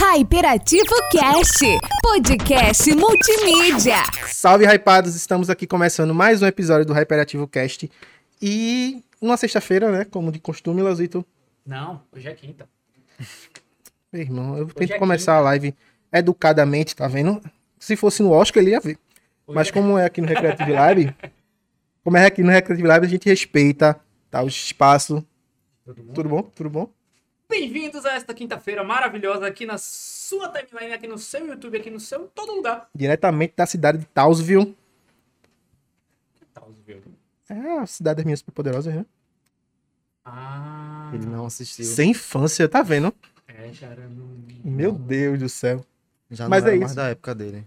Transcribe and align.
Hyperativo 0.00 0.94
Cast, 1.10 1.58
podcast 2.00 2.94
multimídia. 2.94 3.96
Salve, 4.28 4.64
hypados! 4.64 5.16
Estamos 5.16 5.50
aqui 5.50 5.66
começando 5.66 6.14
mais 6.14 6.40
um 6.40 6.46
episódio 6.46 6.86
do 6.86 6.92
Hyperativo 6.92 7.48
Cast. 7.48 7.90
E 8.40 9.02
uma 9.20 9.36
sexta-feira, 9.36 9.90
né? 9.90 10.04
Como 10.04 10.30
de 10.30 10.38
costume, 10.38 10.82
Lazito. 10.82 11.26
Não, 11.66 12.00
hoje 12.12 12.28
é 12.28 12.32
quinta. 12.32 12.68
Meu 14.12 14.22
irmão, 14.22 14.56
eu 14.56 14.66
Hoje 14.66 14.74
tento 14.76 14.92
é 14.92 14.98
começar 15.00 15.34
a 15.34 15.40
live 15.40 15.74
educadamente, 16.12 16.94
tá 16.94 17.08
vendo? 17.08 17.42
Se 17.76 17.96
fosse 17.96 18.22
no 18.22 18.30
Oscar, 18.30 18.62
ele 18.62 18.70
ia 18.70 18.80
ver. 18.80 18.96
Hoje 19.48 19.56
Mas 19.56 19.68
é- 19.68 19.72
como 19.72 19.98
é 19.98 20.04
aqui 20.04 20.20
no 20.20 20.28
Recreative 20.28 20.72
Live, 20.74 21.12
como 22.04 22.16
é 22.16 22.24
aqui 22.24 22.44
no 22.44 22.52
Recreative 22.52 22.86
Live, 22.86 23.04
a 23.04 23.08
gente 23.08 23.28
respeita 23.28 24.00
tá, 24.30 24.44
o 24.44 24.46
espaço. 24.46 25.26
Todo 25.84 26.04
mundo. 26.04 26.14
Tudo 26.14 26.28
bom? 26.28 26.42
Tudo 26.42 26.70
bom? 26.70 26.97
Bem-vindos 27.50 28.04
a 28.04 28.12
esta 28.12 28.34
quinta-feira 28.34 28.84
maravilhosa 28.84 29.46
aqui 29.46 29.64
na 29.64 29.78
sua 29.78 30.50
timeline, 30.50 30.92
aqui 30.92 31.06
no 31.06 31.16
seu 31.16 31.46
YouTube, 31.46 31.78
aqui 31.78 31.88
no 31.90 31.98
seu 31.98 32.26
todo 32.28 32.52
lugar. 32.54 32.88
Diretamente 32.94 33.54
da 33.56 33.64
cidade 33.64 33.98
de 33.98 34.04
Townsville. 34.06 34.76
Os 36.68 36.78
viu? 36.80 37.00
É 37.48 37.78
a 37.78 37.86
cidade 37.86 38.16
das 38.18 38.24
minhas 38.26 38.40
superpoderosas, 38.40 38.94
né? 38.94 39.06
Ah, 40.22 41.10
Ele 41.14 41.24
não 41.24 41.46
assistiu. 41.46 41.86
Sem 41.86 42.10
infância, 42.10 42.68
tá 42.68 42.82
vendo? 42.82 43.14
é, 43.46 43.70
cara. 43.80 44.06
não- 44.08 44.44
Meu 44.62 44.92
Deus 44.92 45.38
do 45.38 45.48
céu. 45.48 45.82
Já 46.30 46.44
não 46.44 46.50
Mas 46.50 46.64
era 46.64 46.74
é 46.76 46.78
mais 46.78 46.90
isso. 46.90 46.96
da 46.96 47.08
época 47.08 47.34
dele. 47.34 47.66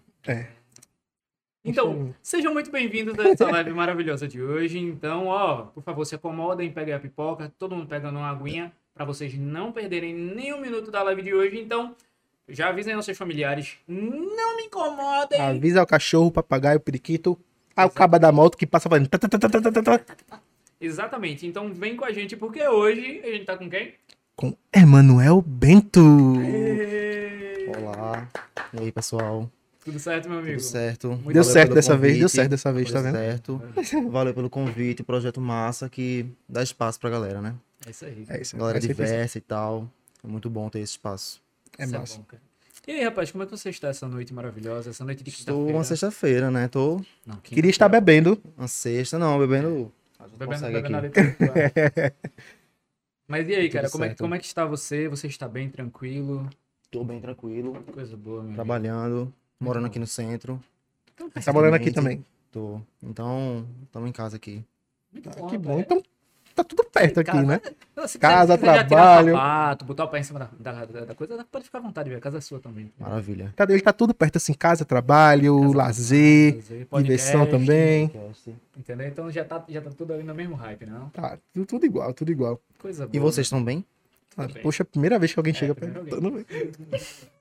Então, 1.65 2.13
sejam 2.21 2.53
muito 2.53 2.69
bem-vindos 2.71 3.17
a 3.17 3.29
essa 3.29 3.49
live 3.49 3.71
maravilhosa 3.71 4.27
de 4.27 4.39
hoje. 4.41 4.77
Então, 4.77 5.25
ó, 5.25 5.63
por 5.63 5.81
favor, 5.81 6.05
se 6.05 6.13
acomodem, 6.13 6.71
peguem 6.71 6.93
a 6.93 6.99
pipoca, 6.99 7.51
todo 7.57 7.75
mundo 7.75 7.87
pegando 7.87 8.19
uma 8.19 8.29
aguinha, 8.29 8.71
pra 8.93 9.05
vocês 9.05 9.37
não 9.37 9.71
perderem 9.71 10.13
nem 10.13 10.53
um 10.53 10.61
minuto 10.61 10.91
da 10.91 11.01
live 11.03 11.21
de 11.21 11.33
hoje. 11.33 11.59
Então, 11.59 11.95
já 12.47 12.69
avisem 12.69 12.93
aos 12.93 13.05
seus 13.05 13.17
familiares, 13.17 13.77
não 13.87 14.57
me 14.57 14.63
incomodem. 14.63 15.39
Avisa 15.39 15.81
o 15.81 15.87
cachorro, 15.87 16.27
o 16.27 16.31
papagaio, 16.31 16.77
o 16.77 16.81
periquito. 16.81 17.37
O 17.77 17.89
caba 17.89 18.19
da 18.19 18.31
moto 18.31 18.57
que 18.57 18.67
passa 18.67 18.89
fazendo. 18.89 19.07
tá, 19.07 19.17
tá, 19.17 19.27
tá, 19.29 19.39
tá, 19.39 19.61
tá, 19.61 19.71
tá, 19.71 19.97
tá. 19.97 20.39
Exatamente. 20.79 21.47
Então, 21.47 21.73
vem 21.73 21.95
com 21.95 22.03
a 22.05 22.11
gente, 22.11 22.35
porque 22.35 22.67
hoje 22.67 23.21
a 23.23 23.27
gente 23.27 23.45
tá 23.45 23.57
com 23.57 23.69
quem? 23.69 23.93
Com 24.35 24.55
Emanuel 24.73 25.41
Bento. 25.41 26.01
Olá. 27.77 28.27
E 28.73 28.79
aí, 28.81 28.91
pessoal? 28.91 29.49
Tudo 29.83 29.97
certo, 29.99 30.29
meu 30.29 30.39
amigo? 30.39 30.57
Tudo 30.57 30.67
certo? 30.67 31.07
Muito 31.09 31.31
Deu 31.33 31.43
certo 31.43 31.73
dessa 31.73 31.97
vez, 31.97 32.13
deu 32.13 32.21
convite. 32.23 32.35
certo 32.35 32.49
dessa 32.51 32.71
vez, 32.73 32.91
tá 32.91 33.01
Deu 33.01 33.11
vendo? 33.11 33.21
certo. 33.83 34.09
Valeu 34.09 34.33
pelo 34.33 34.49
convite, 34.49 35.01
projeto 35.03 35.41
massa 35.41 35.89
que 35.89 36.25
dá 36.47 36.61
espaço 36.61 36.99
pra 36.99 37.09
galera, 37.09 37.41
né? 37.41 37.55
É 37.85 37.89
isso 37.89 38.05
aí. 38.05 38.25
É 38.29 38.41
isso. 38.41 38.55
Galera 38.57 38.73
vai 38.79 38.81
ser 38.81 38.87
diversa 38.87 39.37
e 39.37 39.41
tal. 39.41 39.89
É 40.23 40.27
muito 40.27 40.49
bom 40.49 40.69
ter 40.69 40.79
esse 40.79 40.91
espaço. 40.93 41.41
É 41.77 41.83
Isso 41.83 41.93
massa. 41.93 42.17
bom, 42.17 42.23
cara. 42.25 42.41
E 42.87 42.91
aí, 42.93 43.03
rapaz, 43.03 43.31
como 43.31 43.43
é 43.43 43.45
que 43.45 43.51
você 43.51 43.69
está 43.69 43.89
essa 43.89 44.07
noite 44.07 44.33
maravilhosa, 44.33 44.89
essa 44.89 45.03
noite 45.05 45.23
de 45.23 45.29
Estou 45.29 45.45
quinta-feira? 45.57 45.77
uma 45.77 45.83
sexta-feira, 45.83 46.49
né? 46.51 46.67
Tô 46.67 46.99
Não, 47.25 47.37
Queria 47.37 47.69
estar 47.69 47.87
bebendo. 47.87 48.41
uma 48.57 48.67
sexta, 48.67 49.19
não, 49.19 49.37
bebendo. 49.37 49.91
Gente 50.19 50.37
bebendo, 50.37 50.61
bebendo 50.67 50.77
aqui. 50.77 50.95
ali 50.95 51.09
tudo, 51.09 51.35
Mas 53.27 53.47
e 53.47 53.55
aí, 53.55 53.67
Tudo 53.69 53.73
cara, 53.73 53.89
como 53.89 54.03
é, 54.03 54.09
que- 54.09 54.15
como 54.15 54.35
é 54.35 54.39
que 54.39 54.45
está 54.45 54.65
você? 54.65 55.07
Você 55.07 55.27
está 55.27 55.47
bem, 55.47 55.69
tranquilo? 55.69 56.49
Tô 56.89 57.03
bem 57.03 57.21
tranquilo, 57.21 57.81
Coisa 57.93 58.17
boa, 58.17 58.37
meu 58.37 58.41
amigo. 58.43 58.55
trabalhando, 58.55 59.33
morando 59.59 59.83
bom. 59.83 59.89
aqui 59.89 59.99
no 59.99 60.07
centro. 60.07 60.61
Tá 61.45 61.53
morando 61.53 61.75
aqui 61.75 61.91
também. 61.91 62.25
Tô. 62.51 62.81
Então, 63.01 63.65
estamos 63.83 64.09
em 64.09 64.11
casa 64.11 64.35
aqui. 64.35 64.63
Muito 65.13 65.29
Ah, 65.29 65.35
bom, 65.35 65.47
que 65.47 65.57
bom. 65.57 65.79
Então, 65.79 66.03
tá 66.55 66.63
tudo 66.63 66.83
perto 66.85 67.19
aqui, 67.19 67.31
Casa- 67.31 67.45
né? 67.45 67.61
Se 68.07 68.17
Casa, 68.19 68.57
quiser- 68.57 68.71
se 68.71 68.73
quiser 68.73 68.87
trabalho. 68.87 69.31
sapato, 69.33 69.85
botar 69.85 70.05
o 70.05 70.07
pé 70.07 70.19
em 70.19 70.23
cima 70.23 70.39
da, 70.59 70.73
da, 70.73 70.85
da- 70.85 71.15
coisa, 71.15 71.45
pode 71.51 71.65
ficar 71.65 71.77
à 71.77 71.81
vontade, 71.81 72.09
velho. 72.09 72.19
A 72.19 72.21
casa 72.21 72.37
é 72.39 72.41
sua 72.41 72.59
também. 72.59 72.91
Maravilha. 72.99 73.53
Cadê? 73.55 73.73
Ele 73.73 73.81
tá 73.81 73.93
tudo 73.93 74.13
perto, 74.13 74.37
assim, 74.37 74.53
casa, 74.53 74.83
trabalho, 74.85 75.59
Casa, 75.61 75.77
lazer, 75.77 76.55
Fazer 76.61 76.87
diversão 77.03 77.39
podcast, 77.45 77.51
também. 77.51 78.11
Entendeu? 78.77 79.07
Então 79.07 79.31
já 79.31 79.43
tá, 79.45 79.63
já 79.69 79.81
tá 79.81 79.89
tudo 79.95 80.13
ali 80.13 80.23
no 80.23 80.33
mesmo 80.33 80.55
hype, 80.55 80.85
não? 80.85 81.09
Tá, 81.09 81.37
tudo, 81.53 81.65
tudo 81.65 81.85
igual, 81.85 82.13
tudo 82.13 82.31
igual. 82.31 82.59
Coisa 82.79 83.05
boa. 83.05 83.15
E 83.15 83.19
vocês 83.19 83.45
estão 83.47 83.63
bem? 83.63 83.85
Ah, 84.37 84.47
bem. 84.47 84.63
poxa, 84.63 84.83
primeira 84.85 85.19
vez 85.19 85.33
que 85.33 85.39
alguém 85.39 85.51
É, 85.53 85.55
chega 85.57 85.75
perguntando. 85.75 86.45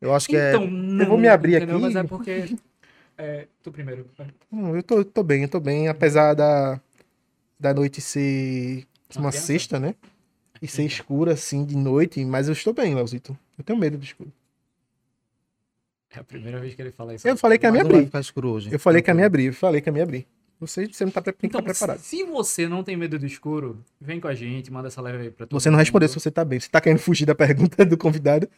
Eu 0.00 0.14
acho 0.14 0.28
que 0.28 0.36
é. 0.36 0.50
Então, 0.54 0.66
não, 0.66 1.06
vou 1.06 1.18
me 1.18 1.28
abrir 1.28 1.56
entendeu? 1.56 1.76
aqui. 1.76 1.84
Mas 1.86 1.96
é 1.96 2.02
porque... 2.04 2.56
É, 3.16 3.46
tu 3.64 3.72
primeiro. 3.72 4.06
Não, 4.50 4.76
eu 4.76 4.82
tô, 4.82 5.04
tô 5.04 5.24
bem, 5.24 5.42
eu 5.42 5.48
tô 5.48 5.58
bem, 5.58 5.88
apesar 5.88 6.34
da, 6.34 6.80
da 7.58 7.74
noite 7.74 8.00
ser 8.00 8.86
Uma 9.16 9.26
uma 9.26 9.32
sexta, 9.32 9.78
né? 9.80 9.94
E 10.60 10.66
ser 10.66 10.82
escura, 10.84 11.32
assim, 11.34 11.64
de 11.64 11.76
noite, 11.76 12.24
mas 12.24 12.48
eu 12.48 12.52
estou 12.52 12.72
bem, 12.72 12.94
Leozito. 12.94 13.36
Eu 13.56 13.62
tenho 13.64 13.78
medo 13.78 13.96
do 13.96 14.04
escuro. 14.04 14.32
É 16.10 16.18
a 16.20 16.24
primeira 16.24 16.58
vez 16.58 16.74
que 16.74 16.82
ele 16.82 16.90
fala 16.90 17.14
isso. 17.14 17.28
Eu 17.28 17.36
falei 17.36 17.58
que 17.58 17.66
a 17.66 17.70
Mas 17.70 17.82
minha 17.82 17.94
abrir. 17.94 18.06
ficar 18.06 18.20
escuro 18.20 18.48
hoje. 18.50 18.72
Eu 18.72 18.78
falei 18.78 19.02
que 19.02 19.10
a 19.10 19.14
minha 19.14 19.26
abrir, 19.26 19.44
eu 19.46 19.52
falei 19.52 19.80
que 19.80 19.88
a 19.88 19.92
minha 19.92 20.04
abrir. 20.04 20.26
Você, 20.58 20.86
você 20.88 21.04
não 21.04 21.12
tá, 21.12 21.22
Então, 21.42 21.62
preparado. 21.62 21.98
se 22.00 22.24
você 22.24 22.66
não 22.66 22.82
tem 22.82 22.96
medo 22.96 23.16
do 23.18 23.26
escuro, 23.26 23.84
vem 24.00 24.18
com 24.18 24.26
a 24.26 24.34
gente, 24.34 24.72
manda 24.72 24.88
essa 24.88 25.00
live 25.00 25.22
aí 25.24 25.30
pra 25.30 25.46
todo 25.46 25.60
Você 25.60 25.70
não 25.70 25.78
respondeu 25.78 26.08
se 26.08 26.18
você 26.18 26.30
tá 26.32 26.44
bem. 26.44 26.58
Você 26.58 26.68
tá 26.68 26.80
querendo 26.80 26.98
fugir 26.98 27.26
da 27.26 27.34
pergunta 27.36 27.84
do 27.86 27.96
convidado. 27.96 28.48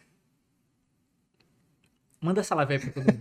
Manda 2.23 2.41
essa 2.41 2.55
live 2.55 2.73
aí 2.75 2.79
pra 2.79 2.91
todo 2.93 3.05
mundo. 3.13 3.21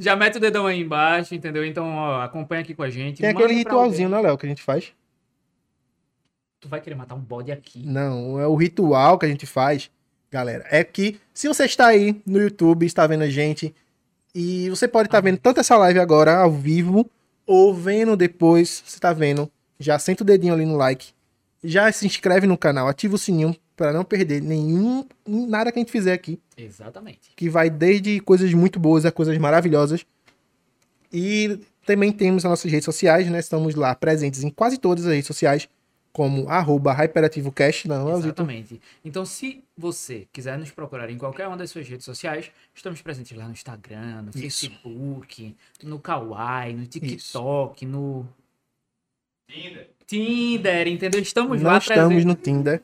Já 0.00 0.14
mete 0.14 0.36
o 0.36 0.40
dedão 0.40 0.64
aí 0.64 0.80
embaixo, 0.80 1.34
entendeu? 1.34 1.64
Então, 1.64 1.96
ó, 1.96 2.22
acompanha 2.22 2.62
aqui 2.62 2.72
com 2.72 2.84
a 2.84 2.88
gente. 2.88 3.20
Tem 3.20 3.30
aquele 3.30 3.52
ritualzinho, 3.52 4.08
né, 4.08 4.20
Léo, 4.20 4.38
que 4.38 4.46
a 4.46 4.48
gente 4.48 4.62
faz. 4.62 4.92
Tu 6.60 6.68
vai 6.68 6.80
querer 6.80 6.94
matar 6.94 7.16
um 7.16 7.20
bode 7.20 7.50
aqui. 7.50 7.84
Não, 7.84 8.38
é 8.38 8.46
o 8.46 8.54
ritual 8.54 9.18
que 9.18 9.26
a 9.26 9.28
gente 9.28 9.44
faz, 9.44 9.90
galera. 10.30 10.64
É 10.70 10.84
que 10.84 11.20
se 11.34 11.48
você 11.48 11.64
está 11.64 11.88
aí 11.88 12.22
no 12.24 12.40
YouTube, 12.40 12.86
está 12.86 13.08
vendo 13.08 13.24
a 13.24 13.28
gente, 13.28 13.74
e 14.32 14.70
você 14.70 14.86
pode 14.86 15.08
estar 15.08 15.20
vendo 15.20 15.38
tanto 15.38 15.58
essa 15.58 15.76
live 15.76 15.98
agora 15.98 16.36
ao 16.36 16.52
vivo, 16.52 17.10
ou 17.44 17.74
vendo 17.74 18.16
depois, 18.16 18.82
você 18.86 18.96
está 18.96 19.12
vendo, 19.12 19.50
já 19.80 19.98
senta 19.98 20.22
o 20.22 20.26
dedinho 20.26 20.54
ali 20.54 20.64
no 20.64 20.76
like, 20.76 21.12
já 21.62 21.90
se 21.90 22.06
inscreve 22.06 22.46
no 22.46 22.56
canal, 22.56 22.86
ativa 22.86 23.16
o 23.16 23.18
sininho 23.18 23.56
para 23.78 23.92
não 23.92 24.04
perder 24.04 24.42
nenhum 24.42 25.06
nada 25.24 25.70
que 25.70 25.78
a 25.78 25.80
gente 25.80 25.92
fizer 25.92 26.12
aqui, 26.12 26.40
Exatamente. 26.56 27.30
que 27.36 27.48
vai 27.48 27.70
desde 27.70 28.18
coisas 28.18 28.52
muito 28.52 28.80
boas 28.80 29.06
a 29.06 29.12
coisas 29.12 29.38
maravilhosas. 29.38 30.04
E 31.12 31.60
também 31.86 32.10
temos 32.10 32.44
as 32.44 32.50
nossas 32.50 32.70
redes 32.70 32.84
sociais, 32.84 33.30
né? 33.30 33.38
Estamos 33.38 33.76
lá 33.76 33.94
presentes 33.94 34.42
em 34.42 34.50
quase 34.50 34.78
todas 34.78 35.06
as 35.06 35.12
redes 35.12 35.28
sociais, 35.28 35.68
como 36.12 36.48
arroba 36.48 36.92
HyperativoCast, 36.92 37.86
não, 37.86 38.04
Leozito? 38.04 38.26
Exatamente. 38.26 38.80
Então, 39.04 39.24
se 39.24 39.62
você 39.76 40.26
quiser 40.32 40.58
nos 40.58 40.72
procurar 40.72 41.08
em 41.08 41.16
qualquer 41.16 41.46
uma 41.46 41.56
das 41.56 41.70
suas 41.70 41.88
redes 41.88 42.04
sociais, 42.04 42.50
estamos 42.74 43.00
presentes 43.00 43.38
lá 43.38 43.44
no 43.44 43.52
Instagram, 43.52 44.22
no 44.22 44.30
Isso. 44.30 44.40
Facebook, 44.40 45.54
no 45.84 46.00
Kawaii, 46.00 46.74
no 46.74 46.84
TikTok, 46.84 47.86
no. 47.86 48.26
Tinder. 49.48 49.88
Tinder, 50.04 50.88
entendeu? 50.88 51.20
Estamos 51.20 51.62
Não 51.62 51.70
lá 51.70 51.78
estamos 51.78 52.08
presentes. 52.08 52.24
no 52.24 52.34
Tinder 52.34 52.82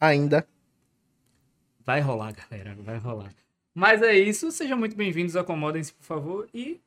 ainda. 0.00 0.46
Vai 1.84 2.00
rolar, 2.00 2.32
galera, 2.32 2.76
vai 2.80 2.98
rolar. 2.98 3.32
Mas 3.74 4.02
é 4.02 4.14
isso, 4.18 4.50
sejam 4.50 4.78
muito 4.78 4.96
bem-vindos, 4.96 5.36
acomodem-se, 5.36 5.92
por 5.92 6.04
favor, 6.04 6.48
e 6.52 6.80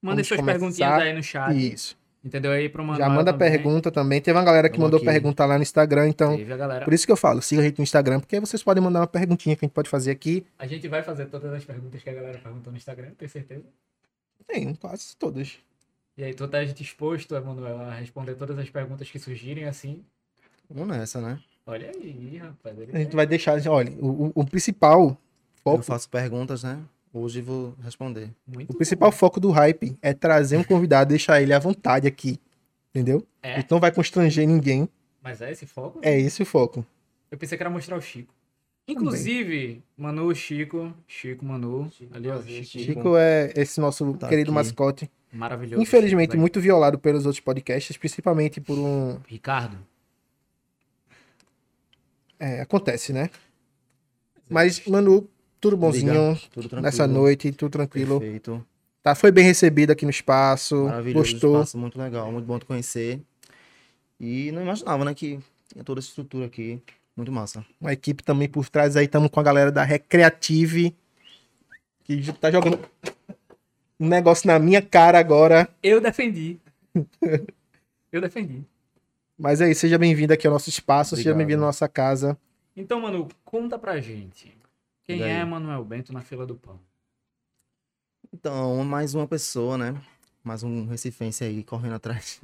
mandem 0.00 0.24
Vamos 0.24 0.28
suas 0.28 0.40
começar. 0.40 0.58
perguntinhas 0.58 0.92
aí 1.02 1.12
no 1.12 1.22
chat. 1.22 1.72
Isso. 1.72 1.96
Entendeu? 2.24 2.52
Aí 2.52 2.68
pro 2.68 2.84
Já 2.94 3.08
manda 3.08 3.32
também. 3.32 3.50
pergunta 3.50 3.90
também. 3.90 4.20
Teve 4.20 4.38
uma 4.38 4.44
galera 4.44 4.68
que 4.68 4.76
Vamos 4.76 4.92
mandou 4.92 4.98
aqui. 4.98 5.06
pergunta 5.06 5.44
lá 5.44 5.56
no 5.56 5.62
Instagram, 5.62 6.08
então. 6.08 6.36
Galera. 6.44 6.84
Por 6.84 6.94
isso 6.94 7.04
que 7.04 7.10
eu 7.10 7.16
falo, 7.16 7.42
siga 7.42 7.60
a 7.62 7.64
gente 7.64 7.78
no 7.78 7.82
Instagram, 7.82 8.20
porque 8.20 8.36
aí 8.36 8.40
vocês 8.40 8.62
podem 8.62 8.82
mandar 8.82 9.00
uma 9.00 9.06
perguntinha 9.08 9.56
que 9.56 9.64
a 9.64 9.66
gente 9.66 9.74
pode 9.74 9.88
fazer 9.90 10.12
aqui. 10.12 10.46
A 10.56 10.66
gente 10.66 10.86
vai 10.86 11.02
fazer 11.02 11.26
todas 11.26 11.52
as 11.52 11.64
perguntas 11.64 12.00
que 12.00 12.08
a 12.08 12.12
galera 12.14 12.38
perguntou 12.38 12.70
no 12.72 12.76
Instagram, 12.76 13.10
tenho 13.18 13.28
certeza. 13.28 13.64
Tem, 14.46 14.72
quase 14.74 15.16
todas. 15.16 15.58
E 16.16 16.22
aí, 16.22 16.32
tu 16.34 16.46
tá 16.46 16.62
disposto, 16.62 17.34
Emanuel, 17.34 17.80
a 17.80 17.94
responder 17.94 18.34
todas 18.36 18.56
as 18.56 18.70
perguntas 18.70 19.10
que 19.10 19.18
surgirem 19.18 19.64
assim? 19.64 20.04
Vamos 20.70 20.96
nessa, 20.96 21.20
né? 21.20 21.40
Olha 21.66 21.90
aí, 21.94 22.36
rapaz. 22.38 22.76
A 22.92 22.98
gente 22.98 23.14
vai 23.14 23.26
deixar, 23.26 23.60
olha, 23.68 23.92
o, 24.00 24.32
o- 24.34 24.44
principal 24.44 25.10
Eu 25.10 25.16
foco, 25.62 25.82
faço 25.82 26.08
perguntas, 26.08 26.62
né? 26.64 26.78
Hoje 27.14 27.40
vou 27.40 27.74
responder. 27.82 28.30
Muito 28.46 28.70
o 28.70 28.74
principal 28.76 29.10
bom. 29.10 29.16
foco 29.16 29.38
do 29.38 29.50
hype 29.50 29.96
é 30.02 30.12
trazer 30.14 30.56
um 30.56 30.64
convidado, 30.64 31.10
deixar 31.10 31.40
ele 31.42 31.52
à 31.52 31.58
vontade 31.58 32.08
aqui. 32.08 32.38
Entendeu? 32.90 33.24
É, 33.42 33.64
não 33.70 33.78
vai 33.80 33.92
constranger 33.92 34.46
ninguém. 34.46 34.88
mas 35.22 35.40
é 35.40 35.50
esse 35.52 35.66
foco? 35.66 35.98
É 36.02 36.18
esse 36.18 36.42
o 36.42 36.46
foco. 36.46 36.84
Eu 37.30 37.38
pensei 37.38 37.56
que 37.56 37.62
era 37.62 37.70
mostrar 37.70 37.96
o 37.96 38.00
Chico. 38.00 38.34
Inclusive, 38.88 39.82
Manu, 39.96 40.34
Chico, 40.34 40.92
Chico, 41.06 41.44
Manu, 41.44 41.90
ali 42.12 42.28
ó, 42.28 42.42
Chico, 42.42 42.64
Chico 42.84 43.16
é 43.16 43.52
esse 43.56 43.80
nosso 43.80 44.12
Tá 44.14 44.28
querido 44.28 44.50
aqui. 44.50 44.54
mascote. 44.54 45.10
maravilhoso. 45.32 45.80
Infelizmente, 45.82 46.30
Chico, 46.32 46.40
muito 46.40 46.60
violado 46.60 46.98
pelos 46.98 47.24
outros 47.24 47.40
podcasts, 47.40 47.96
principalmente 47.96 48.60
por 48.60 48.76
um. 48.78 49.18
Ricardo, 49.26 49.78
É, 52.42 52.60
acontece, 52.60 53.12
né? 53.12 53.30
Mas, 54.50 54.84
Manu, 54.84 55.30
tudo 55.60 55.76
bonzinho. 55.76 56.36
Tudo 56.50 56.68
tranquilo. 56.68 56.82
nessa 56.82 57.06
noite, 57.06 57.52
tudo 57.52 57.70
tranquilo. 57.70 58.18
Perfeito. 58.18 58.66
Tá, 59.00 59.14
foi 59.14 59.30
bem 59.30 59.44
recebido 59.44 59.92
aqui 59.92 60.04
no 60.04 60.10
espaço. 60.10 60.86
Maravilhoso. 60.86 61.32
Gostou. 61.32 61.54
Espaço 61.54 61.78
muito 61.78 61.96
legal, 61.96 62.32
muito 62.32 62.44
bom 62.44 62.58
te 62.58 62.64
conhecer. 62.64 63.20
E 64.18 64.50
não 64.50 64.60
imaginava, 64.60 65.04
né, 65.04 65.14
que 65.14 65.38
tinha 65.72 65.84
toda 65.84 66.00
essa 66.00 66.08
estrutura 66.08 66.46
aqui. 66.46 66.82
Muito 67.16 67.30
massa. 67.30 67.64
Uma 67.80 67.92
equipe 67.92 68.24
também 68.24 68.48
por 68.48 68.68
trás 68.68 68.96
aí, 68.96 69.04
estamos 69.04 69.30
com 69.30 69.38
a 69.38 69.42
galera 69.44 69.70
da 69.70 69.84
Recreative, 69.84 70.96
que 72.02 72.32
tá 72.32 72.50
jogando 72.50 72.80
um 74.00 74.08
negócio 74.08 74.48
na 74.48 74.58
minha 74.58 74.82
cara 74.82 75.16
agora. 75.16 75.68
Eu 75.80 76.00
defendi. 76.00 76.58
Eu 78.10 78.20
defendi. 78.20 78.64
Mas 79.42 79.60
é 79.60 79.68
isso, 79.68 79.80
seja 79.80 79.98
bem-vindo 79.98 80.32
aqui 80.32 80.46
ao 80.46 80.52
nosso 80.52 80.68
espaço, 80.68 81.16
seja 81.16 81.30
Obrigado. 81.30 81.38
bem-vindo 81.38 81.64
à 81.64 81.66
nossa 81.66 81.88
casa. 81.88 82.38
Então, 82.76 83.00
mano, 83.00 83.26
conta 83.44 83.76
pra 83.76 84.00
gente. 84.00 84.56
Quem 85.02 85.20
é 85.20 85.44
Manuel 85.44 85.84
Bento 85.84 86.12
na 86.12 86.22
fila 86.22 86.46
do 86.46 86.54
pão? 86.54 86.78
Então, 88.32 88.84
mais 88.84 89.16
uma 89.16 89.26
pessoa, 89.26 89.76
né? 89.76 90.00
Mais 90.44 90.62
um 90.62 90.86
recifense 90.86 91.42
aí 91.42 91.64
correndo 91.64 91.96
atrás. 91.96 92.40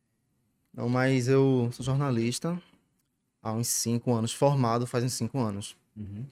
Não, 0.72 0.88
mas 0.88 1.28
eu 1.28 1.68
sou 1.72 1.84
jornalista 1.84 2.58
há 3.42 3.52
uns 3.52 3.68
cinco 3.68 4.10
anos, 4.10 4.32
formado 4.32 4.86
faz 4.86 5.04
uns 5.04 5.12
cinco 5.12 5.38
anos. 5.40 5.76
Uhum. 5.94 6.24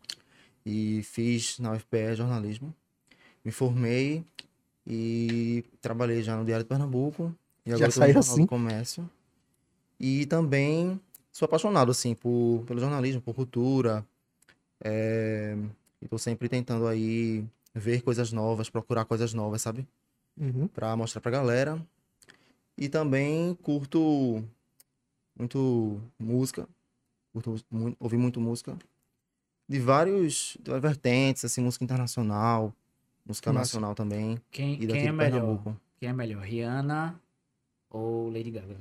E 0.64 1.02
fiz 1.02 1.58
na 1.58 1.72
UFPE 1.72 2.14
jornalismo. 2.14 2.74
Me 3.44 3.52
formei 3.52 4.24
e 4.86 5.66
trabalhei 5.82 6.22
já 6.22 6.34
no 6.34 6.46
Diário 6.46 6.64
de 6.64 6.68
Pernambuco. 6.70 7.30
E 7.66 7.74
agora 7.74 7.90
estou 7.90 8.06
no 8.06 8.06
saiu 8.06 8.18
assim? 8.20 8.46
Comércio. 8.46 9.10
E 10.00 10.26
também 10.26 11.00
sou 11.32 11.46
apaixonado, 11.46 11.90
assim, 11.90 12.14
por, 12.14 12.64
pelo 12.66 12.80
jornalismo, 12.80 13.20
por 13.20 13.34
cultura. 13.34 14.04
É, 14.82 15.56
e 16.00 16.06
tô 16.08 16.18
sempre 16.18 16.48
tentando 16.48 16.86
aí 16.86 17.44
ver 17.74 18.02
coisas 18.02 18.32
novas, 18.32 18.70
procurar 18.70 19.04
coisas 19.04 19.34
novas, 19.34 19.62
sabe? 19.62 19.86
Uhum. 20.36 20.68
Pra 20.68 20.94
mostrar 20.96 21.20
pra 21.20 21.30
galera. 21.30 21.84
E 22.76 22.88
também 22.88 23.54
curto 23.62 24.44
muito 25.36 26.00
música. 26.18 26.68
Curto 27.32 27.56
mu- 27.70 27.96
ouvir 27.98 28.16
muito 28.16 28.40
música. 28.40 28.76
De 29.68 29.78
vários 29.80 30.56
de 30.60 30.70
várias 30.70 30.82
vertentes, 30.82 31.44
assim, 31.44 31.60
música 31.60 31.84
internacional, 31.84 32.72
música 33.26 33.52
Massa. 33.52 33.60
nacional 33.76 33.94
também. 33.94 34.40
Quem, 34.50 34.74
E 34.80 34.86
daqui 34.86 35.00
quem 35.00 35.08
é 35.08 35.12
melhor? 35.12 35.40
Pernambuco. 35.40 35.76
Quem 35.98 36.08
é 36.08 36.12
melhor? 36.12 36.42
Rihanna 36.42 37.20
ou 37.90 38.30
Lady 38.30 38.50
Gaga? 38.52 38.76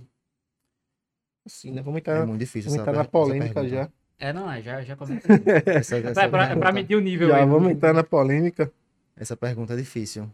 Assim, 1.47 1.71
né? 1.71 1.81
Vamos 1.81 1.97
É 1.97 1.99
entrar, 2.01 2.25
muito 2.27 2.39
difícil 2.39 2.69
vamos 2.69 2.81
essa 2.83 2.91
entrar 2.91 3.03
na 3.03 3.09
polêmica 3.09 3.67
já. 3.67 3.89
É, 4.19 4.33
não, 4.33 4.51
é, 4.51 4.61
já, 4.61 4.81
já 4.83 4.95
começa. 4.95 5.27
Essa, 5.65 5.97
essa 5.97 6.23
é, 6.23 6.27
pra, 6.27 6.49
é 6.49 6.55
pra 6.55 6.71
medir 6.71 6.95
o 6.95 6.99
nível 7.01 7.29
Já 7.29 7.38
aí. 7.38 7.45
vamos 7.45 7.71
entrar 7.71 7.94
na 7.94 8.03
polêmica. 8.03 8.71
essa 9.15 9.38
pergunta 9.38 9.73
é 9.73 9.77
difícil. 9.77 10.29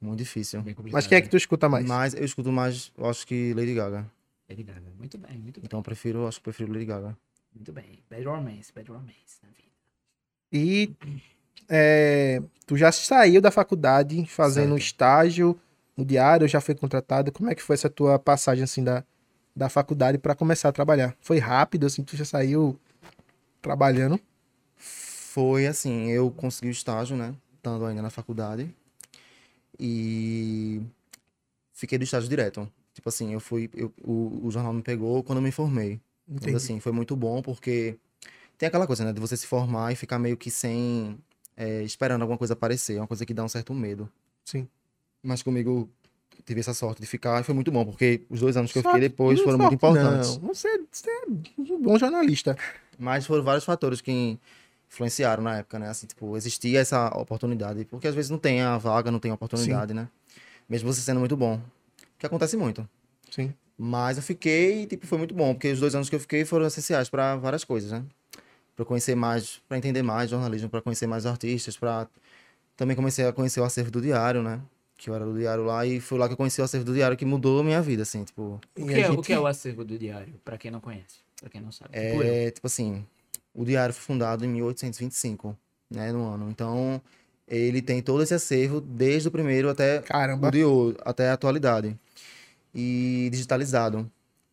Muito 0.00 0.18
difícil. 0.18 0.64
Mas 0.92 1.06
quem 1.06 1.16
é 1.16 1.20
que 1.20 1.26
né? 1.26 1.30
tu 1.30 1.36
escuta 1.36 1.68
mais? 1.68 1.86
Mas 1.86 2.14
eu 2.14 2.24
escuto 2.24 2.50
mais, 2.50 2.90
eu 2.98 3.08
acho 3.08 3.26
que 3.26 3.54
Lady 3.54 3.74
Gaga. 3.74 4.06
Lady 4.48 4.62
Gaga. 4.64 4.82
Muito 4.98 5.16
bem, 5.18 5.38
muito 5.38 5.60
bem. 5.60 5.64
Então 5.66 5.78
eu 5.78 5.82
prefiro, 5.82 6.26
acho 6.26 6.38
que 6.38 6.44
prefiro 6.44 6.72
Lady 6.72 6.86
Gaga. 6.86 7.16
Muito 7.54 7.72
bem. 7.72 8.02
Bad 8.10 8.24
Romance, 8.24 8.72
Bad 8.74 8.90
Romance 8.90 9.38
na 9.42 9.48
vida. 9.50 9.68
E 10.52 10.90
é, 11.68 12.42
tu 12.66 12.76
já 12.76 12.90
saiu 12.90 13.40
da 13.40 13.50
faculdade 13.50 14.24
fazendo 14.26 14.70
um 14.70 14.78
Certo. 14.78 14.82
estágio 14.86 15.60
no 15.96 16.04
diário, 16.04 16.48
já 16.48 16.60
foi 16.60 16.74
contratado. 16.74 17.30
Como 17.30 17.48
é 17.50 17.54
que 17.54 17.62
foi 17.62 17.74
essa 17.74 17.88
tua 17.90 18.18
passagem 18.18 18.64
assim 18.64 18.82
da, 18.82 19.04
da 19.54 19.68
faculdade 19.68 20.18
para 20.18 20.34
começar 20.34 20.68
a 20.68 20.72
trabalhar? 20.72 21.16
Foi 21.20 21.38
rápido 21.38 21.86
assim, 21.86 22.02
tu 22.02 22.16
já 22.16 22.24
saiu 22.24 22.78
trabalhando? 23.60 24.18
Foi 24.76 25.66
assim, 25.66 26.08
eu 26.10 26.30
consegui 26.30 26.68
o 26.68 26.70
estágio, 26.72 27.16
né? 27.16 27.34
Estando 27.56 27.84
ainda 27.86 28.02
na 28.02 28.10
faculdade. 28.10 28.74
E 29.78 30.82
fiquei 31.72 31.98
do 31.98 32.04
estágio 32.04 32.28
direto. 32.28 32.70
Tipo 32.92 33.08
assim, 33.08 33.32
eu 33.32 33.40
fui. 33.40 33.70
eu- 33.74 33.92
o, 34.02 34.46
o 34.46 34.50
jornal 34.50 34.72
me 34.72 34.82
pegou 34.82 35.22
quando 35.22 35.38
eu 35.38 35.42
me 35.42 35.52
formei. 35.52 36.00
Mas 36.26 36.42
Entendi. 36.42 36.56
assim, 36.56 36.80
foi 36.80 36.92
muito 36.92 37.16
bom 37.16 37.42
porque 37.42 37.96
tem 38.58 38.66
aquela 38.66 38.86
coisa, 38.86 39.04
né? 39.04 39.12
De 39.12 39.20
você 39.20 39.36
se 39.36 39.46
formar 39.46 39.92
e 39.92 39.96
ficar 39.96 40.18
meio 40.18 40.36
que 40.36 40.50
sem. 40.50 41.18
é, 41.56 41.82
esperando 41.82 42.22
alguma 42.22 42.38
coisa 42.38 42.54
aparecer. 42.54 42.96
É 42.96 43.00
uma 43.00 43.06
coisa 43.06 43.24
que 43.24 43.34
dá 43.34 43.44
um 43.44 43.48
certo 43.48 43.72
medo. 43.74 44.10
Sim. 44.44 44.68
Mas 45.22 45.42
comigo 45.42 45.88
tive 46.44 46.60
essa 46.60 46.74
sorte 46.74 47.00
de 47.00 47.06
ficar 47.06 47.40
e 47.40 47.44
foi 47.44 47.54
muito 47.54 47.70
bom, 47.70 47.84
porque 47.84 48.22
os 48.28 48.40
dois 48.40 48.56
anos 48.56 48.72
que 48.72 48.78
eu 48.78 48.82
fiquei 48.82 49.00
depois 49.00 49.40
foram 49.40 49.58
muito 49.58 49.74
importantes. 49.74 50.38
Não, 50.38 50.48
você, 50.48 50.82
você 50.90 51.10
é 51.10 51.26
um 51.28 51.82
bom 51.82 51.98
jornalista. 51.98 52.56
Mas 52.98 53.26
foram 53.26 53.42
vários 53.42 53.64
fatores 53.64 54.00
que 54.00 54.38
influenciaram 54.90 55.42
na 55.42 55.58
época, 55.58 55.78
né? 55.78 55.88
Assim, 55.88 56.06
tipo, 56.06 56.36
existia 56.36 56.80
essa 56.80 57.08
oportunidade. 57.16 57.84
Porque 57.84 58.08
às 58.08 58.14
vezes 58.14 58.30
não 58.30 58.38
tem 58.38 58.60
a 58.60 58.76
vaga, 58.76 59.10
não 59.10 59.18
tem 59.18 59.30
a 59.30 59.34
oportunidade, 59.34 59.94
né? 59.94 60.08
Mesmo 60.68 60.92
você 60.92 61.00
sendo 61.00 61.20
muito 61.20 61.36
bom. 61.36 61.60
Que 62.18 62.26
acontece 62.26 62.56
muito. 62.56 62.86
Sim. 63.30 63.54
Mas 63.78 64.18
eu 64.18 64.22
fiquei, 64.22 64.86
tipo, 64.86 65.06
foi 65.06 65.16
muito 65.16 65.34
bom, 65.34 65.54
porque 65.54 65.72
os 65.72 65.80
dois 65.80 65.94
anos 65.94 66.10
que 66.10 66.14
eu 66.14 66.20
fiquei 66.20 66.44
foram 66.44 66.66
essenciais 66.66 67.08
para 67.08 67.36
várias 67.36 67.64
coisas, 67.64 67.90
né? 67.92 68.04
Para 68.76 68.84
conhecer 68.84 69.14
mais, 69.14 69.62
para 69.66 69.78
entender 69.78 70.02
mais 70.02 70.28
jornalismo, 70.28 70.68
para 70.68 70.82
conhecer 70.82 71.06
mais 71.06 71.24
artistas, 71.24 71.76
para 71.76 72.06
também 72.76 72.94
comecei 72.96 73.26
a 73.26 73.32
conhecer 73.32 73.60
o 73.60 73.64
acervo 73.64 73.90
do 73.90 74.00
diário, 74.00 74.42
né? 74.42 74.60
Que 75.02 75.08
eu 75.08 75.14
era 75.14 75.24
do 75.24 75.32
diário 75.32 75.64
lá 75.64 75.86
e 75.86 75.98
foi 75.98 76.18
lá 76.18 76.26
que 76.26 76.34
eu 76.34 76.36
conheci 76.36 76.60
o 76.60 76.64
acervo 76.64 76.84
do 76.84 76.92
diário 76.92 77.16
que 77.16 77.24
mudou 77.24 77.60
a 77.60 77.64
minha 77.64 77.80
vida, 77.80 78.02
assim, 78.02 78.22
tipo, 78.22 78.60
O 78.76 78.80
E 78.82 78.84
que, 78.84 78.94
é, 79.00 79.08
o 79.08 79.12
gente- 79.14 79.26
que 79.26 79.32
é 79.32 79.40
o 79.40 79.46
acervo 79.46 79.82
do 79.82 79.98
diário? 79.98 80.34
Pra 80.44 80.58
quem 80.58 80.70
não 80.70 80.78
conhece, 80.78 81.20
pra 81.40 81.48
quem 81.48 81.58
não 81.58 81.72
sabe. 81.72 81.90
Tipo. 81.98 82.22
É, 82.22 82.50
tipo 82.50 82.66
assim, 82.66 83.02
o 83.54 83.64
diário 83.64 83.94
foi 83.94 84.02
fundado 84.02 84.44
em 84.44 84.48
1825, 84.48 85.56
né, 85.90 86.12
no 86.12 86.28
ano. 86.28 86.50
Então, 86.50 87.00
ele 87.48 87.80
tem 87.80 88.02
todo 88.02 88.22
esse 88.22 88.34
acervo 88.34 88.78
desde 88.78 89.28
o 89.28 89.30
primeiro 89.30 89.70
até 89.70 90.00
Caramba, 90.02 90.48
o 90.48 90.50
de 90.50 90.62
hoje, 90.64 90.98
até 91.02 91.30
a 91.30 91.32
atualidade. 91.32 91.96
E 92.74 93.28
digitalizado. 93.32 94.10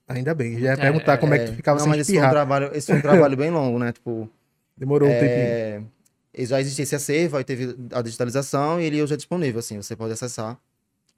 ainda 0.07 0.33
bem. 0.33 0.53
Já 0.53 0.59
ia 0.67 0.71
É, 0.71 0.77
perguntar 0.77 1.17
como 1.17 1.33
é, 1.33 1.39
que 1.39 1.45
tu 1.51 1.55
ficava 1.57 1.77
Não, 1.79 1.83
sem 1.83 1.89
mas 1.89 1.99
esse 1.99 2.11
foi 2.13 2.19
um 2.19 2.23
espirrar. 2.23 2.31
trabalho, 2.31 2.71
esse 2.73 2.87
foi 2.87 2.95
um 2.95 3.01
trabalho 3.01 3.35
bem 3.35 3.51
longo, 3.51 3.77
né? 3.77 3.91
Tipo, 3.91 4.29
Demorou 4.77 5.09
um 5.09 5.11
tempinho. 5.19 5.91
Já 6.37 6.59
existia 6.59 6.83
esse 6.83 6.95
acervo, 6.95 7.37
aí 7.37 7.43
teve 7.43 7.75
a 7.91 8.01
digitalização 8.01 8.79
e 8.79 8.85
ele 8.85 9.01
hoje 9.01 9.13
é 9.13 9.17
disponível, 9.17 9.59
assim, 9.59 9.81
você 9.81 9.95
pode 9.95 10.13
acessar. 10.13 10.59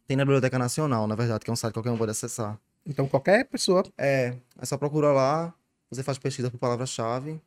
Tem 0.08 0.18
na 0.18 0.26
Biblioteca 0.26 0.58
Nacional, 0.58 1.06
na 1.08 1.16
verdade, 1.16 1.44
que 1.44 1.50
é 1.50 1.54
um 1.54 1.56
site 1.56 1.72
que 1.72 1.78
qualquer 1.78 1.92
um 1.92 1.98
pode 1.98 2.12
acessar. 2.12 2.60
Então 2.86 3.08
qualquer 3.08 3.46
pessoa 3.46 3.84
É, 3.98 4.36
é 4.60 4.66
só 4.66 4.78
procurar 4.78 5.14
lá, 5.14 5.54
você 5.90 6.02
faz 6.04 6.18
pesquisa 6.18 6.50
por 6.50 6.58
palavra-chave. 6.58 7.40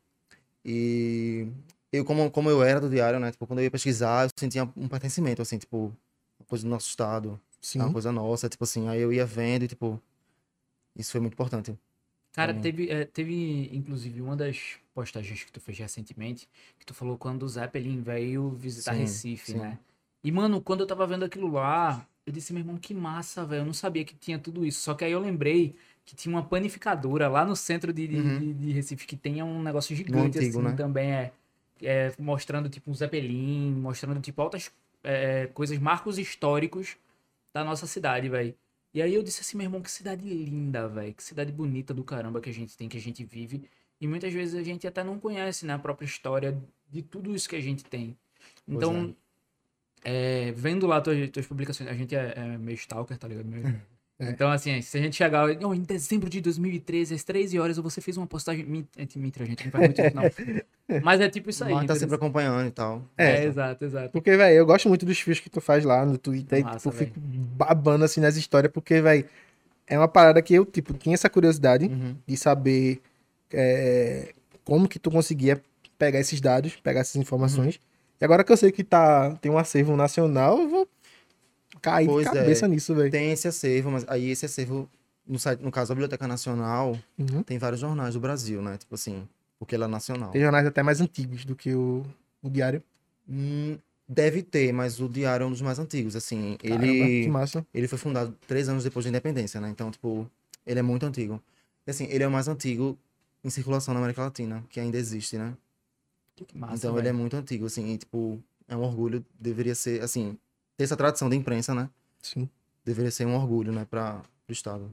E 0.64 1.48
eu, 1.92 2.04
como, 2.04 2.30
como 2.30 2.48
eu 2.48 2.62
era 2.62 2.80
do 2.80 2.88
diário, 2.88 3.18
né? 3.18 3.30
Tipo, 3.32 3.46
quando 3.46 3.58
eu 3.58 3.64
ia 3.64 3.70
pesquisar, 3.70 4.26
eu 4.26 4.30
sentia 4.38 4.64
um 4.76 4.88
pertencimento, 4.88 5.42
assim, 5.42 5.58
tipo, 5.58 5.92
uma 6.38 6.46
coisa 6.46 6.64
do 6.64 6.70
nosso 6.70 6.88
estado, 6.88 7.40
sim. 7.60 7.78
uma 7.80 7.92
coisa 7.92 8.12
nossa, 8.12 8.48
tipo 8.48 8.64
assim, 8.64 8.88
aí 8.88 9.00
eu 9.00 9.12
ia 9.12 9.26
vendo 9.26 9.64
e, 9.64 9.68
tipo, 9.68 10.00
isso 10.96 11.12
foi 11.12 11.20
muito 11.20 11.34
importante. 11.34 11.76
Cara, 12.32 12.52
Também. 12.52 12.62
teve, 12.62 12.90
é, 12.90 13.04
teve 13.04 13.70
inclusive 13.76 14.20
uma 14.22 14.34
das 14.36 14.78
postagens 14.94 15.44
que 15.44 15.52
tu 15.52 15.60
fez 15.60 15.78
recentemente, 15.78 16.48
que 16.78 16.86
tu 16.86 16.94
falou 16.94 17.18
quando 17.18 17.42
o 17.42 17.48
Zeppelin 17.48 18.00
veio 18.00 18.50
visitar 18.50 18.92
Sim, 18.92 18.98
Recife, 19.00 19.52
sim. 19.52 19.58
né? 19.58 19.78
E, 20.24 20.32
mano, 20.32 20.60
quando 20.60 20.80
eu 20.80 20.86
tava 20.86 21.06
vendo 21.06 21.24
aquilo 21.24 21.48
lá, 21.50 22.06
eu 22.26 22.32
disse, 22.32 22.52
meu 22.52 22.60
irmão, 22.60 22.76
que 22.78 22.94
massa, 22.94 23.44
velho. 23.44 23.62
Eu 23.62 23.66
não 23.66 23.74
sabia 23.74 24.04
que 24.04 24.14
tinha 24.14 24.38
tudo 24.38 24.64
isso. 24.64 24.80
Só 24.80 24.94
que 24.94 25.04
aí 25.04 25.12
eu 25.12 25.20
lembrei 25.20 25.74
que 26.04 26.14
tinha 26.14 26.34
uma 26.34 26.42
panificadora 26.44 27.28
lá 27.28 27.44
no 27.44 27.54
centro 27.56 27.92
de, 27.92 28.06
de, 28.08 28.16
Uhum. 28.18 28.38
de- 28.38 28.54
de 28.54 28.72
Recife, 28.72 29.06
que 29.06 29.16
tem 29.16 29.42
um 29.42 29.62
negócio 29.62 29.94
gigante, 29.94 30.38
antigo, 30.38 30.60
assim, 30.60 30.62
né? 30.62 30.72
também 30.76 31.12
é, 31.12 31.32
é, 31.82 32.12
mostrando, 32.18 32.68
tipo, 32.68 32.90
um 32.90 32.94
Zeppelin, 32.94 33.72
mostrando, 33.74 34.20
tipo, 34.20 34.40
altas 34.40 34.70
é, 35.04 35.48
coisas, 35.48 35.78
marcos 35.78 36.18
históricos 36.18 36.96
da 37.54 37.64
nossa 37.64 37.86
cidade, 37.86 38.28
velho. 38.28 38.54
E 38.94 39.00
aí 39.00 39.14
eu 39.14 39.22
disse 39.22 39.40
assim, 39.40 39.56
meu 39.56 39.64
irmão, 39.66 39.80
que 39.80 39.90
cidade 39.90 40.22
linda, 40.28 40.86
velho. 40.88 41.14
Que 41.14 41.22
cidade 41.22 41.50
bonita 41.52 41.94
do 41.94 42.04
caramba 42.04 42.40
que 42.40 42.50
a 42.50 42.52
gente 42.52 42.76
tem, 42.76 42.88
que 42.88 42.96
a 42.96 43.00
gente 43.00 43.24
vive. 43.24 43.64
E 44.00 44.06
muitas 44.06 44.32
vezes 44.32 44.54
a 44.54 44.62
gente 44.62 44.86
até 44.86 45.02
não 45.02 45.18
conhece, 45.18 45.64
né, 45.64 45.74
a 45.74 45.78
própria 45.78 46.04
história 46.06 46.60
de 46.90 47.02
tudo 47.02 47.34
isso 47.34 47.48
que 47.48 47.56
a 47.56 47.60
gente 47.60 47.84
tem. 47.84 48.16
Então, 48.66 49.16
é, 50.04 50.52
vendo 50.52 50.86
lá 50.86 51.00
tuas, 51.00 51.30
tuas 51.30 51.46
publicações, 51.46 51.88
a 51.88 51.94
gente 51.94 52.14
é, 52.14 52.34
é 52.36 52.58
meio 52.58 52.74
stalker, 52.76 53.16
tá 53.18 53.28
ligado? 53.28 53.46
Meio- 53.46 53.80
É. 54.18 54.30
Então, 54.30 54.50
assim, 54.50 54.80
se 54.82 54.96
a 54.96 55.00
gente 55.00 55.16
chegar 55.16 55.48
"Não, 55.60 55.74
em 55.74 55.80
dezembro 55.82 56.28
de 56.30 56.40
2013, 56.40 57.14
às 57.14 57.24
13 57.24 57.58
horas, 57.58 57.76
você 57.78 58.00
fez 58.00 58.16
uma 58.16 58.26
postagem. 58.26 58.86
É, 58.96 59.06
Mentira, 59.18 59.44
a 59.44 59.48
gente 59.48 59.64
não 59.64 59.72
faz 59.72 59.84
muito 59.86 60.00
isso, 60.00 60.16
não. 60.16 61.00
Mas 61.02 61.20
é 61.20 61.28
tipo 61.28 61.50
isso 61.50 61.64
aí. 61.64 61.72
Mas 61.74 61.86
tá 61.86 61.96
sempre 61.96 62.14
acompanhando 62.14 62.68
e 62.68 62.70
tal. 62.70 63.02
É, 63.16 63.38
É. 63.38 63.44
exato, 63.46 63.84
exato. 63.84 64.10
Porque, 64.12 64.36
velho, 64.36 64.54
eu 64.56 64.66
gosto 64.66 64.88
muito 64.88 65.04
dos 65.06 65.18
fios 65.18 65.40
que 65.40 65.50
tu 65.50 65.60
faz 65.60 65.84
lá 65.84 66.04
no 66.06 66.18
Twitter. 66.18 66.60
e, 66.60 66.62
Massa, 66.62 66.76
tipo, 66.78 66.88
eu 66.90 66.92
véi. 66.92 67.06
fico 67.08 67.20
babando 67.20 68.04
assim 68.04 68.20
nas 68.20 68.36
histórias, 68.36 68.70
porque, 68.72 69.00
velho, 69.00 69.24
é 69.86 69.98
uma 69.98 70.08
parada 70.08 70.40
que 70.42 70.54
eu, 70.54 70.64
tipo, 70.64 70.92
tinha 70.94 71.14
essa 71.14 71.28
curiosidade 71.30 71.86
Uhum. 71.86 72.14
de 72.26 72.36
saber 72.36 73.00
é, 73.52 74.32
como 74.64 74.88
que 74.88 74.98
tu 74.98 75.10
conseguia 75.10 75.60
pegar 75.98 76.20
esses 76.20 76.40
dados, 76.40 76.76
pegar 76.76 77.00
essas 77.00 77.16
informações. 77.16 77.80
E 78.20 78.24
agora 78.24 78.44
que 78.44 78.52
eu 78.52 78.56
sei 78.56 78.70
que 78.72 78.84
tá, 78.84 79.32
tem 79.40 79.50
um 79.50 79.58
acervo 79.58 79.96
nacional, 79.96 80.58
eu 80.60 80.68
vou 80.68 80.88
cair 81.82 82.06
Pois 82.06 82.30
de 82.30 82.36
é. 82.36 82.40
cabeça 82.40 82.66
nisso, 82.68 82.94
velho. 82.94 83.10
Tem 83.10 83.30
esse 83.32 83.46
acervo, 83.48 83.90
mas 83.90 84.04
aí 84.08 84.30
esse 84.30 84.46
acervo, 84.46 84.88
no, 85.26 85.38
site, 85.38 85.60
no 85.60 85.70
caso 85.70 85.88
da 85.88 85.94
Biblioteca 85.96 86.26
Nacional, 86.26 86.96
Uhum. 87.18 87.42
tem 87.42 87.58
vários 87.58 87.80
jornais 87.80 88.14
do 88.14 88.20
Brasil, 88.20 88.62
né? 88.62 88.78
Tipo 88.78 88.94
assim, 88.94 89.28
porque 89.58 89.74
ela 89.74 89.84
é 89.86 89.88
nacional. 89.88 90.30
Tem 90.30 90.40
jornais 90.40 90.66
até 90.66 90.82
mais 90.82 91.00
antigos 91.00 91.44
do 91.44 91.54
que 91.56 91.74
o, 91.74 92.04
o 92.42 92.48
diário. 92.48 92.82
Hum, 93.28 93.76
deve 94.08 94.42
ter, 94.42 94.72
mas 94.72 95.00
o 95.00 95.08
Diário 95.08 95.44
é 95.44 95.46
um 95.46 95.50
dos 95.50 95.60
mais 95.62 95.78
antigos, 95.78 96.16
assim. 96.16 96.56
Caramba, 96.60 96.80
que 96.84 96.92
Ele, 96.92 97.28
massa. 97.28 97.66
ele 97.72 97.86
foi 97.88 97.98
fundado 97.98 98.34
três 98.48 98.68
anos 98.68 98.84
depois 98.84 99.04
da 99.04 99.08
independência, 99.10 99.60
né? 99.60 99.68
Então, 99.70 99.90
tipo, 99.90 100.28
ele 100.66 100.78
é 100.78 100.82
muito 100.82 101.04
antigo. 101.06 101.40
E, 101.86 101.90
assim, 101.90 102.06
ele 102.10 102.22
é 102.24 102.28
o 102.28 102.30
mais 102.30 102.48
antigo 102.48 102.98
em 103.44 103.50
circulação 103.50 103.94
na 103.94 104.00
América 104.00 104.22
Latina, 104.22 104.62
que 104.70 104.78
ainda 104.80 104.98
existe, 104.98 105.36
né? 105.38 105.54
Que 106.36 106.58
massa, 106.58 106.74
então 106.74 106.98
ele 106.98 107.08
é 107.08 107.12
muito 107.12 107.36
antigo, 107.36 107.66
assim, 107.66 107.92
e, 107.92 107.98
tipo, 107.98 108.42
é 108.68 108.76
um 108.76 108.82
orgulho, 108.82 109.24
deveria 109.38 109.74
ser, 109.74 110.02
assim, 110.02 110.36
ter 110.82 110.84
essa 110.84 110.96
tradição 110.96 111.28
da 111.28 111.36
imprensa, 111.36 111.74
né? 111.74 111.88
Sim. 112.20 112.48
Deveria 112.84 113.10
ser 113.10 113.24
um 113.26 113.36
orgulho, 113.36 113.72
né, 113.72 113.86
para 113.88 114.20
o 114.48 114.52
Estado. 114.52 114.92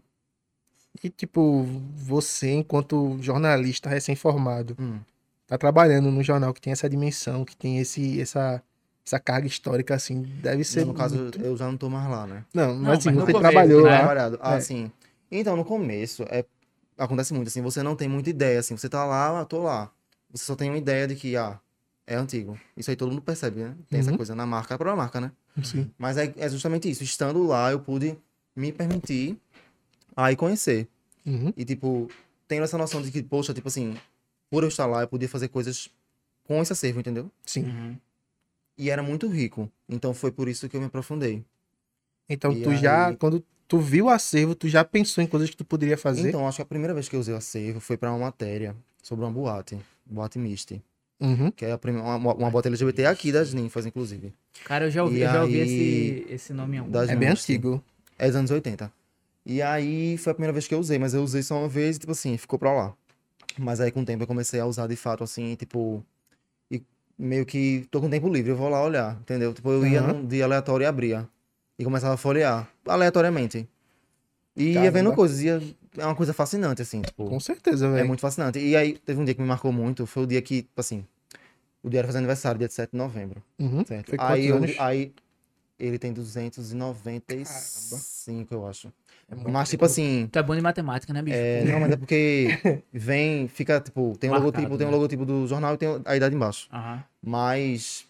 E, 1.03 1.09
tipo, 1.09 1.63
você, 1.95 2.51
enquanto 2.51 3.17
jornalista 3.21 3.89
recém-formado, 3.89 4.75
Hum. 4.79 4.99
tá 5.47 5.57
trabalhando 5.57 6.11
num 6.11 6.23
jornal 6.23 6.53
que 6.53 6.61
tem 6.61 6.73
essa 6.73 6.89
dimensão, 6.89 7.43
que 7.45 7.55
tem 7.55 7.79
esse, 7.79 8.21
essa, 8.21 8.61
essa 9.05 9.19
carga 9.19 9.47
histórica, 9.47 9.95
assim, 9.95 10.21
deve 10.41 10.63
ser. 10.63 10.85
no 10.85 10.93
caso, 10.93 11.15
muito- 11.17 11.39
eu 11.41 11.55
já 11.57 11.65
não 11.67 11.77
tô 11.77 11.89
mais 11.89 12.09
lá, 12.09 12.27
né? 12.27 12.45
Não, 12.53 12.73
Não, 12.75 12.81
mas 12.89 12.99
assim, 12.99 13.09
mas 13.09 13.15
você 13.25 13.31
começo, 13.31 13.39
trabalhou 13.51 13.83
né? 13.85 14.01
lá. 14.03 14.37
Ah, 14.41 14.55
É. 14.57 14.59
sim. 14.61 14.91
Então, 15.31 15.55
no 15.55 15.63
começo, 15.65 16.23
é, 16.29 16.43
acontece 16.97 17.33
muito, 17.33 17.47
assim, 17.47 17.61
você 17.61 17.81
não 17.81 17.95
tem 17.95 18.07
muita 18.09 18.29
ideia, 18.29 18.59
assim, 18.59 18.75
você 18.77 18.89
tá 18.89 19.05
lá, 19.05 19.41
ah, 19.41 19.45
tô 19.45 19.63
lá. 19.63 19.91
Você 20.31 20.43
só 20.43 20.55
tem 20.55 20.69
uma 20.69 20.77
ideia 20.77 21.07
de 21.07 21.15
que, 21.15 21.35
ah, 21.37 21.59
é 22.05 22.15
antigo. 22.15 22.59
Isso 22.75 22.89
aí 22.89 22.95
todo 22.95 23.09
mundo 23.11 23.21
percebe, 23.21 23.61
né? 23.61 23.75
Tem 23.89 23.99
essa 23.99 24.11
Uhum. 24.11 24.17
coisa 24.17 24.35
na 24.35 24.45
marca, 24.45 24.73
a 24.75 24.77
própria 24.77 24.95
marca, 24.95 25.21
né? 25.21 25.31
Sim. 25.63 25.89
Mas 25.97 26.17
é, 26.17 26.33
é 26.37 26.49
justamente 26.49 26.89
isso. 26.89 27.03
Estando 27.03 27.43
lá, 27.45 27.71
eu 27.71 27.79
pude 27.79 28.17
me 28.55 28.71
permitir 28.71 29.37
aí 30.15 30.35
conhecer. 30.35 30.87
Uhum. 31.25 31.53
E, 31.55 31.65
tipo, 31.65 32.09
tendo 32.47 32.63
essa 32.63 32.77
noção 32.77 33.01
de 33.01 33.11
que, 33.11 33.21
poxa, 33.21 33.53
tipo 33.53 33.67
assim, 33.67 33.95
por 34.49 34.63
eu 34.63 34.69
estar 34.69 34.85
lá, 34.85 35.01
eu 35.01 35.07
podia 35.07 35.27
fazer 35.29 35.47
coisas 35.49 35.89
com 36.45 36.61
esse 36.61 36.73
acervo, 36.73 36.99
entendeu? 36.99 37.29
Sim. 37.45 37.63
Uhum. 37.65 37.97
E 38.77 38.89
era 38.89 39.03
muito 39.03 39.27
rico. 39.27 39.69
Então 39.87 40.13
foi 40.13 40.31
por 40.31 40.47
isso 40.47 40.67
que 40.69 40.75
eu 40.75 40.79
me 40.81 40.87
aprofundei. 40.87 41.43
Então, 42.29 42.51
E 42.53 42.63
tu 42.63 42.73
já, 42.75 43.07
aí- 43.07 43.17
quando 43.17 43.43
tu 43.67 43.79
viu 43.79 44.05
o 44.05 44.09
acervo, 44.09 44.55
tu 44.55 44.67
já 44.69 44.83
pensou 44.85 45.23
em 45.23 45.27
coisas 45.27 45.49
que 45.49 45.57
tu 45.57 45.65
poderia 45.65 45.97
fazer? 45.97 46.29
Então, 46.29 46.47
acho 46.47 46.57
que 46.57 46.61
a 46.61 46.65
primeira 46.65 46.93
vez 46.93 47.09
que 47.09 47.15
eu 47.15 47.19
usei 47.19 47.33
o 47.33 47.37
acervo 47.37 47.79
foi 47.79 47.97
para 47.97 48.09
uma 48.11 48.19
matéria 48.19 48.75
sobre 49.03 49.25
uma 49.25 49.31
boate, 49.31 49.77
boate 50.05 50.39
Misty, 50.39 50.81
Uhum. 51.19 51.51
que 51.51 51.65
é 51.65 51.71
a 51.73 51.77
prime- 51.77 51.99
uma, 51.99 52.15
uma 52.33 52.49
boate 52.49 52.67
LGBT 52.69 53.05
aqui 53.05 53.31
das 53.31 53.53
ninfas, 53.53 53.85
inclusive. 53.85 54.33
Cara, 54.63 54.85
eu 54.85 54.91
já 54.91 55.03
ouvi, 55.03 55.17
E 55.17 55.21
eu 55.23 55.29
já 55.29 55.41
ouvi 55.41 55.61
aí- 55.61 55.61
esse, 56.21 56.33
esse 56.33 56.53
nome 56.53 56.77
em 56.77 56.79
algum 56.79 56.91
Das 56.91 57.09
É 57.09 57.15
bem 57.15 57.29
antigo. 57.29 57.83
É 58.17 58.27
dos 58.27 58.35
anos 58.35 58.51
80. 58.51 58.91
E 59.45 59.61
aí 59.61 60.17
foi 60.17 60.31
a 60.31 60.33
primeira 60.33 60.53
vez 60.53 60.67
que 60.67 60.73
eu 60.73 60.79
usei, 60.79 60.97
mas 60.99 61.13
eu 61.13 61.21
usei 61.23 61.41
só 61.43 61.57
uma 61.59 61.67
vez 61.67 61.95
e, 61.95 61.99
tipo 61.99 62.11
assim, 62.11 62.37
ficou 62.37 62.57
pra 62.59 62.71
lá. 62.71 62.93
Mas 63.57 63.81
aí 63.81 63.91
com 63.91 64.01
o 64.01 64.05
tempo 64.05 64.23
eu 64.23 64.27
comecei 64.27 64.59
a 64.59 64.65
usar 64.65 64.87
de 64.87 64.95
fato, 64.95 65.23
assim, 65.23 65.55
tipo. 65.55 66.03
E 66.71 66.81
meio 67.17 67.45
que 67.45 67.85
tô 67.91 67.99
com 67.99 68.09
tempo 68.09 68.29
livre, 68.29 68.51
eu 68.51 68.55
vou 68.55 68.69
lá 68.69 68.81
olhar, 68.83 69.17
entendeu? 69.21 69.53
Tipo, 69.53 69.71
eu 69.71 69.85
ia 69.87 70.01
Aham. 70.01 70.13
num 70.13 70.25
dia 70.27 70.45
aleatório 70.45 70.83
e 70.83 70.87
abria. 70.87 71.27
E 71.77 71.83
começava 71.83 72.13
a 72.13 72.17
folhear, 72.17 72.69
aleatoriamente. 72.85 73.67
E 74.55 74.63
ia 74.65 74.73
Caramba. 74.75 74.91
vendo 74.91 75.13
coisas, 75.13 75.41
ia... 75.41 75.61
é 75.99 76.05
uma 76.05 76.15
coisa 76.15 76.33
fascinante, 76.33 76.81
assim, 76.81 77.01
tipo. 77.01 77.25
Com 77.25 77.39
certeza, 77.39 77.87
É 77.87 77.91
velho. 77.91 78.07
muito 78.07 78.21
fascinante. 78.21 78.59
E 78.59 78.75
aí 78.75 78.97
teve 78.97 79.19
um 79.19 79.25
dia 79.25 79.33
que 79.33 79.41
me 79.41 79.47
marcou 79.47 79.71
muito, 79.71 80.05
foi 80.05 80.23
o 80.23 80.27
dia 80.27 80.41
que, 80.41 80.63
tipo 80.63 80.79
assim, 80.79 81.05
o 81.83 81.89
diário 81.89 82.07
faz 82.07 82.15
aniversário, 82.15 82.59
dia 82.59 82.69
7 82.69 82.91
de 82.91 82.97
novembro. 82.97 83.41
Uhum. 83.59 83.85
Certo. 83.85 84.09
Foi 84.09 84.17
aí, 84.19 84.47
eu, 84.47 84.59
aí 84.79 85.13
ele 85.79 85.97
tem 85.97 86.11
295, 86.11 88.53
eu 88.53 88.67
acho. 88.67 88.91
É 89.29 89.35
muito 89.35 89.49
Mas, 89.51 89.69
tipo 89.69 89.81
tempo. 89.81 89.91
assim. 89.91 90.27
Tu 90.31 90.39
é 90.39 90.43
bom 90.43 90.55
de 90.55 90.61
matemática, 90.61 91.13
né, 91.13 91.21
bicho? 91.21 91.37
é, 91.37 91.63
não, 91.63 91.79
mas 91.79 91.91
é 91.91 91.97
porque 91.97 92.59
vem, 92.91 93.47
fica, 93.47 93.79
tipo, 93.79 94.17
tem 94.17 94.29
o 94.29 94.33
Marcado, 94.33 94.45
logotipo, 94.51 94.77
tem 94.77 94.87
o 94.87 94.89
né? 94.89 94.95
logotipo 94.95 95.25
do 95.25 95.47
jornal 95.47 95.75
e 95.75 95.77
tem 95.77 96.01
a 96.05 96.15
idade 96.15 96.35
embaixo. 96.35 96.67
Aham. 96.71 97.03
Mas, 97.21 98.05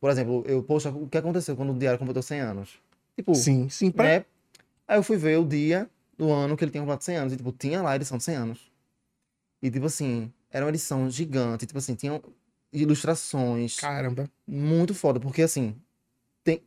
por 0.00 0.10
exemplo, 0.10 0.44
eu, 0.46 0.62
poxa, 0.62 0.90
o 0.90 1.08
que 1.08 1.18
aconteceu 1.18 1.56
quando 1.56 1.72
o 1.72 1.78
diário 1.78 1.98
completou 1.98 2.22
100 2.22 2.40
anos? 2.40 2.78
Tipo, 3.16 3.34
Sim, 3.34 3.68
sim. 3.68 3.90
Pra... 3.90 4.04
né? 4.04 4.24
Aí 4.86 4.98
eu 4.98 5.02
fui 5.02 5.16
ver 5.16 5.38
o 5.38 5.44
dia 5.44 5.88
do 6.20 6.30
ano 6.30 6.54
que 6.54 6.62
ele 6.62 6.70
tinha 6.70 6.82
completado 6.82 7.04
100 7.04 7.16
anos. 7.16 7.32
E, 7.32 7.36
tipo, 7.38 7.50
tinha 7.52 7.80
lá 7.80 7.92
a 7.92 7.96
edição 7.96 8.18
de 8.18 8.24
100 8.24 8.34
anos. 8.34 8.70
E, 9.62 9.70
tipo 9.70 9.86
assim, 9.86 10.30
era 10.50 10.66
uma 10.66 10.68
edição 10.70 11.08
gigante. 11.08 11.64
Tipo 11.64 11.78
assim, 11.78 11.94
tinham 11.94 12.22
ilustrações 12.70 13.76
Caramba. 13.76 14.28
muito 14.46 14.94
foda. 14.94 15.18
Porque, 15.18 15.40
assim, 15.40 15.74
tem... 16.44 16.62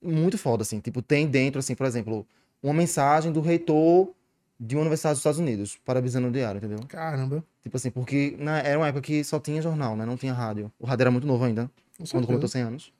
Muito 0.00 0.38
foda, 0.38 0.62
assim. 0.62 0.78
Tipo, 0.78 1.02
tem 1.02 1.26
dentro, 1.26 1.58
assim, 1.58 1.74
por 1.74 1.86
exemplo, 1.86 2.24
uma 2.62 2.72
mensagem 2.74 3.32
do 3.32 3.40
reitor 3.40 4.12
de 4.60 4.76
uma 4.76 4.82
universidade 4.82 5.14
dos 5.14 5.20
Estados 5.20 5.40
Unidos, 5.40 5.76
parabenizando 5.84 6.28
o 6.28 6.30
diário, 6.30 6.58
entendeu? 6.58 6.78
Caramba. 6.86 7.42
Tipo 7.62 7.76
assim, 7.76 7.90
porque 7.90 8.36
na... 8.38 8.58
era 8.60 8.78
uma 8.78 8.86
época 8.86 9.02
que 9.02 9.24
só 9.24 9.40
tinha 9.40 9.60
jornal, 9.60 9.96
né? 9.96 10.06
Não 10.06 10.16
tinha 10.16 10.32
rádio. 10.32 10.70
O 10.78 10.86
rádio 10.86 11.02
era 11.02 11.10
muito 11.10 11.26
novo 11.26 11.44
ainda, 11.44 11.68
Com 11.98 12.04
quando 12.06 12.26
completou 12.26 12.48
100 12.48 12.62
anos. 12.62 12.92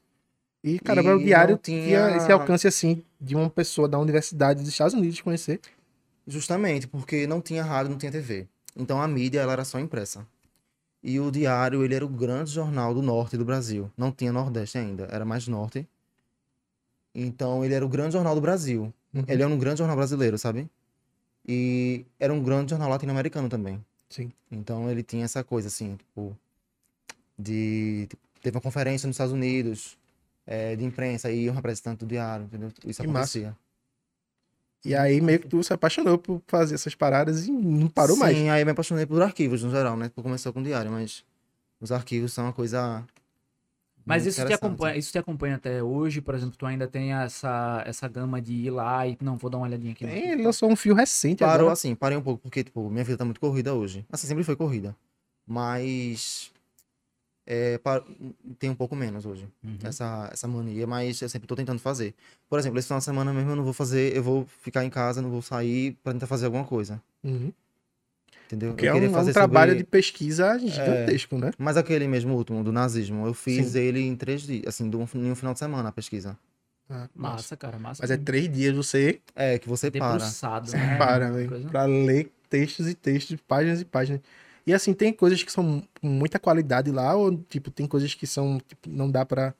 E, 0.64 0.78
caramba, 0.80 1.10
E 1.10 1.14
o 1.14 1.18
diário 1.18 1.56
tinha- 1.58 2.16
esse 2.16 2.32
alcance, 2.32 2.66
assim, 2.66 3.04
de 3.20 3.36
uma 3.36 3.48
pessoa 3.50 3.86
da 3.86 3.98
universidade 3.98 4.60
dos 4.60 4.68
Estados 4.70 4.94
Unidos 4.94 5.20
conhecer. 5.20 5.60
Justamente, 6.26 6.86
porque 6.86 7.26
não 7.26 7.40
tinha 7.40 7.62
rádio, 7.62 7.90
não 7.90 7.98
tinha 7.98 8.10
TV. 8.10 8.46
Então 8.76 9.00
a 9.00 9.06
mídia, 9.06 9.40
ela 9.40 9.52
era 9.52 9.64
só 9.64 9.78
impressa. 9.78 10.26
E 11.02 11.20
o 11.20 11.30
Diário, 11.30 11.84
ele 11.84 11.94
era 11.94 12.04
o 12.04 12.08
grande 12.08 12.50
jornal 12.50 12.94
do 12.94 13.02
norte 13.02 13.36
do 13.36 13.44
Brasil. 13.44 13.90
Não 13.96 14.10
tinha 14.10 14.32
Nordeste 14.32 14.78
ainda, 14.78 15.06
era 15.10 15.24
mais 15.24 15.46
norte. 15.46 15.86
Então 17.14 17.64
ele 17.64 17.74
era 17.74 17.84
o 17.84 17.88
grande 17.88 18.14
jornal 18.14 18.34
do 18.34 18.40
Brasil. 18.40 18.92
Uhum. 19.12 19.24
Ele 19.28 19.42
é 19.42 19.46
um 19.46 19.58
grande 19.58 19.78
jornal 19.78 19.96
brasileiro, 19.96 20.38
sabe? 20.38 20.68
E 21.46 22.06
era 22.18 22.32
um 22.32 22.42
grande 22.42 22.70
jornal 22.70 22.88
latino-americano 22.88 23.48
também. 23.48 23.84
Sim. 24.08 24.32
Então 24.50 24.90
ele 24.90 25.02
tinha 25.02 25.24
essa 25.24 25.44
coisa, 25.44 25.68
assim, 25.68 25.96
tipo, 25.96 26.36
de. 27.38 28.06
tipo, 28.08 28.22
teve 28.40 28.56
uma 28.56 28.62
conferência 28.62 29.06
nos 29.06 29.14
Estados 29.14 29.32
Unidos, 29.32 29.98
é, 30.46 30.74
de 30.74 30.84
imprensa, 30.84 31.30
e 31.30 31.50
um 31.50 31.52
representante 31.52 31.98
do 31.98 32.06
diário, 32.06 32.46
entendeu? 32.46 32.72
Isso 32.86 33.02
Que 33.02 33.08
massa. 33.08 33.56
E 34.84 34.94
aí, 34.94 35.20
meio 35.20 35.40
que 35.40 35.48
tu 35.48 35.62
se 35.62 35.72
apaixonou 35.72 36.18
por 36.18 36.42
fazer 36.46 36.74
essas 36.74 36.94
paradas 36.94 37.46
e 37.46 37.50
não 37.50 37.88
parou 37.88 38.16
mais. 38.16 38.36
Sim, 38.36 38.50
aí 38.50 38.60
eu 38.60 38.66
me 38.66 38.72
apaixonei 38.72 39.06
por 39.06 39.22
arquivos 39.22 39.62
no 39.62 39.70
geral, 39.70 39.96
né? 39.96 40.08
Tipo, 40.08 40.22
começou 40.22 40.52
com 40.52 40.60
o 40.60 40.62
diário, 40.62 40.90
mas 40.90 41.24
os 41.80 41.90
arquivos 41.90 42.32
são 42.32 42.44
uma 42.44 42.52
coisa. 42.52 43.02
Mas 44.04 44.26
isso 44.26 44.44
te, 44.44 44.52
acompanha, 44.52 44.96
isso 44.96 45.10
te 45.10 45.16
acompanha 45.18 45.56
até 45.56 45.82
hoje, 45.82 46.20
por 46.20 46.34
exemplo, 46.34 46.54
tu 46.58 46.66
ainda 46.66 46.86
tem 46.86 47.14
essa, 47.14 47.82
essa 47.86 48.06
gama 48.06 48.42
de 48.42 48.52
ir 48.52 48.70
lá 48.70 49.06
e 49.06 49.16
não, 49.22 49.38
vou 49.38 49.48
dar 49.50 49.56
uma 49.56 49.66
olhadinha 49.66 49.92
aqui. 49.92 50.04
É, 50.04 50.08
ele 50.10 50.20
TikTok. 50.20 50.44
lançou 50.44 50.70
um 50.70 50.76
fio 50.76 50.94
recente 50.94 51.38
Parou 51.38 51.54
agora. 51.54 51.72
assim, 51.72 51.94
parei 51.94 52.18
um 52.18 52.22
pouco, 52.22 52.42
porque, 52.42 52.62
tipo, 52.62 52.90
minha 52.90 53.02
vida 53.02 53.16
tá 53.16 53.24
muito 53.24 53.40
corrida 53.40 53.72
hoje. 53.72 54.04
Assim, 54.12 54.26
sempre 54.26 54.44
foi 54.44 54.54
corrida. 54.54 54.94
Mas. 55.46 56.52
É, 57.46 57.78
tem 58.58 58.70
um 58.70 58.74
pouco 58.74 58.96
menos 58.96 59.26
hoje. 59.26 59.46
Uhum. 59.62 59.76
Essa, 59.84 60.30
essa 60.32 60.48
mania, 60.48 60.86
mas 60.86 61.20
eu 61.20 61.28
sempre 61.28 61.46
tô 61.46 61.54
tentando 61.54 61.78
fazer. 61.78 62.14
Por 62.48 62.58
exemplo, 62.58 62.78
esse 62.78 62.88
final 62.88 62.98
de 63.00 63.04
semana 63.04 63.32
mesmo 63.32 63.50
eu 63.50 63.56
não 63.56 63.64
vou 63.64 63.72
fazer, 63.74 64.16
eu 64.16 64.22
vou 64.22 64.46
ficar 64.62 64.84
em 64.84 64.90
casa, 64.90 65.20
não 65.20 65.30
vou 65.30 65.42
sair 65.42 65.92
pra 66.02 66.12
tentar 66.12 66.26
fazer 66.26 66.46
alguma 66.46 66.64
coisa. 66.64 67.02
Uhum. 67.22 67.52
Entendeu? 68.46 68.70
Porque 68.70 68.86
eu 68.86 68.90
é 68.90 68.94
um, 68.94 69.04
é 69.04 69.08
um 69.08 69.12
fazer 69.12 69.32
trabalho 69.32 69.72
sobre- 69.72 69.84
de 69.84 69.90
pesquisa 69.90 70.58
gigantesco, 70.58 71.38
né? 71.38 71.50
Mas 71.58 71.76
aquele 71.76 72.06
mesmo 72.06 72.34
último, 72.34 72.62
do 72.64 72.72
nazismo, 72.72 73.26
eu 73.26 73.34
fiz 73.34 73.68
Sim. 73.72 73.78
ele 73.78 74.00
em 74.00 74.16
três 74.16 74.42
dias, 74.42 74.64
assim, 74.66 74.84
um- 74.84 75.08
em 75.18 75.30
um 75.30 75.34
final 75.34 75.52
de 75.52 75.58
semana, 75.58 75.88
a 75.88 75.92
pesquisa. 75.92 76.38
Ah, 76.88 77.08
Massa, 77.14 77.56
cara, 77.56 77.78
massa. 77.78 78.02
Mas 78.02 78.10
é 78.10 78.16
três 78.16 78.50
dias 78.52 78.74
você 78.76 79.20
É, 79.34 79.58
que 79.58 79.68
você 79.68 79.90
para. 79.90 80.18
né? 80.18 80.96
para, 80.98 81.30
velho, 81.30 81.70
pra 81.70 81.84
ler 81.86 82.30
textos 82.50 82.86
e 82.86 82.94
textos, 82.94 83.40
páginas 83.48 83.80
e 83.80 83.84
páginas. 83.86 84.20
E 84.66 84.72
assim, 84.72 84.94
tem 84.94 85.12
coisas 85.12 85.42
que 85.42 85.52
são 85.52 85.82
com 86.00 86.08
muita 86.08 86.38
qualidade 86.38 86.90
lá, 86.90 87.14
ou 87.14 87.36
tipo, 87.36 87.70
tem 87.70 87.86
coisas 87.86 88.14
que 88.14 88.26
são, 88.26 88.58
tipo, 88.66 88.88
não 88.88 89.10
dá 89.10 89.24
pra 89.24 89.52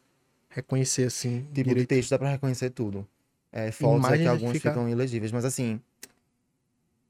reconhecer 0.49 1.05
assim, 1.05 1.41
Tipo, 1.41 1.53
de 1.53 1.63
direito. 1.65 1.89
texto 1.89 2.11
dá 2.11 2.19
pra 2.19 2.31
reconhecer 2.31 2.71
tudo. 2.71 3.07
É, 3.53 3.71
fotos 3.71 4.09
é 4.11 4.19
que 4.19 4.27
algumas 4.27 4.57
fica- 4.57 4.71
ficam 4.71 4.89
ilegíveis, 4.89 5.31
mas 5.31 5.45
assim. 5.45 5.81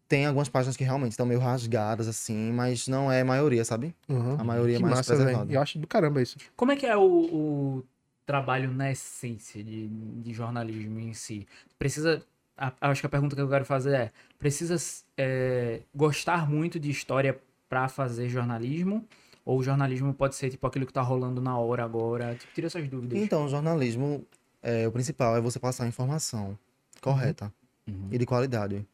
Tem 0.07 0.27
algumas 0.27 0.49
páginas 0.51 0.77
que 0.77 0.85
realmente 0.85 1.13
estão 1.13 1.25
meio 1.25 1.41
rasgadas, 1.41 2.07
assim, 2.07 2.53
mas 2.53 2.87
não 2.87 3.11
é 3.11 3.23
a 3.23 3.25
maioria, 3.25 3.65
sabe? 3.65 3.95
Uhum. 4.09 4.35
A 4.39 4.45
maioria 4.45 4.75
é 4.75 4.79
Que 4.79 4.83
mais 4.83 4.97
massa, 4.97 5.17
preservada. 5.17 5.53
Eu 5.53 5.61
acho 5.61 5.79
do 5.79 5.87
caramba 5.87 6.21
isso. 6.21 6.37
Como 6.55 6.71
é 6.73 6.77
que 6.77 6.85
é 6.87 6.95
o, 6.97 7.03
o 7.03 7.85
trabalho 8.27 8.71
na 8.71 8.91
essência 8.93 9.65
de, 9.65 9.89
de 9.89 10.33
jornalismo 10.35 11.01
em 11.01 11.15
si? 11.15 11.47
Precisa. 11.79 12.23
a- 12.57 12.73
acho 12.83 13.01
que 13.01 13.07
a 13.07 13.11
pergunta 13.11 13.35
que 13.35 13.41
eu 13.41 13.49
quero 13.49 13.65
fazer 13.65 13.95
é: 13.97 14.13
precisa 14.39 14.77
é, 15.17 15.81
gostar 15.95 16.49
muito 16.49 16.79
de 16.79 16.91
história 16.91 17.41
pra 17.69 17.89
fazer 17.89 18.29
jornalismo? 18.29 19.05
Ou 19.45 19.59
o 19.59 19.63
jornalismo 19.63 20.13
pode 20.15 20.35
ser 20.37 20.49
tipo 20.51 20.67
aquilo 20.67 20.87
que 20.87 20.93
tá 20.93 21.03
rolando 21.03 21.41
na 21.41 21.59
hora 21.59 21.85
agora? 21.85 22.35
Tipo, 22.35 22.53
tira 22.55 22.67
essas 22.67 22.89
dúvidas. 22.89 23.19
Então, 23.19 23.45
o 23.45 23.49
jornalismo, 23.49 24.25
é, 24.63 24.89
o 24.89 24.93
principal 24.93 25.37
é 25.37 25.41
você 25.41 25.59
passar 25.59 25.85
a 25.85 25.87
informação 25.87 26.59
correta 27.01 27.53
Uhum. 27.87 28.09
e 28.11 28.17
de 28.17 28.25
qualidade. 28.25 28.87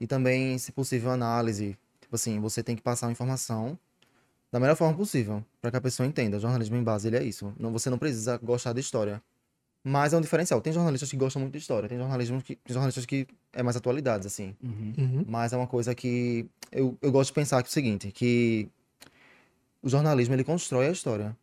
E 0.00 0.06
também, 0.06 0.56
se 0.56 0.72
possível, 0.72 1.10
análise. 1.10 1.76
Tipo 2.00 2.14
assim, 2.16 2.40
você 2.40 2.62
tem 2.62 2.74
que 2.74 2.82
passar 2.82 3.08
a 3.08 3.10
informação 3.12 3.78
da 4.50 4.58
melhor 4.60 4.76
forma 4.76 4.96
possível, 4.96 5.44
para 5.60 5.70
que 5.70 5.76
a 5.76 5.80
pessoa 5.80 6.06
entenda. 6.06 6.38
O 6.38 6.40
jornalismo 6.40 6.76
em 6.76 6.82
base, 6.82 7.08
ele 7.08 7.16
é 7.16 7.22
isso. 7.24 7.52
Não, 7.58 7.70
você 7.72 7.90
não 7.90 7.98
precisa 7.98 8.38
gostar 8.38 8.72
de 8.72 8.80
história. 8.80 9.22
Mas 9.88 10.12
é 10.12 10.16
um 10.16 10.20
diferencial. 10.20 10.60
Tem 10.60 10.72
jornalistas 10.72 11.08
que 11.08 11.16
gostam 11.16 11.40
muito 11.40 11.52
de 11.52 11.58
história, 11.58 11.88
tem 11.88 11.96
jornalismo 11.96 12.42
que, 12.42 12.56
tem 12.56 12.74
jornalistas 12.74 13.06
que 13.06 13.24
é 13.52 13.62
mais 13.62 13.76
atualidades, 13.76 14.26
assim. 14.26 14.52
Uhum. 14.60 14.92
Uhum. 14.98 15.24
Mas 15.28 15.52
é 15.52 15.56
uma 15.56 15.68
coisa 15.68 15.94
que 15.94 16.44
eu, 16.72 16.98
eu 17.00 17.12
gosto 17.12 17.28
de 17.28 17.34
pensar 17.34 17.62
que 17.62 17.68
é 17.68 17.70
o 17.70 17.72
seguinte, 17.72 18.10
que 18.10 18.68
o 19.80 19.88
jornalismo 19.88 20.34
ele 20.34 20.42
constrói 20.42 20.88
a 20.88 20.90
história, 20.90 21.36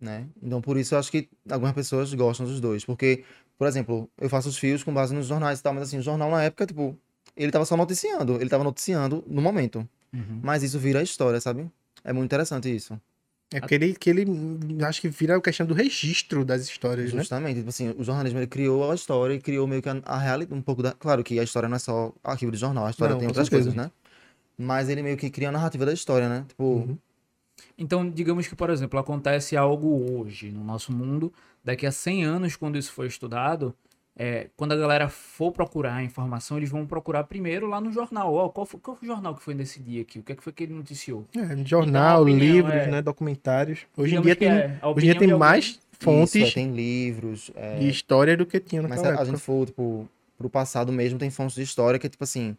né? 0.00 0.28
Então 0.40 0.62
por 0.62 0.76
isso 0.76 0.94
eu 0.94 0.98
acho 1.00 1.10
que 1.10 1.28
algumas 1.50 1.74
pessoas 1.74 2.14
gostam 2.14 2.46
dos 2.46 2.60
dois, 2.60 2.84
porque, 2.84 3.24
por 3.58 3.66
exemplo, 3.66 4.08
eu 4.16 4.28
faço 4.28 4.48
os 4.48 4.56
fios 4.56 4.84
com 4.84 4.94
base 4.94 5.12
nos 5.12 5.26
jornais 5.26 5.58
e 5.58 5.62
tal, 5.64 5.74
mas 5.74 5.82
assim, 5.82 5.98
o 5.98 6.02
jornal 6.02 6.30
na 6.30 6.44
época, 6.44 6.66
tipo, 6.66 6.96
ele 7.36 7.50
tava 7.50 7.64
só 7.64 7.76
noticiando, 7.76 8.36
ele 8.40 8.48
tava 8.48 8.62
noticiando 8.62 9.24
no 9.26 9.42
momento. 9.42 9.88
Uhum. 10.14 10.40
mas 10.40 10.62
isso 10.62 10.78
vira 10.78 11.02
história, 11.02 11.40
sabe? 11.40 11.68
É 12.04 12.12
muito 12.12 12.26
interessante 12.26 12.74
isso. 12.74 12.98
É 13.52 13.60
porque 13.60 13.74
ele, 13.76 13.94
que 13.94 14.10
ele 14.10 14.28
hum, 14.28 14.58
acho 14.82 15.00
que 15.00 15.08
vira 15.08 15.36
a 15.36 15.40
questão 15.40 15.66
do 15.66 15.72
registro 15.74 16.44
das 16.44 16.62
histórias, 16.62 17.12
né? 17.12 17.20
Justamente, 17.20 17.58
tipo 17.58 17.68
assim, 17.68 17.94
o 17.96 18.02
jornalismo 18.02 18.40
ele 18.40 18.46
criou 18.46 18.90
a 18.90 18.94
história 18.94 19.34
e 19.34 19.40
criou 19.40 19.66
meio 19.68 19.80
que 19.80 19.88
a, 19.88 19.96
a 20.04 20.18
realidade, 20.18 20.58
um 20.58 20.62
pouco 20.62 20.82
da. 20.82 20.92
Claro 20.92 21.22
que 21.22 21.38
a 21.38 21.44
história 21.44 21.68
não 21.68 21.76
é 21.76 21.78
só 21.78 22.12
arquivo 22.24 22.50
de 22.50 22.58
jornal, 22.58 22.86
a 22.86 22.90
história 22.90 23.12
Não, 23.12 23.20
tem 23.20 23.28
outras 23.28 23.48
certeza. 23.48 23.70
coisas, 23.70 23.84
né? 23.84 23.90
Mas 24.58 24.88
ele 24.88 25.02
meio 25.02 25.16
que 25.16 25.30
cria 25.30 25.50
a 25.50 25.52
narrativa 25.52 25.86
da 25.86 25.92
história, 25.92 26.28
né? 26.28 26.44
Tipo, 26.48 26.64
Uhum. 26.64 26.98
Então, 27.78 28.08
digamos 28.08 28.46
que, 28.46 28.56
por 28.56 28.70
exemplo, 28.70 28.98
acontece 28.98 29.56
algo 29.56 30.20
hoje 30.20 30.50
no 30.50 30.62
nosso 30.62 30.92
mundo, 30.92 31.32
daqui 31.64 31.86
a 31.86 31.92
100 31.92 32.24
anos, 32.24 32.56
quando 32.56 32.76
isso 32.76 32.92
for 32.92 33.06
estudado, 33.06 33.74
é, 34.18 34.48
quando 34.56 34.72
a 34.72 34.76
galera 34.76 35.08
for 35.08 35.52
procurar 35.52 35.96
a 35.96 36.02
informação, 36.02 36.56
eles 36.56 36.70
vão 36.70 36.86
procurar 36.86 37.24
primeiro 37.24 37.66
lá 37.68 37.80
no 37.80 37.92
jornal. 37.92 38.32
Ó, 38.32 38.48
qual, 38.48 38.64
foi, 38.64 38.80
qual 38.80 38.96
foi 38.96 39.06
o 39.08 39.12
jornal 39.12 39.34
que 39.34 39.42
foi 39.42 39.54
nesse 39.54 39.78
dia 39.80 40.00
aqui? 40.02 40.18
O 40.18 40.22
que, 40.22 40.32
é 40.32 40.34
que 40.34 40.42
foi 40.42 40.52
que 40.52 40.62
ele 40.62 40.72
noticiou? 40.72 41.26
É, 41.36 41.64
jornal, 41.64 41.86
Então, 41.86 42.00
a 42.02 42.20
opinião 42.36 42.38
livros, 42.56 42.74
é- 42.74 42.90
né? 42.90 43.02
Documentários. 43.02 43.80
Hoje 43.96 44.16
em 44.16 44.20
dia 44.22 44.34
tem, 44.36 44.48
é 44.48 44.78
a 44.80 44.88
hoje 44.88 45.06
em 45.06 45.10
dia 45.10 45.18
tem 45.18 45.34
mais 45.36 45.78
fontes 45.98 46.34
isso, 46.34 46.46
é, 46.48 46.50
tem 46.50 46.72
livros. 46.72 47.50
é, 47.54 47.78
de 47.78 47.88
história 47.88 48.36
do 48.36 48.46
que 48.46 48.58
tinha 48.58 48.80
Mas 48.82 48.90
naquela 48.92 49.08
a 49.08 49.12
época. 49.12 49.24
gente 49.26 49.40
for, 49.40 49.66
tipo, 49.66 50.08
pro 50.38 50.48
passado 50.48 50.90
mesmo, 50.92 51.18
tem 51.18 51.28
fontes 51.30 51.54
de 51.56 51.62
história 51.62 51.98
que 51.98 52.06
é 52.06 52.10
tipo 52.10 52.24
assim. 52.24 52.56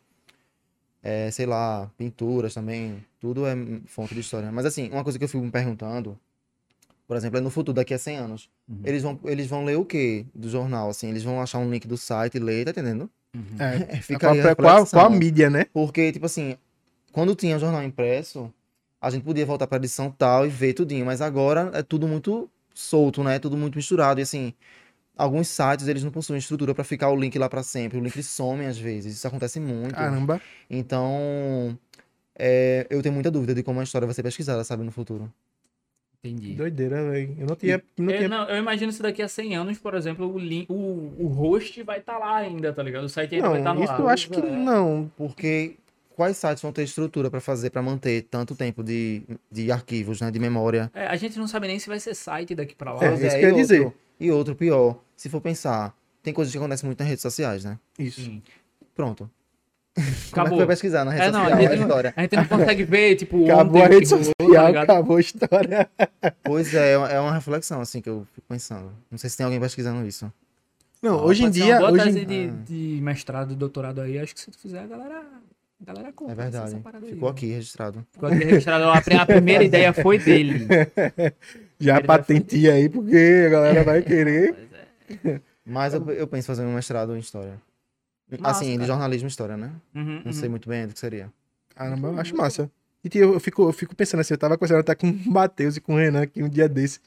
É, 1.03 1.31
sei 1.31 1.45
lá, 1.45 1.89
pinturas 1.97 2.53
também. 2.53 3.03
Tudo 3.19 3.45
é 3.45 3.55
fonte 3.85 4.13
de 4.13 4.19
história. 4.19 4.51
Mas 4.51 4.65
assim, 4.65 4.89
uma 4.91 5.03
coisa 5.03 5.17
que 5.17 5.23
eu 5.23 5.29
fico 5.29 5.43
me 5.43 5.51
perguntando, 5.51 6.17
por 7.07 7.15
exemplo, 7.15 7.37
é 7.37 7.41
no 7.41 7.49
futuro, 7.49 7.73
daqui 7.73 7.93
a 7.93 7.97
100 7.97 8.17
anos. 8.17 8.49
Uhum. 8.67 8.81
Eles, 8.83 9.01
vão, 9.01 9.19
eles 9.23 9.47
vão 9.47 9.63
ler 9.63 9.77
o 9.77 9.85
quê 9.85 10.25
do 10.35 10.49
jornal? 10.49 10.89
Assim, 10.89 11.09
eles 11.09 11.23
vão 11.23 11.41
achar 11.41 11.57
um 11.59 11.69
link 11.69 11.87
do 11.87 11.97
site 11.97 12.35
e 12.35 12.39
ler, 12.39 12.65
tá 12.65 12.71
entendendo? 12.71 13.09
É, 13.59 13.97
Fica 13.97 14.19
qual, 14.19 14.33
aí 14.33 14.39
a 14.41 14.55
qual, 14.55 14.55
qual 14.55 14.75
a 14.75 14.79
reflexão. 14.79 15.09
mídia, 15.11 15.49
né? 15.49 15.65
Porque, 15.71 16.11
tipo 16.11 16.25
assim, 16.25 16.57
quando 17.11 17.35
tinha 17.35 17.55
o 17.55 17.59
jornal 17.59 17.83
impresso, 17.83 18.51
a 18.99 19.09
gente 19.09 19.23
podia 19.23 19.45
voltar 19.45 19.67
pra 19.67 19.77
edição 19.77 20.09
tal 20.09 20.45
e 20.45 20.49
ver 20.49 20.73
tudinho. 20.73 21.05
Mas 21.05 21.21
agora 21.21 21.69
é 21.73 21.83
tudo 21.83 22.07
muito 22.07 22.49
solto, 22.73 23.23
né? 23.23 23.35
É 23.35 23.39
tudo 23.39 23.55
muito 23.55 23.75
misturado. 23.75 24.19
E 24.19 24.23
assim, 24.23 24.53
alguns 25.15 25.47
sites, 25.47 25.87
eles 25.87 26.03
não 26.03 26.11
possuem 26.11 26.39
estrutura 26.39 26.73
pra 26.73 26.83
ficar 26.83 27.09
o 27.09 27.15
link 27.15 27.37
lá 27.37 27.47
pra 27.47 27.63
sempre. 27.63 27.97
O 27.97 28.01
link 28.01 28.21
some 28.23 28.65
às 28.65 28.77
vezes. 28.77 29.15
Isso 29.15 29.27
acontece 29.27 29.59
muito. 29.59 29.95
Caramba. 29.95 30.41
Então, 30.69 31.77
é, 32.37 32.87
eu 32.89 33.01
tenho 33.01 33.13
muita 33.13 33.31
dúvida 33.31 33.53
de 33.53 33.63
como 33.63 33.79
a 33.79 33.83
história 33.83 34.05
vai 34.05 34.15
ser 34.15 34.23
pesquisada, 34.23 34.63
sabe, 34.63 34.83
no 34.83 34.91
futuro. 34.91 35.31
Entendi. 36.29 36.53
Doideira, 36.53 37.09
velho. 37.11 37.35
Eu 37.39 37.47
não 37.47 37.55
tinha. 37.55 37.83
Não 37.97 38.11
É, 38.13 38.17
tinha... 38.17 38.29
não, 38.29 38.49
eu 38.49 38.57
imagino 38.57 38.91
se 38.91 39.01
daqui 39.01 39.21
a 39.21 39.27
100 39.27 39.55
anos, 39.55 39.77
por 39.77 39.93
exemplo, 39.95 40.31
o, 40.33 40.37
link, 40.37 40.65
o, 40.69 40.73
o 41.19 41.27
host 41.27 41.81
vai 41.83 41.99
estar 41.99 42.17
lá 42.17 42.37
ainda, 42.37 42.71
tá 42.73 42.81
ligado? 42.83 43.03
O 43.05 43.09
site 43.09 43.35
ainda 43.35 43.49
vai 43.49 43.59
estar 43.59 43.69
Não, 43.73 43.79
no 43.79 43.83
isso 43.83 43.93
ar. 43.93 43.99
eu 43.99 44.07
acho 44.09 44.29
que 44.29 44.39
É. 44.39 44.41
não. 44.41 45.11
Porque 45.17 45.75
quais 46.15 46.37
sites 46.37 46.61
vão 46.61 46.71
ter 46.71 46.83
estrutura 46.83 47.29
pra 47.29 47.39
fazer, 47.39 47.69
pra 47.69 47.81
manter 47.81 48.23
tanto 48.29 48.55
tempo 48.55 48.83
de, 48.83 49.21
de 49.51 49.71
arquivos, 49.71 50.19
né, 50.21 50.29
de 50.31 50.39
memória? 50.39 50.91
É, 50.93 51.07
a 51.07 51.15
gente 51.15 51.37
não 51.37 51.47
sabe 51.47 51.67
nem 51.67 51.79
se 51.79 51.87
vai 51.87 51.99
ser 51.99 52.15
site 52.15 52.55
daqui 52.55 52.75
pra 52.75 52.93
lá. 52.93 53.03
É, 53.05 53.13
isso 53.13 53.25
e 53.25 53.29
que 53.29 53.35
eu 53.35 53.39
ia 53.39 53.47
outro- 53.47 53.61
dizer. 53.61 53.93
E 54.19 54.31
outro 54.31 54.55
pior, 54.55 54.99
se 55.15 55.29
for 55.29 55.39
pensar, 55.39 55.95
tem 56.23 56.33
coisas 56.33 56.51
que 56.51 56.57
acontecem 56.57 56.87
muito 56.87 56.99
nas 56.99 57.07
redes 57.07 57.21
sociais, 57.21 57.63
né? 57.63 57.77
Isso. 57.99 58.21
Sim. 58.21 58.41
Pronto. 58.95 59.29
Como 60.31 60.45
é 60.45 60.49
Acabou. 60.49 60.67
pesquisar 60.67 61.03
na 61.05 61.11
rede 61.11 61.23
É, 61.25 61.31
não, 61.31 61.39
social 61.41 61.51
a 61.53 61.57
a 61.57 61.61
gente, 61.61 61.75
não, 61.79 61.81
história? 61.87 62.13
a 62.15 62.21
gente 62.21 62.35
não 62.35 62.45
consegue 62.45 62.83
ver, 62.83 63.15
tipo, 63.15 63.43
Acabou 63.45 63.81
ontem 63.81 63.81
a 63.81 63.87
rede 63.99 64.09
rolou, 64.11 64.25
tá 64.25 64.43
social, 64.45 64.77
acabou 64.83 65.17
a 65.17 65.19
história. 65.19 65.89
Pois 66.43 66.73
é, 66.73 66.91
é 66.93 67.19
uma 67.19 67.33
reflexão, 67.33 67.81
assim, 67.81 68.01
que 68.01 68.09
eu 68.09 68.25
fico 68.33 68.45
pensando. 68.47 68.91
Não 69.09 69.17
sei 69.17 69.29
se 69.29 69.37
tem 69.37 69.43
alguém 69.45 69.59
pesquisando 69.59 70.05
isso. 70.07 70.31
Não, 71.01 71.17
Ó, 71.17 71.25
hoje 71.25 71.43
em 71.43 71.51
ser 71.53 71.59
uma 71.59 71.65
dia. 71.65 71.77
boa 71.79 71.91
Hoje 71.91 72.25
de, 72.25 72.47
de 72.47 72.99
mestrado, 73.01 73.55
doutorado 73.55 74.01
aí, 74.01 74.17
acho 74.19 74.33
que 74.33 74.41
se 74.41 74.49
tu 74.51 74.57
fizer, 74.57 74.79
a 74.79 74.87
galera, 74.87 75.21
a 75.81 75.85
galera 75.85 76.11
compra. 76.13 76.33
É 76.33 76.35
verdade. 76.35 76.65
essa 76.73 76.77
parada 76.79 77.05
aí, 77.05 77.13
Ficou 77.13 77.29
né? 77.29 77.35
aqui 77.35 77.45
registrado. 77.53 78.07
Ficou 78.11 78.29
aqui 78.29 78.43
registrado. 78.43 78.83
A 78.89 79.01
pri- 79.01 79.15
a 79.15 79.25
primeira 79.25 79.63
ideia 79.63 79.93
foi 79.93 80.17
dele. 80.17 80.67
Já 81.79 82.01
patenteia 82.01 82.73
aí, 82.73 82.89
porque 82.89 83.45
a 83.47 83.49
galera 83.49 83.83
vai 83.83 84.01
querer. 84.01 84.55
É. 85.25 85.39
Mas 85.65 85.93
eu, 85.93 86.09
eu 86.11 86.27
penso 86.27 86.45
em 86.45 86.55
fazer 86.55 86.65
um 86.65 86.73
mestrado 86.73 87.15
em 87.15 87.19
história. 87.19 87.53
Massa, 88.39 88.61
assim, 88.61 88.71
de 88.71 88.77
cara. 88.77 88.87
jornalismo 88.87 89.27
e 89.27 89.29
história, 89.29 89.55
né? 89.55 89.71
Uhum, 89.95 90.03
Não 90.03 90.25
uhum. 90.25 90.33
sei 90.33 90.49
muito 90.49 90.67
bem 90.67 90.87
do 90.87 90.93
que 90.93 90.99
seria. 90.99 91.31
Caramba, 91.75 92.09
eu 92.09 92.19
acho 92.19 92.35
massa. 92.35 92.69
E 93.03 93.17
eu 93.17 93.39
fico, 93.39 93.63
eu 93.63 93.73
fico 93.73 93.95
pensando 93.95 94.19
assim, 94.19 94.33
eu 94.33 94.37
tava 94.37 94.57
conversando 94.57 94.79
até 94.79 94.95
com 94.95 95.09
o 95.09 95.31
Matheus 95.31 95.77
e 95.77 95.81
com 95.81 95.93
o 95.93 95.97
Renan 95.97 96.23
aqui 96.23 96.43
um 96.43 96.49
dia 96.49 96.67
desse. 96.67 96.99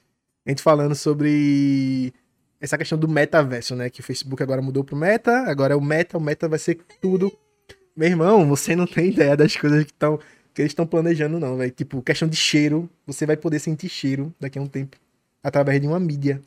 A 0.47 0.51
gente 0.51 0.63
falando 0.63 0.95
sobre 0.95 2.13
essa 2.61 2.79
questão 2.79 2.97
do 2.97 3.09
metaverso, 3.09 3.75
né? 3.75 3.91
Que 3.91 4.01
o 4.01 4.03
Facebook 4.03 4.43
agora 4.43 4.63
mudou 4.63 4.83
pro 4.83 4.97
meta, 4.97 5.51
agora 5.51 5.75
é 5.75 5.77
o 5.77 5.81
meta, 5.81 6.17
o 6.17 6.21
meta 6.21 6.49
vai 6.49 6.59
ser 6.59 6.79
tudo. 7.01 7.31
Meu 7.95 8.09
irmão, 8.09 8.49
você 8.49 8.75
não 8.75 8.87
tem 8.87 9.09
ideia 9.11 9.37
das 9.37 9.57
coisas 9.57 9.85
que 9.85 9.91
estão 9.91 10.19
que 10.53 10.63
eles 10.63 10.73
estão 10.73 10.87
planejando, 10.87 11.39
não, 11.39 11.57
velho. 11.57 11.71
Tipo, 11.71 12.03
questão 12.03 12.27
de 12.29 12.37
cheiro, 12.37 12.91
você 13.07 13.25
vai 13.25 13.37
poder 13.37 13.59
sentir 13.61 13.89
cheiro 13.89 14.35
daqui 14.41 14.59
a 14.59 14.63
um 14.63 14.67
tempo. 14.67 14.97
Através 15.43 15.81
de 15.81 15.87
uma 15.87 16.01
mídia. 16.01 16.43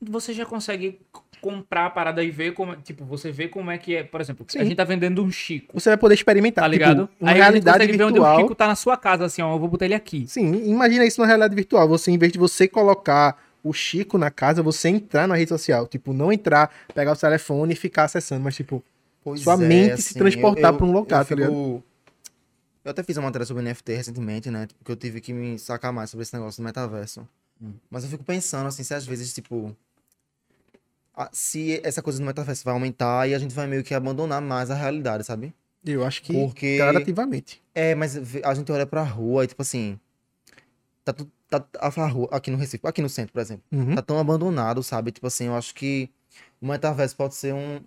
Você 0.00 0.32
já 0.32 0.46
consegue 0.46 1.00
comprar 1.40 1.86
a 1.86 1.90
parada 1.90 2.22
e 2.22 2.30
ver 2.30 2.52
como. 2.52 2.76
Tipo, 2.76 3.04
você 3.04 3.30
vê 3.30 3.48
como 3.48 3.70
é 3.70 3.78
que 3.78 3.96
é. 3.96 4.02
Por 4.04 4.20
exemplo, 4.20 4.44
Sim. 4.48 4.58
a 4.60 4.64
gente 4.64 4.76
tá 4.76 4.84
vendendo 4.84 5.22
um 5.22 5.30
Chico. 5.30 5.78
Você 5.78 5.90
vai 5.90 5.96
poder 5.96 6.14
experimentar. 6.14 6.64
Tá 6.64 6.68
ligado? 6.68 7.06
Tipo, 7.08 7.24
uma 7.24 7.30
Aí 7.30 7.34
a 7.34 7.34
gente 7.36 7.42
realidade 7.42 7.78
consegue 7.78 7.98
ver 7.98 8.04
onde 8.04 8.18
o 8.18 8.22
virtual. 8.22 8.40
Chico 8.40 8.54
tá 8.54 8.66
na 8.66 8.76
sua 8.76 8.96
casa, 8.96 9.24
assim, 9.24 9.42
ó. 9.42 9.54
Eu 9.54 9.58
vou 9.58 9.68
botar 9.68 9.84
ele 9.84 9.94
aqui. 9.94 10.26
Sim, 10.28 10.68
imagina 10.68 11.04
isso 11.04 11.20
na 11.20 11.26
realidade 11.26 11.54
virtual. 11.54 11.88
Você, 11.88 12.10
em 12.10 12.18
vez 12.18 12.32
de 12.32 12.38
você 12.38 12.66
colocar 12.68 13.36
o 13.62 13.72
Chico 13.72 14.16
na 14.18 14.30
casa, 14.30 14.62
você 14.62 14.88
entrar 14.88 15.26
na 15.26 15.34
rede 15.34 15.48
social. 15.48 15.86
Tipo, 15.86 16.12
não 16.12 16.32
entrar, 16.32 16.70
pegar 16.94 17.12
o 17.12 17.16
telefone 17.16 17.72
e 17.72 17.76
ficar 17.76 18.04
acessando, 18.04 18.42
mas 18.42 18.54
tipo, 18.56 18.82
Pois 19.28 19.40
Sua 19.42 19.56
mente 19.56 20.00
se 20.00 20.14
transportar 20.14 20.72
pra 20.72 20.86
um 20.86 20.92
local, 20.92 21.18
tá 21.18 21.24
fico- 21.24 21.82
Eu 22.84 22.90
até 22.90 23.02
fiz 23.02 23.16
uma 23.18 23.24
matéria 23.24 23.44
sobre 23.44 23.62
NFT 23.62 23.96
recentemente, 23.96 24.50
né? 24.50 24.66
Porque 24.78 24.92
eu 24.92 24.96
tive 24.96 25.20
que 25.20 25.32
me 25.32 25.58
sacar 25.58 25.92
mais 25.92 26.08
sobre 26.10 26.22
esse 26.22 26.32
negócio 26.34 26.62
do 26.62 26.64
metaverso. 26.64 27.28
Hum. 27.60 27.72
Mas 27.90 28.04
eu 28.04 28.10
fico 28.10 28.24
pensando, 28.24 28.66
assim, 28.66 28.82
se 28.82 28.94
às 28.94 29.04
vezes, 29.04 29.34
tipo... 29.34 29.76
Se 31.32 31.80
essa 31.84 32.00
coisa 32.02 32.18
do 32.18 32.24
metaverso 32.24 32.64
vai 32.64 32.74
aumentar 32.74 33.28
e 33.28 33.34
a 33.34 33.38
gente 33.38 33.54
vai 33.54 33.66
meio 33.66 33.82
que 33.82 33.94
abandonar 33.94 34.40
mais 34.40 34.70
a 34.70 34.74
realidade, 34.74 35.24
sabe? 35.24 35.52
eu 35.86 36.04
acho 36.04 36.22
que 36.22 36.32
Porque- 36.34 36.76
gradativamente. 36.76 37.62
É, 37.74 37.94
mas 37.94 38.14
a 38.44 38.54
gente 38.54 38.70
olha 38.70 38.84
pra 38.86 39.02
rua 39.02 39.44
e, 39.44 39.46
tipo 39.46 39.62
assim... 39.62 39.98
Tá, 41.04 41.14
tá, 41.48 41.64
a 41.80 41.88
rua, 42.06 42.28
aqui 42.30 42.50
no 42.50 42.58
Recife, 42.58 42.86
aqui 42.86 43.00
no 43.00 43.08
centro, 43.08 43.32
por 43.32 43.40
exemplo. 43.40 43.64
Uhum. 43.72 43.94
tá 43.94 44.02
tão 44.02 44.18
abandonado, 44.18 44.82
sabe? 44.82 45.10
Tipo 45.10 45.26
assim, 45.28 45.46
eu 45.46 45.54
acho 45.56 45.74
que 45.74 46.10
o 46.60 46.66
metaverso 46.68 47.16
pode 47.16 47.34
ser 47.34 47.54
um, 47.54 47.80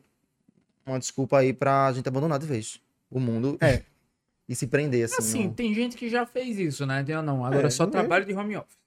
uma 0.85 0.97
desculpa 0.97 1.37
aí 1.37 1.53
pra 1.53 1.91
gente 1.93 2.07
abandonar 2.09 2.39
de 2.39 2.47
vez 2.47 2.81
o 3.11 3.19
mundo 3.19 3.57
É. 3.61 3.83
e 4.49 4.55
se 4.55 4.65
prender, 4.65 5.05
assim. 5.05 5.15
Assim, 5.19 5.43
no- 5.49 5.53
tem 5.53 5.71
gente 5.75 5.95
que 5.95 6.09
já 6.09 6.25
fez 6.25 6.57
isso, 6.57 6.85
né? 6.87 7.03
Tem- 7.03 7.21
Não, 7.21 7.45
agora 7.45 7.67
É, 7.67 7.69
só 7.69 7.83
é. 7.83 7.87
trabalho 7.87 8.25
de 8.25 8.33
home 8.33 8.57
office. 8.57 8.80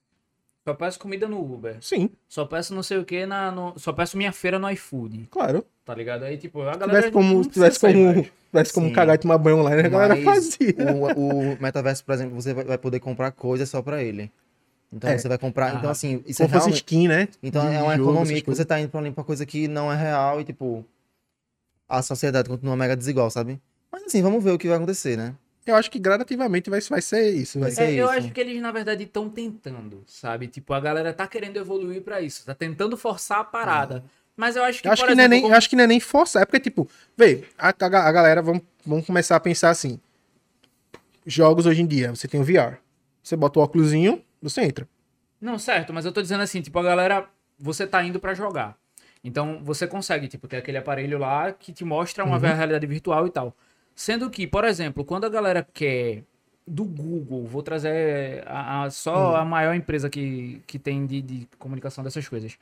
Só 0.66 0.72
peço 0.74 0.98
comida 0.98 1.29
no 1.29 1.40
Uber. 1.40 1.77
Sim, 1.81 2.09
Só 2.29 2.44
peço 2.46 2.74
não 2.74 2.83
sei 2.83 2.96
o 2.98 3.05
que 3.05 3.27
na. 3.27 3.50
no- 3.50 3.74
Só 3.79 3.92
peço 3.92 4.16
minha 4.16 4.33
feira 4.33 4.59
no 4.59 4.70
iFood. 4.70 5.29
claro. 5.31 5.64
Tá 5.85 5.94
ligado? 5.94 6.22
Aí, 6.22 6.38
tipo, 6.38 6.62
a 6.62 6.72
Se 6.72 6.79
galera. 6.79 6.98
tivesse 7.03 7.12
como, 7.12 7.44
tivesse 7.46 7.79
como, 7.79 8.22
tivesse 8.50 8.72
como 8.72 8.87
Sim. 8.88 8.92
cagar 8.94 9.16
e 9.16 9.18
tomar 9.18 9.37
banho 9.37 9.59
online, 9.59 9.83
a 9.83 9.88
galera 9.90 10.16
Mas 10.16 10.24
fazia. 10.24 10.74
o, 11.18 11.53
o 11.53 11.62
metaverso, 11.62 12.03
por 12.03 12.14
exemplo, 12.14 12.35
você 12.40 12.55
vai, 12.55 12.79
poder 12.79 13.00
comprar 13.00 13.31
coisas 13.33 13.68
só 13.68 13.83
pra 13.83 14.03
ele. 14.03 14.31
Então 14.90 15.11
É. 15.11 15.18
você 15.18 15.29
vai 15.29 15.37
comprar. 15.37 15.74
Então, 15.77 15.90
Ah. 15.90 15.92
assim, 15.92 16.24
isso 16.27 16.42
é 16.42 16.46
realmente. 16.46 16.77
skin, 16.77 17.07
né? 17.09 17.29
Então 17.42 17.68
de 17.68 17.74
é 17.74 17.83
uma 17.83 17.94
jogo, 17.98 18.11
economia 18.12 18.40
que 18.40 18.48
você 18.48 18.64
tá 18.64 18.81
indo 18.81 18.88
pra 18.88 19.12
pra 19.12 19.24
coisa 19.24 19.44
que 19.44 19.68
não 19.68 19.92
é 19.92 19.96
real 19.96 20.40
e, 20.40 20.44
tipo, 20.44 20.83
a 21.87 22.00
sociedade 22.00 22.48
continua 22.48 22.74
mega 22.77 22.96
desigual, 22.96 23.31
sabe? 23.31 23.61
Mas 23.92 24.05
assim, 24.05 24.22
vamos 24.22 24.42
ver 24.42 24.53
o 24.53 24.59
que 24.59 24.68
vai 24.68 24.79
acontecer, 24.79 25.18
né? 25.18 25.35
Eu 25.66 25.77
acho 25.77 25.90
que 25.90 25.98
gradativamente 25.98 26.68
vai, 26.68 26.81
vai 26.81 27.00
ser 27.00 27.31
isso. 27.31 27.59
Vai 27.59 27.70
Vai 27.70 27.77
ser 27.77 27.92
É, 27.92 28.00
eu 28.00 28.05
isso. 28.07 28.18
acho 28.18 28.33
que 28.33 28.40
eles, 28.40 28.61
na 28.61 28.70
verdade, 28.70 29.05
estão 29.05 29.31
tentando, 29.31 30.03
sabe? 30.07 30.46
Tipo, 30.46 30.74
a 30.74 30.81
galera 30.81 31.12
tá 31.12 31.27
querendo 31.27 31.57
evoluir 31.57 32.03
pra 32.03 32.20
isso. 32.20 32.44
Tá 32.44 32.55
tentando 32.55 32.96
forçar 32.96 33.38
a 33.40 33.44
parada. 33.44 34.05
Mas 34.37 34.57
eu 34.57 34.64
acho 34.64 34.83
que, 34.83 34.88
Eu 34.88 34.92
acho, 34.92 35.03
por 35.03 35.09
que 35.09 35.14
não 35.14 35.22
é 35.22 35.24
exemplo, 35.24 35.31
nem, 35.31 35.42
como- 35.42 35.55
eu 35.55 35.57
acho 35.59 35.70
que 35.70 35.77
não 35.77 35.85
é 35.85 35.87
nem 35.87 36.00
forçar. 36.00 36.42
É 36.42 36.44
porque, 36.44 36.61
tipo, 36.61 36.88
vê, 37.16 37.44
a, 37.57 37.68
a, 37.68 37.72
a 38.09 38.12
galera 38.12 38.42
vão, 38.42 38.61
vão 38.85 39.00
começar 39.00 39.37
a 39.37 39.40
pensar 39.40 39.70
assim. 39.70 39.98
Jogos 41.27 41.64
hoje 41.66 41.81
em 41.83 41.87
dia, 41.87 42.11
você 42.14 42.29
tem 42.29 42.40
o 42.40 42.44
VR. 42.44 42.77
Você 43.22 43.37
bota 43.37 43.59
o 43.59 43.62
óculosinho, 43.62 44.22
você 44.42 44.61
entra. 44.62 44.87
Não, 45.40 45.59
certo, 45.59 45.92
mas 45.92 46.05
eu 46.05 46.12
tô 46.12 46.20
dizendo 46.20 46.42
assim, 46.42 46.61
tipo, 46.61 46.79
a 46.79 46.83
galera, 46.83 47.27
você 47.59 47.87
tá 47.87 48.03
indo 48.05 48.20
pra 48.20 48.35
jogar. 48.35 48.77
Então, 49.22 49.62
você 49.64 49.87
consegue, 49.87 50.29
tipo, 50.29 50.46
ter 50.46 50.59
aquele 50.59 50.77
aparelho 50.77 51.18
lá 51.18 51.50
que 51.53 51.72
te 51.72 51.83
mostra 51.85 52.24
uma 52.24 52.38
realidade 52.38 52.87
virtual 52.87 53.27
e 53.27 53.31
tal. 53.31 53.57
Sendo 53.94 54.28
que, 54.30 54.46
por 54.46 54.64
exemplo, 54.64 55.04
quando 55.04 55.24
a 55.24 55.28
galera 55.28 55.66
quer 55.72 56.22
do 56.66 56.85
Google, 56.85 57.44
vou 57.46 57.62
trazer 57.62 58.42
a, 58.46 58.85
a- 58.85 58.90
só 58.90 59.37
a 59.37 59.44
maior 59.44 59.74
empresa 59.74 60.09
que, 60.11 60.62
que 60.66 60.78
tem 60.78 61.07
de, 61.07 61.20
de 61.22 61.48
comunicação 61.59 62.02
dessas 62.02 62.26
coisas. 62.28 62.57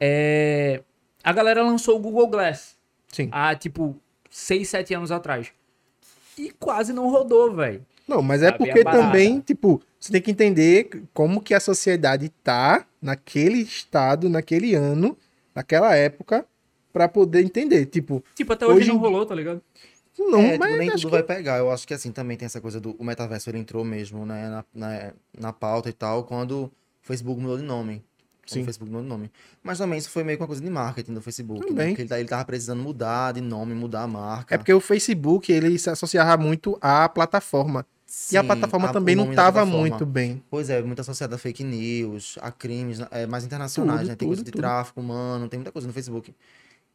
É, 0.00 0.80
a 1.22 1.32
galera 1.32 1.62
lançou 1.62 1.96
o 1.96 2.00
Google 2.00 2.26
Glass 2.28 2.76
Sim. 3.08 3.28
há, 3.32 3.54
tipo, 3.54 3.96
6, 4.30 4.68
7 4.68 4.94
anos 4.94 5.12
atrás. 5.12 5.52
E 6.38 6.50
quase 6.52 6.92
não 6.92 7.10
rodou, 7.10 7.52
velho. 7.54 7.84
Não, 8.08 8.22
mas 8.22 8.42
é 8.42 8.46
Sabe, 8.46 8.58
porque 8.58 8.78
é 8.80 8.84
barata. 8.84 9.04
também, 9.04 9.40
tipo, 9.40 9.80
você 10.00 10.10
tem 10.12 10.20
que 10.22 10.30
entender 10.30 10.88
como 11.14 11.40
que 11.40 11.54
a 11.54 11.60
sociedade 11.60 12.28
tá 12.42 12.86
naquele 13.00 13.58
estado, 13.58 14.28
naquele 14.28 14.74
ano, 14.74 15.16
naquela 15.54 15.94
época, 15.94 16.44
pra 16.92 17.08
poder 17.08 17.44
entender. 17.44 17.86
Tipo, 17.86 18.24
Tipo, 18.34 18.52
até 18.54 18.66
hoje, 18.66 18.78
Hoje 18.78 18.88
não 18.88 18.96
rolou, 18.98 19.24
tá 19.24 19.34
ligado? 19.34 19.62
Não, 20.30 20.40
é, 20.40 20.58
mas 20.58 20.68
tipo, 20.68 20.78
nem 20.78 20.90
tudo 20.90 21.00
que- 21.02 21.10
vai 21.10 21.22
pegar. 21.22 21.58
Eu 21.58 21.70
acho 21.70 21.86
que 21.86 21.94
assim 21.94 22.10
também 22.12 22.36
tem 22.36 22.46
essa 22.46 22.60
coisa 22.60 22.80
do 22.80 22.92
o 22.98 23.04
metaverso, 23.04 23.50
ele 23.50 23.58
entrou 23.58 23.84
mesmo, 23.84 24.24
né, 24.26 24.48
na, 24.48 24.64
na, 24.74 25.12
na 25.38 25.52
pauta 25.52 25.88
e 25.88 25.92
tal, 25.92 26.24
quando 26.24 26.64
o 26.64 26.70
Facebook 27.02 27.40
mudou 27.40 27.56
de 27.58 27.64
nome. 27.64 28.02
Sim. 28.44 28.62
O 28.62 28.64
Facebook 28.64 28.90
mudou 28.90 29.02
de 29.04 29.08
nome. 29.08 29.30
Mas 29.62 29.78
também 29.78 29.98
isso 29.98 30.10
foi 30.10 30.24
meio 30.24 30.36
que 30.36 30.42
uma 30.42 30.48
coisa 30.48 30.60
de 30.62 30.68
marketing 30.68 31.14
do 31.14 31.22
Facebook. 31.22 31.72
Né? 31.72 31.88
Porque 31.88 32.02
ele, 32.02 32.08
tá- 32.08 32.18
ele 32.18 32.28
tava 32.28 32.44
precisando 32.44 32.82
mudar 32.82 33.32
de 33.32 33.40
nome, 33.40 33.72
mudar 33.74 34.02
a 34.02 34.06
marca. 34.08 34.54
É 34.54 34.58
porque 34.58 34.72
o 34.74 34.80
Facebook, 34.80 35.52
ele 35.52 35.78
se 35.78 35.88
associava 35.88 36.36
muito 36.42 36.76
à 36.80 37.08
plataforma. 37.08 37.86
e 38.30 38.36
a 38.36 38.40
Sim, 38.42 38.46
plataforma 38.46 38.88
a- 38.88 38.92
também 38.92 39.14
não 39.16 39.24
nome 39.24 39.36
da 39.36 39.42
tava 39.44 39.60
plataforma. 39.60 39.88
muito 39.88 40.04
bem. 40.04 40.42
Pois 40.50 40.68
é, 40.68 40.82
muito 40.82 41.00
associado 41.00 41.34
a 41.34 41.38
fake 41.38 41.64
news, 41.64 42.36
a 42.42 42.50
crimes 42.50 42.98
é, 43.10 43.26
mais 43.26 43.42
internacionais, 43.44 44.00
Tudo, 44.00 44.08
né? 44.10 44.16
Tem 44.16 44.28
coisa 44.28 44.40
tudo, 44.42 44.46
de 44.46 44.50
tudo. 44.52 44.60
tráfico 44.60 45.00
humano, 45.00 45.48
tem 45.48 45.58
muita 45.60 45.72
coisa 45.72 45.86
no 45.88 45.94
Facebook. 45.94 46.34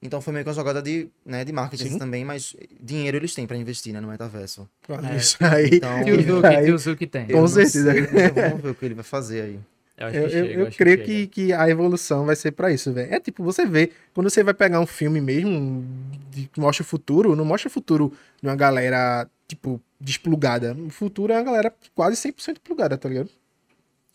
Então 0.01 0.21
foi 0.21 0.31
meio 0.31 0.43
que 0.45 0.49
uma 0.49 0.55
jogada 0.55 0.81
de, 0.81 1.09
né, 1.25 1.43
de 1.43 1.51
marketing 1.51 1.89
Sim. 1.91 1.97
também, 1.97 2.23
mas 2.23 2.55
dinheiro 2.79 3.17
eles 3.17 3.33
têm 3.33 3.47
pra 3.47 3.57
investir, 3.57 3.93
né, 3.93 3.99
no 3.99 4.07
metaverso. 4.07 4.69
É. 5.11 5.15
Isso 5.17 5.37
aí. 5.43 5.69
Então, 5.73 6.03
Tio 6.03 6.21
Zuki, 6.21 6.45
aí- 6.47 6.65
tio 6.65 6.77
Zuki 6.77 7.07
tem. 7.07 7.25
Com 7.27 7.37
eu 7.39 7.47
certeza. 7.47 7.93
Vamos 7.93 8.61
ver 8.61 8.69
o 8.69 8.75
que 8.75 8.85
ele 8.85 8.93
vai 8.93 9.03
fazer 9.03 9.41
aí. 9.41 9.59
Eu, 9.97 10.07
acho 10.07 10.15
Eu, 10.15 10.21
que 10.21 10.25
eu- 10.25 10.29
chega, 10.45 10.53
eu 10.61 10.67
acho 10.67 10.77
creio 10.77 11.03
que, 11.03 11.27
que 11.27 11.53
a 11.53 11.67
evolução 11.67 12.25
vai 12.27 12.35
ser 12.35 12.51
pra 12.51 12.71
isso, 12.71 12.93
velho. 12.93 13.11
É 13.11 13.19
tipo, 13.19 13.43
você 13.43 13.65
vê, 13.65 13.91
quando 14.13 14.29
você 14.29 14.43
vai 14.43 14.53
pegar 14.53 14.79
um 14.79 14.85
filme 14.85 15.19
mesmo, 15.19 15.83
de- 16.29 16.45
que 16.47 16.59
mostra 16.59 16.83
o 16.83 16.85
futuro, 16.85 17.35
não 17.35 17.43
mostra 17.43 17.67
o 17.67 17.71
futuro 17.71 18.13
de 18.39 18.47
uma 18.47 18.55
galera, 18.55 19.27
tipo, 19.47 19.81
desplugada. 19.99 20.75
O 20.75 20.91
futuro 20.91 21.33
é 21.33 21.37
uma 21.37 21.43
galera 21.43 21.73
quase 21.95 22.15
100% 22.15 22.57
plugada, 22.63 22.95
tá 22.95 23.09
ligado? 23.09 23.31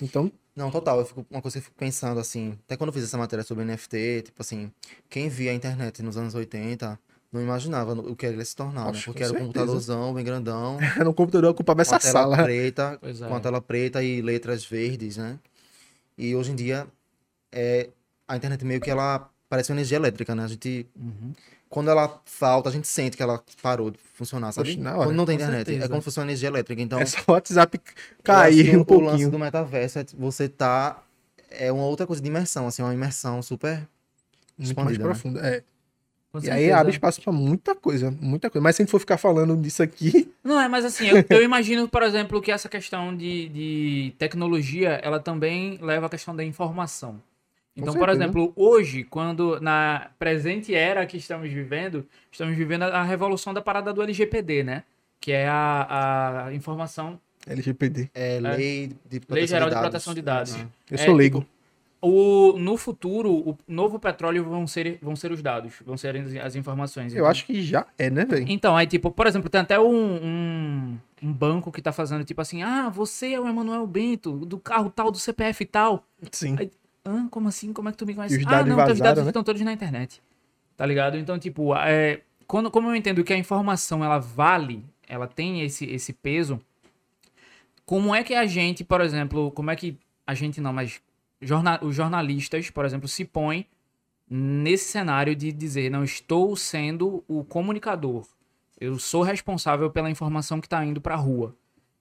Então, 0.00 0.30
Não, 0.54 0.70
total, 0.70 1.00
eu 1.00 1.06
fico, 1.06 1.26
uma 1.30 1.40
coisa 1.40 1.54
que 1.54 1.58
eu 1.60 1.62
fico 1.64 1.76
pensando 1.76 2.20
assim, 2.20 2.58
até 2.64 2.76
quando 2.76 2.88
eu 2.88 2.92
fiz 2.92 3.04
essa 3.04 3.16
matéria 3.16 3.42
sobre 3.44 3.64
NFT, 3.64 4.22
tipo 4.26 4.42
assim, 4.42 4.70
quem 5.08 5.28
via 5.28 5.50
a 5.50 5.54
internet 5.54 6.02
nos 6.02 6.16
anos 6.16 6.34
80 6.34 6.98
não 7.32 7.40
imaginava 7.40 7.94
o 7.94 8.14
que 8.14 8.26
ele 8.26 8.36
ia 8.36 8.44
se 8.44 8.54
tornar, 8.54 8.84
né? 8.84 8.90
Oxe, 8.90 9.04
Porque 9.06 9.22
era 9.22 9.32
um 9.32 9.38
computadorzão 9.38 10.12
bem 10.12 10.22
grandão, 10.22 10.78
no 11.02 11.14
computador 11.14 11.50
ocupava 11.50 11.76
com 11.76 11.82
essa 11.82 11.96
a 11.96 11.98
tela 11.98 12.12
sala. 12.12 12.42
preta, 12.44 12.98
é. 13.02 13.28
com 13.28 13.34
a 13.34 13.40
tela 13.40 13.60
preta 13.62 14.02
e 14.02 14.20
letras 14.20 14.64
verdes, 14.64 15.16
né? 15.16 15.38
E 16.18 16.36
hoje 16.36 16.52
em 16.52 16.54
dia, 16.54 16.86
é, 17.50 17.88
a 18.28 18.36
internet 18.36 18.62
meio 18.66 18.80
que 18.80 18.90
ela 18.90 19.30
parece 19.48 19.72
uma 19.72 19.76
energia 19.76 19.96
elétrica, 19.96 20.34
né? 20.34 20.44
A 20.44 20.48
gente, 20.48 20.86
Uhum. 20.94 21.32
Quando 21.72 21.90
ela 21.90 22.20
falta, 22.26 22.68
a 22.68 22.72
gente 22.72 22.86
sente 22.86 23.16
que 23.16 23.22
ela 23.22 23.42
parou 23.62 23.90
de 23.90 23.98
funcionar, 24.14 24.52
sabe? 24.52 24.78
Hora, 24.86 24.94
Quando 25.06 25.16
não 25.16 25.24
tem 25.24 25.36
com 25.38 25.42
internet, 25.42 25.66
certeza. 25.66 25.86
é 25.86 25.88
como 25.88 26.00
se 26.00 26.04
fosse 26.04 26.18
uma 26.20 26.26
energia 26.26 26.48
elétrica. 26.48 26.82
Então, 26.82 27.00
É 27.00 27.06
só 27.06 27.18
o 27.26 27.32
WhatsApp 27.32 27.80
cair 28.22 28.76
um 28.76 28.80
o- 28.80 28.84
O 28.86 29.00
lance 29.00 29.08
pouquinho. 29.08 29.30
do 29.30 29.38
metaverso 29.38 29.98
é 29.98 30.04
você 30.16 30.48
tá. 30.48 31.02
É 31.50 31.72
uma 31.72 31.84
outra 31.84 32.06
coisa 32.06 32.20
de 32.22 32.28
imersão, 32.28 32.66
assim, 32.66 32.82
uma 32.82 32.92
imersão 32.94 33.42
super. 33.42 33.88
Muito 34.58 34.76
mais 34.84 34.98
né? 34.98 35.04
profunda. 35.04 35.40
É. 35.46 35.62
Com 36.30 36.38
E 36.38 36.42
aí 36.50 36.60
certeza. 36.60 36.76
abre 36.78 36.92
espaço 36.92 37.20
pra 37.20 37.32
muita 37.32 37.74
coisa, 37.74 38.10
muita 38.20 38.48
coisa. 38.48 38.62
Mas 38.62 38.76
se 38.76 38.82
a 38.82 38.84
gente 38.84 38.90
for 38.90 38.98
ficar 38.98 39.18
falando 39.18 39.54
disso 39.56 39.82
aqui, 39.82 40.32
Não, 40.42 40.58
é, 40.60 40.66
mas 40.68 40.84
assim, 40.84 41.06
eu, 41.08 41.24
eu 41.28 41.42
imagino, 41.42 41.86
por 41.88 42.02
exemplo, 42.02 42.40
que 42.40 42.50
essa 42.50 42.68
questão 42.70 43.14
de, 43.16 43.48
de 43.50 44.14
tecnologia, 44.18 44.98
ela 45.02 45.20
também 45.20 45.78
leva 45.82 46.06
à 46.06 46.08
questão 46.08 46.34
da 46.34 46.42
informação. 46.44 47.20
Então, 47.74 47.94
por 47.94 48.08
exemplo, 48.10 48.52
hoje, 48.54 49.02
quando 49.04 49.58
na 49.60 50.10
presente 50.18 50.74
era 50.74 51.06
que 51.06 51.16
estamos 51.16 51.48
vivendo, 51.50 52.06
estamos 52.30 52.54
vivendo 52.56 52.82
a, 52.82 53.02
revolução 53.02 53.54
da 53.54 53.62
parada 53.62 53.92
do 53.92 54.02
LGPD, 54.02 54.62
né? 54.62 54.84
Que 55.18 55.32
é 55.32 55.48
a, 55.48 56.46
a 56.46 56.54
informação, 56.54 57.18
LGPD. 57.46 58.10
É, 58.14 58.38
lei 58.40 58.88
de 59.08 59.20
proteção 59.20 59.34
Lei 59.34 59.46
Geral 59.46 59.68
de 59.68 59.74
dados. 59.74 59.88
Proteção 59.90 60.14
de 60.14 60.22
Dados. 60.22 60.54
Ah. 60.56 60.66
Eu 60.90 60.94
É, 60.96 60.98
sou 60.98 61.14
leigo. 61.14 61.46
O, 62.04 62.54
no 62.58 62.76
futuro, 62.76 63.30
o 63.32 63.56
novo 63.66 63.96
petróleo 63.98 64.44
vão 64.44 64.66
ser, 64.66 64.98
vão 65.00 65.14
ser 65.14 65.30
os 65.30 65.40
dados, 65.40 65.74
vão 65.86 65.96
ser 65.96 66.16
as, 66.16 66.34
as 66.34 66.56
informações. 66.56 67.12
Eu 67.14 67.18
Então- 67.20 67.30
acho 67.30 67.46
que 67.46 67.62
já 67.62 67.86
é, 67.96 68.10
né, 68.10 68.24
velho? 68.24 68.44
Então, 68.48 68.76
aí, 68.76 68.88
tipo, 68.88 69.08
por 69.12 69.26
exemplo, 69.28 69.48
tem 69.48 69.60
até 69.60 69.78
um, 69.78 70.16
um, 70.16 70.98
um 71.22 71.32
banco 71.32 71.70
que 71.70 71.80
tá 71.80 71.92
fazendo, 71.92 72.24
tipo 72.24 72.40
assim, 72.40 72.60
ah, 72.62 72.88
você 72.88 73.34
é 73.34 73.40
o 73.40 73.46
Emanuel 73.46 73.86
Bento, 73.86 74.32
do 74.44 74.58
carro 74.58 74.90
tal, 74.90 75.12
do 75.12 75.18
CPF 75.18 75.64
tal. 75.64 76.04
Sim. 76.32 76.56
Aí- 76.58 76.70
Hã? 77.04 77.28
Como 77.28 77.48
assim? 77.48 77.72
Como 77.72 77.88
é 77.88 77.92
que 77.92 77.98
tu 77.98 78.06
me 78.06 78.14
conhece? 78.14 78.36
E 78.36 78.38
os 78.38 78.46
ah, 78.46 78.64
não, 78.64 78.76
teus 78.76 78.76
vazaram, 78.76 79.00
dados 79.00 79.24
né? 79.24 79.30
estão 79.30 79.42
todos 79.42 79.60
na 79.62 79.72
internet. 79.72 80.22
Tá 80.76 80.86
ligado? 80.86 81.16
Então, 81.16 81.38
tipo, 81.38 81.74
é, 81.76 82.22
quando, 82.46 82.70
como 82.70 82.88
eu 82.88 82.96
entendo 82.96 83.24
que 83.24 83.32
a 83.32 83.38
informação, 83.38 84.04
ela 84.04 84.18
vale, 84.18 84.84
ela 85.06 85.26
tem 85.26 85.62
esse, 85.62 85.84
esse 85.86 86.12
peso, 86.12 86.60
como 87.84 88.14
é 88.14 88.22
que 88.22 88.34
a 88.34 88.46
gente, 88.46 88.84
por 88.84 89.00
exemplo, 89.00 89.50
como 89.50 89.70
é 89.70 89.76
que 89.76 89.98
a 90.26 90.34
gente 90.34 90.60
não, 90.60 90.72
mas 90.72 91.00
jorna, 91.40 91.78
os 91.82 91.94
jornalistas, 91.94 92.70
por 92.70 92.84
exemplo, 92.84 93.08
se 93.08 93.24
põem 93.24 93.66
nesse 94.28 94.90
cenário 94.90 95.36
de 95.36 95.52
dizer, 95.52 95.90
não 95.90 96.04
estou 96.04 96.56
sendo 96.56 97.22
o 97.28 97.44
comunicador. 97.44 98.26
Eu 98.80 98.98
sou 98.98 99.22
responsável 99.22 99.90
pela 99.90 100.10
informação 100.10 100.60
que 100.60 100.68
tá 100.68 100.84
indo 100.84 101.00
pra 101.00 101.16
rua. 101.16 101.54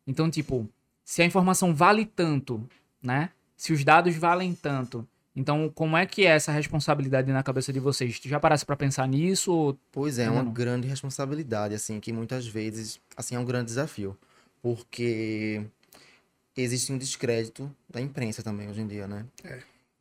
Então, 0.07 0.29
tipo, 0.29 0.67
se 1.03 1.21
a 1.21 1.25
informação 1.25 1.75
vale 1.75 2.05
tanto, 2.05 2.67
né? 3.03 3.29
Se 3.61 3.71
os 3.71 3.83
dados 3.83 4.15
valem 4.15 4.55
tanto, 4.55 5.07
então 5.35 5.69
como 5.69 5.95
é 5.95 6.03
que 6.03 6.23
é 6.25 6.29
essa 6.31 6.51
responsabilidade 6.51 7.31
na 7.31 7.43
cabeça 7.43 7.71
de 7.71 7.79
vocês? 7.79 8.19
Tu 8.19 8.27
já 8.27 8.39
parasse 8.39 8.65
pra 8.65 8.75
pensar 8.75 9.07
nisso? 9.07 9.53
ou- 9.53 9.77
Pois 9.91 10.17
é, 10.17 10.23
é 10.23 10.29
uma 10.31 10.41
não. 10.41 10.51
grande 10.51 10.87
responsabilidade, 10.87 11.75
assim, 11.75 11.99
que 11.99 12.11
muitas 12.11 12.47
vezes, 12.47 12.99
assim, 13.15 13.35
é 13.35 13.39
um 13.39 13.45
grande 13.45 13.65
desafio. 13.67 14.17
Porque 14.63 15.63
existe 16.57 16.91
um 16.91 16.97
descrédito 16.97 17.69
da 17.87 18.01
imprensa 18.01 18.41
também 18.41 18.67
hoje 18.67 18.81
em 18.81 18.87
dia, 18.87 19.07
né? 19.07 19.27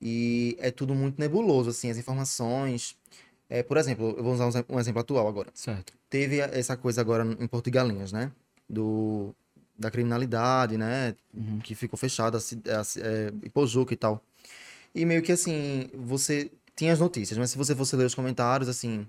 E 0.01 0.57
é 0.59 0.70
tudo 0.70 0.94
muito 0.94 1.18
nebuloso, 1.20 1.68
assim, 1.68 1.90
as 1.90 1.99
informações. 1.99 2.96
É, 3.46 3.62
por 3.62 3.77
exemplo, 3.77 4.14
eu 4.16 4.25
vou 4.25 4.33
usar 4.33 4.46
um 4.46 4.49
exe- 4.49 4.64
exemplo 4.79 5.01
atual 5.03 5.29
agora. 5.29 5.51
Certo. 5.53 5.92
Teve 6.09 6.40
a- 6.40 6.46
essa 6.46 6.79
coisa 6.79 7.03
agora 7.03 7.25
em 7.38 7.46
Porto 7.46 7.66
de 7.66 7.73
Galinhas, 7.73 8.11
né? 8.11 8.33
Do, 8.66 9.35
da 9.81 9.90
criminalidade, 9.90 10.77
né? 10.77 11.14
Uhum. 11.35 11.59
Que 11.61 11.75
ficou 11.75 11.99
fechada, 11.99 12.38
é, 12.38 13.33
Ipojuca 13.43 13.95
e 13.95 13.97
tal. 13.97 14.23
E 14.95 15.05
meio 15.07 15.23
que 15.23 15.33
assim, 15.33 15.88
você 15.95 16.51
tinha 16.77 16.93
as 16.93 16.99
notícias, 16.99 17.38
mas 17.38 17.51
se 17.51 17.59
você 17.59 17.75
fosse 17.75 17.97
ler 17.97 18.05
os 18.05 18.14
comentários, 18.14 18.69
assim, 18.69 19.07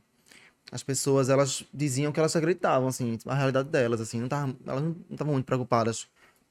as 0.72 0.82
pessoas, 0.82 1.30
elas 1.30 1.66
diziam 1.74 2.12
que 2.12 2.20
elas 2.20 2.36
acreditavam, 2.36 2.88
assim, 2.88 3.18
a 3.26 3.36
realidade 3.36 3.70
delas, 3.70 4.00
assim, 4.00 4.22
não 4.22 4.30
tava, 4.30 4.56
elas 4.66 4.84
não 4.84 4.96
estavam 5.12 5.34
muito 5.34 5.46
preocupadas 5.46 6.08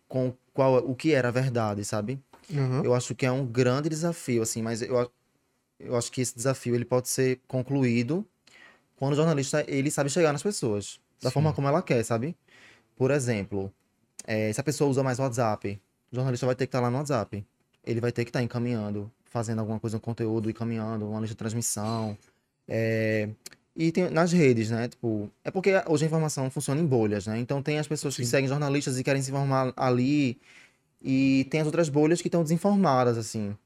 com 0.07 0.35
qual, 0.53 0.77
o 0.79 0.95
que 0.95 1.13
era 1.13 1.29
a 1.29 1.33
verdade, 1.33 1.85
sabe? 1.85 2.21
Uhum. 2.51 2.85
Eu 2.85 2.95
acho 2.95 3.15
que 3.15 3.25
é 3.25 3.33
um 3.33 3.47
grande 3.47 3.89
desafio, 3.89 4.43
assim, 4.43 4.61
mas 4.61 4.83
eu, 4.83 5.11
eu 5.79 5.97
acho 5.97 6.13
que 6.13 6.21
esse 6.21 6.35
desafio 6.35 6.75
ele 6.75 6.85
pode 6.85 7.09
ser 7.09 7.41
concluído 7.47 8.27
quando 8.97 9.13
o 9.15 9.17
jornalista 9.17 9.65
ele 9.67 9.91
sabe 9.91 10.11
chegar 10.11 10.33
nas 10.33 10.43
pessoas 10.43 11.01
da 11.23 11.31
Sim. 11.31 11.35
forma 11.35 11.53
como 11.53 11.69
ela 11.69 11.81
quer, 11.81 12.03
sabe? 12.05 12.37
Por 12.97 13.11
exemplo, 13.11 13.73
eh, 14.27 14.53
se 14.53 14.61
a 14.61 14.65
pessoa 14.65 14.91
usa 14.91 15.03
mais 15.03 15.19
WhatsApp, 15.19 15.81
o 16.13 16.15
jornalista 16.17 16.47
vai 16.47 16.55
ter 16.55 16.67
que 16.67 16.69
estar 16.69 16.81
lá 16.81 16.91
no 16.91 16.99
WhatsApp. 16.99 17.45
Ele 17.85 18.01
vai 18.01 18.13
ter 18.13 18.25
que 18.25 18.31
estar 18.31 18.43
encaminhando, 18.43 19.11
fazendo 19.25 19.61
alguma 19.61 19.79
coisa 19.81 19.97
no 19.97 20.01
conteúdo, 20.01 20.51
encaminhando, 20.51 21.09
uma 21.09 21.21
lista 21.21 21.35
de 21.35 21.39
transmissão. 21.39 22.17
eh, 22.69 23.29
E 23.77 23.93
tem 23.93 24.11
nas 24.11 24.33
redes, 24.33 24.69
né? 24.71 24.89
Tipo, 24.89 25.31
é 25.45 25.51
porque 25.51 25.71
hoje 25.87 26.05
a 26.05 26.07
informação 26.09 26.51
funciona 26.51 26.81
em 26.81 26.87
bolhas, 26.87 27.27
né? 27.27 27.39
Então 27.39 27.63
tem 27.63 27.79
as 27.79 27.87
pessoas 27.89 28.17
que 28.17 28.25
Sim. 28.25 28.31
seguem 28.31 28.49
jornalistas 28.49 28.99
e 28.99 29.05
querem 29.05 29.23
se 29.23 29.31
informar 29.31 29.73
ali, 29.77 30.39
e 31.03 31.47
tem 31.51 31.61
as 31.61 31.67
outras 31.67 31.89
bolhas 31.89 32.21
que 32.21 32.29
estão 32.29 32.43
desinformadas, 32.43 33.17
assim. 33.17 33.57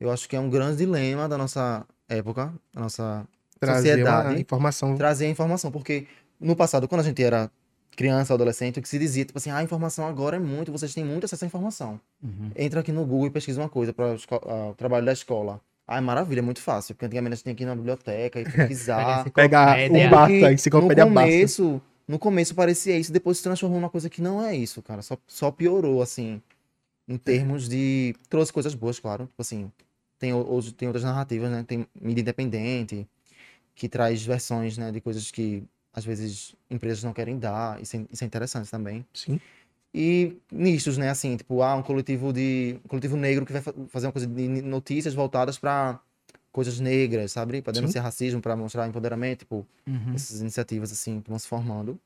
Eu 0.00 0.10
acho 0.10 0.28
que 0.28 0.34
é 0.34 0.40
um 0.40 0.48
grande 0.50 0.78
dilema 0.78 1.28
da 1.28 1.36
nossa 1.38 1.86
época, 2.08 2.52
da 2.74 2.80
nossa 2.80 3.26
Trazer 3.60 3.90
sociedade, 3.90 4.40
informação. 4.40 4.96
trazer 4.96 5.26
a 5.26 5.28
informação. 5.28 5.70
Porque 5.70 6.06
no 6.40 6.56
passado, 6.56 6.88
quando 6.88 7.02
a 7.02 7.04
gente 7.04 7.22
era 7.22 7.50
criança 7.96 8.32
ou 8.32 8.36
adolescente, 8.36 8.78
o 8.78 8.82
que 8.82 8.88
se 8.88 8.98
dizia, 8.98 9.24
tipo 9.24 9.38
assim, 9.38 9.50
ah, 9.50 9.58
a 9.58 9.62
informação 9.62 10.06
agora 10.06 10.36
é 10.36 10.38
muito, 10.38 10.72
vocês 10.72 10.94
têm 10.94 11.04
muito 11.04 11.24
acesso 11.24 11.44
à 11.44 11.46
informação. 11.46 12.00
Uhum. 12.22 12.50
Entra 12.56 12.80
aqui 12.80 12.92
no 12.92 13.04
Google 13.04 13.26
e 13.26 13.30
pesquisa 13.30 13.60
uma 13.60 13.68
coisa 13.68 13.92
para 13.92 14.14
o 14.14 14.74
trabalho 14.74 15.04
da 15.04 15.12
escola. 15.12 15.60
Ah, 15.86 15.98
é 15.98 16.00
maravilha, 16.00 16.38
é 16.38 16.42
muito 16.42 16.60
fácil. 16.60 16.94
Porque 16.94 17.06
antigamente 17.06 17.32
a 17.32 17.36
gente 17.36 17.42
tinha 17.42 17.54
que 17.54 17.62
ir 17.64 17.66
na 17.66 17.74
biblioteca 17.74 18.40
e 18.40 18.44
pesquisar. 18.50 19.28
Pegar 19.30 19.76
o 19.90 20.10
Basta, 20.10 20.16
a 20.16 20.26
Porque 20.26 20.52
enciclopédia 20.52 21.04
no 21.04 21.10
Basta. 21.10 21.30
começo, 21.30 21.82
no 22.06 22.18
começo 22.18 22.54
parecia 22.54 22.96
isso, 22.96 23.12
depois 23.12 23.38
se 23.38 23.42
transformou 23.42 23.80
numa 23.80 23.90
coisa 23.90 24.08
que 24.08 24.22
não 24.22 24.42
é 24.42 24.54
isso, 24.54 24.80
cara. 24.82 25.02
Só, 25.02 25.18
só 25.26 25.50
piorou, 25.50 26.00
assim, 26.00 26.40
em 27.08 27.16
termos 27.16 27.68
de. 27.68 28.14
Trouxe 28.28 28.52
coisas 28.52 28.74
boas, 28.74 29.00
claro. 29.00 29.26
Tipo 29.26 29.42
assim, 29.42 29.70
tem, 30.18 30.32
tem 30.76 30.88
outras 30.88 31.02
narrativas, 31.02 31.50
né? 31.50 31.64
Tem 31.66 31.86
mídia 32.00 32.20
independente, 32.20 33.06
que 33.74 33.88
traz 33.88 34.24
versões, 34.24 34.78
né, 34.78 34.92
de 34.92 35.00
coisas 35.00 35.30
que 35.30 35.64
às 35.92 36.04
vezes 36.04 36.54
empresas 36.70 37.02
não 37.02 37.12
querem 37.12 37.38
dar. 37.38 37.80
Isso 37.80 37.96
é, 37.96 38.04
isso 38.10 38.24
é 38.24 38.26
interessante 38.26 38.70
também. 38.70 39.04
Sim. 39.14 39.40
E 39.92 40.36
nichos, 40.52 40.96
né? 40.96 41.08
Assim, 41.10 41.36
tipo, 41.36 41.62
ah, 41.62 41.74
um 41.74 41.82
coletivo 41.82 42.32
de. 42.32 42.78
Um 42.84 42.88
coletivo 42.88 43.16
negro 43.16 43.44
que 43.44 43.52
vai 43.52 43.60
fa- 43.60 43.74
fazer 43.88 44.06
uma 44.06 44.12
coisa 44.12 44.26
de 44.26 44.48
notícias 44.62 45.14
voltadas 45.14 45.58
para 45.58 45.98
coisas 46.52 46.78
negras, 46.80 47.32
sabe? 47.32 47.56
Sim. 47.66 47.72
denunciar 47.72 48.04
racismo, 48.04 48.40
para 48.40 48.54
mostrar 48.56 48.86
empoderamento, 48.88 49.40
tipo, 49.40 49.66
Uhum. 49.86 50.14
essas 50.14 50.40
iniciativas 50.40 50.92
assim 50.92 51.22
vão 51.26 51.38
se 51.38 51.48
formando. 51.48 51.98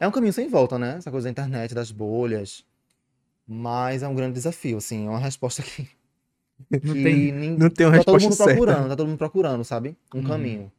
É 0.00 0.08
um 0.08 0.10
caminho 0.10 0.32
sem 0.32 0.48
volta, 0.48 0.78
né? 0.78 0.96
Essa 0.98 1.10
coisa 1.10 1.26
da 1.26 1.30
internet, 1.30 1.74
das 1.74 1.90
bolhas. 1.90 2.64
Mas 3.46 4.02
é 4.02 4.08
um 4.08 4.14
grande 4.14 4.34
desafio, 4.34 4.78
assim, 4.78 5.06
é 5.06 5.10
uma 5.10 5.18
resposta 5.18 5.62
que, 5.62 5.86
Não 6.82 6.94
que 6.94 7.02
tem- 7.02 7.32
Não 7.32 7.68
tem 7.70 7.86
uma 7.86 7.98
tá 7.98 8.04
todo 8.04 8.14
resposta 8.14 8.24
mundo 8.28 8.36
certa. 8.36 8.52
procurando, 8.52 8.88
tá 8.88 8.96
todo 8.96 9.08
mundo 9.08 9.18
procurando, 9.18 9.64
sabe? 9.64 9.96
Um 10.14 10.18
Uhum. 10.20 10.24
caminho. 10.26 10.72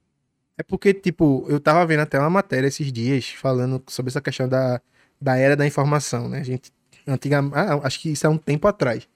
É 0.57 0.63
porque, 0.63 0.93
tipo, 0.93 1.45
eu 1.49 1.59
tava 1.59 1.85
vendo 1.85 2.01
até 2.01 2.19
uma 2.19 2.29
matéria 2.29 2.67
esses 2.67 2.91
dias 2.91 3.29
falando 3.29 3.81
sobre 3.87 4.09
essa 4.11 4.21
questão 4.21 4.47
da, 4.47 4.79
da 5.19 5.35
era 5.35 5.55
da 5.55 5.65
informação, 5.65 6.29
né? 6.29 6.39
A 6.39 6.43
gente, 6.43 6.71
antigamente, 7.07 7.55
ah, 7.57 7.79
acho 7.83 7.99
que 7.99 8.11
isso 8.11 8.25
é 8.25 8.29
um 8.29 8.37
tempo 8.37 8.67
atrás. 8.67 9.07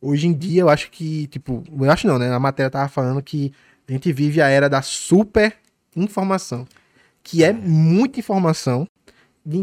Hoje 0.00 0.26
em 0.28 0.32
dia, 0.32 0.62
eu 0.62 0.68
acho 0.70 0.90
que, 0.90 1.26
tipo, 1.28 1.62
eu 1.78 1.90
acho 1.90 2.06
não, 2.06 2.18
né? 2.18 2.32
A 2.32 2.38
matéria 2.40 2.70
tava 2.70 2.88
falando 2.88 3.22
que 3.22 3.52
a 3.88 3.92
gente 3.92 4.12
vive 4.12 4.40
a 4.40 4.48
era 4.48 4.68
da 4.68 4.80
super 4.80 5.56
informação, 5.96 6.66
que 7.22 7.44
é 7.44 7.52
muita 7.52 8.20
informação, 8.20 8.86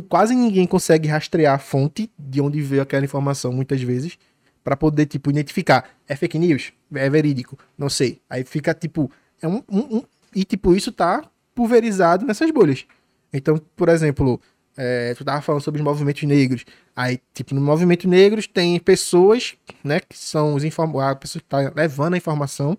quase 0.10 0.36
ninguém 0.36 0.66
consegue 0.68 1.08
rastrear 1.08 1.56
a 1.56 1.60
fonte 1.60 2.12
de 2.18 2.42
onde 2.42 2.62
veio 2.62 2.82
aquela 2.82 3.06
informação, 3.06 3.52
muitas 3.52 3.82
vezes, 3.82 4.18
para 4.64 4.76
poder, 4.76 5.06
tipo, 5.06 5.30
identificar. 5.30 5.90
É 6.08 6.16
fake 6.16 6.38
news? 6.40 6.74
É 6.94 7.10
verídico? 7.10 7.58
Não 7.78 7.90
sei. 7.90 8.20
Aí 8.30 8.44
fica, 8.44 8.74
tipo, 8.74 9.12
é 9.42 9.48
um- 9.48 9.64
um- 9.70 10.04
e, 10.36 10.44
tipo, 10.44 10.76
isso 10.76 10.92
tá 10.92 11.24
pulverizado 11.56 12.26
nessas 12.26 12.52
bolhas. 12.52 12.86
Então, 13.32 13.58
por 13.76 13.88
exemplo, 13.88 14.40
é, 14.78 15.14
tu 15.14 15.24
tava 15.24 15.42
falando 15.42 15.62
sobre 15.62 15.80
os 15.80 15.86
movimentos 15.86 16.22
negros. 16.24 16.66
Aí, 16.96 17.20
tipo, 17.34 17.56
no 17.56 17.62
movimento 17.62 18.08
negros 18.08 18.46
tem 18.46 18.78
pessoas, 18.80 19.56
né, 19.84 20.02
que 20.02 20.18
são 20.18 20.54
os 20.54 20.64
inform... 20.64 21.00
a 21.00 21.16
pessoa 21.16 21.42
que 21.42 21.48
tá 21.48 21.72
levando 21.74 22.16
a 22.16 22.18
informação, 22.18 22.78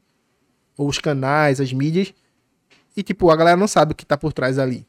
ou 0.77 0.89
os 0.89 0.99
canais, 0.99 1.61
as 1.61 1.73
mídias, 1.73 2.13
e, 2.95 3.03
tipo, 3.03 3.31
a 3.31 3.37
galera 3.37 3.57
não 3.57 3.67
sabe 3.67 3.93
o 3.93 3.95
que 3.95 4.05
tá 4.05 4.17
por 4.17 4.33
trás 4.33 4.59
ali. 4.59 4.87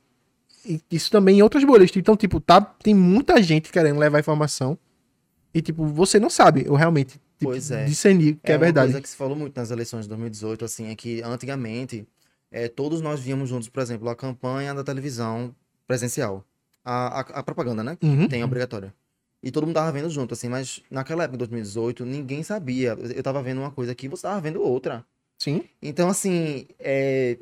E 0.66 0.82
isso 0.92 1.10
também 1.10 1.40
em 1.40 1.42
outras 1.42 1.64
bolhas. 1.64 1.90
Então, 1.96 2.18
tipo, 2.18 2.42
tá, 2.42 2.60
tem 2.60 2.94
muita 2.94 3.42
gente 3.42 3.72
querendo 3.72 4.00
levar 4.00 4.20
informação, 4.20 4.78
e, 5.54 5.62
tipo, 5.62 5.86
você 5.86 6.20
não 6.20 6.30
sabe, 6.30 6.66
ou 6.68 6.76
realmente, 6.76 7.14
tipo, 7.38 7.52
Pois 7.52 7.72
é. 7.72 7.86
discernir 7.86 8.38
que 8.44 8.52
é, 8.52 8.56
uma 8.56 8.60
verdade. 8.60 8.88
coisa 8.88 9.02
que 9.02 9.10
se 9.10 9.16
falou 9.16 9.36
muito 9.36 9.56
nas 9.56 9.72
eleições 9.72 10.04
de 10.04 10.10
2018, 10.10 10.66
assim, 10.66 10.88
é 10.90 10.96
que 10.96 11.22
antigamente 11.24 12.06
é, 12.52 12.68
todos 12.68 13.02
nós 13.02 13.20
víamos 13.20 13.50
juntos, 13.50 13.70
por 13.70 13.82
exemplo, 13.82 14.10
a 14.10 14.16
campanha 14.16 14.74
da 14.74 14.84
televisão 14.84 15.54
presencial. 15.88 16.46
A, 16.84 17.20
a, 17.20 17.22
a 17.40 17.44
propaganda, 17.44 17.84
né? 17.84 17.98
Uhum. 18.02 18.28
Tem 18.28 18.44
obrigatória. 18.44 18.94
E 19.44 19.52
todo 19.52 19.66
mundo 19.66 19.76
tava 19.76 19.92
vendo 19.92 20.10
junto, 20.10 20.34
assim, 20.34 20.48
mas 20.50 20.82
naquela 20.90 21.24
época, 21.24 21.38
2018, 21.40 22.06
ninguém 22.06 22.44
sabia. 22.44 22.98
Eu 23.16 23.22
tava 23.22 23.42
vendo 23.44 23.60
uma 23.60 23.72
coisa 23.72 23.92
aqui, 23.92 24.08
você 24.08 24.24
tava 24.24 24.40
vendo 24.42 24.62
outra. 24.62 25.06
Sim. 25.38 25.64
Então, 25.82 26.10
assim, 26.10 26.66
é, 26.80 27.38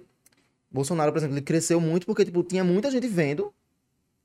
Bolsonaro, 0.70 1.12
por 1.12 1.20
exemplo, 1.20 1.36
ele 1.36 1.46
cresceu 1.46 1.80
muito 1.80 2.06
porque, 2.06 2.26
tipo, 2.26 2.44
tinha 2.44 2.64
muita 2.64 2.92
gente 2.92 3.08
vendo 3.08 3.54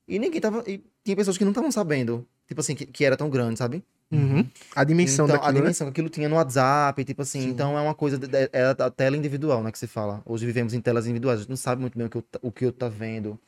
e 0.09 0.19
ninguém 0.19 0.40
tava. 0.40 0.64
E 0.66 0.83
tinha 1.05 1.16
pessoas 1.16 1.38
que 1.38 1.45
não 1.45 1.53
estavam 1.53 1.71
sabendo, 1.71 2.27
tipo 2.51 2.61
assim, 2.61 2.75
que, 2.75 2.85
que 2.85 3.05
era 3.05 3.17
tão 3.17 3.31
grande, 3.31 3.57
sabe? 3.57 3.81
Uhum. 4.11 4.45
A 4.75 4.83
dimensão 4.83 5.25
então, 5.25 5.37
daquilo, 5.37 5.49
a 5.49 5.53
né? 5.53 5.61
dimensão 5.61 5.87
que 5.87 5.91
aquilo 5.93 6.09
tinha 6.09 6.29
no 6.29 6.35
WhatsApp, 6.35 7.05
tipo 7.05 7.23
assim, 7.23 7.43
Sim. 7.43 7.49
então 7.51 7.79
é 7.79 7.81
uma 7.81 7.95
coisa, 7.95 8.19
de- 8.19 8.27
de- 8.27 8.51
é 8.53 8.65
a 8.77 8.91
tela 8.91 9.17
individual, 9.17 9.63
né, 9.63 9.71
que 9.71 9.79
se 9.79 9.87
fala. 9.87 10.21
Hoje 10.27 10.45
vivemos 10.45 10.75
em 10.75 10.81
telas 10.81 11.07
individuais, 11.07 11.39
a 11.39 11.43
gente 11.43 11.51
não 11.51 11.57
sabe 11.57 11.81
muito 11.81 11.97
bem 11.97 12.09
o 12.09 12.11
que 12.11 12.19
o, 12.19 12.25
o 12.43 12.51
que 12.51 12.67
o 12.67 12.73
tá 12.73 12.89
vendo. 12.89 13.39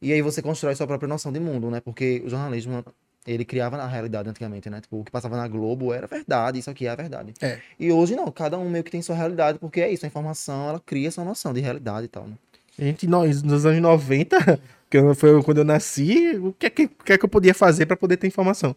E 0.00 0.12
aí 0.12 0.22
você 0.22 0.40
constrói 0.40 0.76
sua 0.76 0.86
própria 0.86 1.08
noção 1.08 1.32
de 1.32 1.40
mundo, 1.40 1.68
né, 1.72 1.80
porque 1.80 2.22
o 2.24 2.28
jornalismo, 2.30 2.84
ele 3.26 3.44
criava 3.44 3.78
a 3.78 3.86
realidade 3.88 4.28
antigamente, 4.28 4.70
né, 4.70 4.80
tipo, 4.80 5.00
o 5.00 5.04
que 5.04 5.10
passava 5.10 5.36
na 5.36 5.48
Globo 5.48 5.92
era 5.92 6.06
verdade, 6.06 6.60
isso 6.60 6.70
aqui 6.70 6.86
é 6.86 6.90
a 6.90 6.94
verdade. 6.94 7.34
É. 7.42 7.58
E 7.76 7.90
hoje 7.90 8.14
não, 8.14 8.30
cada 8.30 8.56
um 8.56 8.70
meio 8.70 8.84
que 8.84 8.92
tem 8.92 9.02
sua 9.02 9.16
realidade, 9.16 9.58
porque 9.58 9.80
é 9.80 9.90
isso, 9.90 10.06
a 10.06 10.08
informação, 10.08 10.68
ela 10.68 10.78
cria 10.86 11.10
sua 11.10 11.24
noção 11.24 11.52
de 11.52 11.60
realidade 11.60 12.04
e 12.04 12.08
tal, 12.08 12.28
né. 12.28 12.34
Gente, 12.78 13.08
nós, 13.08 13.42
nos 13.42 13.66
anos 13.66 13.80
90, 13.80 14.60
que 14.90 14.96
eu- 14.96 15.14
foi 15.14 15.42
quando 15.42 15.58
eu 15.58 15.64
nasci, 15.64 16.36
o 16.36 16.52
que 16.52 16.66
é 16.66 16.70
que, 16.70 16.88
que, 16.88 17.12
é 17.12 17.18
que 17.18 17.24
eu 17.24 17.28
podia 17.28 17.54
fazer 17.54 17.86
para 17.86 17.96
poder 17.96 18.16
ter 18.16 18.26
informação? 18.26 18.74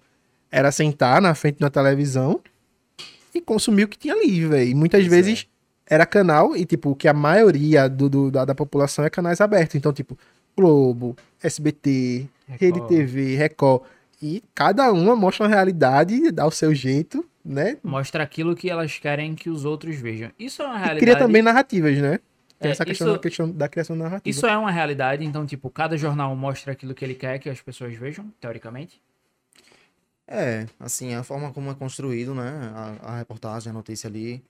Era 0.51 0.71
sentar 0.71 1.21
na 1.21 1.35
frente 1.35 1.59
da 1.59 1.69
televisão 1.69 2.39
e 3.33 3.39
consumir 3.39 3.83
o 3.83 3.87
que 3.87 3.97
tinha 3.97 4.13
ali, 4.15 4.45
velho. 4.45 4.69
E 4.71 4.75
muitas 4.75 5.01
Pois 5.01 5.13
é. 5.13 5.15
vezes 5.15 5.47
era 5.85 6.05
canal, 6.05 6.55
e 6.55 6.65
tipo, 6.65 6.95
que 6.95 7.07
a 7.07 7.13
maioria 7.13 7.87
do, 7.87 8.09
do- 8.09 8.31
da, 8.31 8.45
da 8.45 8.55
população 8.55 9.05
é 9.05 9.09
canais 9.09 9.39
abertos. 9.41 9.75
Então, 9.75 9.93
tipo, 9.93 10.17
Globo, 10.57 11.15
SBT, 11.41 12.27
Rede 12.47 12.79
Record. 12.79 12.87
TV, 12.89 13.35
Record. 13.35 13.81
E 14.21 14.43
cada 14.53 14.91
uma 14.91 15.15
mostra 15.15 15.45
uma 15.45 15.49
realidade, 15.53 16.29
dá 16.31 16.45
o 16.45 16.51
seu 16.51 16.73
jeito, 16.75 17.23
né? 17.45 17.77
Mostra 17.83 18.21
aquilo 18.23 18.55
que 18.55 18.69
elas 18.69 18.97
querem 18.99 19.33
que 19.33 19.49
os 19.49 19.63
outros 19.65 19.95
vejam. 19.95 20.29
Isso 20.37 20.61
é 20.61 20.65
uma 20.65 20.75
E 20.75 20.77
realidade. 20.79 20.99
cria 20.99 21.15
também 21.17 21.41
narrativas, 21.41 21.97
né? 21.97 22.19
Tem 22.59 22.69
É, 22.69 22.71
essa 22.73 22.83
questão, 22.85 23.07
isso- 23.07 23.15
da 23.15 23.19
questão 23.21 23.51
da 23.51 23.67
criação 23.69 23.95
narrativa. 23.95 24.21
Isso 24.29 24.45
é 24.45 24.57
uma 24.57 24.69
realidade, 24.71 25.23
então, 25.23 25.45
tipo, 25.45 25.69
cada 25.69 25.97
jornal 25.97 26.35
mostra 26.35 26.73
aquilo 26.73 26.93
que 26.93 27.05
ele 27.05 27.15
quer 27.15 27.39
que 27.39 27.49
as 27.49 27.61
pessoas 27.61 27.95
vejam, 27.95 28.29
teoricamente. 28.39 29.01
É, 30.27 30.67
assim, 30.79 31.13
a 31.15 31.23
forma 31.23 31.51
como 31.51 31.71
é 31.71 31.73
construído, 31.75 32.35
né, 32.35 32.71
a, 33.01 33.13
a 33.13 33.17
reportagem, 33.17 33.69
a 33.71 33.73
notícia 33.73 34.07
ali. 34.07 34.43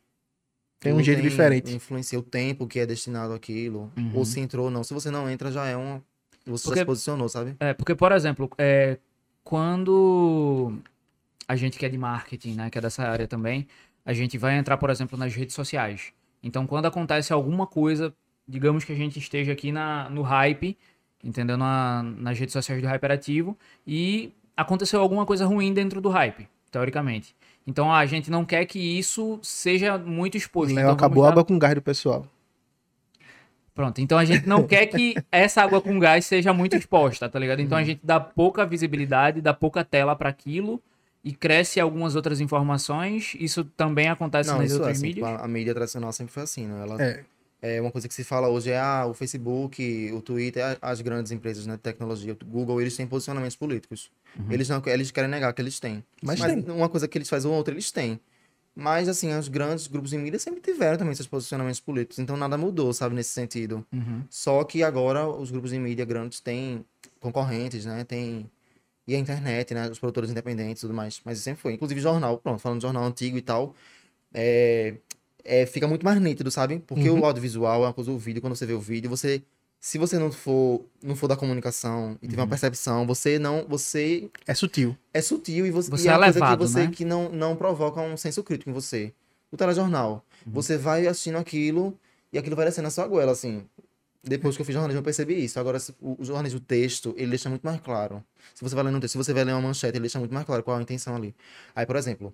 Tem 0.79 0.91
um 0.93 1.03
jeito 1.03 1.21
diferente. 1.21 1.73
Influencia 1.73 2.17
o 2.17 2.21
tempo 2.23 2.65
que 2.67 2.79
é 2.79 2.85
destinado 2.85 3.33
àquilo, 3.33 3.91
Uhum. 3.97 4.11
ou 4.15 4.25
se 4.25 4.39
entrou 4.39 4.65
ou 4.65 4.71
não. 4.71 4.83
Se 4.83 4.93
você 4.93 5.11
não 5.11 5.29
entra, 5.29 5.51
já 5.51 5.65
é 5.65 5.75
uma... 5.75 6.01
Você 6.45 6.63
já 6.63 6.69
Porque- 6.69 6.79
se 6.79 6.85
posicionou, 6.85 7.29
sabe? 7.29 7.55
É, 7.59 7.73
porque, 7.73 7.93
por 7.93 8.11
exemplo, 8.11 8.49
é, 8.57 8.97
quando 9.43 10.77
a 11.47 11.55
gente 11.55 11.77
que 11.77 11.85
é 11.85 11.89
de 11.89 11.97
marketing, 11.97 12.55
né, 12.55 12.69
que 12.69 12.77
é 12.77 12.81
dessa 12.81 13.03
área 13.03 13.27
também, 13.27 13.67
a 14.05 14.13
gente 14.13 14.37
vai 14.37 14.57
entrar, 14.57 14.77
por 14.77 14.89
exemplo, 14.89 15.17
nas 15.17 15.33
redes 15.35 15.53
sociais. 15.53 16.13
Então, 16.41 16.65
quando 16.65 16.85
acontece 16.85 17.33
alguma 17.33 17.67
coisa, 17.67 18.13
digamos 18.47 18.83
que 18.83 18.91
a 18.91 18.95
gente 18.95 19.19
esteja 19.19 19.51
aqui 19.51 19.71
na, 19.71 20.09
no 20.09 20.21
hype, 20.21 20.77
entendeu? 21.23 21.57
Na, 21.57 22.01
nas 22.03 22.39
redes 22.39 22.53
sociais 22.53 22.81
do 22.81 22.87
Hyperativo, 22.87 23.57
e 23.85 24.31
aconteceu 24.55 25.01
alguma 25.01 25.25
coisa 25.25 25.45
ruim 25.45 25.73
dentro 25.73 25.99
do 26.01 26.09
hype, 26.09 26.47
teoricamente. 26.71 27.35
Então, 27.67 27.93
a 27.93 28.05
gente 28.05 28.31
não 28.31 28.45
quer 28.45 28.65
que 28.65 28.79
isso 28.79 29.39
seja 29.43 29.97
muito 29.97 30.37
exposto. 30.37 30.73
Léo 30.73 30.83
Então, 30.85 30.93
acabou 30.93 31.15
vamos 31.15 31.25
a 31.25 31.27
dar- 31.27 31.31
água 31.33 31.45
com 31.45 31.59
gás 31.59 31.75
do 31.75 31.81
pessoal. 31.81 32.25
Pronto, 33.73 34.01
então 34.01 34.17
a 34.17 34.25
gente 34.25 34.45
não 34.47 34.63
quer 34.67 34.87
que 34.87 35.15
essa 35.31 35.61
água 35.61 35.79
com 35.79 35.97
gás 35.99 36.25
seja 36.25 36.51
muito 36.53 36.75
exposta, 36.75 37.29
tá 37.29 37.39
ligado? 37.39 37.61
Então 37.61 37.77
a 37.77 37.83
gente 37.83 38.01
dá 38.03 38.19
pouca 38.19 38.65
visibilidade, 38.65 39.39
dá 39.39 39.53
pouca 39.53 39.85
tela 39.85 40.15
para 40.15 40.27
aquilo 40.29 40.81
e 41.29 41.33
cresce 41.33 41.79
algumas 41.79 42.15
outras 42.15 42.39
informações. 42.41 43.35
Isso 43.39 43.63
também 43.63 44.07
acontece 44.09 44.49
Não, 44.49 44.57
nas 44.59 44.71
é 44.71 44.73
outras 44.73 44.97
assim, 44.97 45.07
mídias. 45.07 45.27
a, 45.27 45.47
mídia 45.47 45.73
tradicional 45.75 46.11
sempre 46.11 46.33
foi 46.33 46.43
assim, 46.43 46.65
né? 46.65 46.81
Ela, 46.81 47.01
É. 47.03 47.23
é. 47.61 47.81
uma 47.81 47.91
coisa 47.91 48.07
que 48.07 48.13
se 48.13 48.23
fala 48.23 48.47
hoje 48.47 48.71
é 48.71 48.79
ah, 48.79 49.05
o 49.05 49.13
Facebook, 49.13 50.11
o 50.11 50.21
Twitter, 50.21 50.63
a- 50.65 50.77
as 50.91 51.01
grandes 51.01 51.31
empresas 51.31 51.67
né, 51.67 51.73
de 51.75 51.81
tecnologia, 51.81 52.33
o 52.33 52.45
Google, 52.45 52.81
eles 52.81 52.95
têm 52.97 53.05
posicionamentos 53.05 53.55
políticos. 53.55 54.09
Eles 54.49 54.67
não 54.69 54.81
eles 54.85 55.11
querem 55.11 55.29
negar 55.29 55.53
que 55.53 55.61
eles 55.61 55.79
têm. 55.79 56.03
Mas 56.23 56.39
Mas 56.39 56.53
tem. 56.63 56.73
uma 56.73 56.89
coisa 56.89 57.07
que 57.07 57.17
eles 57.17 57.29
fazem 57.29 57.49
ou 57.51 57.55
outra, 57.57 57.73
eles 57.73 57.91
têm. 57.91 58.19
Mas, 58.75 59.09
assim, 59.09 59.33
os 59.37 59.49
grandes 59.49 59.87
grupos 59.87 60.11
de 60.11 60.17
mídia 60.17 60.39
sempre 60.39 60.61
tiveram 60.61 60.97
também 60.97 61.13
seus 61.13 61.27
posicionamentos 61.27 61.79
políticos. 61.81 62.17
Então, 62.17 62.37
nada 62.37 62.57
mudou, 62.57 62.93
sabe, 62.93 63.13
nesse 63.13 63.31
sentido. 63.31 63.85
Uhum. 63.91 64.23
Só 64.29 64.63
que 64.63 64.81
agora 64.83 65.27
os 65.27 65.51
grupos 65.51 65.71
de 65.71 65.79
mídia 65.79 66.05
grandes 66.05 66.39
têm 66.39 66.85
concorrentes, 67.19 67.85
né? 67.85 68.03
Tem... 68.05 68.49
E 69.09 69.15
a 69.15 69.19
internet, 69.19 69.73
né? 69.73 69.89
Os 69.89 69.99
produtores 69.99 70.29
independentes 70.29 70.81
e 70.83 70.85
tudo 70.85 70.93
mais. 70.93 71.19
Mas 71.25 71.39
sempre 71.39 71.61
foi. 71.61 71.73
Inclusive 71.73 71.99
jornal, 71.99 72.37
pronto, 72.37 72.59
falando 72.59 72.79
de 72.79 72.83
jornal 72.83 73.03
antigo 73.03 73.37
e 73.37 73.41
tal. 73.41 73.73
É... 74.33 74.95
é, 75.43 75.65
fica 75.65 75.87
muito 75.87 76.03
mais 76.05 76.19
nítido, 76.21 76.51
sabe? 76.51 76.79
Porque 76.85 77.09
Uhum. 77.09 77.19
o 77.21 77.25
audiovisual 77.25 77.83
é 77.83 77.87
uma 77.87 77.93
coisa, 77.93 78.11
o 78.11 78.17
vídeo, 78.17 78.41
quando 78.41 78.55
você 78.55 78.65
vê 78.65 78.73
o 78.73 78.79
vídeo, 78.79 79.09
você... 79.09 79.41
Se 79.81 79.97
você 79.97 80.19
não 80.19 80.29
for, 80.29 80.83
não 81.01 81.15
for 81.15 81.27
da 81.29 81.37
comunicação 81.37 82.17
e 82.21 82.27
tiver 82.27 82.41
uma 82.41 82.47
percepção, 82.49 83.07
você 83.07 83.39
não... 83.39 83.65
Você 83.69 84.29
É 84.45 84.53
sutil. 84.53 84.95
é 85.13 85.21
sutil 85.21 85.65
e 85.65 85.71
você, 85.71 85.89
Você 85.89 86.07
e 86.07 86.09
é 86.09 86.13
é 86.13 86.31
que 86.33 86.57
você 86.57 86.79
né? 86.85 86.91
que 86.93 87.05
não, 87.05 87.29
não 87.29 87.55
provoca 87.55 88.01
um 88.01 88.17
senso 88.17 88.43
crítico 88.43 88.69
em 88.69 88.73
você. 88.73 89.13
O 89.49 89.55
telejornal. 89.55 90.25
Uhum. 90.45 90.51
Você 90.51 90.77
vai 90.77 91.07
assistindo 91.07 91.37
aquilo 91.37 91.97
e 92.33 92.37
aquilo 92.37 92.57
vai 92.57 92.65
descendo 92.65 92.83
na 92.87 92.89
sua 92.91 93.07
goela, 93.07 93.31
assim. 93.31 93.63
Depois 94.23 94.55
que 94.55 94.61
eu 94.61 94.65
fiz 94.65 94.73
jornalismo, 94.73 94.99
eu 94.99 95.03
percebi 95.03 95.43
isso. 95.43 95.59
Agora, 95.59 95.77
o, 96.01 96.21
o 96.21 96.25
jornalismo 96.25 96.59
texto, 96.59 97.13
ele 97.17 97.29
deixa 97.31 97.49
muito 97.49 97.63
mais 97.63 97.79
claro. 97.79 98.23
Se 98.53 98.61
você 98.63 98.75
vai 98.75 98.83
lendo 98.83 98.97
um 98.97 98.99
texto, 98.99 99.13
se 99.13 99.17
você 99.17 99.33
vai 99.33 99.43
ler 99.45 99.53
uma 99.53 99.61
manchete, 99.61 99.93
ele 99.97 100.01
deixa 100.01 100.19
muito 100.19 100.33
mais 100.33 100.45
claro 100.45 100.61
qual 100.63 100.75
é 100.77 100.79
a 100.79 100.83
intenção 100.83 101.15
ali. 101.15 101.33
Aí, 101.75 101.85
por 101.85 101.95
exemplo, 101.95 102.33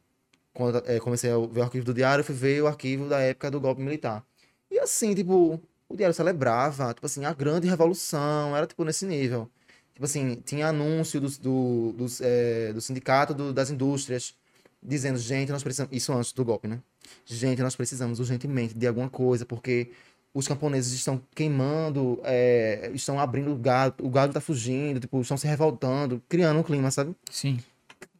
quando 0.53 0.81
eh, 0.85 0.99
comecei 0.99 1.31
a 1.31 1.37
ver 1.37 1.59
o 1.59 1.63
arquivo 1.63 1.85
do 1.85 1.93
diário, 1.93 2.23
fui 2.23 2.35
ver 2.35 2.61
o 2.63 2.67
arquivo 2.67 3.07
da 3.09 3.19
época 3.19 3.51
do 3.51 3.59
golpe 3.59 3.81
militar. 3.81 4.25
E 4.71 4.79
assim, 4.79 5.13
tipo, 5.13 5.61
o 5.89 5.95
diário 5.95 6.13
celebrava, 6.15 6.93
tipo 6.93 7.05
assim, 7.05 7.25
a 7.25 7.33
grande 7.33 7.67
revolução, 7.67 8.55
era 8.55 8.65
tipo 8.67 8.83
nesse 8.83 9.05
nível. 9.05 9.49
Tipo 9.93 10.05
assim, 10.05 10.35
tinha 10.45 10.67
anúncio 10.69 11.21
dos- 11.21 11.37
do, 11.37 11.93
dos, 11.93 12.19
eh, 12.21 12.71
do 12.73 12.81
sindicato 12.81 13.33
do- 13.33 13.53
das 13.53 13.69
indústrias 13.69 14.35
dizendo, 14.83 15.17
gente, 15.17 15.51
nós 15.51 15.63
precisamos. 15.63 15.95
Isso 15.95 16.11
antes 16.13 16.31
do 16.33 16.43
golpe, 16.45 16.67
né? 16.67 16.81
Gente, 17.25 17.61
nós 17.61 17.75
precisamos 17.75 18.19
urgentemente 18.19 18.73
de 18.77 18.87
alguma 18.87 19.09
coisa, 19.09 19.45
porque 19.45 19.91
os 20.35 20.47
camponeses 20.49 20.91
estão 20.91 21.19
queimando, 21.33 22.19
eh, 22.25 22.91
estão 22.93 23.17
abrindo 23.17 23.53
o 23.53 23.55
gado, 23.55 24.05
o 24.05 24.09
gado 24.09 24.33
tá 24.33 24.41
fugindo, 24.41 24.99
tipo, 24.99 25.21
estão 25.21 25.37
se 25.37 25.47
revoltando, 25.47 26.21
criando 26.27 26.59
um 26.59 26.63
clima, 26.63 26.91
sabe? 26.91 27.15
Sim. 27.31 27.57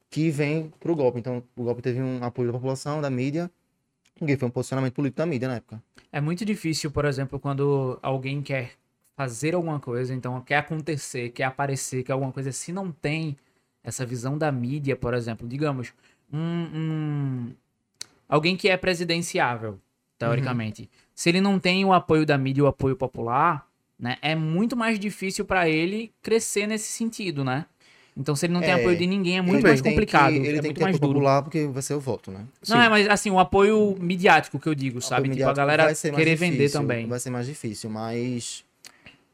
Que 0.09 0.31
vem 0.31 0.71
pro 0.79 0.95
golpe. 0.95 1.19
Então, 1.19 1.43
o 1.57 1.63
golpe 1.63 1.81
teve 1.81 2.01
um 2.01 2.23
apoio 2.23 2.47
da 2.47 2.53
população, 2.53 3.01
da 3.01 3.09
mídia, 3.09 3.51
porque 4.17 4.37
foi 4.37 4.47
um 4.47 4.51
posicionamento 4.51 4.93
político 4.93 5.17
da 5.17 5.25
mídia 5.25 5.49
na 5.49 5.55
época. 5.55 5.83
É 6.09 6.21
muito 6.21 6.45
difícil, 6.45 6.89
por 6.89 7.03
exemplo, 7.03 7.37
quando 7.37 7.99
alguém 8.01 8.41
quer 8.41 8.71
fazer 9.17 9.53
alguma 9.53 9.79
coisa, 9.81 10.13
então 10.13 10.39
quer 10.39 10.57
acontecer, 10.59 11.31
quer 11.31 11.43
aparecer, 11.43 12.01
quer 12.03 12.13
alguma 12.13 12.31
coisa, 12.31 12.49
se 12.53 12.71
não 12.71 12.93
tem 12.93 13.35
essa 13.83 14.05
visão 14.05 14.37
da 14.37 14.49
mídia, 14.53 14.95
por 14.95 15.13
exemplo, 15.13 15.45
digamos, 15.47 15.93
um, 16.31 16.39
um- 16.39 17.53
alguém 18.27 18.55
que 18.55 18.69
é 18.69 18.77
presidenciável, 18.77 19.79
teoricamente, 20.17 20.89
se 21.15 21.29
ele 21.29 21.39
não 21.41 21.57
tem 21.59 21.83
o 21.85 21.93
apoio 21.93 22.25
da 22.25 22.37
mídia, 22.37 22.63
o 22.63 22.67
apoio 22.67 22.95
popular, 22.95 23.65
né? 23.97 24.17
É 24.21 24.35
muito 24.35 24.75
mais 24.75 24.99
difícil 24.99 25.45
pra 25.45 25.69
ele 25.69 26.11
crescer 26.21 26.67
nesse 26.67 26.89
sentido, 26.91 27.43
né? 27.43 27.65
Então, 28.17 28.33
se 28.35 28.45
ele 28.45 28.53
não 28.53 28.61
tem 28.61 28.71
É, 28.71 28.73
apoio 28.75 28.97
de 28.97 29.05
ninguém, 29.07 29.37
é 29.37 29.41
muito 29.41 29.61
mais 29.63 29.81
tem 29.81 29.91
que- 29.91 29.95
complicado. 29.97 30.33
ele 30.35 30.47
é 30.47 30.51
tem 30.53 30.61
muito 30.61 30.67
que 30.67 30.73
ter 30.75 30.83
mais 30.83 30.99
duro. 30.99 31.13
popular 31.13 31.41
porque 31.41 31.65
vai 31.67 31.81
ser 31.81 31.95
o 31.95 31.99
voto, 31.99 32.31
né? 32.31 32.45
Não, 32.67 32.81
é, 32.81 32.87
mas 32.89 33.09
assim, 33.09 33.29
o 33.29 33.39
apoio 33.39 33.95
midiático 33.99 34.57
que 34.59 34.67
eu 34.69 34.75
digo, 34.75 35.01
sabe? 35.01 35.29
Tipo, 35.29 35.49
a 35.49 35.53
galera 35.53 35.83
vai 35.85 35.95
ser 35.95 36.11
mais 36.11 36.23
querer 36.23 36.35
vender 36.37 36.57
difícil, 36.57 36.79
também. 36.79 37.07
Vai 37.07 37.19
ser 37.19 37.29
mais 37.29 37.45
difícil, 37.45 37.89
mas. 37.89 38.63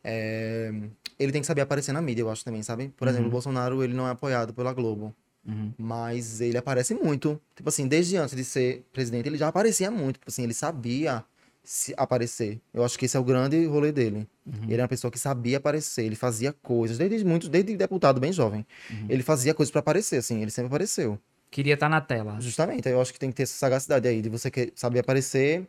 é, 0.04 0.74
ele 1.20 1.32
tem 1.32 1.41
que 1.41 1.48
saber 1.48 1.62
aparecer 1.62 1.91
na 1.91 2.02
mídia, 2.02 2.24
eu 2.24 2.32
acho 2.32 2.44
também, 2.44 2.63
sabe? 2.63 2.91
Por 2.98 3.08
exemplo, 3.08 3.28
o 3.28 3.32
Bolsonaro, 3.32 3.84
ele 3.84 3.94
não 3.94 4.08
é 4.08 4.12
apoiado 4.12 4.54
pela 4.54 4.74
Globo. 4.74 5.13
Uhum. 5.46 5.72
Mas 5.78 6.41
ele 6.41 6.58
aparece 6.58 6.94
muito. 6.96 7.39
Tipo 7.56 7.70
assim, 7.70 7.88
desde 7.88 8.17
antes 8.17 8.36
de 8.36 8.44
ser 8.44 8.84
presidente, 8.91 9.28
ele 9.28 9.38
já 9.38 9.48
aparecia 9.48 9.91
muito. 9.91 10.15
Tipo 10.15 10.30
assim, 10.30 10.44
ele 10.44 10.54
sabia 10.54 11.24
se 11.63 11.93
aparecer. 11.95 12.60
Eu 12.74 12.84
acho 12.84 12.97
que 12.97 13.06
esse 13.06 13.15
é 13.15 13.19
o 13.19 13.24
grande 13.24 13.65
rolê 13.65 13.91
dele. 13.91 14.28
Uhum. 14.45 14.63
Ele 14.63 14.74
era 14.74 14.82
uma 14.84 14.88
pessoa 14.88 15.12
que 15.12 15.19
sabia 15.19 15.58
aparecer, 15.58 16.04
ele 16.06 16.15
fazia 16.15 16.52
coisas, 16.52 16.97
desde 16.97 17.24
muito, 17.26 17.47
desde 17.47 17.76
deputado 17.78 18.19
bem 18.19 18.34
jovem. 18.34 18.65
Uhum. 18.89 19.06
Ele 19.10 19.21
fazia 19.24 19.54
coisas 19.54 19.71
pra 19.71 19.80
aparecer, 19.80 20.17
assim, 20.17 20.41
ele 20.41 20.50
sempre 20.52 20.67
apareceu. 20.67 21.19
Queria 21.52 21.74
estar 21.76 21.89
na 21.89 22.02
tela. 22.02 22.38
Justamente, 22.39 22.88
eu 22.89 23.00
acho 23.02 23.13
que 23.13 23.19
tem 23.19 23.30
que 23.30 23.36
ter 23.36 23.43
essa 23.43 23.54
sagacidade 23.54 24.08
aí, 24.08 24.21
de 24.21 24.30
você 24.30 24.50
que- 24.50 24.71
saber 24.76 25.00
aparecer 25.00 25.67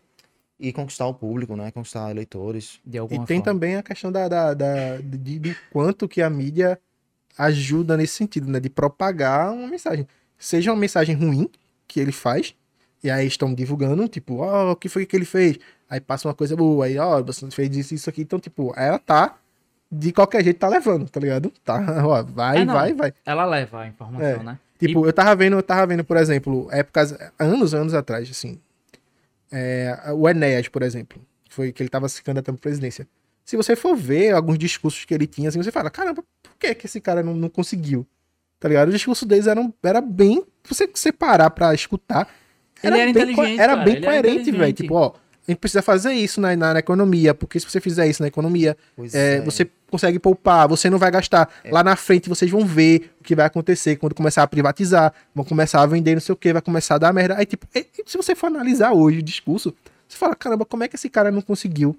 e 0.59 0.73
conquistar 0.73 1.07
o 1.07 1.13
público, 1.15 1.57
né? 1.57 1.71
Conquistar 1.73 2.11
eleitores. 2.11 2.79
De 2.87 2.97
E 2.97 2.99
alguma 2.99 3.27
tem 3.27 3.39
forma. 3.39 3.53
também 3.53 3.77
a 3.77 3.83
questão 3.83 4.11
da, 4.13 4.29
da, 4.29 4.55
da- 4.55 4.97
de, 4.99 5.39
do 5.41 5.57
quanto 5.73 6.09
que 6.09 6.23
a 6.23 6.31
mídia 6.31 6.79
ajuda 7.37 7.97
nesse 7.97 8.15
sentido, 8.15 8.49
né? 8.51 8.61
De 8.61 8.71
propagar 8.71 9.53
uma 9.53 9.67
mensagem. 9.69 10.07
Seja 10.39 10.73
uma 10.73 10.79
mensagem 10.81 11.15
ruim 11.17 11.49
que 11.87 12.01
ele 12.01 12.13
faz, 12.13 12.55
e 13.03 13.11
aí 13.11 13.27
estão 13.27 13.53
divulgando, 13.55 14.07
tipo, 14.09 14.37
ó, 14.39 14.73
o 14.73 14.77
que 14.77 14.89
foi 14.89 15.05
que 15.07 15.17
ele 15.17 15.25
fez? 15.25 15.59
Aí 15.93 16.01
passa 16.01 16.27
uma 16.27 16.33
coisa 16.35 16.57
boa, 16.57 16.87
aí, 16.87 16.97
ó, 16.99 17.23
você 17.23 17.51
fez 17.51 17.77
isso, 17.77 17.95
isso 17.95 18.09
aqui. 18.09 18.23
Então, 18.23 18.41
tipo, 18.41 18.73
ela 18.75 18.99
tá, 18.99 19.37
de 19.91 20.11
qualquer 20.11 20.43
jeito, 20.43 20.57
tá 20.59 20.67
levando, 20.67 21.07
tá 21.07 21.21
ligado? 21.21 21.53
Tá, 21.63 21.79
ó, 22.03 22.23
vai, 22.23 22.63
É, 22.63 22.65
vai, 22.65 22.95
vai. 22.95 23.13
Ela 23.27 23.45
leva 23.45 23.83
a 23.83 23.87
informação, 23.89 24.27
É. 24.27 24.43
né? 24.43 24.59
Tipo, 24.79 25.05
eu 25.05 25.13
tava 25.13 25.37
vendo, 25.37 25.57
eu 25.57 25.63
tava 25.63 25.87
vendo, 25.87 26.03
por 26.03 26.17
exemplo, 26.17 26.67
épocas, 26.73 27.15
anos, 27.39 27.75
anos 27.75 27.93
atrás, 27.93 28.31
assim. 28.31 28.59
é, 29.53 29.99
o 30.15 30.27
Enéas, 30.29 30.69
por 30.69 30.83
exemplo, 30.83 31.21
foi 31.51 31.73
que 31.73 31.83
ele 31.83 31.91
tava 31.91 32.09
se 32.09 32.23
candidatando 32.23 32.57
à 32.57 32.61
presidência. 32.61 33.07
Se 33.45 33.55
você 33.57 33.77
for 33.77 33.95
ver 33.95 34.33
alguns 34.33 34.59
discursos 34.59 35.05
que 35.05 35.13
ele 35.13 35.27
tinha, 35.27 35.51
assim, 35.51 35.63
você 35.63 35.71
fala, 35.71 35.91
caramba, 35.91 36.23
por 36.43 36.53
que, 36.59 36.75
que 36.75 36.87
esse 36.87 37.01
cara 37.01 37.23
não, 37.23 37.35
não 37.35 37.49
conseguiu? 37.51 38.07
Tá 38.59 38.69
ligado? 38.69 38.89
O 38.89 38.93
discurso 38.93 39.27
deles 39.27 39.47
eram, 39.47 39.75
era 39.83 40.01
bem. 40.01 40.43
Se 40.65 40.75
você 40.75 40.89
separar 40.95 41.51
pra 41.51 41.75
escutar, 41.75 42.29
Ele 42.83 42.95
era 42.97 43.03
bem, 43.03 43.11
inteligente, 43.11 43.61
era 43.61 43.73
cara, 43.75 43.85
bem 43.85 43.97
era 43.97 44.07
coerente, 44.07 44.51
velho. 44.53 44.73
Tipo, 44.73 44.95
ó, 44.95 45.13
a 45.47 45.51
gente 45.51 45.59
precisa 45.59 45.83
fazer 45.83 46.13
isso 46.13 46.41
na, 46.41 46.55
na, 46.55 46.75
na 46.75 46.79
economia, 46.79 47.35
porque 47.35 47.59
se 47.59 47.69
você 47.69 47.81
fizer 47.81 48.07
isso 48.07 48.23
na 48.23 48.29
economia, 48.29 48.77
Pois 48.95 49.15
é, 49.15 49.41
você 49.41 49.69
consegue 49.91 50.19
poupar, 50.19 50.69
você 50.69 50.89
não 50.89 50.99
vai 50.99 51.11
gastar. 51.11 51.53
Lá 51.71 51.83
na 51.83 51.97
frente 51.97 52.29
vocês 52.29 52.51
vão 52.51 52.65
ver 52.65 53.11
o 53.21 53.25
que 53.25 53.35
vai 53.35 53.47
acontecer 53.47 53.97
quando 53.97 54.15
começar 54.15 54.43
a 54.43 54.47
privatizar, 54.47 55.13
vão 55.35 55.45
começar 55.45 55.83
a 55.83 55.87
vender 55.87 56.15
não 56.15 56.21
sei 56.21 56.33
o 56.33 56.37
que, 56.37 56.53
vai 56.53 56.63
começar 56.63 56.95
a 56.95 56.99
dar 56.99 57.13
merda. 57.13 57.37
Aí, 57.37 57.45
tipo, 57.45 57.67
se 58.07 58.17
você 58.17 58.35
for 58.35 58.47
analisar 58.47 58.93
hoje 58.93 59.19
o 59.19 59.23
discurso, 59.23 59.75
você 60.09 60.17
fala, 60.17 60.37
caramba, 60.37 60.65
como 60.65 60.85
é 60.85 60.89
que 60.89 60.95
esse 60.95 61.09
cara 61.09 61.31
não 61.31 61.43
conseguiu 61.43 61.97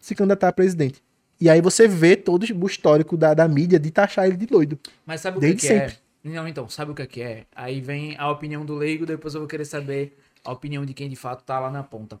se 0.00 0.14
candidatar 0.14 0.48
a 0.48 0.52
presidente? 0.52 1.02
E 1.40 1.48
aí 1.48 1.60
você 1.60 1.86
vê 1.86 2.16
todo 2.16 2.42
o 2.42 2.66
histórico 2.66 3.16
da, 3.16 3.34
da 3.34 3.46
mídia 3.46 3.78
de 3.78 3.90
taxar 3.90 4.26
ele 4.26 4.36
de 4.36 4.46
doido. 4.46 4.78
Mas 5.06 5.20
sabe 5.20 5.36
o 5.36 5.40
Desde 5.40 5.60
que, 5.60 5.66
que 5.66 5.72
é? 5.72 5.88
sempre. 5.88 5.98
Não, 6.24 6.48
então, 6.48 6.68
sabe 6.68 6.90
o 6.90 6.94
que, 6.94 7.06
que 7.06 7.22
é? 7.22 7.44
Aí 7.54 7.80
vem 7.80 8.16
a 8.18 8.30
opinião 8.30 8.64
do 8.64 8.74
leigo, 8.74 9.06
depois 9.06 9.34
eu 9.34 9.40
vou 9.40 9.48
querer 9.48 9.64
saber 9.64 10.16
a 10.44 10.52
opinião 10.52 10.84
de 10.84 10.92
quem 10.94 11.08
de 11.08 11.16
fato 11.16 11.44
tá 11.44 11.60
lá 11.60 11.70
na 11.70 11.82
ponta. 11.82 12.18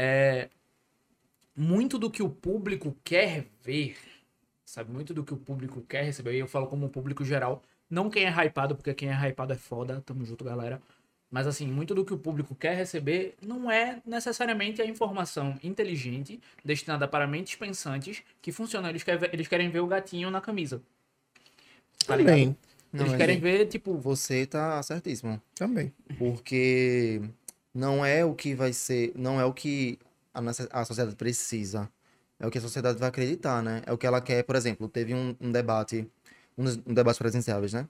É, 0.00 0.48
muito 1.56 1.98
do 1.98 2.08
que 2.08 2.22
o 2.22 2.30
público 2.30 2.96
quer 3.02 3.46
ver, 3.64 3.96
sabe? 4.64 4.92
Muito 4.92 5.12
do 5.12 5.24
que 5.24 5.34
o 5.34 5.36
público 5.36 5.82
quer 5.82 6.04
receber, 6.04 6.34
e 6.34 6.38
eu 6.38 6.46
falo 6.46 6.68
como 6.68 6.88
público 6.88 7.24
geral, 7.24 7.64
não 7.90 8.08
quem 8.08 8.24
é 8.24 8.30
hypado, 8.30 8.76
porque 8.76 8.94
quem 8.94 9.10
é 9.10 9.28
hypado 9.28 9.52
é 9.52 9.56
foda, 9.56 10.00
tamo 10.06 10.24
junto, 10.24 10.44
galera. 10.44 10.80
Mas 11.28 11.48
assim, 11.48 11.66
muito 11.66 11.96
do 11.96 12.04
que 12.04 12.14
o 12.14 12.18
público 12.18 12.54
quer 12.54 12.76
receber 12.76 13.34
não 13.42 13.68
é 13.68 14.00
necessariamente 14.06 14.80
a 14.80 14.86
informação 14.86 15.58
inteligente 15.64 16.40
destinada 16.64 17.08
para 17.08 17.26
mentes 17.26 17.56
pensantes 17.56 18.22
que 18.40 18.52
funciona. 18.52 18.88
Eles 18.88 19.02
querem 19.02 19.20
ver, 19.20 19.34
eles 19.34 19.48
querem 19.48 19.68
ver 19.68 19.80
o 19.80 19.86
gatinho 19.88 20.30
na 20.30 20.40
camisa. 20.40 20.80
Tá 22.06 22.14
ligado? 22.14 22.34
Também, 22.36 22.56
Não, 22.92 23.04
Eles 23.04 23.16
querem 23.16 23.40
ver, 23.40 23.66
tipo, 23.66 23.98
Você 23.98 24.46
tá 24.46 24.80
certíssimo. 24.82 25.42
também. 25.56 25.92
Porque 26.16 27.20
não 27.78 28.04
é 28.04 28.24
o 28.24 28.34
que 28.34 28.54
vai 28.54 28.72
ser, 28.72 29.12
não 29.14 29.40
é 29.40 29.44
o 29.44 29.52
que 29.52 29.98
a, 30.34 30.40
nossa- 30.40 30.68
a 30.72 30.84
sociedade 30.84 31.16
precisa. 31.16 31.88
É 32.40 32.46
o 32.46 32.50
que 32.50 32.58
a 32.58 32.60
sociedade 32.60 32.98
vai 32.98 33.08
acreditar, 33.08 33.62
né? 33.62 33.82
É 33.86 33.92
o 33.92 33.98
que 33.98 34.06
ela 34.06 34.20
quer. 34.20 34.42
Por 34.44 34.56
exemplo, 34.56 34.88
teve 34.88 35.14
um, 35.14 35.34
um 35.40 35.50
debate, 35.50 36.06
um, 36.56 36.64
um 36.86 36.94
debate 36.94 37.18
presenciáveis, 37.18 37.72
né? 37.72 37.86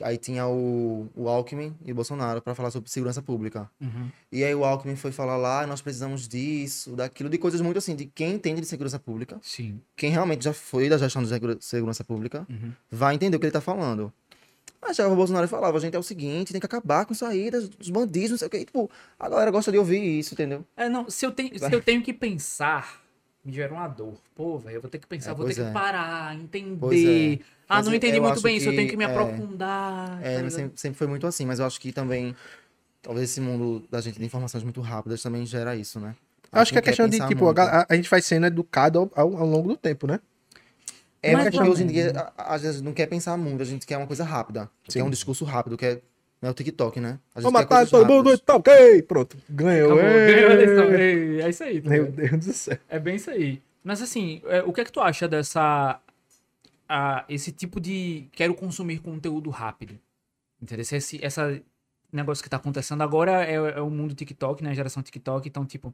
Aí 0.00 0.16
tinha 0.16 0.46
o, 0.46 1.08
o 1.16 1.28
Alckmin 1.28 1.74
e 1.84 1.90
o 1.90 1.94
Bolsonaro 1.94 2.40
para 2.40 2.54
falar 2.54 2.70
sobre 2.70 2.88
segurança 2.88 3.20
pública. 3.20 3.68
Uhum. 3.80 4.08
E 4.30 4.44
aí 4.44 4.54
o 4.54 4.64
Alckmin 4.64 4.94
foi 4.94 5.10
falar 5.10 5.36
lá, 5.36 5.66
nós 5.66 5.80
precisamos 5.80 6.28
disso, 6.28 6.94
daquilo, 6.94 7.28
de 7.28 7.36
coisas 7.38 7.60
muito 7.60 7.78
assim, 7.78 7.96
de 7.96 8.06
quem 8.06 8.34
entende 8.34 8.60
de 8.60 8.66
segurança 8.68 8.96
pública, 9.00 9.40
Sim. 9.42 9.80
quem 9.96 10.10
realmente 10.12 10.44
já 10.44 10.52
foi 10.52 10.88
da 10.88 10.96
gestão 10.96 11.20
de 11.22 11.28
segura- 11.28 11.56
segurança 11.60 12.04
pública, 12.04 12.46
Uhum. 12.48 12.72
vai 12.88 13.16
entender 13.16 13.36
o 13.36 13.40
que 13.40 13.46
ele 13.46 13.52
tá 13.52 13.60
falando. 13.60 14.12
Mas 14.80 14.94
chegava 14.96 15.12
o 15.12 15.16
Bolsonaro 15.16 15.44
e 15.44 15.48
falava, 15.48 15.78
gente, 15.80 15.94
é 15.96 15.98
o 15.98 16.02
seguinte, 16.02 16.52
tem 16.52 16.60
que 16.60 16.66
acabar 16.66 17.04
com 17.04 17.12
isso 17.12 17.24
aí, 17.24 17.50
dos 17.50 17.90
bandidos, 17.90 18.30
não 18.30 18.38
sei 18.38 18.46
o 18.46 18.50
que. 18.50 18.64
Tipo, 18.64 18.90
a 19.18 19.28
galera 19.28 19.50
gosta 19.50 19.72
de 19.72 19.78
ouvir 19.78 20.00
isso, 20.18 20.34
entendeu? 20.34 20.64
É, 20.76 20.88
não, 20.88 21.10
se 21.10 21.26
eu, 21.26 21.32
tenho, 21.32 21.58
se 21.58 21.72
eu 21.74 21.80
tenho 21.82 22.00
que 22.02 22.12
pensar, 22.12 23.02
me 23.44 23.52
gera 23.52 23.72
uma 23.74 23.88
dor. 23.88 24.14
Pô, 24.36 24.56
velho, 24.58 24.76
eu 24.76 24.80
vou 24.80 24.88
ter 24.90 24.98
que 24.98 25.06
pensar, 25.06 25.32
É, 25.32 25.34
vou 25.34 25.46
ter 25.46 25.54
que 25.54 25.60
é. 25.60 25.70
parar, 25.72 26.34
entender. 26.36 27.34
É. 27.40 27.44
Ah, 27.68 27.76
Mas 27.76 27.86
não 27.86 27.92
eu- 27.92 27.96
entendi 27.96 28.16
eu 28.16 28.22
muito 28.22 28.34
acho 28.34 28.42
bem 28.42 28.56
isso, 28.56 28.68
eu 28.68 28.74
tenho 28.74 28.86
que, 28.86 28.92
que 28.92 28.96
me 28.96 29.04
é, 29.04 29.08
aprofundar. 29.08 30.20
tá 30.20 30.26
É, 30.26 30.36
ligado? 30.36 30.50
sempre, 30.52 30.80
sempre 30.80 30.98
foi 30.98 31.06
muito 31.06 31.26
assim, 31.26 31.44
mas 31.44 31.58
eu 31.58 31.66
acho 31.66 31.80
que 31.80 31.92
também, 31.92 32.34
talvez 33.02 33.30
esse 33.30 33.40
mundo 33.40 33.86
da 33.90 34.00
gente 34.00 34.18
de 34.18 34.24
informações 34.24 34.62
muito 34.62 34.80
rápidas 34.80 35.20
também 35.22 35.44
gera 35.44 35.74
isso, 35.76 35.98
né? 35.98 36.14
Acho 36.50 36.72
que 36.72 36.78
a 36.78 36.82
questão 36.82 37.08
de, 37.08 37.18
tipo, 37.26 37.46
a- 37.50 37.84
a 37.88 37.94
gente 37.96 38.08
vai 38.08 38.22
sendo 38.22 38.46
educado 38.46 38.98
ao, 39.00 39.10
ao, 39.14 39.36
ao 39.38 39.46
longo 39.46 39.68
do 39.68 39.76
tempo, 39.76 40.06
né? 40.06 40.18
É, 41.22 41.32
mas 41.32 41.50
porque 41.50 41.68
hoje 41.68 41.82
em 41.82 41.86
dia 41.86 42.12
a, 42.36 42.54
a 42.54 42.58
gente 42.58 42.80
não 42.82 42.92
quer 42.92 43.06
pensar 43.06 43.36
muito, 43.36 43.60
a 43.62 43.64
gente 43.64 43.86
quer 43.86 43.96
uma 43.96 44.06
coisa 44.06 44.24
rápida. 44.24 44.70
Sim. 44.88 45.00
Quer 45.00 45.04
um 45.04 45.10
discurso 45.10 45.44
rápido, 45.44 45.76
quer. 45.76 46.02
É 46.40 46.48
o 46.48 46.54
TikTok, 46.54 47.00
né? 47.00 47.18
Quer 47.34 47.50
matar 47.50 47.66
coisas 47.66 47.90
todo 47.90 48.06
mundo, 48.06 48.28
rápidas. 48.28 48.40
tá 48.40 48.54
ok, 48.54 49.02
pronto. 49.02 49.36
Ganhou. 49.50 49.92
Acabou, 49.94 50.10
Ê! 50.12 50.34
ganhou 50.34 50.50
a 50.50 50.54
eleição. 50.54 50.94
Ei, 50.94 51.40
É 51.42 51.48
isso 51.48 51.64
aí. 51.64 51.80
tá 51.82 51.90
Meu? 51.90 52.12
Deus 52.12 52.46
do 52.46 52.52
céu. 52.52 52.78
É 52.88 52.98
bem 53.00 53.16
isso 53.16 53.28
aí. 53.30 53.60
Mas 53.82 54.00
assim, 54.00 54.40
é, 54.46 54.62
o 54.62 54.72
que 54.72 54.80
é 54.80 54.84
que 54.84 54.92
tu 54.92 55.00
acha 55.00 55.26
dessa. 55.26 56.00
a- 56.88 57.24
esse 57.28 57.50
tipo 57.50 57.80
de. 57.80 58.28
Quero 58.32 58.54
consumir 58.54 59.00
conteúdo 59.00 59.50
rápido? 59.50 59.98
Entendeu? 60.62 60.82
Esse, 60.88 61.18
essa 61.24 61.60
negócio 62.12 62.42
que 62.42 62.48
tá 62.48 62.56
acontecendo 62.56 63.02
agora 63.02 63.44
é, 63.44 63.54
é 63.54 63.80
o 63.80 63.90
mundo 63.90 64.14
TikTok, 64.14 64.62
né? 64.62 64.70
A 64.70 64.74
geração 64.74 65.02
TikTok. 65.02 65.48
Então, 65.48 65.66
tipo, 65.66 65.92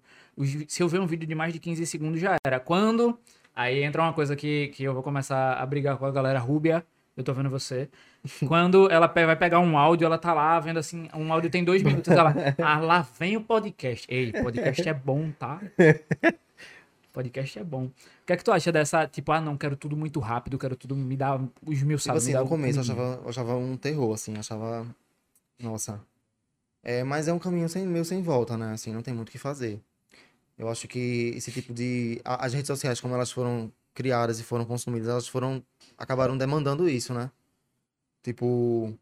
se 0.68 0.82
eu 0.82 0.88
ver 0.88 1.00
um 1.00 1.06
vídeo 1.06 1.26
de 1.26 1.34
mais 1.34 1.52
de 1.54 1.58
15 1.58 1.86
segundos 1.86 2.20
já 2.20 2.36
era. 2.46 2.60
Quando. 2.60 3.18
Aí 3.54 3.82
entra 3.82 4.02
uma 4.02 4.12
coisa 4.12 4.34
que, 4.34 4.68
que 4.68 4.82
eu 4.82 4.92
vou 4.92 5.02
começar 5.02 5.54
a 5.54 5.66
brigar 5.66 5.96
com 5.96 6.06
a 6.06 6.10
galera 6.10 6.38
rúbia. 6.38 6.84
Eu 7.16 7.22
tô 7.22 7.32
vendo 7.32 7.48
você. 7.48 7.88
Quando 8.48 8.90
ela 8.90 9.06
vai 9.06 9.36
pegar 9.36 9.60
um 9.60 9.78
áudio, 9.78 10.06
ela 10.06 10.18
tá 10.18 10.32
lá 10.32 10.58
vendo 10.58 10.78
assim, 10.78 11.08
um 11.14 11.32
áudio 11.32 11.50
tem 11.50 11.62
dois 11.62 11.82
minutos, 11.82 12.10
ela, 12.10 12.34
ah, 12.60 12.78
lá 12.80 13.06
vem 13.18 13.36
o 13.36 13.40
podcast. 13.40 14.06
Ei, 14.10 14.32
podcast 14.32 14.88
é 14.88 14.94
bom, 14.94 15.30
tá? 15.30 15.60
Podcast 17.12 17.60
é 17.60 17.62
bom. 17.62 17.84
O 17.84 17.92
que 18.26 18.32
é 18.32 18.36
que 18.36 18.42
tu 18.42 18.50
acha 18.50 18.72
dessa, 18.72 19.06
tipo, 19.06 19.30
ah, 19.30 19.40
não, 19.40 19.56
quero 19.56 19.76
tudo 19.76 19.96
muito 19.96 20.18
rápido, 20.18 20.58
quero 20.58 20.74
tudo, 20.74 20.96
me 20.96 21.16
dá 21.16 21.40
os 21.64 21.82
mil 21.84 21.96
Tipo 21.96 22.16
assim, 22.16 22.32
no 22.32 22.48
começo 22.48 22.78
eu 22.78 22.82
achava, 22.82 23.20
eu 23.22 23.28
achava 23.28 23.56
um 23.56 23.76
terror, 23.76 24.12
assim, 24.12 24.36
achava. 24.36 24.84
Nossa. 25.62 26.00
É, 26.82 27.04
mas 27.04 27.28
é 27.28 27.32
um 27.32 27.38
caminho 27.38 27.68
sem, 27.68 27.86
meio 27.86 28.04
sem 28.04 28.20
volta, 28.20 28.56
né? 28.56 28.72
Assim, 28.72 28.92
não 28.92 29.00
tem 29.00 29.14
muito 29.14 29.28
o 29.28 29.32
que 29.32 29.38
fazer. 29.38 29.80
Eu 30.58 30.68
acho 30.68 30.86
que 30.86 31.32
esse 31.36 31.50
tipo 31.50 31.72
de. 31.74 32.20
As 32.24 32.52
redes 32.52 32.68
sociais, 32.68 33.00
como 33.00 33.14
elas 33.14 33.30
foram 33.32 33.72
criadas 33.92 34.38
e 34.40 34.42
foram 34.44 34.64
consumidas, 34.64 35.08
elas 35.08 35.26
foram. 35.28 35.62
acabaram 35.98 36.36
demandando 36.38 36.88
isso, 36.88 37.12
né? 37.14 37.30
Tipo. 38.22 38.92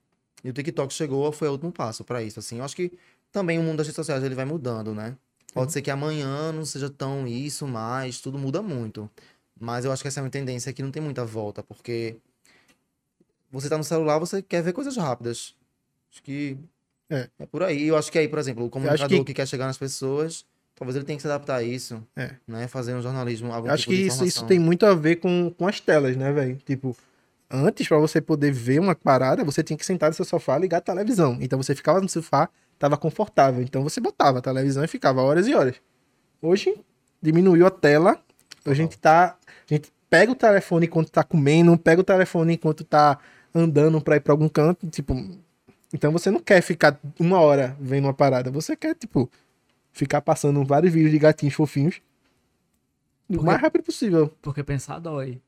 E 0.44 0.50
o 0.50 0.53
TikTok 0.53 0.92
chegou, 0.92 1.30
foi 1.30 1.48
o 1.48 1.53
último 1.53 1.70
passo 1.70 2.03
pra 2.05 2.22
isso, 2.22 2.40
assim. 2.40 2.59
Eu 2.59 2.64
acho 2.64 2.74
que 2.74 2.92
também 3.30 3.59
o 3.59 3.62
mundo 3.62 3.76
das 3.78 3.86
redes 3.86 3.96
sociais 3.96 4.24
ele 4.24 4.34
vai 4.34 4.44
mudando, 4.44 4.94
né? 4.94 5.16
Pode 5.55 5.70
ser 5.72 5.82
que 5.82 5.90
amanhã 5.90 6.50
não 6.50 6.64
seja 6.64 6.88
tão 6.90 7.26
isso 7.28 7.66
mais, 7.68 8.20
tudo 8.20 8.38
muda 8.38 8.61
muito. 8.62 9.09
Mas 9.61 9.84
eu 9.84 9.92
acho 9.92 10.03
que 10.03 10.09
essa 10.09 10.18
é 10.18 10.22
uma 10.22 10.30
tendência 10.30 10.72
que 10.72 10.82
não 10.82 10.90
tem 10.90 11.03
muita 11.03 11.24
volta, 11.24 11.62
porque 11.62 12.16
você 13.50 13.68
tá 13.68 13.76
no 13.78 13.84
celular, 13.84 14.18
você 14.18 14.42
quer 14.42 14.62
ver 14.62 14.72
coisas 14.72 14.96
rápidas. 14.96 15.55
Acho 16.11 16.22
que 16.22 16.57
É. 17.11 17.28
é 17.38 17.46
por 17.46 17.62
aí. 17.62 17.86
Eu 17.86 17.96
acho 17.96 18.11
que 18.11 18.18
aí, 18.18 18.26
por 18.26 18.38
exemplo, 18.38 18.64
o 18.64 18.70
comunicador 18.70 19.18
que- 19.18 19.24
que... 19.26 19.34
quer 19.34 19.46
chegar 19.46 19.66
nas 19.66 19.78
pessoas, 19.78 20.44
talvez 20.74 20.96
ele 20.96 21.04
tenha 21.04 21.16
que 21.16 21.22
se 21.22 21.28
adaptar 21.28 21.56
a 21.56 21.62
isso. 21.62 22.02
É. 22.16 22.32
Né? 22.46 22.66
Fazer 22.68 22.94
um 22.94 23.02
jornalismo, 23.02 23.52
acho 23.52 23.84
tipo 23.84 23.94
que 23.94 24.06
isso, 24.06 24.24
isso 24.24 24.44
tem 24.46 24.58
muito 24.58 24.86
a 24.86 24.94
ver 24.94 25.16
com, 25.16 25.50
com 25.56 25.66
as 25.66 25.80
telas, 25.80 26.16
né, 26.16 26.32
velho? 26.32 26.56
Tipo, 26.64 26.96
antes, 27.50 27.86
pra 27.86 27.98
você 27.98 28.20
poder 28.20 28.52
ver 28.52 28.80
uma 28.80 28.94
parada, 28.94 29.44
você 29.44 29.62
tinha 29.62 29.76
que 29.76 29.86
sentar 29.86 30.10
no 30.10 30.14
seu 30.14 30.24
sofá 30.24 30.56
e 30.56 30.62
ligar 30.62 30.78
a 30.78 30.80
televisão. 30.82 31.38
Então 31.40 31.60
você 31.62 31.74
ficava 31.74 32.00
no 32.00 32.08
sofá, 32.08 32.48
tava 32.78 32.96
confortável. 32.96 33.62
Então 33.62 33.82
você 33.82 34.00
botava 34.00 34.38
a 34.38 34.42
televisão 34.42 34.82
e 34.82 34.88
ficava 34.88 35.22
horas 35.22 35.46
e 35.46 35.54
horas. 35.54 35.76
Hoje, 36.40 36.74
diminuiu 37.20 37.66
a 37.66 37.70
tela. 37.70 38.18
A 38.64 38.74
gente 38.74 38.98
tá. 38.98 39.36
A 39.70 39.74
gente 39.74 39.92
pega 40.10 40.32
o 40.32 40.34
telefone 40.34 40.86
enquanto 40.86 41.10
tá 41.10 41.22
comendo, 41.22 41.76
pega 41.78 42.00
o 42.00 42.04
telefone 42.04 42.54
enquanto 42.54 42.84
tá 42.84 43.18
andando 43.54 44.00
pra 44.00 44.16
ir 44.16 44.20
pra 44.20 44.32
algum 44.32 44.48
canto, 44.48 44.86
tipo. 44.88 45.14
Então 45.92 46.10
você 46.10 46.30
não 46.30 46.40
quer 46.40 46.62
ficar 46.62 46.98
uma 47.18 47.38
hora 47.40 47.76
vendo 47.78 48.04
uma 48.04 48.14
parada, 48.14 48.50
você 48.50 48.74
quer, 48.74 48.94
tipo, 48.94 49.30
ficar 49.93 50.20
passando 50.22 50.64
vários 50.64 50.93
vídeos 50.93 51.12
de 51.12 51.18
gatinhos 51.18 51.55
fofinhos 51.55 52.01
o 53.28 53.34
Porque- 53.34 53.47
mais 53.47 53.61
rápido 53.61 53.82
possível. 53.84 54.28
Porque 54.43 54.62
pensar 54.62 54.99
dói. 54.99 55.40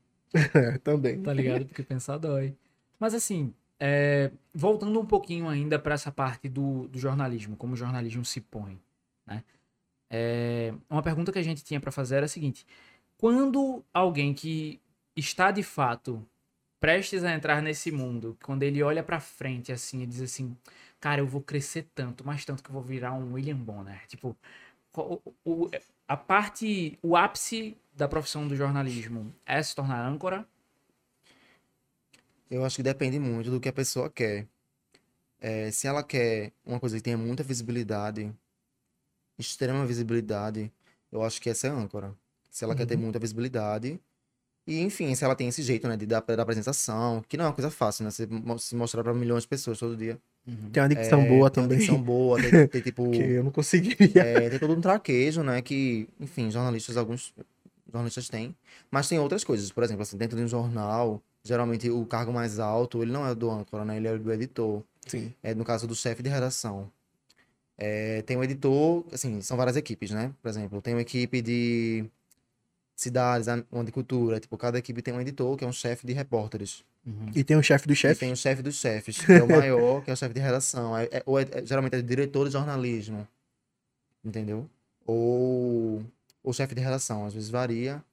Também. 0.83 1.21
Tá 1.21 1.33
ligado? 1.33 1.65
Porque 1.65 1.83
pensar 1.83 2.17
dói. 2.17 2.55
Mas 2.99 3.13
assim, 3.13 3.53
é, 3.79 4.31
voltando 4.53 4.99
um 4.99 5.05
pouquinho 5.05 5.47
ainda 5.47 5.77
para 5.77 5.93
essa 5.93 6.11
parte 6.11 6.49
do, 6.49 6.87
do 6.87 6.97
jornalismo, 6.97 7.55
como 7.55 7.73
o 7.73 7.77
jornalismo 7.77 8.25
se 8.25 8.41
põe, 8.41 8.79
né? 9.25 9.43
É, 10.09 10.73
uma 10.89 11.01
pergunta 11.01 11.31
que 11.31 11.39
a 11.39 11.43
gente 11.43 11.63
tinha 11.63 11.79
para 11.79 11.91
fazer 11.91 12.15
era 12.15 12.25
a 12.25 12.29
seguinte: 12.29 12.65
quando 13.17 13.83
alguém 13.93 14.33
que 14.33 14.79
está 15.15 15.51
de 15.51 15.63
fato 15.63 16.25
prestes 16.79 17.23
a 17.23 17.33
entrar 17.33 17.61
nesse 17.61 17.91
mundo, 17.91 18.37
quando 18.43 18.63
ele 18.63 18.81
olha 18.83 19.03
para 19.03 19.19
frente 19.19 19.71
assim 19.71 20.03
e 20.03 20.05
diz 20.05 20.21
assim, 20.21 20.55
cara, 21.05 21.21
eu 21.21 21.27
vou 21.27 21.39
crescer 21.39 21.87
tanto, 21.93 22.25
mais 22.25 22.43
tanto 22.43 22.63
que 22.63 22.69
eu 22.71 22.73
vou 22.73 22.81
virar 22.81 23.13
um 23.13 23.33
William 23.33 23.55
Bonner, 23.57 24.07
tipo, 24.07 24.35
o- 24.97 25.21
o- 25.45 25.69
a 26.07 26.17
parte, 26.17 26.97
o 27.03 27.15
ápice 27.15 27.77
da 27.93 28.07
profissão 28.07 28.47
do 28.47 28.55
jornalismo 28.55 29.31
é 29.45 29.61
se 29.61 29.75
tornar 29.75 30.03
âncora? 30.03 30.47
Eu 32.49 32.65
acho 32.65 32.77
que 32.77 32.81
depende 32.81 33.19
muito 33.19 33.51
do 33.51 33.59
que 33.59 33.69
a 33.69 33.73
pessoa 33.73 34.09
quer. 34.09 34.47
É, 35.39 35.69
se 35.69 35.85
ela 35.85 36.03
quer 36.03 36.51
uma 36.65 36.79
coisa 36.79 36.95
que 36.97 37.03
tenha 37.03 37.19
muita 37.19 37.43
visibilidade, 37.43 38.33
extrema 39.37 39.85
visibilidade, 39.85 40.73
eu 41.11 41.21
acho 41.21 41.39
que 41.39 41.51
essa 41.51 41.67
é 41.67 41.69
a 41.69 41.73
âncora. 41.75 42.15
Se 42.49 42.63
ela 42.63 42.75
quer 42.75 42.87
ter 42.87 42.97
muita 42.97 43.19
visibilidade. 43.19 44.01
E, 44.65 44.81
enfim, 44.81 45.13
se 45.13 45.23
ela 45.23 45.35
tem 45.35 45.49
esse 45.49 45.61
jeito, 45.61 45.87
né, 45.87 45.97
de 45.97 46.07
dar, 46.07 46.21
da 46.21 46.41
apresentação, 46.43 47.21
que 47.29 47.37
não 47.37 47.45
é 47.45 47.47
uma 47.49 47.53
coisa 47.53 47.69
fácil, 47.69 48.05
né? 48.05 48.11
Você 48.11 48.27
se 48.59 48.75
mostrar 48.75 49.03
pra 49.03 49.13
milhões 49.13 49.43
de 49.43 49.49
pessoas 49.49 49.77
todo 49.79 49.95
dia. 49.95 50.19
Tem 50.71 50.83
uma 50.83 50.89
dicção 50.89 51.21
É, 51.21 51.27
boa 51.27 51.49
tem 51.49 51.63
uma 51.63 51.67
também. 51.69 51.77
dicção 51.79 52.01
boa, 52.01 52.39
tem, 52.41 52.67
tem, 52.67 52.81
tipo. 52.81 53.09
Que 53.11 53.17
eu 53.23 53.43
não 53.43 53.51
conseguiria. 53.51 54.21
É, 54.21 54.49
tem 54.49 54.59
todo 54.59 54.73
um 54.73 54.81
traquejo, 54.81 55.41
né? 55.43 55.61
Que, 55.61 56.07
enfim, 56.19 56.51
jornalistas, 56.51 56.97
alguns 56.97 57.33
jornalistas 57.91 58.29
têm. 58.29 58.55
Mas 58.91 59.07
tem 59.09 59.17
outras 59.19 59.43
coisas. 59.43 59.71
Por 59.71 59.83
exemplo, 59.83 60.03
assim, 60.03 60.17
dentro 60.17 60.37
de 60.37 60.43
um 60.43 60.47
jornal, 60.47 61.21
geralmente 61.43 61.89
o 61.89 62.05
cargo 62.05 62.31
mais 62.31 62.59
alto, 62.59 63.01
ele 63.01 63.11
não 63.11 63.25
é 63.27 63.33
do 63.33 63.49
âncora, 63.49 63.83
né? 63.83 63.97
Ele 63.97 64.07
é 64.07 64.17
do 64.17 64.31
editor. 64.31 64.83
Sim. 65.07 65.33
É, 65.41 65.53
no 65.55 65.63
caso 65.65 65.87
do 65.87 65.95
chefe 65.95 66.21
de 66.21 66.29
redação. 66.29 66.91
É, 67.77 68.21
tem 68.21 68.37
um 68.37 68.43
editor, 68.43 69.03
assim, 69.11 69.41
são 69.41 69.57
várias 69.57 69.75
equipes, 69.75 70.11
né? 70.11 70.31
Por 70.41 70.47
exemplo, 70.49 70.81
tem 70.81 70.93
uma 70.93 71.01
equipe 71.01 71.41
de 71.41 72.05
cidades, 72.95 73.47
uma 73.71 73.83
de 73.83 73.91
cultura. 73.91 74.39
Tipo, 74.39 74.57
cada 74.57 74.77
equipe 74.77 75.01
tem 75.01 75.13
um 75.13 75.21
editor, 75.21 75.55
que 75.57 75.63
é 75.63 75.67
um 75.67 75.73
chefe 75.73 76.05
de 76.07 76.13
repórteres. 76.13 76.83
E 77.35 77.43
tem 77.43 77.55
o 77.55 77.61
chefe 77.61 77.85
do 77.87 77.93
E 77.93 77.95
chefe. 77.95 78.19
tem 78.19 78.31
o 78.31 78.35
chefe 78.35 78.61
dos 78.63 78.75
chefes, 78.75 79.17
que 79.25 79.31
é 79.31 79.43
o 79.43 79.47
maior, 79.47 80.03
que 80.03 80.09
é 80.09 80.13
o 80.13 80.17
chefe 80.17 80.33
de 80.33 80.39
redação. 80.39 80.97
É, 80.97 81.05
é- 81.11 81.23
ou 81.25 81.39
é- 81.39 81.43
é- 81.51 81.65
geralmente 81.65 81.95
é 81.95 82.01
diretor 82.01 82.45
de 82.47 82.53
jornalismo. 82.53 83.27
Entendeu? 84.23 84.67
Ou 85.05 86.03
o 86.43 86.53
chefe 86.53 86.73
de 86.73 86.81
redação, 86.81 87.25
às 87.25 87.33
vezes 87.33 87.49
varia. 87.49 88.03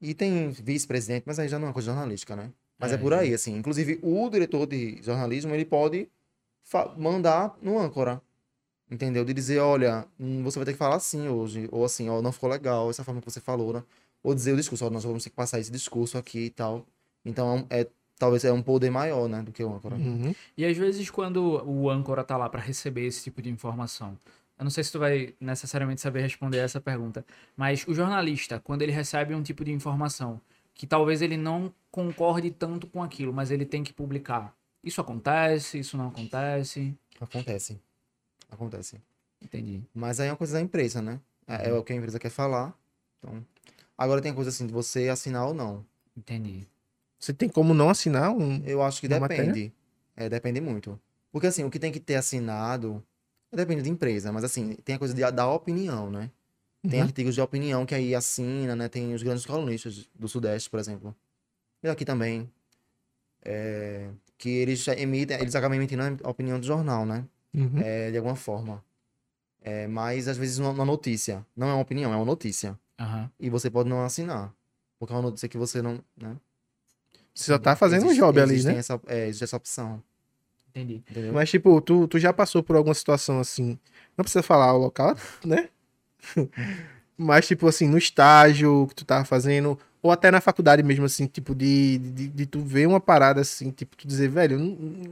E 0.00 0.14
tem 0.14 0.50
vice-presidente, 0.50 1.24
mas 1.26 1.38
aí 1.38 1.48
já 1.48 1.58
não 1.58 1.66
é 1.66 1.68
uma 1.68 1.74
coisa 1.74 1.90
jornalística, 1.92 2.34
né? 2.36 2.50
Mas 2.78 2.92
é, 2.92 2.94
É, 2.94 2.98
por 2.98 3.12
aí, 3.12 3.32
assim. 3.34 3.56
Inclusive, 3.56 3.98
o 4.02 4.28
diretor 4.30 4.66
de 4.66 5.00
jornalismo, 5.02 5.54
ele 5.54 5.64
pode 5.64 6.08
mandar 6.96 7.56
no 7.62 7.78
âncora. 7.78 8.20
Entendeu? 8.90 9.24
De 9.24 9.32
dizer, 9.32 9.58
olha, 9.60 10.06
hum, 10.20 10.42
você 10.42 10.58
vai 10.58 10.66
ter 10.66 10.72
que 10.72 10.78
falar 10.78 10.96
assim 10.96 11.26
hoje. 11.28 11.68
Ou 11.72 11.84
assim, 11.84 12.08
ó, 12.08 12.20
não 12.20 12.32
ficou 12.32 12.48
legal 12.50 12.90
essa 12.90 13.02
forma 13.02 13.20
que 13.20 13.30
você 13.30 13.40
falou, 13.40 13.72
né? 13.72 13.82
Ou 14.24 14.34
dizer 14.34 14.52
o 14.52 14.56
discurso, 14.56 14.86
ó, 14.86 14.90
nós 14.90 15.04
vamos 15.04 15.22
ter 15.22 15.30
que 15.30 15.36
passar 15.36 15.60
esse 15.60 15.70
discurso 15.70 16.18
aqui 16.18 16.46
e 16.46 16.50
tal. 16.50 16.84
Então, 17.24 17.66
é, 17.70 17.86
talvez 18.18 18.44
é 18.44 18.52
um 18.52 18.62
poder 18.62 18.90
maior, 18.90 19.28
né, 19.28 19.42
do 19.42 19.52
que 19.52 19.62
o 19.62 19.72
âncora. 19.72 19.96
Uhum. 19.96 20.34
E 20.56 20.64
às 20.64 20.76
vezes 20.76 21.10
quando 21.10 21.62
o 21.66 21.90
âncora 21.90 22.24
tá 22.24 22.36
lá 22.36 22.48
para 22.48 22.60
receber 22.60 23.06
esse 23.06 23.22
tipo 23.22 23.42
de 23.42 23.50
informação, 23.50 24.18
eu 24.58 24.64
não 24.64 24.70
sei 24.70 24.82
se 24.82 24.90
tu 24.90 24.98
vai 24.98 25.34
necessariamente 25.38 26.00
saber 26.00 26.22
responder 26.22 26.58
essa 26.58 26.80
pergunta, 26.80 27.24
mas 27.56 27.86
o 27.86 27.94
jornalista, 27.94 28.58
quando 28.58 28.82
ele 28.82 28.92
recebe 28.92 29.34
um 29.34 29.42
tipo 29.42 29.64
de 29.64 29.72
informação 29.72 30.40
que 30.74 30.86
talvez 30.86 31.22
ele 31.22 31.36
não 31.36 31.72
concorde 31.90 32.50
tanto 32.50 32.86
com 32.86 33.02
aquilo, 33.02 33.32
mas 33.32 33.50
ele 33.50 33.64
tem 33.64 33.84
que 33.84 33.92
publicar. 33.92 34.56
Isso 34.82 35.00
acontece? 35.00 35.78
Isso 35.78 35.96
não 35.96 36.08
acontece? 36.08 36.96
Acontece. 37.20 37.80
Acontece. 38.50 39.00
Entendi. 39.40 39.82
Mas 39.94 40.18
aí 40.18 40.28
é 40.28 40.30
uma 40.30 40.36
coisa 40.36 40.54
da 40.54 40.60
empresa, 40.60 41.02
né? 41.02 41.20
É, 41.46 41.68
é 41.68 41.72
o 41.72 41.82
que 41.82 41.92
a 41.92 41.96
empresa 41.96 42.18
quer 42.18 42.30
falar. 42.30 42.76
Então, 43.18 43.44
agora 43.96 44.20
tem 44.20 44.34
coisa 44.34 44.50
assim 44.50 44.66
de 44.66 44.72
você 44.72 45.08
assinar 45.08 45.46
ou 45.46 45.54
não. 45.54 45.84
Entendi. 46.16 46.66
Você 47.18 47.32
tem 47.32 47.48
como 47.48 47.72
não 47.74 47.88
assinar 47.88 48.30
um. 48.30 48.62
Eu 48.64 48.82
acho 48.82 49.00
que 49.00 49.08
depende. 49.08 49.72
É, 50.16 50.28
depende 50.28 50.60
muito. 50.60 51.00
Porque 51.32 51.46
assim, 51.46 51.64
o 51.64 51.70
que 51.70 51.78
tem 51.78 51.90
que 51.90 51.98
ter 52.00 52.16
assinado 52.16 53.02
depende 53.52 53.82
da 53.82 53.88
empresa, 53.88 54.32
mas 54.32 54.44
assim, 54.44 54.74
tem 54.84 54.96
a 54.96 54.98
coisa 54.98 55.14
de, 55.14 55.28
da 55.30 55.48
opinião, 55.50 56.10
né? 56.10 56.30
Tem 56.88 57.00
Uhum. 57.00 57.06
artigos 57.06 57.34
de 57.34 57.40
opinião 57.40 57.86
que 57.86 57.94
aí 57.94 58.14
assina, 58.14 58.76
né? 58.76 58.88
Tem 58.88 59.14
os 59.14 59.22
grandes 59.22 59.46
colunistas 59.46 60.06
do 60.14 60.28
Sudeste, 60.28 60.68
por 60.68 60.78
exemplo. 60.78 61.14
E 61.82 61.88
aqui 61.88 62.04
também. 62.04 62.50
É, 63.42 64.10
que 64.36 64.48
eles 64.48 64.86
emitem, 64.88 65.38
eles 65.40 65.54
acabam 65.54 65.76
emitindo 65.76 66.02
a 66.22 66.30
opinião 66.30 66.58
do 66.60 66.66
jornal, 66.66 67.06
né? 67.06 67.24
Uhum. 67.54 67.78
É, 67.78 68.10
de 68.10 68.16
alguma 68.16 68.36
forma. 68.36 68.84
É, 69.62 69.86
mas 69.86 70.28
às 70.28 70.36
vezes 70.36 70.58
uma, 70.58 70.70
uma 70.70 70.84
notícia. 70.84 71.44
Não 71.56 71.68
é 71.68 71.72
uma 71.72 71.82
opinião, 71.82 72.12
é 72.12 72.16
uma 72.16 72.24
notícia. 72.24 72.78
Aham. 72.98 73.30
E 73.40 73.50
você 73.50 73.70
pode 73.70 73.88
não 73.88 74.04
assinar. 74.04 74.52
Porque 74.98 75.12
é 75.12 75.16
uma 75.16 75.22
notícia 75.22 75.48
que 75.48 75.58
você 75.58 75.82
não. 75.82 76.00
Né? 76.16 76.36
Você 77.34 77.52
só 77.52 77.58
tá 77.58 77.74
fazendo 77.74 78.02
um 78.02 78.06
Existe- 78.06 78.20
job 78.20 78.40
ali, 78.40 78.62
né? 78.62 78.76
Essa, 78.76 79.00
é, 79.06 79.26
existe 79.26 79.44
essa 79.44 79.56
opção. 79.56 80.02
Entendi. 80.70 81.02
Entendeu? 81.10 81.32
Mas, 81.32 81.50
tipo, 81.50 81.80
tu, 81.80 82.06
tu 82.08 82.18
já 82.18 82.32
passou 82.32 82.62
por 82.62 82.76
alguma 82.76 82.94
situação 82.94 83.40
assim. 83.40 83.78
Não 84.16 84.22
precisa 84.24 84.42
falar 84.42 84.72
o 84.74 84.78
local, 84.78 85.16
né? 85.44 85.68
Mas, 87.16 87.46
tipo 87.46 87.66
assim, 87.68 87.88
no 87.88 87.98
estágio 87.98 88.86
que 88.88 88.94
tu 88.94 89.04
tava 89.04 89.24
fazendo, 89.24 89.78
ou 90.02 90.10
até 90.10 90.30
na 90.30 90.40
faculdade 90.40 90.82
mesmo, 90.82 91.04
assim, 91.04 91.26
tipo, 91.26 91.54
de, 91.54 91.98
de, 91.98 92.28
de 92.28 92.46
tu 92.46 92.60
ver 92.60 92.86
uma 92.88 93.00
parada 93.00 93.40
assim, 93.40 93.70
tipo, 93.70 93.96
tu 93.96 94.06
dizer, 94.06 94.28
velho, 94.28 94.58
não, 94.58 94.66
não 94.66 95.10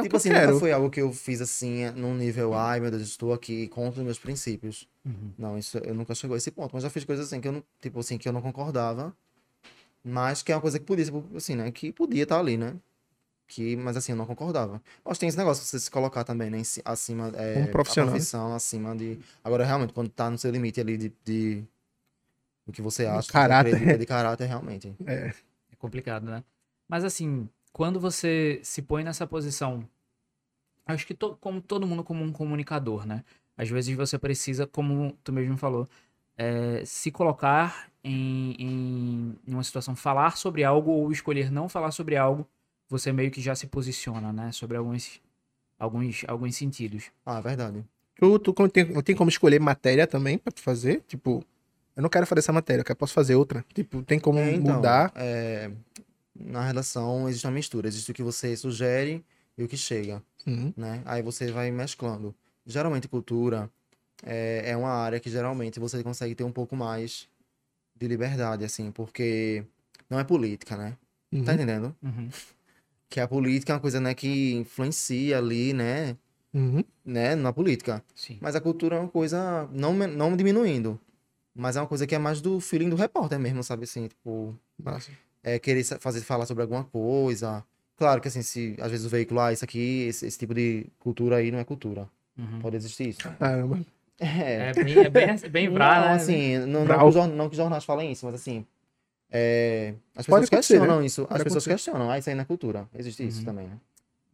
Tipo 0.00 0.16
assim, 0.16 0.30
quero. 0.30 0.46
nunca 0.48 0.60
foi 0.60 0.72
algo 0.72 0.88
que 0.88 1.00
eu 1.00 1.12
fiz 1.12 1.40
assim, 1.40 1.90
num 1.90 2.14
nível, 2.14 2.54
ai 2.54 2.80
meu 2.80 2.90
Deus, 2.90 3.02
estou 3.02 3.32
aqui 3.32 3.68
contra 3.68 4.00
os 4.00 4.04
meus 4.04 4.18
princípios. 4.18 4.88
Uhum. 5.04 5.32
Não, 5.36 5.58
isso 5.58 5.78
eu 5.78 5.94
nunca 5.94 6.14
chegou 6.14 6.34
a 6.34 6.38
esse 6.38 6.50
ponto. 6.50 6.70
Mas 6.72 6.82
já 6.82 6.90
fiz 6.90 7.04
coisas 7.04 7.26
assim 7.26 7.40
que 7.40 7.48
eu 7.48 7.52
não, 7.52 7.64
tipo 7.80 7.98
assim, 8.00 8.16
que 8.16 8.28
eu 8.28 8.32
não 8.32 8.40
concordava. 8.40 9.14
Mas 10.04 10.42
que 10.42 10.50
é 10.50 10.54
uma 10.54 10.60
coisa 10.60 10.78
que 10.78 10.84
podia, 10.84 11.04
tipo, 11.04 11.24
assim, 11.36 11.54
né? 11.54 11.70
Que 11.70 11.92
podia 11.92 12.22
estar 12.22 12.38
ali, 12.38 12.56
né? 12.56 12.74
Que, 13.46 13.76
mas 13.76 13.96
assim, 13.96 14.12
eu 14.12 14.16
não 14.16 14.26
concordava. 14.26 14.80
Que 15.04 15.18
tem 15.18 15.28
esse 15.28 15.36
negócio 15.36 15.62
de 15.62 15.68
você 15.68 15.78
se 15.78 15.90
colocar 15.90 16.24
também, 16.24 16.48
né? 16.48 16.62
Acima. 16.84 17.30
É, 17.36 17.54
Como 17.54 17.68
profissional, 17.68 18.08
A 18.08 18.12
profissão, 18.12 18.54
acima 18.54 18.96
de. 18.96 19.18
Agora, 19.44 19.64
realmente, 19.64 19.92
quando 19.92 20.08
tá 20.08 20.30
no 20.30 20.38
seu 20.38 20.50
limite 20.50 20.80
ali 20.80 20.96
de. 20.96 21.12
de... 21.24 21.64
Do 22.66 22.72
que 22.72 22.80
você 22.80 23.06
acha. 23.06 23.26
que 23.26 23.32
caráter. 23.32 23.74
acredita, 23.74 23.98
De 23.98 24.06
caráter, 24.06 24.46
realmente. 24.46 24.94
É. 25.06 25.34
É 25.70 25.76
complicado, 25.76 26.24
né? 26.24 26.42
Mas 26.88 27.04
assim, 27.04 27.48
quando 27.72 27.98
você 28.00 28.60
se 28.62 28.82
põe 28.82 29.02
nessa 29.04 29.26
posição, 29.26 29.88
acho 30.86 31.06
que 31.06 31.14
to- 31.14 31.36
como 31.40 31.60
todo 31.60 31.86
mundo 31.86 32.04
como 32.04 32.22
um 32.22 32.32
comunicador, 32.32 33.06
né? 33.06 33.24
Às 33.56 33.68
vezes 33.68 33.94
você 33.96 34.18
precisa, 34.18 34.66
como 34.66 35.16
tu 35.22 35.32
mesmo 35.32 35.56
falou, 35.56 35.88
é, 36.36 36.82
se 36.84 37.10
colocar 37.10 37.90
em, 38.02 38.56
em 38.58 39.36
uma 39.46 39.62
situação, 39.62 39.94
falar 39.94 40.36
sobre 40.36 40.64
algo 40.64 40.90
ou 40.90 41.12
escolher 41.12 41.50
não 41.50 41.68
falar 41.68 41.90
sobre 41.92 42.16
algo, 42.16 42.46
você 42.88 43.12
meio 43.12 43.30
que 43.30 43.40
já 43.40 43.54
se 43.54 43.66
posiciona, 43.66 44.32
né? 44.32 44.50
Sobre 44.52 44.76
alguns, 44.76 45.20
alguns, 45.78 46.24
alguns 46.26 46.56
sentidos. 46.56 47.04
Ah, 47.24 47.40
verdade. 47.40 47.84
Tu, 48.16 48.38
tu 48.38 48.68
tem, 48.68 49.02
tem 49.02 49.16
como 49.16 49.30
escolher 49.30 49.60
matéria 49.60 50.06
também 50.06 50.38
pra 50.38 50.52
tu 50.52 50.60
fazer? 50.60 51.02
Tipo, 51.06 51.44
eu 51.96 52.02
não 52.02 52.10
quero 52.10 52.26
fazer 52.26 52.40
essa 52.40 52.52
matéria, 52.52 52.80
eu 52.80 52.84
quero- 52.84 52.98
posso 52.98 53.14
fazer 53.14 53.34
outra. 53.34 53.64
Tipo, 53.74 54.02
tem 54.02 54.18
como 54.18 54.38
É, 54.38 54.50
então, 54.54 54.76
mudar. 54.76 55.12
é, 55.14 55.70
na 56.34 56.64
redação 56.64 57.28
existe 57.28 57.46
uma 57.46 57.52
mistura. 57.52 57.88
Existe 57.88 58.10
o 58.10 58.14
que 58.14 58.22
você 58.22 58.56
sugere 58.56 59.24
e 59.56 59.62
o 59.64 59.68
que 59.68 59.76
chega, 59.76 60.22
Uhum. 60.46 60.72
né? 60.76 61.02
Aí 61.04 61.22
você 61.22 61.50
vai 61.50 61.70
mesclando. 61.70 62.34
Geralmente, 62.66 63.08
cultura 63.08 63.70
é, 64.24 64.70
é 64.70 64.76
uma 64.76 64.90
área 64.90 65.20
que 65.20 65.28
geralmente 65.30 65.78
você 65.80 66.02
consegue 66.02 66.34
ter 66.34 66.44
um 66.44 66.52
pouco 66.52 66.74
mais 66.76 67.28
de 67.94 68.08
liberdade, 68.08 68.64
assim, 68.64 68.90
porque 68.90 69.64
não 70.08 70.18
é 70.18 70.24
política, 70.24 70.76
né? 70.76 70.96
Uhum. 71.32 71.44
Tá 71.44 71.54
entendendo? 71.54 71.94
Uhum. 72.02 72.28
Que 73.08 73.20
a 73.20 73.28
política 73.28 73.72
é 73.72 73.74
uma 73.74 73.80
coisa, 73.80 74.00
né, 74.00 74.14
que 74.14 74.54
influencia 74.54 75.38
ali, 75.38 75.72
né? 75.72 76.16
Uhum. 76.54 76.82
né? 77.04 77.34
Na 77.34 77.52
política. 77.52 78.02
Sim. 78.14 78.38
Mas 78.40 78.54
a 78.54 78.60
cultura 78.60 78.96
é 78.96 78.98
uma 79.00 79.08
coisa, 79.08 79.68
não, 79.72 79.92
não 79.94 80.36
diminuindo, 80.36 80.98
mas 81.54 81.76
é 81.76 81.80
uma 81.80 81.86
coisa 81.86 82.06
que 82.06 82.14
é 82.14 82.18
mais 82.18 82.40
do 82.40 82.58
feeling 82.60 82.88
do 82.88 82.96
repórter 82.96 83.38
mesmo, 83.38 83.62
sabe? 83.62 83.84
Assim, 83.84 84.08
tipo, 84.08 84.54
Massa. 84.82 85.10
É, 85.42 85.58
querer 85.58 85.82
fazer 85.84 86.20
falar 86.22 86.46
sobre 86.46 86.62
alguma 86.62 86.84
coisa. 86.84 87.64
Claro 87.96 88.20
que 88.20 88.28
assim, 88.28 88.42
se 88.42 88.76
às 88.80 88.90
vezes 88.90 89.06
o 89.06 89.08
veículo, 89.08 89.40
ah, 89.40 89.52
isso 89.52 89.64
aqui, 89.64 90.06
esse, 90.08 90.26
esse 90.26 90.38
tipo 90.38 90.54
de 90.54 90.86
cultura 90.98 91.36
aí 91.36 91.50
não 91.50 91.58
é 91.58 91.64
cultura. 91.64 92.08
Uhum. 92.38 92.60
Pode 92.60 92.76
existir 92.76 93.08
isso. 93.10 93.20
Caramba. 93.38 93.80
É. 94.18 94.70
É 94.70 94.72
bem, 94.84 94.98
é 94.98 95.10
bem, 95.10 95.36
bem 95.50 95.68
vrá, 95.68 96.00
não, 96.00 96.08
né? 96.08 96.14
assim, 96.14 96.58
não, 96.58 96.84
não, 96.84 97.10
que 97.12 97.26
não 97.36 97.48
que 97.50 97.56
jornais 97.56 97.84
falem 97.84 98.12
isso, 98.12 98.24
mas 98.26 98.34
assim, 98.36 98.64
É, 99.30 99.94
as 100.14 100.26
pessoas 100.26 100.48
questionam 100.48 101.00
né? 101.00 101.06
isso. 101.06 101.22
Pode 101.26 101.34
As 101.40 101.44
pessoas 101.44 101.64
acontecer. 101.66 101.70
questionam. 101.90 102.10
Ah, 102.10 102.18
isso 102.18 102.28
aí 102.30 102.36
na 102.36 102.44
cultura. 102.44 102.88
Existe 102.94 103.26
isso 103.26 103.40
Uhum. 103.40 103.44
também, 103.46 103.66
né? 103.68 103.78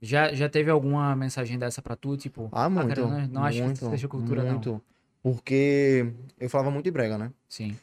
Já, 0.00 0.32
já 0.32 0.48
teve 0.48 0.70
alguma 0.70 1.14
mensagem 1.16 1.58
dessa 1.58 1.80
pra 1.82 1.96
tu? 1.96 2.16
Tipo, 2.16 2.48
Ah, 2.52 2.68
muito. 2.68 2.88
cara, 2.88 3.00
não, 3.06 3.26
não 3.28 3.44
acho 3.44 3.62
muito, 3.62 3.80
que 3.80 3.90
seja 3.90 4.06
cultura, 4.08 4.44
muito. 4.44 4.70
não. 4.72 4.82
Porque 5.22 6.12
eu 6.38 6.48
falava 6.48 6.70
muito 6.70 6.84
de 6.84 6.90
brega, 6.90 7.16
né? 7.18 7.32
Sim. 7.48 7.76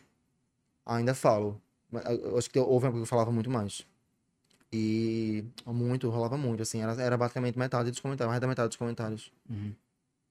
Ainda 0.86 1.14
falo. 1.14 1.60
Mas 1.96 2.20
eu- 2.20 2.38
acho 2.38 2.50
que 2.50 2.60
houve 2.60 2.86
uma 2.86 2.90
época 2.90 3.00
que 3.00 3.04
eu 3.04 3.06
falava 3.08 3.32
muito 3.32 3.50
mais. 3.50 3.86
E 4.74 5.44
muito, 5.66 6.10
rolava 6.10 6.38
muito, 6.38 6.62
assim. 6.64 6.82
Era, 6.82 7.02
era 7.02 7.18
basicamente 7.18 7.58
metade 7.58 7.90
dos 7.92 8.00
comentários, 8.00 8.30
mais 8.30 8.42
da 8.42 8.48
metade 8.48 8.68
dos 8.70 8.78
comentários. 8.78 9.32
Uhum. 9.50 9.72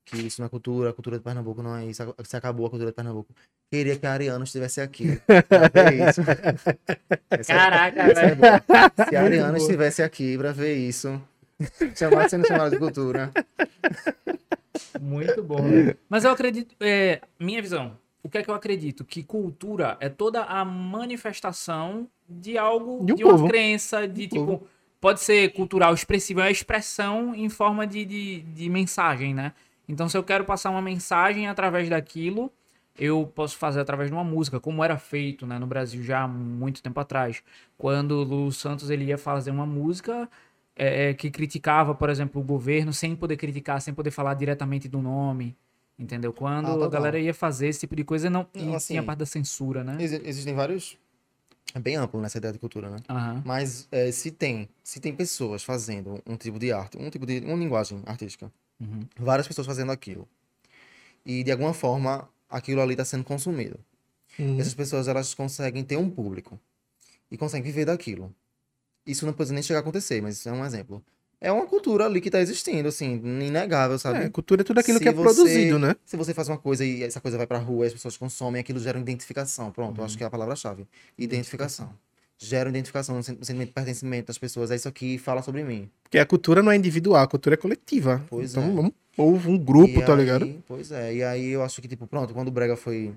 Que 0.07 0.19
isso 0.19 0.41
não 0.41 0.47
é 0.47 0.51
cultura, 0.51 0.91
a 0.91 0.93
cultura 0.93 1.17
de 1.17 1.25
Pernambuco 1.25 1.63
não 1.63 1.75
é 1.77 1.87
isso. 1.87 2.03
Se 2.25 2.37
acabou 2.37 2.67
a 2.67 2.71
cultura 2.71 2.91
de 2.91 2.95
Pernambuco. 2.95 3.33
Queria 3.73 3.97
que 3.99 4.07
a 4.07 4.13
Ariana 4.13 4.45
estivesse 4.45 4.81
aqui. 4.83 5.19
pra 5.49 5.69
ver 5.73 6.09
isso. 6.11 6.21
É- 7.31 7.43
Caraca, 7.43 8.03
é 8.03 8.15
velho. 8.15 8.37
boa. 8.37 8.63
Se 9.09 9.17
a 9.17 9.23
Ariana 9.23 9.57
estivesse 9.59 10.03
aqui 10.03 10.37
pra 10.39 10.53
ver 10.53 10.75
isso. 10.77 11.21
Chamar, 11.97 12.29
sendo 12.29 12.47
chamada 12.47 12.71
de 12.71 12.79
cultura. 12.79 13.33
Muito 15.01 15.43
bom. 15.43 15.59
Mas 16.09 16.25
eu 16.25 16.31
acredito, 16.31 16.75
é, 16.81 17.21
minha 17.41 17.61
visão, 17.63 17.97
o 18.25 18.29
que 18.31 18.39
é 18.39 18.43
que 18.43 18.51
eu 18.51 18.55
acredito? 18.55 19.05
Que 19.05 19.23
cultura 19.23 19.97
é 20.01 20.09
toda 20.09 20.43
a 20.45 20.65
manifestação 20.65 22.09
de 22.29 22.59
algo, 22.59 23.05
De 23.05 23.13
um 23.13 23.17
de 23.17 23.25
uma 23.25 23.35
povo. 23.35 23.47
crença, 23.49 24.09
de 24.09 24.27
tipo, 24.29 24.47
povo. 24.47 24.69
pode 25.01 25.21
ser 25.21 25.53
cultural 25.53 25.95
expressivo, 25.95 26.41
é 26.41 26.45
uma 26.45 26.51
expressão 26.51 27.35
em 27.35 27.49
forma 27.51 27.87
de, 27.87 28.05
de, 28.05 28.41
de 28.43 28.71
mensagem, 28.71 29.35
né? 29.35 29.53
Então, 29.89 30.09
se 30.09 30.17
eu 30.17 30.25
quero 30.25 30.45
passar 30.45 30.71
uma 30.71 30.83
mensagem 30.83 31.47
através 31.49 31.89
daquilo, 31.91 32.51
eu 32.99 33.27
posso 33.35 33.57
fazer 33.59 33.81
através 33.81 34.09
de 34.11 34.15
uma 34.15 34.25
música, 34.25 34.61
como 34.61 34.83
era 34.85 34.97
feito 34.99 35.47
né, 35.47 35.59
no 35.59 35.67
Brasil 35.67 36.03
já 36.03 36.23
há 36.23 36.29
muito 36.29 36.83
tempo 36.83 36.99
atrás. 37.01 37.43
Quando 37.77 38.13
o 38.13 38.23
Lu 38.25 38.53
Santos 38.53 38.89
ele 38.91 39.05
ia 39.07 39.19
fazer 39.19 39.51
uma 39.51 39.67
música 39.67 40.29
é, 40.77 41.11
é, 41.11 41.15
que 41.15 41.31
criticava, 41.31 41.95
por 41.95 42.09
exemplo, 42.11 42.41
o 42.41 42.45
governo, 42.45 42.93
sem 42.93 43.15
poder 43.17 43.37
criticar, 43.37 43.81
sem 43.83 43.93
poder 43.95 44.11
falar 44.11 44.35
diretamente 44.35 44.89
do 44.89 45.01
nome. 45.03 45.57
Entendeu? 45.99 46.33
Quando 46.33 46.67
Ah, 46.67 46.73
a 46.73 46.75
total. 46.75 46.91
galera 46.91 47.19
ia 47.21 47.33
fazer 47.35 47.69
esse 47.69 47.81
tipo 47.81 47.95
de 47.95 48.03
coisa, 48.05 48.29
não, 48.29 48.47
Não, 48.55 48.75
assim, 48.75 48.95
tinha 48.95 49.01
a 49.01 49.05
parte 49.05 49.21
da 49.21 49.27
censura, 49.27 49.85
né? 49.85 49.97
Exi- 50.03 50.21
Existem 50.25 50.55
vários. 50.55 50.99
É 51.75 51.79
bem 51.81 51.97
amplo 51.97 52.21
nessa 52.21 52.39
ideia 52.39 52.53
de 52.53 52.59
cultura, 52.59 52.91
né? 52.91 52.97
Aham. 53.09 53.43
Mas 53.45 53.89
é, 53.91 54.11
se 54.13 54.31
tem, 54.31 54.69
se 54.83 55.01
tem 55.01 55.15
pessoas 55.15 55.63
fazendo 55.63 56.21
um 56.27 56.37
tipo 56.37 56.59
de 56.59 56.73
arte, 56.73 56.97
um 56.99 57.11
tipo 57.11 57.27
de 57.27 57.41
uma 57.41 57.55
linguagem 57.57 58.03
artística, 58.07 58.51
Uhum. 58.81 59.01
várias 59.17 59.47
pessoas 59.47 59.67
fazendo 59.67 59.93
aquilo, 59.93 60.29
e 61.25 61.43
de 61.45 61.51
alguma 61.53 61.73
forma 61.73 62.29
aquilo 62.51 62.81
ali 62.81 62.93
está 62.95 63.05
sendo 63.05 63.25
consumido. 63.25 63.79
Uhum. 64.39 64.61
Essas 64.61 64.75
pessoas 64.75 65.07
elas 65.09 65.33
conseguem 65.33 65.85
ter 65.85 65.97
um 65.97 66.11
público 66.11 66.59
e 67.31 67.37
conseguem 67.39 67.65
viver 67.65 67.85
daquilo. 67.85 68.35
Isso 69.07 69.25
não 69.27 69.33
pode 69.33 69.53
nem 69.53 69.63
chegar 69.63 69.79
a 69.79 69.83
acontecer, 69.83 70.21
mas 70.21 70.37
isso 70.39 70.49
é 70.49 70.53
um 70.53 70.65
exemplo. 70.65 71.05
É 71.45 71.53
uma 71.53 71.67
cultura 71.67 72.07
ali 72.07 72.21
que 72.21 72.29
está 72.29 72.41
existindo, 72.41 72.89
assim, 72.89 73.15
inegável, 73.23 73.99
sabe? 73.99 74.21
É, 74.25 74.31
cultura 74.31 74.63
é 74.63 74.65
tudo 74.65 74.81
aquilo 74.81 74.97
Se 74.99 75.03
que 75.05 75.09
é 75.09 75.13
você- 75.13 75.23
produzido, 75.23 75.79
né? 75.79 75.95
Se 76.05 76.17
você 76.17 76.33
faz 76.33 76.49
uma 76.49 76.57
coisa 76.57 76.85
e 76.85 77.03
essa 77.03 77.21
coisa 77.21 77.37
vai 77.37 77.47
pra 77.47 77.59
rua 77.59 77.85
e 77.85 77.89
as 77.89 77.93
pessoas 77.93 78.17
consomem, 78.17 78.61
aquilo 78.61 78.81
gera 78.81 78.99
identificação. 78.99 79.71
Pronto, 79.71 79.99
Uhum. 79.99 80.05
acho 80.05 80.17
que 80.17 80.25
é 80.25 80.27
a 80.27 80.31
palavra-chave. 80.31 80.87
Identificação. 81.19 81.93
Gera 82.39 82.69
identificação, 82.71 83.19
um 83.19 83.23
sen- 83.23 83.37
sentimento 83.43 83.69
de 83.69 83.75
pertencimento 83.75 84.27
das 84.29 84.39
pessoas. 84.39 84.71
É 84.71 84.77
isso 84.77 84.89
aqui, 84.89 85.19
fala 85.19 85.43
sobre 85.43 85.63
mim. 85.63 85.89
Porque 86.03 86.19
a 86.19 86.27
cultura 86.27 86.63
não 86.63 86.73
é 86.73 86.77
individual, 86.77 87.23
a 87.23 87.29
cultura 87.29 87.55
é 87.55 87.57
coletiva. 87.59 88.25
Pois 88.29 88.53
então, 88.53 88.63
é. 88.65 88.67
vamos 88.73 88.87
um 88.91 88.93
povo, 89.15 89.51
um 89.51 89.59
grupo, 89.59 90.01
E 90.01 90.03
tá 90.05 90.13
aí- 90.15 90.19
ligado? 90.21 90.63
Pois 90.67 90.91
é. 90.93 91.15
E 91.15 91.23
aí 91.23 91.49
eu 91.51 91.63
acho 91.63 91.81
que, 91.83 91.87
tipo, 91.89 92.07
pronto, 92.07 92.33
quando 92.33 92.49
o 92.49 92.51
Brega 92.51 92.75
foi 92.77 93.15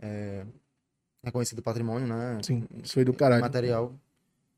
é, 0.00 0.44
reconhecido 1.22 1.60
patrimônio, 1.62 2.06
né? 2.06 2.38
Sim, 2.42 2.64
isso 2.82 2.94
foi 2.94 3.04
do 3.04 3.12
caralho. 3.12 3.42
Material 3.42 3.92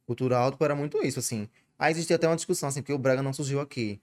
cultural, 0.06 0.50
tipo, 0.52 0.64
era 0.64 0.74
muito 0.74 0.98
isso, 1.04 1.18
assim. 1.18 1.48
Aí 1.78 1.92
existia 1.92 2.16
até 2.16 2.26
uma 2.26 2.36
discussão, 2.36 2.68
assim, 2.68 2.80
porque 2.80 2.92
o 2.92 2.98
Brega 2.98 3.22
não 3.22 3.32
surgiu 3.32 3.60
aqui. 3.60 4.00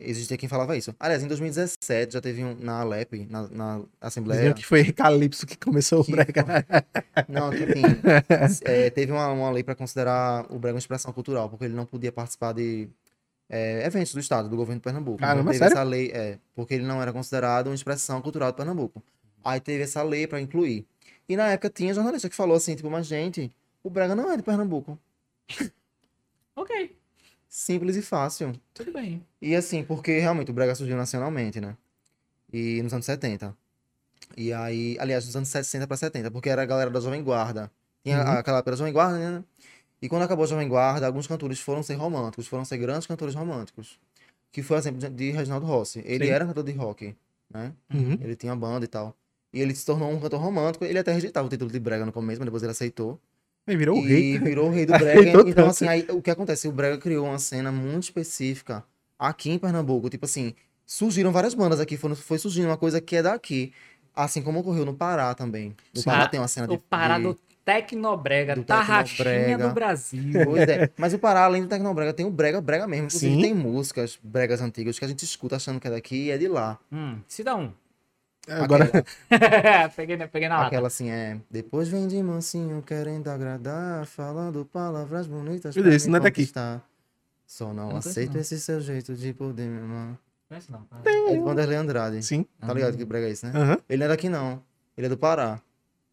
Existia 0.00 0.36
quem 0.38 0.48
falava 0.48 0.76
isso. 0.76 0.94
Aliás, 0.98 1.22
em 1.22 1.28
2017 1.28 2.14
já 2.14 2.20
teve 2.22 2.42
um 2.42 2.54
na 2.54 2.80
Alep, 2.80 3.26
na, 3.28 3.46
na 3.48 3.82
Assembleia. 4.00 4.40
Diziam 4.40 4.54
que 4.54 4.64
foi 4.64 4.90
Calypso 4.92 5.46
que 5.46 5.58
começou 5.58 6.02
Que 6.02 6.10
o 6.10 6.16
brega. 6.16 6.42
Não, 7.28 7.50
tipo 7.50 7.64
assim, 7.70 8.62
é, 8.64 8.88
teve 8.88 9.12
uma, 9.12 9.28
uma 9.28 9.50
lei 9.50 9.62
para 9.62 9.74
considerar 9.74 10.46
o 10.50 10.58
Brega 10.58 10.74
uma 10.74 10.78
expressão 10.78 11.12
cultural, 11.12 11.50
porque 11.50 11.66
ele 11.66 11.74
não 11.74 11.84
podia 11.84 12.10
participar 12.10 12.54
de 12.54 12.88
é, 13.50 13.84
eventos 13.84 14.14
do 14.14 14.20
Estado, 14.20 14.48
do 14.48 14.56
governo 14.56 14.80
de 14.80 14.84
Pernambuco. 14.84 15.18
Caramba, 15.18 15.50
teve 15.50 15.58
sério? 15.58 15.74
essa 15.74 15.82
lei, 15.82 16.10
é, 16.14 16.38
porque 16.54 16.72
ele 16.72 16.84
não 16.84 17.02
era 17.02 17.12
considerado 17.12 17.66
uma 17.66 17.74
expressão 17.74 18.22
cultural 18.22 18.50
de 18.52 18.56
Pernambuco. 18.56 19.02
Aí 19.44 19.60
teve 19.60 19.82
essa 19.82 20.02
lei 20.02 20.26
para 20.26 20.40
incluir. 20.40 20.86
E 21.28 21.36
na 21.36 21.48
época 21.48 21.68
tinha 21.68 21.92
jornalista 21.92 22.28
que 22.28 22.34
falou 22.34 22.56
assim, 22.56 22.74
tipo, 22.74 22.88
mas 22.88 23.06
gente, 23.06 23.52
o 23.82 23.90
Brega 23.90 24.14
não 24.14 24.32
é 24.32 24.36
de 24.36 24.42
Pernambuco. 24.42 24.98
Ok, 26.60 26.96
Simples 27.48 27.96
e 27.96 28.02
fácil. 28.02 28.52
tudo 28.74 28.92
bem. 28.92 29.24
E 29.42 29.56
assim, 29.56 29.82
porque 29.82 30.18
realmente 30.20 30.50
o 30.50 30.54
Brega 30.54 30.74
surgiu 30.74 30.96
nacionalmente, 30.96 31.60
né? 31.60 31.76
E 32.52 32.80
nos 32.82 32.92
anos 32.92 33.06
70. 33.06 33.56
E 34.36 34.52
aí, 34.52 34.96
aliás, 35.00 35.24
nos 35.26 35.34
anos 35.34 35.48
60 35.48 35.86
para 35.86 35.96
70, 35.96 36.30
porque 36.30 36.48
era 36.48 36.62
a 36.62 36.66
galera 36.66 36.90
da 36.90 37.00
Jovem 37.00 37.22
Guarda. 37.24 37.70
Tinha 38.04 38.18
Uhum. 38.22 38.30
aquela 38.32 38.60
da 38.60 38.76
Jovem 38.76 38.92
Guarda, 38.92 39.18
né? 39.18 39.44
E 40.00 40.08
quando 40.08 40.22
acabou 40.22 40.44
a 40.44 40.48
Jovem 40.48 40.68
Guarda, 40.68 41.06
alguns 41.06 41.26
cantores 41.26 41.58
foram 41.60 41.82
ser 41.82 41.94
românticos, 41.94 42.46
foram 42.46 42.64
ser 42.64 42.78
grandes 42.78 43.06
cantores 43.06 43.34
românticos. 43.34 43.98
Que 44.52 44.62
foi 44.62 44.76
o 44.76 44.80
exemplo 44.80 45.00
de- 45.00 45.10
de 45.10 45.30
Reginaldo 45.30 45.66
Rossi. 45.66 46.02
Ele 46.04 46.26
Sim. 46.26 46.30
era 46.32 46.46
cantor 46.46 46.64
de 46.64 46.72
rock, 46.72 47.16
né? 47.52 47.72
Uhum. 47.92 48.18
Ele 48.20 48.36
tinha 48.36 48.54
banda 48.54 48.84
e 48.84 48.88
tal. 48.88 49.16
E 49.52 49.60
ele 49.60 49.74
se 49.74 49.84
tornou 49.84 50.10
um 50.10 50.20
cantor 50.20 50.40
romântico. 50.40 50.84
Ele 50.84 50.98
até 50.98 51.12
rejeitava 51.12 51.46
o 51.46 51.50
título 51.50 51.70
de 51.70 51.80
Brega 51.80 52.06
no 52.06 52.12
começo, 52.12 52.38
mas 52.40 52.46
depois 52.46 52.62
ele 52.62 52.72
aceitou. 52.72 53.20
Ele 53.66 53.76
virou 53.76 53.98
o 53.98 54.04
E 54.04 54.08
rei. 54.08 54.38
virou 54.38 54.68
o 54.68 54.70
rei 54.72 54.86
do 54.86 54.92
brega. 54.98 55.20
Então, 55.30 55.44
tanto. 55.44 55.60
assim, 55.70 55.86
aí, 55.88 56.06
o 56.10 56.20
que 56.20 56.30
acontece? 56.30 56.66
O 56.68 56.72
brega 56.72 56.98
criou 56.98 57.26
uma 57.26 57.38
cena 57.38 57.70
muito 57.70 58.04
específica 58.04 58.84
aqui 59.18 59.50
em 59.50 59.58
Pernambuco. 59.58 60.08
Tipo 60.10 60.24
assim, 60.24 60.54
surgiram 60.86 61.30
várias 61.32 61.54
bandas 61.54 61.78
aqui, 61.80 61.96
foram, 61.96 62.16
foi 62.16 62.38
surgindo 62.38 62.66
uma 62.66 62.76
coisa 62.76 63.00
que 63.00 63.16
é 63.16 63.22
daqui. 63.22 63.72
Assim 64.14 64.42
como 64.42 64.58
ocorreu 64.60 64.84
no 64.84 64.94
Pará 64.94 65.34
também. 65.34 65.74
No. 65.94 66.02
Pará 66.02 66.24
Ah, 66.24 66.28
tem 66.28 66.40
uma 66.40 66.48
cena 66.48 66.66
de... 66.66 66.74
O 66.74 66.78
Pará 66.78 67.16
de- 67.16 67.24
do 67.24 67.38
Tecnobrega, 67.64 68.56
do 68.56 68.64
Tarraxinha 68.64 69.24
Tecnobrega. 69.24 69.68
do 69.68 69.74
Brasil. 69.74 70.22
Pois 70.44 70.68
é. 70.68 70.90
Mas 70.96 71.14
o 71.14 71.18
Pará, 71.18 71.44
além 71.44 71.62
do 71.62 71.68
Tecnobrega, 71.68 72.12
tem 72.12 72.26
o 72.26 72.30
brega, 72.30 72.60
brega 72.60 72.86
mesmo. 72.88 73.06
Inclusive 73.06 73.34
Sim. 73.36 73.40
tem 73.42 73.54
músicas 73.54 74.18
bregas 74.22 74.60
antigas 74.60 74.98
que 74.98 75.04
a 75.04 75.08
gente 75.08 75.24
escuta 75.24 75.56
achando 75.56 75.78
que 75.78 75.86
é 75.86 75.90
daqui 75.90 76.24
e 76.26 76.30
é 76.30 76.38
de 76.38 76.48
lá. 76.48 76.78
Hum, 76.92 77.18
se 77.28 77.44
dá 77.44 77.54
um. 77.54 77.72
Agora, 78.48 78.84
Aquela, 79.30 79.88
peguei, 79.94 80.16
na- 80.16 80.26
peguei 80.28 80.48
na 80.48 80.56
lata. 80.56 80.66
aquela 80.68 80.86
assim 80.88 81.10
é... 81.10 81.38
Depois 81.50 81.88
vem 81.88 82.08
de 82.08 82.20
mansinho 82.22 82.82
querendo 82.82 83.28
agradar, 83.28 84.06
falando 84.06 84.64
palavras 84.64 85.26
bonitas 85.26 85.74
Meu 85.76 85.84
Deus, 85.84 85.96
isso 85.96 86.10
não 86.10 86.16
é 86.16 86.20
daqui. 86.20 86.50
Só 87.46 87.72
não 87.74 87.90
não 87.90 87.96
aceito 87.96 88.34
não. 88.34 88.40
esse 88.40 88.58
seu 88.60 88.80
jeito 88.80 89.14
de 89.14 89.32
poder 89.34 89.68
me 89.68 89.80
amar. 89.80 90.18
Conhece 90.48 90.70
não. 90.72 90.86
É 91.04 91.32
de 91.34 91.38
Vanderlei 91.40 91.76
Andrade. 91.76 92.22
sim. 92.22 92.44
Tá 92.60 92.72
ligado 92.72 92.96
que 92.96 93.04
brega 93.04 93.26
é 93.26 93.30
esse, 93.30 93.46
né? 93.46 93.52
Aham. 93.54 93.78
Ele 93.88 93.98
não 93.98 94.06
é 94.06 94.08
daqui, 94.08 94.28
não. 94.28 94.62
Ele 94.96 95.06
é 95.06 95.10
do 95.10 95.16
Pará. 95.16 95.60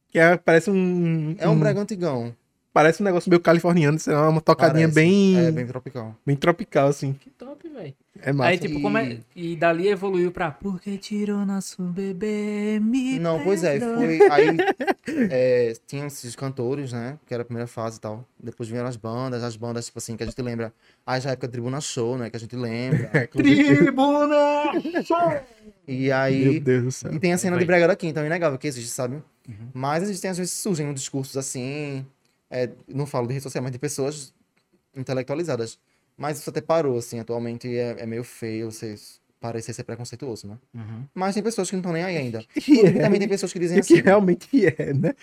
Que 0.10 0.20
é, 0.20 0.38
parece 0.38 0.70
um. 0.70 1.36
É 1.40 1.48
um 1.48 1.60
brega 1.60 1.80
antigão. 1.82 2.36
Parece 2.78 3.02
um 3.02 3.06
negócio 3.06 3.28
meio 3.28 3.40
californiano, 3.40 3.98
sei 3.98 4.14
lá, 4.14 4.30
uma 4.30 4.40
tocadinha 4.40 4.88
Parece. 4.88 4.94
bem, 4.96 5.36
É, 5.36 5.42
bem... 5.46 5.52
bem 5.54 5.66
tropical. 5.66 6.16
tropical, 6.40 6.88
assim. 6.90 7.14
Que 7.14 7.32
top, 7.32 7.68
velho. 7.68 7.92
É 8.22 8.32
massa. 8.32 8.50
Aí, 8.52 8.58
tipo, 8.60 8.80
como 8.82 8.96
é... 9.00 9.18
E- 9.36 9.54
E 9.54 9.56
dali 9.56 9.88
evoluiu 9.88 10.32
pra... 10.32 10.52
Porque 10.52 10.96
tirou 10.98 11.44
nosso 11.44 11.82
bebê, 11.82 12.80
me 12.80 13.18
Não, 13.18 13.44
pois 13.44 13.64
é, 13.64 13.80
foi. 13.80 14.20
Aí 14.32 14.58
é, 15.32 15.74
tinha 15.88 16.06
esses 16.06 16.36
cantores, 16.36 16.92
né? 16.94 17.18
Que 17.26 17.34
era 17.34 17.42
a 17.42 17.46
primeira 17.46 17.66
fase 17.68 17.98
e 17.98 18.00
tal. 18.00 18.24
Depois 18.40 18.70
vieram 18.70 18.88
as 18.88 18.96
bandas, 18.96 19.44
as 19.44 19.56
bandas, 19.56 19.88
tipo 19.88 19.98
assim, 19.98 20.16
que 20.16 20.22
a 20.22 20.28
gente 20.28 20.40
lembra. 20.42 20.72
Aí 21.06 21.20
já 21.20 21.32
é 21.32 21.34
época 21.34 21.48
Tribuna 21.48 21.82
Show, 21.82 22.16
né? 22.16 22.30
Que 22.30 22.38
a 22.38 22.40
gente 22.40 22.56
lembra. 22.56 23.10
É. 23.18 23.26
Tribuna! 23.26 24.72
E 25.88 26.08
Meu 26.08 26.16
aí. 26.16 26.60
Deus 26.60 26.84
do 26.84 26.92
céu. 26.92 27.14
E 27.14 27.20
tem 27.20 27.34
a 27.34 27.38
cena 27.40 27.56
Vai. 27.56 27.60
de 27.60 27.66
brega 27.66 27.88
daqui, 27.88 28.08
então 28.08 28.22
é 28.22 28.26
inegável 28.28 28.58
que 28.60 28.68
existe, 28.68 28.90
sabe? 28.92 29.16
Uhum. 29.48 29.70
Mas 29.74 30.04
existem, 30.04 30.30
às 30.30 30.38
vezes, 30.38 30.54
surgem 30.54 30.88
uns 30.88 30.96
discursos 31.00 31.38
assim. 31.38 32.06
É, 32.50 32.70
não 32.88 33.06
falo 33.06 33.28
de 33.28 33.34
rede 33.34 33.44
social, 33.44 33.62
mas 33.64 33.72
de 33.72 33.80
pessoas 33.80 34.34
intelectualizadas. 34.96 35.80
Mas 36.18 36.40
isso 36.40 36.50
até 36.50 36.62
parou, 36.62 36.98
assim, 36.98 37.20
atualmente 37.20 37.68
é, 37.68 37.96
é 38.00 38.06
meio 38.06 38.24
feio 38.24 38.72
você 38.72 38.96
parecer 39.40 39.72
ser 39.74 39.84
preconceituoso, 39.84 40.48
né? 40.48 40.58
Uhum. 40.74 41.04
Mas 41.14 41.36
tem 41.36 41.44
pessoas 41.44 41.70
que 41.70 41.76
não 41.76 41.82
estão 41.82 41.94
nem 41.94 42.04
aí 42.04 42.18
ainda. 42.18 42.44
Que 42.44 42.74
E 42.74 42.86
é, 42.86 42.92
também 43.02 43.20
tem 43.20 43.28
pessoas 43.30 43.54
que 43.54 43.60
dizem 43.60 43.80
que 43.82 43.94
assim. 43.94 44.02
realmente 44.04 44.66
é, 44.66 44.94
né? 44.94 45.14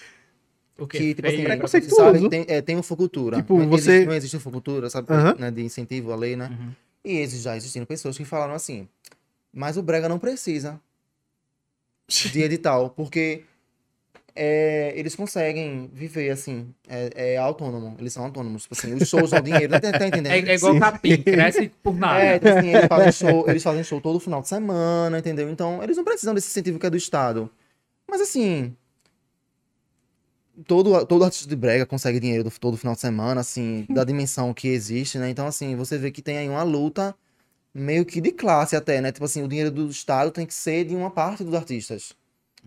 O 0.79 0.87
quê? 0.87 0.99
Que, 0.99 1.15
tipo 1.15 1.29
assim, 1.29 1.45
preconceituoso. 1.45 1.97
sabe, 1.97 2.29
tem, 2.29 2.45
é, 2.49 2.61
tem 2.63 2.77
ufocultura. 2.77 3.39
Tipo, 3.39 3.59
Não 3.59 3.69
você- 3.69 3.91
existe- 3.93 4.07
não 4.07 4.15
existe 4.15 4.37
ufocultura, 4.37 4.89
sabe? 4.91 5.13
Aham. 5.13 5.35
Né, 5.39 5.51
de 5.51 5.63
incentivo 5.63 6.13
à 6.13 6.17
lei, 6.17 6.37
né? 6.37 6.49
Uhum. 6.49 6.73
E 7.05 7.17
esses 7.19 7.43
já 7.43 7.57
existiram 7.57 7.87
pessoas 7.87 8.17
que 8.17 8.25
falaram 8.25 8.55
assim, 8.55 8.89
mas 9.53 9.77
o 9.77 9.83
Brega 9.83 10.09
não 10.09 10.19
precisa 10.19 10.81
de 12.09 12.41
edital, 12.43 12.91
porque 12.91 13.45
é, 14.37 14.93
eles 14.97 15.15
conseguem 15.15 15.89
viver 15.93 16.31
assim, 16.31 16.75
é, 16.89 17.35
é 17.35 17.37
autônomo, 17.37 17.95
eles 18.01 18.13
são 18.13 18.25
autônomos, 18.25 18.63
tipo 18.63 18.75
assim, 18.75 18.93
os 18.93 19.09
shows 19.09 19.31
dão 19.31 19.41
dinheiro, 19.41 19.81
tá, 19.81 19.93
tá 19.93 20.07
entendendo? 20.07 20.33
É, 20.33 20.39
é 20.39 20.55
igual 20.57 20.73
Sim. 20.75 20.81
capim, 20.81 21.23
cresce 21.23 21.69
por 21.83 21.95
nada. 21.97 22.21
É, 22.21 22.39
tipo 22.39 22.49
assim, 22.49 22.69
eles 22.71 22.87
fazem, 22.87 23.13
show, 23.13 23.49
eles 23.49 23.63
fazem 23.63 23.85
show 23.85 24.01
todo 24.01 24.19
final 24.19 24.43
de 24.43 24.49
semana, 24.49 25.19
entendeu? 25.19 25.49
Então, 25.49 25.81
eles 25.83 25.97
não 25.97 26.03
precisam 26.03 26.35
desse 26.35 26.49
incentivo 26.49 26.81
que 26.81 26.87
é 26.87 26.91
do 26.91 26.97
Estado. 26.97 27.49
Mas 28.09 28.21
assim. 28.21 28.75
todo, 30.67 31.07
todo 31.07 31.25
artista 31.25 31.49
de 31.49 31.55
brega 31.55 31.87
consegue 31.87 32.19
dinheiro 32.19 32.43
do, 32.43 32.51
todo 32.51 32.77
final 32.77 32.95
de 32.95 33.01
semana, 33.01 33.41
assim, 33.41 33.87
da 33.89 34.03
dimensão 34.05 34.53
que 34.53 34.67
existe, 34.67 35.17
né? 35.17 35.31
Então, 35.31 35.47
assim, 35.47 35.77
você 35.77 35.97
vê 35.97 36.11
que 36.11 36.21
tem 36.21 36.39
aí 36.39 36.49
uma 36.49 36.65
luta 36.65 37.15
meio 37.73 38.05
que 38.05 38.21
de 38.21 38.33
classe 38.33 38.75
até, 38.75 39.01
né? 39.01 39.13
Tipo 39.13 39.27
assim, 39.27 39.45
o 39.45 39.49
dinheiro 39.49 39.71
do 39.71 39.89
Estado 39.89 40.33
tem 40.33 40.45
que 40.45 40.55
ser 40.55 40.85
de 40.85 40.97
uma 40.97 41.11
parte 41.11 41.45
dos 41.45 41.55
artistas. 41.55 42.15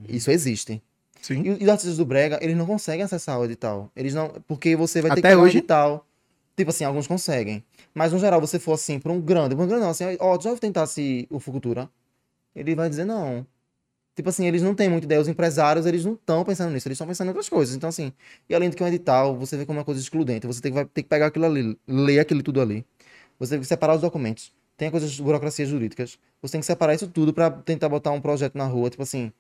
Isso 0.08 0.32
existe. 0.32 0.82
Sim. 1.28 1.42
E, 1.42 1.62
e 1.62 1.64
os 1.64 1.70
artistas 1.70 1.98
do 1.98 2.06
brega, 2.06 2.40
eles 2.42 2.56
não 2.56 2.66
conseguem 2.66 3.04
acessar 3.04 3.38
o 3.38 3.44
edital. 3.44 3.92
Eles 3.94 4.14
não... 4.14 4.30
Porque 4.48 4.78
você 4.78 5.02
vai 5.02 5.12
ter 5.12 5.20
Até 5.20 5.32
que 5.32 5.36
um 5.36 5.42
hoje? 5.42 5.58
edital. 5.58 6.08
Tipo 6.56 6.70
assim, 6.70 6.86
alguns 6.86 7.06
conseguem. 7.06 7.62
Mas, 7.94 8.14
no 8.14 8.18
geral, 8.18 8.40
você 8.40 8.58
for 8.58 8.72
assim, 8.72 8.98
por 8.98 9.12
um 9.12 9.20
grande... 9.20 9.54
Por 9.54 9.64
um 9.64 9.68
grande 9.68 9.84
não, 9.84 9.90
assim, 9.90 10.06
ó, 10.22 10.40
já 10.40 10.56
tentasse 10.56 11.28
o 11.30 11.38
Fucultura? 11.38 11.90
Ele 12.56 12.74
vai 12.76 12.88
dizer 12.90 13.04
não. 13.04 13.46
Tipo 14.16 14.30
assim, 14.30 14.48
eles 14.48 14.62
não 14.62 14.74
têm 14.74 14.88
muita 14.88 15.04
ideia. 15.04 15.20
Os 15.20 15.28
empresários, 15.28 15.86
eles 15.86 16.06
não 16.06 16.14
estão 16.14 16.46
pensando 16.46 16.72
nisso. 16.72 16.88
Eles 16.88 16.96
estão 16.96 17.06
pensando 17.06 17.28
em 17.28 17.32
outras 17.32 17.50
coisas. 17.50 17.76
Então, 17.76 17.90
assim... 17.90 18.14
E 18.48 18.56
além 18.56 18.70
do 18.70 18.78
que 18.78 18.82
um 18.82 18.88
edital, 18.88 19.36
você 19.36 19.58
vê 19.58 19.66
como 19.66 19.80
é 19.80 19.82
uma 19.82 19.86
coisa 19.86 20.00
excludente. 20.00 20.48
Você 20.48 20.62
tem 20.62 20.72
que, 20.72 20.76
vai 20.76 20.86
ter 20.86 21.04
que 21.04 21.10
pegar 21.10 21.26
aquilo 21.26 21.46
ali, 21.46 21.78
ler 21.86 22.20
aquilo 22.20 22.42
tudo 22.42 22.62
ali. 22.62 22.86
Você 23.38 23.56
tem 23.56 23.60
que 23.60 23.68
separar 23.68 23.96
os 23.96 24.02
documentos. 24.02 24.54
Tem 24.78 24.90
coisas 24.90 25.12
de 25.12 25.22
burocracias 25.22 25.68
jurídicas. 25.68 26.18
Você 26.42 26.54
tem 26.54 26.62
que 26.62 26.68
separar 26.68 26.94
isso 26.94 27.10
tudo 27.10 27.34
pra 27.34 27.52
tentar 27.52 27.90
botar 27.90 28.12
um 28.12 28.22
projeto 28.22 28.58
na 28.58 28.66
rua. 28.66 28.90
Tipo 28.90 29.04
assim... 29.04 29.34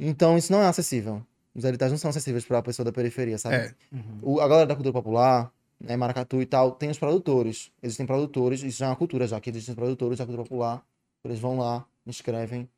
Então, 0.00 0.38
isso 0.38 0.50
não 0.52 0.62
é 0.62 0.66
acessível. 0.66 1.22
Os 1.54 1.64
editais 1.64 1.90
não 1.92 1.98
são 1.98 2.08
acessíveis 2.10 2.44
pra 2.44 2.62
pessoa 2.62 2.84
da 2.84 2.92
periferia, 2.92 3.36
sabe? 3.38 3.56
É. 3.56 3.74
O- 4.22 4.40
a 4.40 4.48
galera 4.48 4.66
da 4.66 4.74
cultura 4.74 4.92
popular, 4.92 5.52
né, 5.80 5.96
Maracatu 5.96 6.40
e 6.40 6.46
tal, 6.46 6.72
tem 6.72 6.88
os 6.90 6.98
produtores. 6.98 7.70
Existem 7.82 8.06
produtores, 8.06 8.62
isso 8.62 8.78
já 8.78 8.86
é 8.86 8.88
uma 8.88 8.96
cultura 8.96 9.26
já, 9.26 9.40
que 9.40 9.50
existem 9.50 9.74
produtores 9.74 10.18
da 10.18 10.24
cultura 10.24 10.44
popular. 10.44 10.82
Eles 11.24 11.38
vão 11.38 11.58
lá, 11.58 11.84
inscrevem 12.06 12.68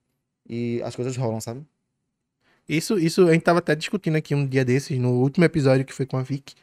e 0.48 0.80
as 0.84 0.96
coisas 0.96 1.16
rolam, 1.16 1.40
sabe? 1.40 1.64
Isso, 2.68 2.98
isso 2.98 3.26
a 3.28 3.32
gente 3.32 3.42
tava 3.42 3.58
até 3.58 3.74
discutindo 3.74 4.16
aqui 4.16 4.34
um 4.34 4.46
dia 4.46 4.64
desses, 4.64 4.98
no 4.98 5.10
último 5.20 5.44
episódio 5.44 5.84
que 5.84 5.92
foi 5.92 6.06
com 6.06 6.16
a 6.16 6.22
Vic, 6.22 6.54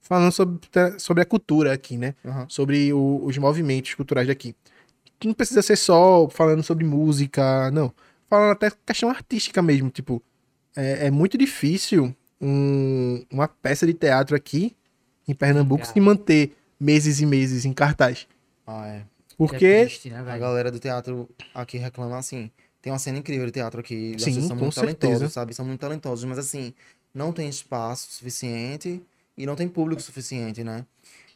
falando 0.00 0.32
sobre, 0.32 0.58
sobre 0.98 1.22
a 1.22 1.26
cultura 1.26 1.72
aqui, 1.72 1.96
né? 1.96 2.14
Aham. 2.24 2.46
Sobre 2.48 2.92
o- 2.92 3.20
os 3.24 3.36
movimentos 3.38 3.94
culturais 3.94 4.26
daqui. 4.26 4.54
Que 5.18 5.26
não 5.26 5.34
precisa 5.34 5.60
ser 5.62 5.76
só 5.76 6.28
falando 6.28 6.62
sobre 6.62 6.84
música, 6.84 7.70
não. 7.72 7.92
Falando 8.28 8.52
até 8.52 8.70
questão 8.86 9.08
artística 9.08 9.62
mesmo, 9.62 9.90
tipo, 9.90 10.22
é, 10.76 11.06
é 11.06 11.10
muito 11.10 11.38
difícil 11.38 12.14
um- 12.40 13.24
uma 13.30 13.48
peça 13.48 13.86
de 13.86 13.94
teatro 13.94 14.36
aqui 14.36 14.76
em 15.26 15.34
Pernambuco 15.34 15.82
Cara. 15.82 15.92
se 15.92 16.00
manter 16.00 16.56
meses 16.78 17.20
e 17.20 17.26
meses 17.26 17.64
em 17.64 17.72
cartaz. 17.72 18.26
Ah, 18.66 18.86
é. 18.86 19.02
Porque, 19.36 19.64
É 19.66 19.84
triste, 19.86 20.10
né, 20.10 20.18
A 20.18 20.36
galera 20.38 20.70
do 20.70 20.78
teatro 20.78 21.28
aqui 21.54 21.78
reclama 21.78 22.18
assim. 22.18 22.50
Tem 22.82 22.92
uma 22.92 22.98
cena 22.98 23.18
incrível 23.18 23.46
de 23.46 23.52
teatro 23.52 23.80
aqui. 23.80 24.14
Sim, 24.18 24.40
são 24.42 24.56
com 24.56 24.64
muito 24.64 24.74
certeza. 24.74 24.96
talentosos, 25.00 25.32
sabe? 25.32 25.54
São 25.54 25.64
muito 25.64 25.80
talentosos, 25.80 26.24
mas 26.24 26.38
assim, 26.38 26.72
não 27.14 27.32
tem 27.32 27.48
espaço 27.48 28.12
suficiente 28.12 29.02
e 29.36 29.46
não 29.46 29.56
tem 29.56 29.68
público 29.68 30.00
suficiente, 30.02 30.62
né? 30.62 30.84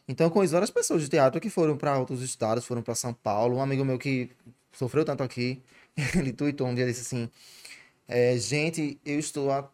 Então, 0.07 0.27
eu 0.27 0.31
conheço 0.31 0.51
várias 0.53 0.69
pessoas 0.71 1.01
de 1.01 1.09
teatro 1.09 1.39
que 1.39 1.49
foram 1.49 1.77
para 1.77 1.97
outros 1.97 2.21
estados, 2.21 2.65
foram 2.65 2.81
para 2.81 2.93
São 2.95 3.13
Paulo. 3.13 3.57
Um 3.57 3.61
amigo 3.61 3.85
meu 3.85 3.97
que 3.97 4.29
sofreu 4.73 5.05
tanto 5.05 5.23
aqui, 5.23 5.61
ele 6.17 6.33
tweetou 6.33 6.67
um 6.67 6.75
dia 6.75 6.85
disse 6.85 7.01
assim: 7.01 7.29
é, 8.07 8.37
Gente, 8.37 8.99
eu 9.05 9.19
estou 9.19 9.51
há 9.51 9.69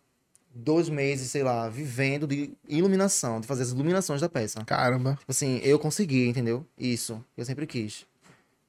dois 0.54 0.90
meses, 0.90 1.32
sei 1.32 1.44
lá, 1.44 1.70
vivendo 1.70 2.28
de 2.28 2.52
iluminação, 2.68 3.40
de 3.40 3.48
fazer 3.48 3.64
as 3.64 3.72
iluminações 3.72 4.22
da 4.22 4.30
peça. 4.30 4.64
caramba, 4.66 5.16
Tipo 5.16 5.32
assim, 5.32 5.60
eu 5.64 5.80
consegui, 5.80 6.28
entendeu? 6.28 6.66
Isso, 6.78 7.24
eu 7.38 7.46
sempre 7.46 7.66
quis. 7.66 8.06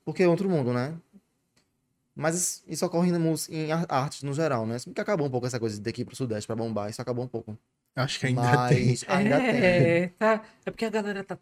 Porque 0.05 0.23
é 0.23 0.29
outro 0.29 0.49
mundo, 0.49 0.73
né? 0.73 0.95
Mas 2.15 2.63
isso 2.67 2.85
ocorre 2.85 3.11
em, 3.11 3.73
artes 3.89 4.23
no 4.23 4.35
geral, 4.35 4.67
né? 4.67 4.77
Bem 4.85 4.93
que 4.93 5.01
acabou 5.01 5.27
um 5.27 5.31
pouco 5.31 5.47
essa 5.47 5.59
coisa 5.59 5.81
ir 6.01 6.05
pro 6.05 6.17
Sudeste 6.17 6.47
pra 6.47 6.57
bombar, 6.57 6.91
isso 6.91 7.01
acabou 7.01 7.25
um 7.25 7.29
pouco. 7.29 7.57
acho 7.97 8.21
que 8.21 8.27
ainda 8.27 8.69
tem. 8.69 8.87
Mas 8.89 9.05
ainda 9.09 9.39
tem. 9.39 9.49
é, 9.49 10.09
tá. 10.19 10.43
É 10.67 10.71
porque 10.71 10.85
a 10.85 10.91
galera 10.91 11.25
tá 11.25 11.39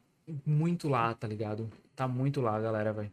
muito 0.46 0.88
lá, 0.88 1.14
tá 1.14 1.26
ligado? 1.26 1.70
Tá 1.96 2.06
muito 2.06 2.40
lá, 2.40 2.56
a 2.56 2.60
galera, 2.60 2.92
velho. 2.92 3.10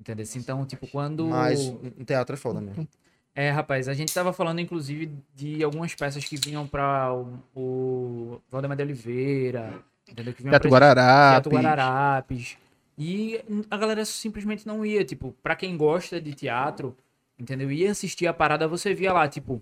Entendeu? 0.00 0.24
Então, 0.34 0.64
tipo, 0.64 0.86
quando. 0.86 1.26
Mas 1.26 1.68
o 1.68 2.04
teatro 2.06 2.34
é 2.34 2.36
foda 2.38 2.60
mesmo. 2.60 2.88
É, 3.34 3.50
rapaz, 3.50 3.86
a 3.88 3.94
gente 3.94 4.12
tava 4.12 4.32
falando, 4.32 4.58
inclusive, 4.60 5.12
de 5.34 5.62
algumas 5.62 5.94
peças 5.94 6.24
que 6.24 6.36
vinham 6.36 6.66
pra 6.66 7.12
o, 7.14 7.38
o 7.54 8.40
Valdemar 8.50 8.76
de 8.76 8.82
Oliveira, 8.82 9.74
entendeu? 10.10 10.32
Que 10.34 10.42
vinham 10.42 10.50
Teatro 10.52 10.68
pra 10.68 10.78
Guararapes. 10.78 11.30
Teatro 11.32 11.52
Guararapes. 11.52 12.58
E 12.98 13.40
a 13.70 13.76
galera 13.76 14.04
simplesmente 14.04 14.66
não 14.66 14.84
ia, 14.84 15.04
tipo, 15.04 15.34
pra 15.42 15.54
quem 15.54 15.76
gosta 15.76 16.20
de 16.20 16.34
teatro, 16.34 16.96
entendeu? 17.38 17.70
Ia 17.70 17.92
assistir 17.92 18.26
a 18.26 18.32
parada, 18.34 18.66
você 18.66 18.92
via 18.94 19.12
lá, 19.12 19.28
tipo, 19.28 19.60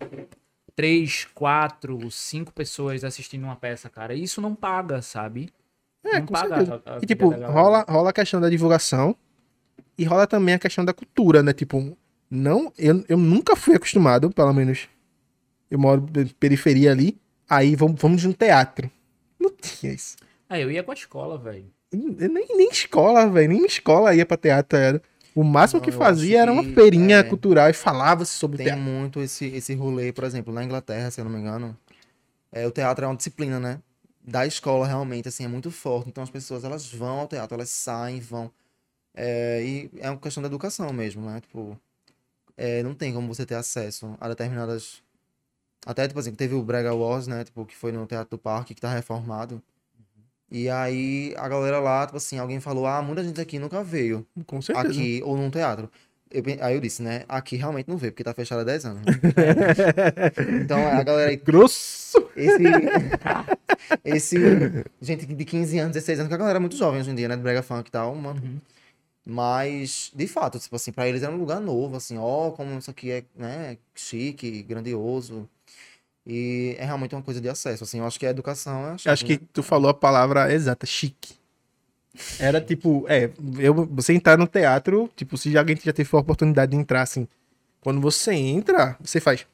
três, 0.74 1.26
quatro, 1.34 2.11
cinco 2.11 2.53
pessoas 2.53 3.05
assistindo 3.05 3.45
uma 3.45 3.57
peça, 3.57 3.89
cara. 3.91 4.14
E 4.14 4.22
isso 4.22 4.41
não 4.41 4.55
paga, 4.55 5.03
sabe? 5.03 5.53
É, 6.03 6.20
não 6.20 6.26
com 6.26 6.32
paga 6.32 6.55
a- 6.86 6.95
a 6.97 6.99
E 7.03 7.07
tipo, 7.07 7.28
rola, 7.28 7.84
rola 7.89 8.11
a 8.11 8.12
questão 8.12 8.41
da 8.41 8.49
divulgação 8.49 9.14
e 9.99 10.05
rola 10.05 10.26
também 10.26 10.55
a 10.55 10.59
questão 10.59 10.84
da 10.84 10.94
cultura, 10.94 11.42
né? 11.42 11.53
Tipo, 11.53 11.96
não, 12.30 12.72
eu, 12.78 13.05
eu 13.09 13.18
nunca 13.18 13.57
fui 13.57 13.74
acostumado, 13.74 14.30
pelo 14.30 14.53
menos 14.53 14.88
eu 15.70 15.78
moro 15.78 16.07
em 16.16 16.26
periferia 16.28 16.92
ali, 16.92 17.18
aí 17.49 17.74
vamos, 17.74 18.01
vamos 18.01 18.24
no 18.24 18.32
teatro. 18.32 18.90
Não 19.38 19.51
tinha 19.51 19.92
isso. 19.92 20.16
Ah, 20.49 20.59
eu 20.59 20.70
ia 20.70 20.82
com 20.82 20.90
a 20.90 20.94
escola, 20.94 21.36
velho. 21.36 21.66
Eu 21.92 22.28
Nem, 22.30 22.46
nem 22.57 22.70
escola, 22.70 23.28
velho, 23.28 23.49
nem 23.49 23.64
escola 23.66 24.14
ia 24.14 24.24
pra 24.24 24.36
teatro. 24.36 24.78
Era. 24.78 25.03
O 25.34 25.44
máximo 25.44 25.80
Não, 25.80 25.84
que 25.84 25.92
fazia 25.92 26.40
era 26.42 26.53
uma 26.53 26.64
que, 26.64 26.72
feirinha 26.74 27.18
é, 27.18 27.22
cultural 27.22 27.68
e 27.70 27.72
falava-se 27.72 28.32
sobre 28.32 28.57
Tem 28.57 28.66
teatro. 28.66 28.82
muito 28.82 29.20
esse, 29.20 29.46
esse 29.46 29.74
rolê, 29.74 30.12
por 30.12 30.24
exemplo, 30.24 30.53
na 30.53 30.64
Inglaterra, 30.64 31.11
se 31.11 31.20
eu 31.20 31.24
não 31.24 31.30
me 31.32 31.38
engano, 31.38 31.76
é, 32.51 32.66
o 32.66 32.70
teatro 32.70 33.05
é 33.05 33.09
uma 33.09 33.16
disciplina, 33.16 33.61
né? 33.61 33.80
Da 34.22 34.46
escola, 34.46 34.86
realmente, 34.86 35.28
assim, 35.28 35.44
é 35.44 35.49
muito 35.49 35.70
forte. 35.70 36.09
Então 36.09 36.22
as 36.22 36.30
pessoas, 36.30 36.64
elas 36.64 36.92
vão 36.92 37.20
ao 37.20 37.28
teatro, 37.28 37.55
elas 37.55 37.70
saem, 37.70 38.20
vão. 38.20 38.51
É, 39.14 39.62
e 39.64 39.90
é 39.98 40.11
uma 40.11 40.18
questão 40.18 40.42
da 40.42 40.48
educação 40.48 40.92
mesmo, 40.92 41.24
né? 41.24 41.40
Tipo, 41.40 41.78
é, 42.56 42.82
não 42.82 42.94
tem 42.94 43.12
como 43.12 43.32
você 43.32 43.44
ter 43.44 43.54
acesso 43.54 44.16
a 44.20 44.28
determinadas... 44.28 45.02
Até, 45.86 46.06
tipo 46.06 46.18
assim, 46.18 46.34
teve 46.34 46.54
o 46.54 46.62
Brega 46.62 46.94
Wars, 46.94 47.26
né? 47.26 47.44
Tipo, 47.44 47.64
que 47.64 47.76
foi 47.76 47.92
no 47.92 48.06
Teatro 48.06 48.36
do 48.36 48.38
Parque, 48.38 48.74
que 48.74 48.80
tá 48.80 48.92
reformado. 48.92 49.62
E 50.50 50.68
aí, 50.68 51.34
a 51.36 51.46
galera 51.48 51.78
lá, 51.78 52.06
tipo 52.06 52.16
assim, 52.16 52.38
alguém 52.38 52.59
falou, 52.59 52.86
ah, 52.86 53.02
muita 53.02 53.22
gente 53.22 53.40
aqui 53.40 53.59
nunca 53.59 53.84
veio 53.84 54.26
Com 54.46 54.62
certeza. 54.62 54.88
aqui 54.88 55.22
ou 55.24 55.36
num 55.36 55.50
teatro. 55.50 55.90
Eu 56.30 56.42
aí 56.61 56.74
eu 56.74 56.80
disse, 56.80 57.02
né? 57.02 57.24
Aqui 57.28 57.56
realmente 57.56 57.88
não 57.88 57.96
vê, 57.96 58.11
porque 58.11 58.22
tá 58.24 58.34
fechado 58.34 58.61
há 58.61 58.64
10 58.64 58.84
anos. 58.84 59.02
então 60.62 60.78
a 60.86 61.02
galera 61.02 61.30
aí, 61.30 61.36
Grosso! 61.36 62.30
esse. 62.36 62.62
esse. 64.04 64.84
Gente 65.00 65.26
de 65.26 65.44
15 65.44 65.78
anos, 65.78 65.92
16 65.92 66.20
anos, 66.20 66.28
que 66.28 66.34
a 66.34 66.38
galera 66.38 66.59
é 66.59 66.61
muito 66.61 66.76
jovem 66.76 67.00
hoje 67.00 67.11
em 67.11 67.14
dia, 67.14 67.28
né? 67.28 67.36
Do 67.36 67.42
Brega 67.42 67.62
Funk 67.62 67.88
e 67.88 67.90
tal, 67.90 68.14
mano. 68.14 68.40
Uhum. 68.42 68.59
Mas, 69.31 70.11
de 70.14 70.26
fato, 70.26 70.59
tipo 70.59 70.74
assim, 70.74 70.91
pra 70.91 71.07
eles 71.07 71.22
era 71.22 71.31
um 71.31 71.37
lugar 71.37 71.61
novo, 71.61 71.97
assim, 71.97 72.16
ó, 72.16 72.51
como 72.51 72.79
isso 72.79 72.91
aqui 72.91 73.11
é, 73.11 73.24
né, 73.37 73.76
chique, 73.95 74.62
grandioso. 74.62 75.47
E 76.26 76.74
é 76.79 76.85
realmente 76.87 77.14
uma 77.14 77.20
coisa 77.22 77.39
de 77.39 77.47
acesso, 77.49 77.85
assim, 77.85 77.99
eu 77.99 78.07
acho 78.07 78.18
que 78.18 78.24
a 78.26 78.31
educação 78.31 78.87
é 78.89 78.93
Eu 78.95 78.99
chave, 78.99 79.12
acho 79.12 79.26
que 79.26 79.35
né? 79.35 79.41
tu 79.53 79.62
falou 79.62 79.91
a 79.91 79.95
palavra 79.95 80.51
exata, 80.51 80.87
chique. 80.87 81.35
Era 82.41 82.59
tipo, 82.59 83.05
é, 83.07 83.31
eu, 83.59 83.74
você 83.87 84.14
entrar 84.14 84.39
no 84.39 84.47
teatro, 84.47 85.11
tipo, 85.14 85.37
se 85.37 85.57
alguém 85.59 85.76
já 85.76 85.93
teve 85.93 86.09
a 86.11 86.18
oportunidade 86.18 86.72
de 86.72 86.79
entrar 86.79 87.03
assim, 87.03 87.29
quando 87.83 88.01
você 88.01 88.33
entra, 88.33 88.97
você 88.99 89.20
faz. 89.20 89.47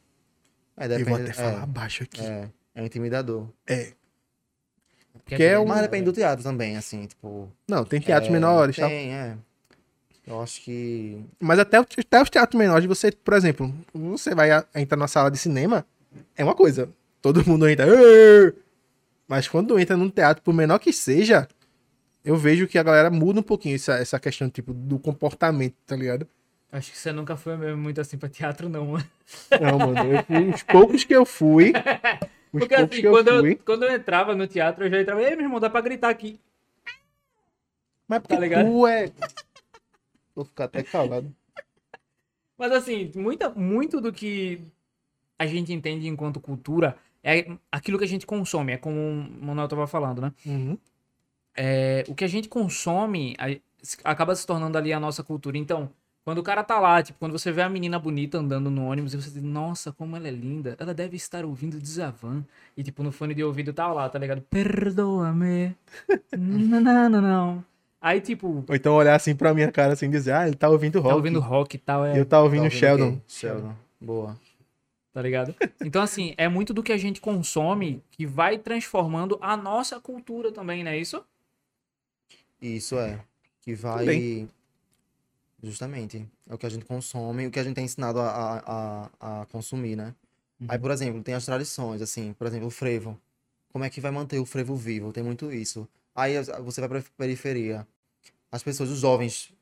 É, 0.76 0.84
eu 0.84 0.88
depende, 0.90 1.08
vou 1.10 1.16
até 1.18 1.30
é, 1.30 1.32
falar 1.32 1.66
baixo 1.66 2.04
aqui. 2.04 2.20
é, 2.20 2.48
é 2.76 2.84
intimidador. 2.86 3.48
É. 3.66 3.92
Porque 5.12 5.34
Que 5.36 5.42
é 5.42 5.48
aquele- 5.54 5.58
um- 5.64 5.66
Mas 5.66 5.82
depende 5.82 6.04
do 6.04 6.12
teatro 6.12 6.44
também, 6.44 6.76
assim, 6.76 7.06
tipo... 7.06 7.50
Não, 7.68 7.84
tem 7.84 8.00
teatros 8.00 8.28
É, 8.28 8.32
menores 8.32 8.76
e 8.76 8.80
tal. 8.80 8.88
Tem, 8.88 9.12
é. 9.12 9.36
Eu 10.26 10.40
acho 10.40 10.62
que. 10.62 11.22
Mas 11.38 11.58
até, 11.58 11.78
o- 11.80 11.86
até 11.98 12.22
os 12.22 12.30
teatros 12.30 12.58
menores, 12.58 12.86
você, 12.86 13.12
por 13.12 13.34
exemplo, 13.34 13.74
você 13.92 14.34
vai 14.34 14.48
entrar 14.74 14.96
na 14.96 15.06
sala 15.06 15.30
de 15.30 15.36
cinema, 15.38 15.86
é 16.36 16.42
uma 16.44 16.54
coisa. 16.54 16.88
Todo 17.20 17.46
mundo 17.46 17.68
entra. 17.68 17.86
Mas 19.28 19.48
quando 19.48 19.78
entra 19.78 19.96
num 19.96 20.10
teatro, 20.10 20.42
por 20.42 20.54
menor 20.54 20.78
que 20.78 20.92
seja, 20.92 21.48
eu 22.24 22.36
vejo 22.36 22.66
que 22.66 22.78
a 22.78 22.82
galera 22.82 23.10
muda 23.10 23.40
um 23.40 23.42
pouquinho 23.42 23.74
essa, 23.74 23.94
essa 23.94 24.18
questão, 24.20 24.48
tipo, 24.48 24.72
do 24.72 24.98
comportamento, 24.98 25.74
tá 25.86 25.96
ligado? 25.96 26.26
Acho 26.72 26.90
que 26.90 26.98
você 26.98 27.12
nunca 27.12 27.36
foi 27.36 27.56
mesmo 27.56 27.80
muito 27.80 28.00
assim 28.00 28.18
pra 28.18 28.28
teatro, 28.28 28.68
não. 28.68 28.94
Não, 29.60 29.78
mano, 29.78 30.12
eu 30.12 30.22
fui, 30.24 30.50
os 30.50 30.62
poucos 30.62 31.04
que 31.04 31.14
eu 31.14 31.24
fui. 31.24 31.72
Os 32.52 32.60
Porque 32.60 32.76
poucos 32.76 32.92
assim, 32.94 33.00
que 33.02 33.08
eu 33.08 33.12
quando 33.12 33.40
fui. 33.40 33.52
eu, 33.52 33.58
quando 33.64 33.82
eu 33.84 33.92
entrava 33.92 34.34
no 34.36 34.46
teatro, 34.46 34.84
eu 34.84 34.90
já 34.90 35.00
entrava, 35.00 35.20
ei, 35.22 35.30
meu 35.34 35.40
irmão, 35.46 35.58
dá 35.58 35.68
pra 35.68 35.80
gritar 35.80 36.08
aqui. 36.08 36.38
Mas 38.06 38.20
porque 38.20 38.34
tá 38.36 38.40
ligado? 38.40 38.66
tu 38.68 38.86
é. 38.86 39.10
Vou 40.34 40.44
ficar 40.44 40.64
até 40.64 40.82
calado. 40.82 41.34
Mas 42.58 42.72
assim, 42.72 43.10
muita, 43.16 43.50
muito 43.50 44.00
do 44.00 44.12
que 44.12 44.60
a 45.38 45.46
gente 45.46 45.72
entende 45.72 46.08
enquanto 46.08 46.40
cultura 46.40 46.96
é 47.24 47.46
aquilo 47.72 47.98
que 47.98 48.04
a 48.04 48.08
gente 48.08 48.26
consome, 48.26 48.72
é 48.74 48.78
como 48.78 48.98
o 49.00 49.44
Manuel 49.46 49.68
tava 49.68 49.86
falando, 49.86 50.22
né? 50.22 50.32
Uhum. 50.46 50.78
É, 51.56 52.04
o 52.08 52.14
que 52.14 52.24
a 52.24 52.28
gente 52.28 52.48
consome 52.48 53.34
a- 53.38 54.10
acaba 54.10 54.34
se 54.34 54.46
tornando 54.46 54.76
ali 54.78 54.92
a 54.92 55.00
nossa 55.00 55.22
cultura. 55.22 55.58
Então, 55.58 55.90
Quando 56.24 56.38
o 56.38 56.42
cara 56.42 56.64
tá 56.64 56.80
lá, 56.80 57.02
tipo, 57.02 57.18
quando 57.18 57.32
você 57.32 57.52
vê 57.52 57.60
a 57.60 57.68
menina 57.68 57.98
bonita 57.98 58.38
andando 58.38 58.70
no 58.70 58.86
ônibus 58.86 59.12
e 59.12 59.16
você 59.20 59.28
diz, 59.30 59.42
nossa, 59.42 59.92
como 59.92 60.16
ela 60.16 60.26
é 60.26 60.30
linda, 60.30 60.74
ela 60.80 60.94
deve 60.94 61.16
estar 61.16 61.44
ouvindo 61.44 61.78
Djavan. 61.78 62.42
E, 62.74 62.82
tipo, 62.82 63.02
no 63.02 63.12
fone 63.12 63.34
de 63.34 63.44
ouvido 63.44 63.74
tá 63.74 63.92
lá, 63.92 64.08
tá 64.08 64.18
ligado? 64.18 64.40
Perdoa-me. 64.50 65.76
não, 66.36 66.80
não, 66.80 67.08
não, 67.10 67.20
não. 67.22 67.64
Aí, 68.04 68.20
tipo, 68.20 68.62
Ou 68.68 68.74
então 68.74 68.94
olhar 68.96 69.14
assim 69.14 69.34
pra 69.34 69.54
minha 69.54 69.72
cara 69.72 69.94
assim 69.94 70.04
e 70.04 70.10
dizer, 70.10 70.32
ah, 70.32 70.46
ele 70.46 70.54
tá 70.54 70.68
ouvindo 70.68 71.00
rock. 71.00 71.08
tá 71.08 71.16
ouvindo 71.16 71.40
rock 71.40 71.76
e 71.76 71.78
tal, 71.78 72.04
é, 72.04 72.20
Eu 72.20 72.26
tá 72.26 72.38
ouvindo 72.42 72.60
Tá 72.60 72.64
ouvindo 72.64 72.78
Sheldon. 72.78 73.10
quem? 73.12 73.22
Sheldon. 73.26 73.74
Boa. 73.98 74.38
tá 75.10 75.22
ligado? 75.22 75.54
Então, 75.80 76.02
assim, 76.02 76.34
é 76.36 76.46
muito 76.46 76.74
do 76.74 76.82
que 76.82 76.92
a 76.92 76.98
gente 76.98 77.18
consome 77.18 78.02
que 78.10 78.26
vai 78.26 78.58
transformando 78.58 79.38
a 79.40 79.56
nossa 79.56 79.98
cultura 79.98 80.52
também, 80.52 80.84
não 80.84 80.90
é 80.90 80.98
isso? 80.98 81.24
Isso 82.60 82.98
é. 82.98 83.18
Que 83.62 83.74
vai. 83.74 84.00
Também. 84.00 84.50
Justamente. 85.62 86.28
É 86.46 86.54
o 86.54 86.58
que 86.58 86.66
a 86.66 86.68
gente 86.68 86.84
consome, 86.84 87.46
o 87.46 87.50
que 87.50 87.58
a 87.58 87.64
gente 87.64 87.78
é 87.80 87.82
ensinado 87.82 88.20
a, 88.20 89.08
a, 89.18 89.40
a, 89.42 89.46
consumir, 89.46 89.96
né? 89.96 90.14
Aí, 90.68 90.78
por 90.78 90.90
exemplo, 90.90 91.22
tem 91.22 91.34
as 91.34 91.46
tradições, 91.46 92.02
assim, 92.02 92.34
por 92.34 92.46
exemplo, 92.46 92.66
o 92.66 92.70
frevo. 92.70 93.18
Como 93.72 93.82
é 93.82 93.88
que 93.88 93.98
vai 93.98 94.10
manter 94.10 94.38
o 94.38 94.44
frevo 94.44 94.76
vivo? 94.76 95.10
Tem 95.10 95.22
muito 95.24 95.50
isso. 95.50 95.88
Aí 96.14 96.34
você 96.62 96.82
vai 96.82 96.90
pra 96.90 97.02
periferia. 97.16 97.86
As 98.54 98.62
pessoas, 98.62 98.88
os 98.88 99.00
jovens, 99.00 99.52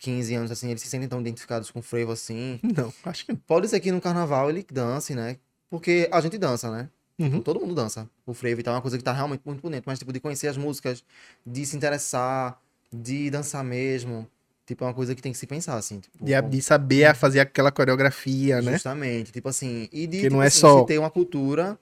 15 0.00 0.34
anos, 0.34 0.50
assim, 0.50 0.68
eles 0.68 0.82
se 0.82 0.88
sentem 0.88 1.08
tão 1.08 1.20
identificados 1.20 1.70
com 1.70 1.78
o 1.78 1.82
frevo, 1.82 2.10
assim. 2.10 2.58
Não, 2.76 2.92
acho 3.04 3.24
que 3.26 3.32
não. 3.32 3.38
Pode 3.46 3.68
ser 3.68 3.78
que 3.78 3.92
no 3.92 4.00
carnaval 4.00 4.50
ele 4.50 4.66
dance, 4.70 5.14
né? 5.14 5.36
Porque 5.70 6.08
a 6.10 6.20
gente 6.20 6.36
dança, 6.36 6.68
né? 6.70 6.88
Uhum. 7.18 7.40
Todo 7.40 7.60
mundo 7.60 7.74
dança. 7.76 8.10
O 8.26 8.34
frevo 8.34 8.60
e 8.60 8.64
tal 8.64 8.74
é 8.74 8.76
uma 8.76 8.82
coisa 8.82 8.98
que 8.98 9.04
tá 9.04 9.12
realmente 9.12 9.42
muito 9.44 9.60
por 9.62 9.70
dentro. 9.70 9.84
Mas, 9.86 10.00
tipo, 10.00 10.12
de 10.12 10.18
conhecer 10.18 10.48
as 10.48 10.56
músicas, 10.56 11.04
de 11.46 11.64
se 11.64 11.76
interessar, 11.76 12.60
de 12.92 13.30
dançar 13.30 13.62
mesmo. 13.62 14.26
Tipo, 14.66 14.82
é 14.82 14.88
uma 14.88 14.94
coisa 14.94 15.14
que 15.14 15.22
tem 15.22 15.30
que 15.30 15.38
se 15.38 15.46
pensar, 15.46 15.76
assim. 15.76 16.00
Tipo, 16.00 16.24
De, 16.24 16.42
de 16.42 16.60
saber 16.62 17.14
fazer 17.14 17.38
aquela 17.40 17.70
coreografia, 17.70 18.60
né? 18.60 18.72
Justamente. 18.72 19.30
Tipo 19.30 19.48
assim. 19.48 19.88
E 19.92 20.06
de 20.08 20.16
Que 20.22 20.22
não 20.24 20.38
tipo 20.38 20.42
é 20.42 20.46
assim, 20.48 20.58
só- 20.60 20.84
ter 20.84 20.98
uma 20.98 21.10
cultura 21.10 21.78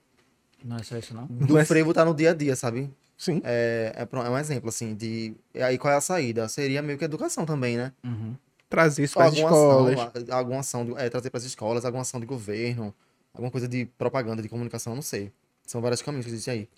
Não 0.62 0.76
é 0.76 0.82
só 0.82 0.98
isso, 0.98 1.14
não? 1.14 1.26
do 1.26 1.54
Não 1.54 1.58
é- 1.60 1.64
frevo 1.64 1.94
tá 1.94 2.04
no 2.04 2.14
dia 2.14 2.30
a 2.32 2.34
dia, 2.34 2.54
sabe? 2.54 2.90
Sim. 3.22 3.40
É, 3.44 3.92
é, 3.96 4.02
é 4.16 4.30
um 4.30 4.36
exemplo, 4.36 4.68
assim, 4.68 4.96
de. 4.96 5.32
E 5.54 5.62
aí 5.62 5.78
qual 5.78 5.94
é 5.94 5.96
a 5.96 6.00
saída? 6.00 6.48
Seria 6.48 6.82
meio 6.82 6.98
que 6.98 7.04
educação 7.04 7.46
também, 7.46 7.76
né? 7.76 7.92
Uhum. 8.02 8.34
Trazer 8.68 9.04
isso 9.04 9.14
para 9.14 9.26
as 9.26 9.28
alguma 9.38 9.48
escolas. 9.48 9.98
ação, 9.98 10.34
alguma 10.36 10.58
ação, 10.60 10.84
de- 10.86 10.94
é, 10.96 11.08
trazer 11.08 11.30
para 11.30 11.38
as 11.38 11.44
escolas, 11.44 11.84
alguma 11.84 12.02
ação 12.02 12.18
de 12.18 12.26
governo, 12.26 12.92
alguma 13.32 13.48
coisa 13.52 13.68
de 13.68 13.84
propaganda, 13.96 14.42
de 14.42 14.48
comunicação, 14.48 14.94
não 14.96 15.02
sei. 15.02 15.30
São 15.64 15.80
vários 15.80 16.02
caminhos 16.02 16.26
que 16.26 16.32
existem 16.32 16.52
aí. 16.54 16.68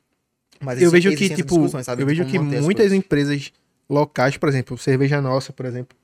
Mas 0.61 0.83
eu 0.83 0.89
existe- 0.89 1.09
vejo 1.09 1.17
que, 1.17 1.35
tipo, 1.35 1.83
sabe, 1.83 2.03
eu 2.03 2.07
vejo 2.07 2.27
que 2.27 2.39
muitas 2.39 2.65
coisas. 2.67 2.93
empresas 2.93 3.53
locais, 3.89 4.37
por 4.37 4.49
exemplo, 4.51 4.77
Cerveja 4.77 5.23
Nossa, 5.23 5.51
por 5.51 5.65
exemplo, 5.65 5.97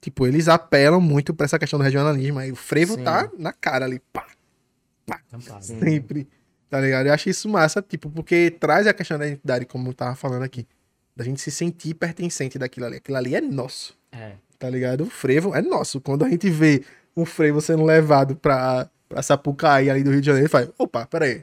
tipo, 0.00 0.24
eles 0.24 0.46
apelam 0.46 1.00
muito 1.00 1.34
pra 1.34 1.46
essa 1.46 1.58
questão 1.58 1.78
do 1.80 1.82
regionalismo. 1.84 2.38
Aí 2.38 2.52
o 2.52 2.56
frevo 2.56 2.94
Sim. 2.94 3.02
tá 3.02 3.28
na 3.36 3.52
cara 3.52 3.86
ali, 3.86 4.00
pá. 4.12 4.26
Sim. 5.60 5.80
sempre. 5.80 6.28
Tá 6.70 6.80
ligado? 6.80 7.06
Eu 7.08 7.12
acho 7.12 7.28
isso 7.28 7.48
massa, 7.48 7.82
tipo, 7.82 8.08
porque 8.08 8.50
traz 8.60 8.86
a 8.86 8.94
questão 8.94 9.18
da 9.18 9.26
identidade, 9.26 9.66
como 9.66 9.88
eu 9.88 9.92
tava 9.94 10.14
falando 10.14 10.44
aqui. 10.44 10.66
Da 11.16 11.24
gente 11.24 11.40
se 11.40 11.50
sentir 11.50 11.94
pertencente 11.94 12.58
daquilo 12.58 12.86
ali. 12.86 12.96
Aquilo 12.96 13.16
ali 13.18 13.34
é 13.34 13.40
nosso, 13.40 13.94
É. 14.12 14.32
tá 14.58 14.70
ligado? 14.70 15.02
O 15.02 15.10
frevo 15.10 15.54
é 15.54 15.60
nosso. 15.60 16.00
Quando 16.00 16.24
a 16.24 16.28
gente 16.28 16.48
vê 16.48 16.84
um 17.16 17.24
frevo 17.24 17.60
sendo 17.60 17.84
levado 17.84 18.36
pra, 18.36 18.88
pra 19.08 19.20
Sapucaí 19.20 19.90
ali 19.90 20.04
do 20.04 20.12
Rio 20.12 20.20
de 20.20 20.26
Janeiro, 20.26 20.48
faz, 20.48 20.68
opa, 20.78 21.04
peraí. 21.06 21.42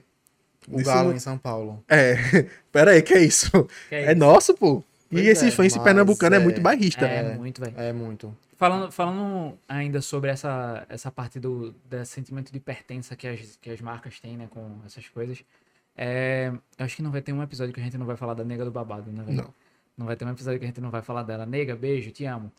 O 0.70 0.80
Isso 0.80 0.86
Galo 0.90 1.10
não- 1.10 1.16
em 1.16 1.20
São 1.20 1.38
Paulo. 1.38 1.84
É, 1.90 2.16
peraí, 2.72 3.02
que 3.02 3.14
é 3.14 3.20
isso? 3.24 3.50
Que 3.90 3.96
É 3.96 4.12
isso? 4.12 4.16
nosso, 4.20 4.54
pô. 4.54 4.82
E 5.12 5.16
Pois 5.16 5.28
esse 5.28 5.48
é, 5.50 5.54
mas 5.58 5.78
pernambucano 5.78 6.36
é, 6.36 6.40
é- 6.40 6.44
muito 6.44 6.62
bairrista. 6.62 7.06
É, 7.06 7.36
muito, 7.36 7.62
velho. 7.62 7.74
É 7.78 7.94
muito. 7.94 8.36
Falando, 8.58 8.92
falando 8.92 9.60
ainda 9.68 10.02
sobre 10.02 10.32
essa, 10.32 10.84
essa 10.90 11.12
parte 11.12 11.40
do, 11.40 11.74
do 11.74 12.06
sentimento 12.06 12.52
de 12.52 12.60
pertença 12.60 13.16
que 13.16 13.28
as, 13.28 13.56
que 13.56 13.70
as 13.70 13.80
marcas 13.80 14.20
têm, 14.20 14.36
né, 14.36 14.48
com 14.50 14.82
essas 14.84 15.08
coisas. 15.08 15.46
É, 15.96 16.52
eu 16.78 16.86
acho 16.86 16.96
que 16.96 17.04
não 17.04 17.12
vai 17.12 17.22
ter 17.22 17.34
um 17.34 17.44
episódio 17.44 17.72
que 17.72 17.80
a 17.80 17.84
gente 17.84 18.00
não 18.00 18.06
vai 18.08 18.18
falar 18.18 18.34
da 18.34 18.44
nega 18.44 18.66
do 18.66 18.72
babado, 18.72 19.12
né, 19.12 19.24
velho? 19.24 19.38
Não. 19.38 19.54
Não 19.96 20.06
vai 20.08 20.16
ter 20.16 20.26
um 20.26 20.30
episódio 20.30 20.60
que 20.60 20.66
a 20.66 20.68
gente 20.68 20.82
não 20.82 20.90
vai 20.90 21.04
falar 21.04 21.24
dela. 21.24 21.46
Nega, 21.46 21.76
beijo, 21.76 22.12
te 22.12 22.26
amo. 22.26 22.52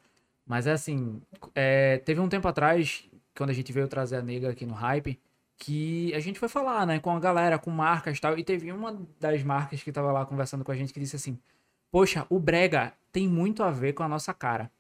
Mas 0.47 0.67
é 0.69 0.73
assim, 0.73 1.21
é, 1.55 1.99
teve 1.99 2.21
um 2.21 2.29
tempo 2.29 2.47
atrás, 2.47 3.09
quando 3.37 3.51
a 3.51 3.53
gente 3.53 3.73
veio 3.73 3.89
trazer 3.89 4.17
a 4.17 4.23
nega 4.23 4.51
aqui 4.51 4.65
no 4.65 4.75
Hype, 4.75 5.21
que 5.57 6.15
a 6.15 6.21
gente 6.21 6.39
foi 6.39 6.49
falar, 6.49 6.87
né, 6.87 7.01
com 7.01 7.11
a 7.11 7.19
galera, 7.19 7.59
com 7.59 7.71
marcas 7.71 8.19
e 8.19 8.21
tal, 8.21 8.39
e 8.39 8.45
teve 8.45 8.71
uma 8.71 8.97
das 9.19 9.43
marcas 9.43 9.83
que 9.83 9.91
tava 9.91 10.13
lá 10.13 10.25
conversando 10.25 10.65
com 10.65 10.71
a 10.71 10.77
gente 10.77 10.93
que 10.93 11.01
disse 11.01 11.17
assim, 11.17 11.39
poxa, 11.91 12.25
o 12.31 12.39
brega 12.39 12.93
tem 13.13 13.29
muito 13.29 13.65
a 13.65 13.71
ver 13.71 13.93
com 13.95 14.05
a 14.05 14.09
nossa 14.09 14.33
cara, 14.33 14.71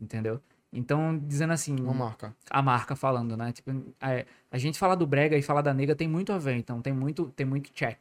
entendeu? 0.00 0.40
Então, 0.72 1.18
dizendo 1.18 1.52
assim, 1.52 1.74
Uma 1.80 1.92
marca. 1.94 2.34
a 2.48 2.62
marca 2.62 2.94
falando, 2.94 3.36
né? 3.36 3.52
Tipo, 3.52 3.70
é, 4.00 4.24
a 4.50 4.58
gente 4.58 4.78
fala 4.78 4.94
do 4.94 5.06
brega 5.06 5.36
e 5.36 5.42
fala 5.42 5.62
da 5.62 5.74
nega 5.74 5.94
tem 5.96 6.06
muito 6.08 6.32
a 6.32 6.38
ver, 6.38 6.54
então 6.56 6.80
tem 6.80 6.92
muito, 6.92 7.26
tem 7.34 7.44
muito 7.44 7.72
check, 7.72 7.98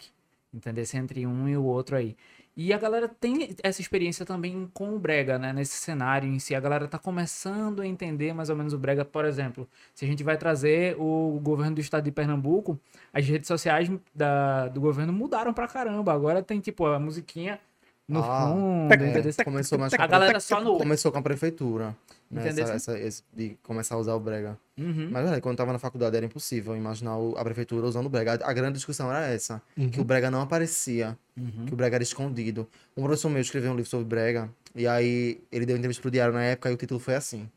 entendeu? 0.54 0.84
Entre 0.94 1.26
um 1.26 1.48
e 1.50 1.58
o 1.58 1.64
outro 1.64 1.96
aí. 1.96 2.16
E 2.56 2.74
a 2.74 2.78
galera 2.78 3.08
tem 3.08 3.56
essa 3.64 3.80
experiência 3.80 4.26
também 4.26 4.70
com 4.74 4.94
o 4.94 5.00
brega, 5.00 5.40
né? 5.40 5.54
Nesse 5.54 5.78
cenário 5.78 6.28
em 6.30 6.40
si, 6.40 6.54
a 6.54 6.60
galera 6.60 6.88
tá 6.90 7.00
começando 7.00 7.82
a 7.82 7.88
entender 7.88 8.34
mais 8.34 8.50
ou 8.50 8.56
menos 8.56 8.74
o 8.74 8.78
brega, 8.78 9.06
por 9.06 9.24
exemplo. 9.24 9.68
Se 9.96 10.04
a 10.04 10.08
gente 10.08 10.24
vai 10.24 10.38
trazer 10.38 10.96
o 11.00 11.40
governo 11.42 11.76
do 11.76 11.82
estado 11.82 12.04
de 12.04 12.12
Pernambuco, 12.12 12.78
as 13.14 13.26
redes 13.26 13.48
sociais 13.48 13.90
da, 14.14 14.68
do 14.68 14.82
governo 14.82 15.14
mudaram 15.14 15.54
pra 15.54 15.68
caramba. 15.70 16.12
Agora 16.12 16.44
tem, 16.44 16.60
tipo, 16.60 16.86
a 16.86 17.00
musiquinha 17.00 17.60
no 18.06 18.20
Ah, 18.22 18.50
fundo, 18.52 18.94
é? 18.94 19.44
Começou 19.44 19.80
mais 19.80 19.94
A 19.94 20.08
galera 20.08 20.40
só 20.42 20.60
no... 20.62 20.78
Começou 20.78 21.12
com 21.14 21.20
a 21.20 21.22
prefeitura. 21.22 21.96
Né? 22.32 22.44
Entendeu? 22.46 22.66
Essa, 22.66 22.74
essa- 22.76 23.00
esse- 23.00 23.24
de 23.34 23.58
começar 23.64 23.96
a 23.96 23.98
usar 23.98 24.14
o 24.14 24.20
brega. 24.20 24.56
Uhum. 24.78 25.10
Mas, 25.12 25.28
velho, 25.28 25.42
quando 25.42 25.54
eu 25.54 25.58
tava 25.58 25.74
na 25.74 25.80
faculdade 25.80 26.16
era 26.16 26.26
impossível 26.26 26.76
imaginar 26.76 27.16
a 27.36 27.44
prefeitura 27.44 27.88
usando 27.88 28.06
o 28.06 28.10
brega. 28.10 28.34
A, 28.44 28.54
grande 28.54 28.74
discussão 28.74 29.12
era 29.12 29.26
essa. 29.28 29.60
Uhum. 29.76 29.90
Que 29.90 30.00
o 30.00 30.04
brega 30.04 30.30
não 30.30 30.42
aparecia. 30.42 31.18
Uhum. 31.36 31.66
Que 31.66 31.74
o 31.74 31.76
brega 31.76 31.96
era 31.98 32.04
escondido. 32.04 32.68
Um 32.96 33.02
professor 33.04 33.30
meu 33.30 33.42
escreveu 33.42 33.72
um 33.72 33.76
livro 33.76 33.90
sobre 33.90 34.06
brega. 34.06 34.48
E 34.76 34.86
aí 34.88 35.42
ele 35.52 35.66
deu 35.66 35.76
entrevista 35.76 36.02
pro 36.02 36.12
diário 36.12 36.34
na 36.34 36.44
época 36.44 36.70
e 36.70 36.74
o 36.74 36.78
título 36.78 37.00
foi 37.00 37.16
assim. 37.16 37.50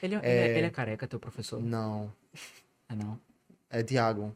Ele, 0.00 0.14
ele 0.14 0.24
é... 0.26 0.58
ele 0.58 0.66
é 0.68 0.70
careca, 0.70 1.08
teu 1.08 1.18
professor? 1.18 1.60
Não. 1.60 2.12
É 2.88 2.94
não. 2.94 3.18
É 3.68 3.82
Tiago. 3.82 4.34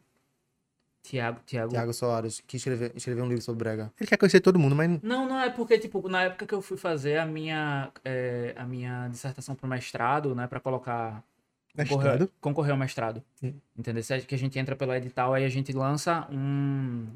Tiago, 1.04 1.38
Tiago. 1.44 1.68
Tiago 1.68 1.92
Soares, 1.92 2.42
que 2.46 2.56
escreveu, 2.56 2.90
escreveu 2.94 3.24
um 3.24 3.28
livro 3.28 3.44
sobre 3.44 3.62
brega. 3.62 3.92
Ele 4.00 4.08
quer 4.08 4.16
conhecer 4.16 4.40
todo 4.40 4.58
mundo, 4.58 4.74
mas 4.74 5.02
Não, 5.02 5.28
não 5.28 5.38
é 5.38 5.50
porque, 5.50 5.78
tipo, 5.78 6.08
na 6.08 6.22
época 6.22 6.46
que 6.46 6.54
eu 6.54 6.62
fui 6.62 6.78
fazer 6.78 7.18
a 7.18 7.26
minha, 7.26 7.92
é, 8.02 8.54
a 8.56 8.64
minha 8.64 9.06
dissertação 9.08 9.54
pro 9.54 9.68
mestrado, 9.68 10.34
né, 10.34 10.46
pra 10.46 10.58
colocar... 10.58 11.22
Concorrer, 11.76 12.10
mestrado. 12.12 12.32
concorrer 12.40 12.72
ao 12.72 12.78
mestrado. 12.78 13.22
Hum. 13.42 13.52
Entendeu? 13.76 14.02
Se 14.02 14.14
é 14.14 14.20
Que 14.20 14.34
a 14.34 14.38
gente 14.38 14.58
entra 14.58 14.74
pelo 14.74 14.94
edital, 14.94 15.34
aí 15.34 15.44
a 15.44 15.48
gente 15.48 15.72
lança 15.72 16.26
um, 16.30 17.06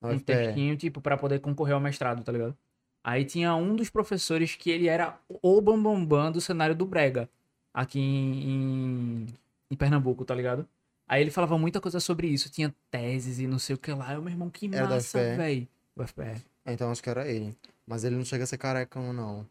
Na 0.00 0.08
um 0.10 0.18
textinho, 0.18 0.74
tipo, 0.76 1.00
pra 1.00 1.18
poder 1.18 1.40
concorrer 1.40 1.74
ao 1.74 1.80
mestrado, 1.80 2.24
tá 2.24 2.32
ligado? 2.32 2.56
Aí 3.04 3.24
tinha 3.24 3.54
um 3.54 3.76
dos 3.76 3.90
professores 3.90 4.54
que 4.54 4.70
ele 4.70 4.88
era 4.88 5.18
o 5.42 5.60
bambambam 5.60 6.32
do 6.32 6.40
cenário 6.40 6.74
do 6.74 6.86
Brega, 6.86 7.28
aqui 7.74 7.98
em, 7.98 8.50
em, 8.50 9.26
em 9.70 9.76
Pernambuco, 9.76 10.24
tá 10.24 10.34
ligado? 10.34 10.66
Aí 11.10 11.22
ele 11.22 11.32
falava 11.32 11.58
muita 11.58 11.80
coisa 11.80 11.98
sobre 11.98 12.28
isso, 12.28 12.48
tinha 12.48 12.72
teses 12.88 13.40
e 13.40 13.46
não 13.48 13.58
sei 13.58 13.74
o 13.74 13.78
que 13.78 13.90
lá. 13.90 14.14
Eu, 14.14 14.22
meu 14.22 14.30
irmão, 14.30 14.48
que 14.48 14.70
Era 14.72 14.86
massa, 14.86 15.18
velho. 15.18 15.66
UFPE. 15.96 16.40
Então 16.64 16.88
acho 16.88 17.02
que 17.02 17.10
era 17.10 17.26
ele. 17.26 17.52
Mas 17.84 18.04
ele 18.04 18.14
não 18.14 18.24
chega 18.24 18.44
a 18.44 18.46
ser 18.46 18.58
careca, 18.58 19.00
não. 19.12 19.44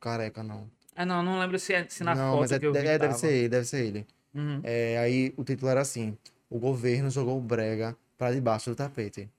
Careca, 0.00 0.42
não. 0.42 0.68
Ah, 0.96 1.06
não, 1.06 1.22
não 1.22 1.38
lembro 1.38 1.56
se, 1.56 1.72
é, 1.72 1.86
se 1.88 2.02
na 2.02 2.16
não, 2.16 2.32
foto 2.32 2.40
mas 2.40 2.50
é, 2.50 2.58
que 2.58 2.66
eu 2.66 2.72
vi 2.72 2.78
é, 2.80 2.98
deve 2.98 3.14
ser 3.14 3.32
ele, 3.32 3.48
deve 3.48 3.64
ser 3.64 3.86
ele. 3.86 4.06
Uhum. 4.34 4.60
É, 4.64 4.98
aí 4.98 5.32
o 5.36 5.44
título 5.44 5.70
era 5.70 5.80
assim: 5.82 6.18
O 6.50 6.58
governo 6.58 7.08
jogou 7.08 7.38
o 7.38 7.40
brega 7.40 7.96
pra 8.16 8.32
debaixo 8.32 8.70
do 8.70 8.74
tapete. 8.74 9.30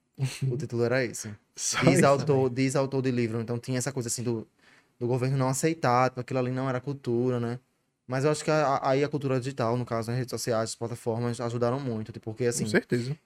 o 0.50 0.56
título 0.56 0.82
era 0.84 1.04
esse. 1.04 1.30
só 1.54 1.78
Diz 1.80 1.98
isso. 1.98 2.06
autor, 2.06 2.48
diz 2.48 2.74
autor 2.74 3.02
de 3.02 3.10
livro. 3.10 3.38
Então 3.38 3.58
tinha 3.58 3.76
essa 3.76 3.92
coisa 3.92 4.08
assim 4.08 4.22
do, 4.22 4.48
do 4.98 5.06
governo 5.06 5.36
não 5.36 5.50
aceitar, 5.50 6.10
aquilo 6.16 6.38
ali 6.38 6.52
não 6.52 6.70
era 6.70 6.80
cultura, 6.80 7.38
né? 7.38 7.58
Mas 8.10 8.24
eu 8.24 8.30
acho 8.32 8.42
que 8.42 8.50
a- 8.50 8.66
a- 8.66 8.90
aí 8.90 9.04
a 9.04 9.08
cultura 9.08 9.38
digital, 9.38 9.76
no 9.76 9.86
caso, 9.86 10.10
as 10.10 10.16
redes 10.16 10.30
sociais, 10.32 10.70
as 10.70 10.74
plataformas, 10.74 11.40
ajudaram 11.40 11.78
muito. 11.78 12.10
Tipo, 12.10 12.32
porque 12.32 12.44
assim, 12.44 12.64
Com 12.64 12.70
certeza. 12.70 13.16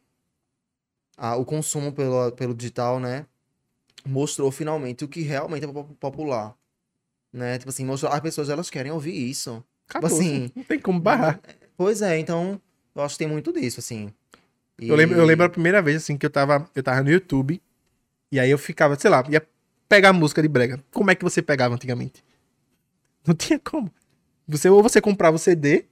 a- 1.17 1.37
o 1.37 1.45
consumo 1.47 1.91
pelo, 1.91 2.31
pelo 2.33 2.55
digital, 2.55 3.01
né? 3.01 3.25
Mostrou 4.05 4.51
finalmente 4.53 5.03
o 5.03 5.09
que 5.09 5.23
realmente 5.23 5.65
é 5.65 5.69
po- 5.73 5.85
popular. 5.99 6.55
Né? 7.33 7.57
Tipo 7.59 7.71
assim, 7.71 7.83
mostrou, 7.87 8.13
as 8.13 8.21
pessoas 8.21 8.51
elas 8.51 8.69
querem 8.69 8.93
ouvir 8.93 9.15
isso. 9.15 9.65
Acabou. 9.89 10.07
assim, 10.11 10.51
não 10.55 10.65
tem 10.65 10.79
como 10.79 11.01
barrar. 11.01 11.41
Pois 11.79 12.03
é, 12.03 12.19
então 12.19 12.61
eu 12.95 13.03
acho 13.03 13.15
que 13.15 13.21
tem 13.25 13.29
muito 13.29 13.55
disso, 13.55 13.81
assim. 13.81 14.13
E- 14.79 14.89
Eu, 14.91 14.97
lembro, 14.97 15.17
eu 15.17 15.25
lembro 15.25 15.47
a 15.47 15.49
primeira 15.49 15.81
vez, 15.81 15.97
assim, 16.03 16.19
que 16.19 16.27
eu 16.27 16.31
tava, 16.31 16.69
eu 16.75 16.83
tava 16.83 17.03
no 17.03 17.11
YouTube. 17.11 17.59
E 18.31 18.39
aí 18.39 18.51
eu 18.51 18.59
ficava, 18.59 18.99
sei 19.01 19.11
lá, 19.11 19.25
ia 19.31 19.43
pegar 19.89 20.13
música 20.13 20.43
de 20.43 20.49
brega. 20.49 20.85
Como 20.93 21.11
é 21.11 21.15
que 21.15 21.25
você 21.25 21.41
pegava 21.41 21.75
antigamente? 21.75 22.23
Não 23.27 23.35
tinha 23.35 23.59
como. 23.59 23.91
Você, 24.47 24.69
ou 24.69 24.83
você 24.83 25.01
comprava 25.01 25.37
o 25.37 25.39
CD, 25.39 25.85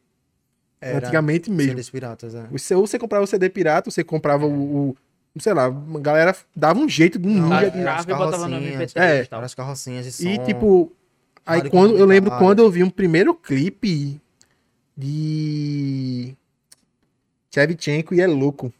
Era 0.80 0.98
antigamente 0.98 1.50
mesmo. 1.50 1.70
CDs 1.72 1.90
piratas, 1.90 2.34
é. 2.34 2.46
Você, 2.50 2.74
ou 2.74 2.86
você 2.86 2.98
comprava 2.98 3.24
o 3.24 3.26
CD 3.26 3.48
pirata, 3.48 3.90
você 3.90 4.02
comprava 4.04 4.46
o, 4.46 4.90
o- 4.90 4.96
Sei 5.40 5.54
lá, 5.54 5.64
a 5.66 5.98
galera 5.98 6.36
dava 6.54 6.78
um 6.78 6.86
jeito 6.86 7.18
de 7.18 7.26
um 7.26 7.32
Não, 7.32 7.44
ninja 7.48 7.54
era 7.62 7.70
de- 7.70 7.78
as 7.78 8.04
Grava 8.04 8.10
e 8.10 8.14
botava 8.14 8.48
no 8.48 8.50
carrocinhas, 8.56 8.92
MP3 8.92 9.02
É. 9.02 9.16
e 9.30 9.44
as 9.44 9.54
carrocinhas 9.54 10.04
de 10.04 10.12
som. 10.12 10.28
E 10.28 10.38
tipo. 10.44 10.92
Aí 11.46 11.70
quando 11.70 11.96
eu 11.96 12.04
lembro 12.04 12.30
quando 12.38 12.58
eu 12.60 12.70
vi 12.70 12.82
um 12.84 12.90
primeiro 12.90 13.34
clipe 13.34 14.20
de 14.96 16.36
Shevchenko 17.52 18.14
e 18.14 18.20
é 18.20 18.26
louco. 18.26 18.72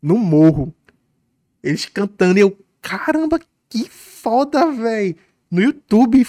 No 0.00 0.16
morro. 0.16 0.72
Eles 1.62 1.86
cantando 1.86 2.38
e 2.38 2.42
eu, 2.42 2.56
caramba, 2.80 3.40
que 3.68 3.88
foda, 3.88 4.70
velho. 4.70 5.16
No 5.50 5.60
YouTube, 5.62 6.24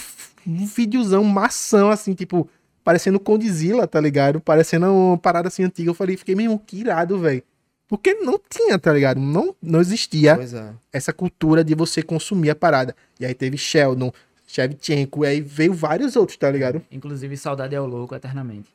um 0.48 0.66
videozão 0.66 1.24
maçã, 1.24 1.90
assim, 1.90 2.14
tipo, 2.14 2.50
parecendo 2.84 3.20
Condzilla, 3.20 3.88
tá 3.88 4.00
ligado? 4.00 4.40
Parecendo 4.40 4.92
uma 4.92 5.18
parada 5.18 5.48
assim 5.48 5.64
antiga. 5.64 5.90
Eu 5.90 5.94
falei, 5.94 6.16
fiquei 6.16 6.36
mesmo, 6.36 6.60
que 6.60 6.78
irado, 6.78 7.18
velho. 7.20 7.44
Porque 7.88 8.14
não 8.16 8.40
tinha, 8.50 8.80
tá 8.80 8.92
ligado? 8.92 9.20
Não, 9.20 9.56
não 9.62 9.80
existia 9.80 10.34
é. 10.34 10.74
essa 10.92 11.14
cultura 11.14 11.64
de 11.64 11.76
você 11.76 12.02
consumir 12.02 12.50
a 12.50 12.56
parada. 12.56 12.96
E 13.20 13.26
aí 13.26 13.34
teve 13.34 13.58
Sheldon, 13.58 14.12
Shevchenko, 14.48 15.24
e 15.24 15.28
aí 15.28 15.42
veio 15.42 15.74
vários 15.74 16.16
outros, 16.16 16.38
tá 16.38 16.50
ligado? 16.50 16.82
Inclusive, 16.92 17.38
saudade 17.38 17.76
é 17.76 17.82
o 17.82 17.86
louco 17.86 18.16
eternamente. 18.16 18.70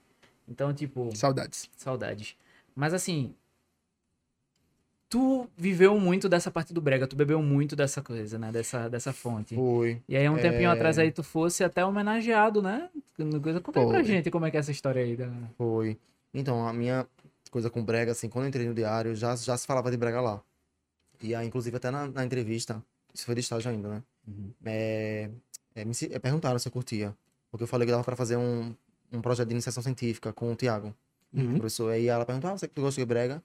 Então, 0.48 0.72
tipo, 0.72 1.10
Saudades. 1.14 1.68
saudades. 1.76 2.34
Mas 2.74 2.94
assim, 2.94 3.34
tu 5.10 5.46
viveu 5.58 5.98
muito 5.98 6.28
dessa 6.28 6.50
parte 6.50 6.72
do 6.72 6.80
brega, 6.80 7.06
tu 7.06 7.16
bebeu 7.16 7.42
muito 7.42 7.74
dessa 7.76 8.00
coisa, 8.00 8.38
né? 8.38 8.50
Dessa, 8.52 8.88
dessa 8.88 9.12
fonte. 9.12 9.54
Foi. 9.56 10.00
E 10.08 10.16
aí, 10.16 10.28
um 10.28 10.36
tempinho 10.38 10.70
É. 10.70 10.72
atrás 10.72 10.98
aí, 10.98 11.10
tu 11.10 11.22
fosse 11.24 11.62
até 11.64 11.84
homenageado, 11.84 12.62
né? 12.62 12.88
Coisa- 13.42 13.60
Conta 13.60 13.80
aí 13.80 13.86
pra 13.88 14.02
gente 14.04 14.30
como 14.30 14.46
é 14.46 14.50
que 14.50 14.56
é 14.56 14.60
essa 14.60 14.70
história 14.70 15.02
aí. 15.02 15.16
Da... 15.16 15.28
Foi. 15.58 15.98
Então, 16.32 16.66
a 16.66 16.72
minha 16.72 17.06
coisa 17.50 17.68
com 17.68 17.84
brega, 17.84 18.12
assim, 18.12 18.28
quando 18.28 18.44
eu 18.44 18.48
entrei 18.48 18.66
no 18.68 18.72
diário, 18.74 19.14
já, 19.16 19.34
já 19.34 19.56
se 19.56 19.66
falava 19.66 19.90
de 19.90 19.96
brega 19.96 20.20
lá. 20.20 20.40
E 21.20 21.34
aí, 21.34 21.46
inclusive, 21.46 21.76
até 21.76 21.90
na, 21.90 22.06
na 22.06 22.24
entrevista, 22.24 22.80
isso 23.12 23.26
foi 23.26 23.34
de 23.34 23.40
estágio 23.40 23.68
ainda, 23.70 23.88
né? 23.88 24.02
É, 24.64 25.28
é, 25.74 25.84
me, 25.84 25.92
é, 26.10 26.18
perguntaram 26.20 26.58
se 26.58 26.68
eu 26.68 26.72
curtia. 26.72 27.14
Porque 27.50 27.64
eu 27.64 27.68
falei 27.68 27.84
que 27.84 27.90
dava 27.90 28.04
pra 28.04 28.14
fazer 28.14 28.36
um, 28.36 28.72
um 29.12 29.20
projeto 29.20 29.48
de 29.48 29.54
iniciação 29.54 29.82
científica 29.82 30.32
com 30.32 30.52
o 30.52 30.54
Tiago, 30.54 30.94
Uhum. 31.32 31.54
professor. 31.54 31.90
Aí 31.92 32.06
ela 32.08 32.24
perguntou, 32.24 32.50
ah, 32.50 32.56
você 32.56 32.66
que 32.68 32.74
tu 32.74 32.80
gosta 32.82 33.00
de 33.00 33.04
brega? 33.04 33.42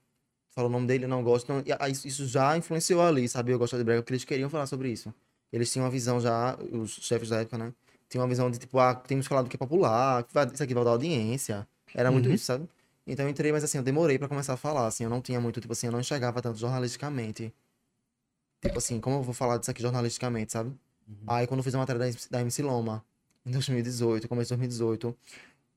Falou 0.56 0.70
o 0.70 0.72
nome 0.74 0.88
dele, 0.88 1.06
não 1.06 1.22
gosto. 1.22 1.52
Então, 1.52 1.64
isso- 1.88 2.26
já 2.26 2.56
influenciou 2.56 3.02
ali, 3.02 3.28
sabe? 3.28 3.52
Eu 3.52 3.60
gosto 3.60 3.78
de 3.78 3.84
brega, 3.84 4.02
porque 4.02 4.14
eles 4.14 4.24
queriam 4.24 4.50
falar 4.50 4.66
sobre 4.68 4.90
isso. 4.90 5.14
Eles 5.52 5.72
tinham 5.72 5.84
uma 5.86 5.92
visão 5.92 6.20
já, 6.20 6.58
os 6.72 6.92
chefes 7.02 7.28
da 7.30 7.42
época, 7.42 7.58
né? 7.58 7.74
Tinham 8.10 8.24
uma 8.24 8.30
visão 8.30 8.50
de, 8.50 8.58
tipo, 8.58 8.80
ah, 8.80 8.96
temos 8.96 9.26
que 9.26 9.30
falar 9.30 9.42
do 9.42 9.50
que 9.50 9.58
é 9.58 9.60
popular, 9.60 10.26
isso 10.54 10.64
aqui 10.64 10.74
vai 10.74 10.84
dar 10.86 10.92
audiência. 10.92 11.68
Era 11.94 12.10
muito 12.10 12.28
Uhum. 12.30 12.36
isso, 12.36 12.46
sabe? 12.46 12.68
Então 13.06 13.26
eu 13.26 13.30
entrei, 13.30 13.52
mas 13.52 13.64
assim, 13.64 13.78
eu 13.78 13.84
demorei 13.84 14.18
pra 14.18 14.28
começar 14.30 14.54
a 14.54 14.58
falar, 14.58 14.88
assim, 14.88 15.04
eu 15.04 15.10
não 15.10 15.22
tinha 15.22 15.40
muito, 15.42 15.60
tipo 15.60 15.74
assim, 15.74 15.88
eu 15.88 15.92
não 15.92 16.00
enxergava 16.00 16.42
tanto 16.42 16.58
jornalisticamente. 16.58 17.54
Tipo 18.62 18.78
assim, 18.78 19.00
como 19.00 19.18
eu 19.18 19.24
vou 19.24 19.34
falar 19.34 19.58
disso 19.58 19.70
aqui 19.72 19.82
jornalisticamente, 19.82 20.52
sabe? 20.54 20.74
Aí 21.28 21.46
quando 21.48 21.60
eu 21.60 21.64
fiz 21.64 21.76
a 21.76 21.78
matéria 21.78 22.00
da, 22.00 22.08
MC 22.08 22.30
da 22.30 22.42
MC 22.42 22.64
Loma, 22.64 23.04
em 23.46 23.52
2018, 23.52 24.28
começo 24.28 24.48
de 24.48 24.58
2018, 24.58 25.16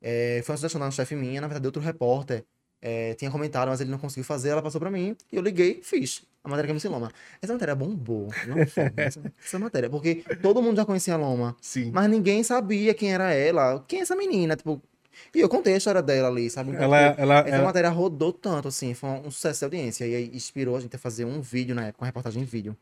é, 0.01 0.41
foi 0.45 0.53
uma 0.55 0.57
sugestão 0.57 0.81
uma 0.81 0.91
chefe 0.91 1.15
minha, 1.15 1.41
na 1.41 1.49
verdade, 1.49 1.67
outro 1.67 1.83
repórter, 1.83 2.45
é, 2.81 3.15
tinha 3.15 3.31
comentado, 3.31 3.69
mas 3.69 3.81
ele 3.81 3.91
não 3.91 3.99
conseguiu 3.99 4.25
fazer, 4.25 4.51
ela 4.51 4.63
passou 4.63 4.81
pra 4.81 4.91
mim, 4.91 5.17
e 5.33 5.37
eu 5.37 5.43
liguei, 5.43 5.81
fiz 5.83 6.23
a 6.45 6.49
matéria 6.49 6.71
a 6.71 6.73
MC 6.73 6.89
Loma. 6.89 7.11
Essa 7.43 7.53
matéria 7.53 7.75
bombou, 7.75 8.29
não 8.47 8.67
foi, 8.67 8.91
essa, 8.97 9.21
essa 9.45 9.59
matéria, 9.59 9.91
porque 9.91 10.25
todo 10.41 10.63
mundo 10.63 10.77
já 10.77 10.85
conhecia 10.85 11.15
a 11.15 11.17
Loma, 11.17 11.57
Sim. 11.61 11.91
mas 11.93 12.09
ninguém 12.09 12.43
sabia 12.43 12.95
quem 12.95 13.13
era 13.13 13.33
ela, 13.35 13.85
quem 13.87 13.99
é 14.01 14.03
essa 14.03 14.17
menina, 14.17 14.57
tipo... 14.57 14.81
E 15.35 15.41
eu 15.41 15.49
contei 15.49 15.75
a 15.75 15.77
história 15.77 16.01
dela 16.01 16.29
ali, 16.29 16.49
sabe? 16.49 16.71
Então, 16.71 16.85
Ela, 16.85 17.11
tipo, 17.11 17.21
ela, 17.23 17.39
essa 17.41 17.49
ela- 17.57 17.65
matéria 17.65 17.91
rodou 17.91 18.33
tanto, 18.33 18.69
assim, 18.69 18.95
foi 18.95 19.11
um 19.11 19.31
sucesso 19.33 19.59
de 19.59 19.65
audiência. 19.65 20.07
E 20.07 20.15
aí 20.15 20.31
inspirou 20.33 20.77
a 20.77 20.81
gente 20.81 20.95
a 20.95 20.99
fazer 20.99 21.25
um 21.25 21.41
vídeo 21.41 21.75
na 21.75 21.87
época, 21.89 22.05
uma 22.05 22.07
reportagem 22.07 22.41
em 22.41 22.45
vídeo. 22.47 22.77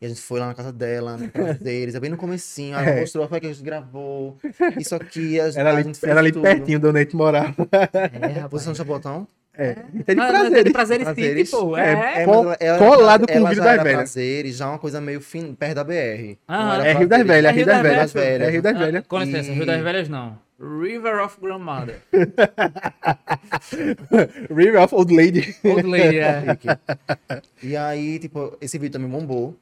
E 0.00 0.06
a 0.06 0.08
gente 0.08 0.20
foi 0.20 0.38
lá 0.38 0.46
na 0.46 0.54
casa 0.54 0.72
dela, 0.72 1.16
no 1.16 1.28
prazeres, 1.28 1.94
é 1.96 2.00
bem 2.00 2.10
no 2.10 2.16
comecinho, 2.16 2.76
aí 2.76 2.86
ela 2.86 2.96
É. 2.98 3.00
mostrou, 3.00 3.26
foi 3.28 3.40
que 3.40 3.46
a 3.46 3.52
gente 3.52 3.64
gravou. 3.64 4.38
Isso 4.78 4.94
aqui, 4.94 5.40
a, 5.40 5.48
era 5.48 5.70
a 5.70 5.72
ali, 5.74 5.82
gente 5.82 5.98
fez 5.98 6.10
era 6.10 6.20
ali 6.20 6.30
tudo. 6.30 6.42
pertinho 6.42 6.78
do 6.78 6.92
Neite 6.92 7.16
morava. 7.16 7.54
É, 7.72 8.26
rapaz. 8.28 8.48
Posição 8.50 8.72
de 8.72 8.78
Jabotão. 8.78 9.26
É, 9.60 9.74
é 10.06 10.14
de 10.14 10.20
Ah, 10.20 10.28
prazer. 10.28 10.64
de 10.64 10.70
prazer 10.70 11.00
Prazeres. 11.02 11.50
Pô. 11.50 11.76
É, 11.76 11.92
É. 11.92 12.18
É, 12.18 12.22
ela, 12.22 12.56
ela, 12.60 12.78
colado 12.78 13.26
com 13.26 13.40
o 13.40 13.44
Rio 13.44 13.56
já 13.56 13.64
das 13.64 13.82
Velhas. 13.82 13.96
prazeres, 13.96 14.56
já 14.56 14.68
uma 14.68 14.78
coisa 14.78 15.00
meio 15.00 15.20
fin, 15.20 15.52
perto 15.52 15.74
da 15.74 15.82
BR. 15.82 16.38
Ah, 16.46 16.78
É 16.86 16.92
Rio 16.92 17.08
das 17.08 17.24
Prazeres. 17.24 17.26
Velhas, 17.26 17.50
É 17.50 17.54
Rio 17.56 17.66
das 17.66 17.82
Velhas. 17.82 18.12
Velhas. 18.12 18.48
É 18.48 18.50
Rio 18.52 18.62
das 18.62 18.76
Ah, 18.76 18.78
Velhas. 18.78 19.04
com 19.08 19.18
licença, 19.18 19.50
E- 19.50 19.54
Rio 19.54 19.66
das 19.66 19.82
Velhas 19.82 20.08
não. 20.08 20.38
River 20.60 21.24
of 21.24 21.40
Grandmother. 21.40 21.96
River 24.50 24.82
of 24.82 24.94
Old 24.94 25.12
Lady. 25.14 25.54
Old 25.64 25.86
Lady, 25.88 26.18
é. 26.18 26.42
E 27.62 27.76
aí, 27.76 28.18
tipo, 28.18 28.56
esse 28.60 28.78
vídeo 28.78 28.92
também 28.92 29.08
bombou. 29.10 29.56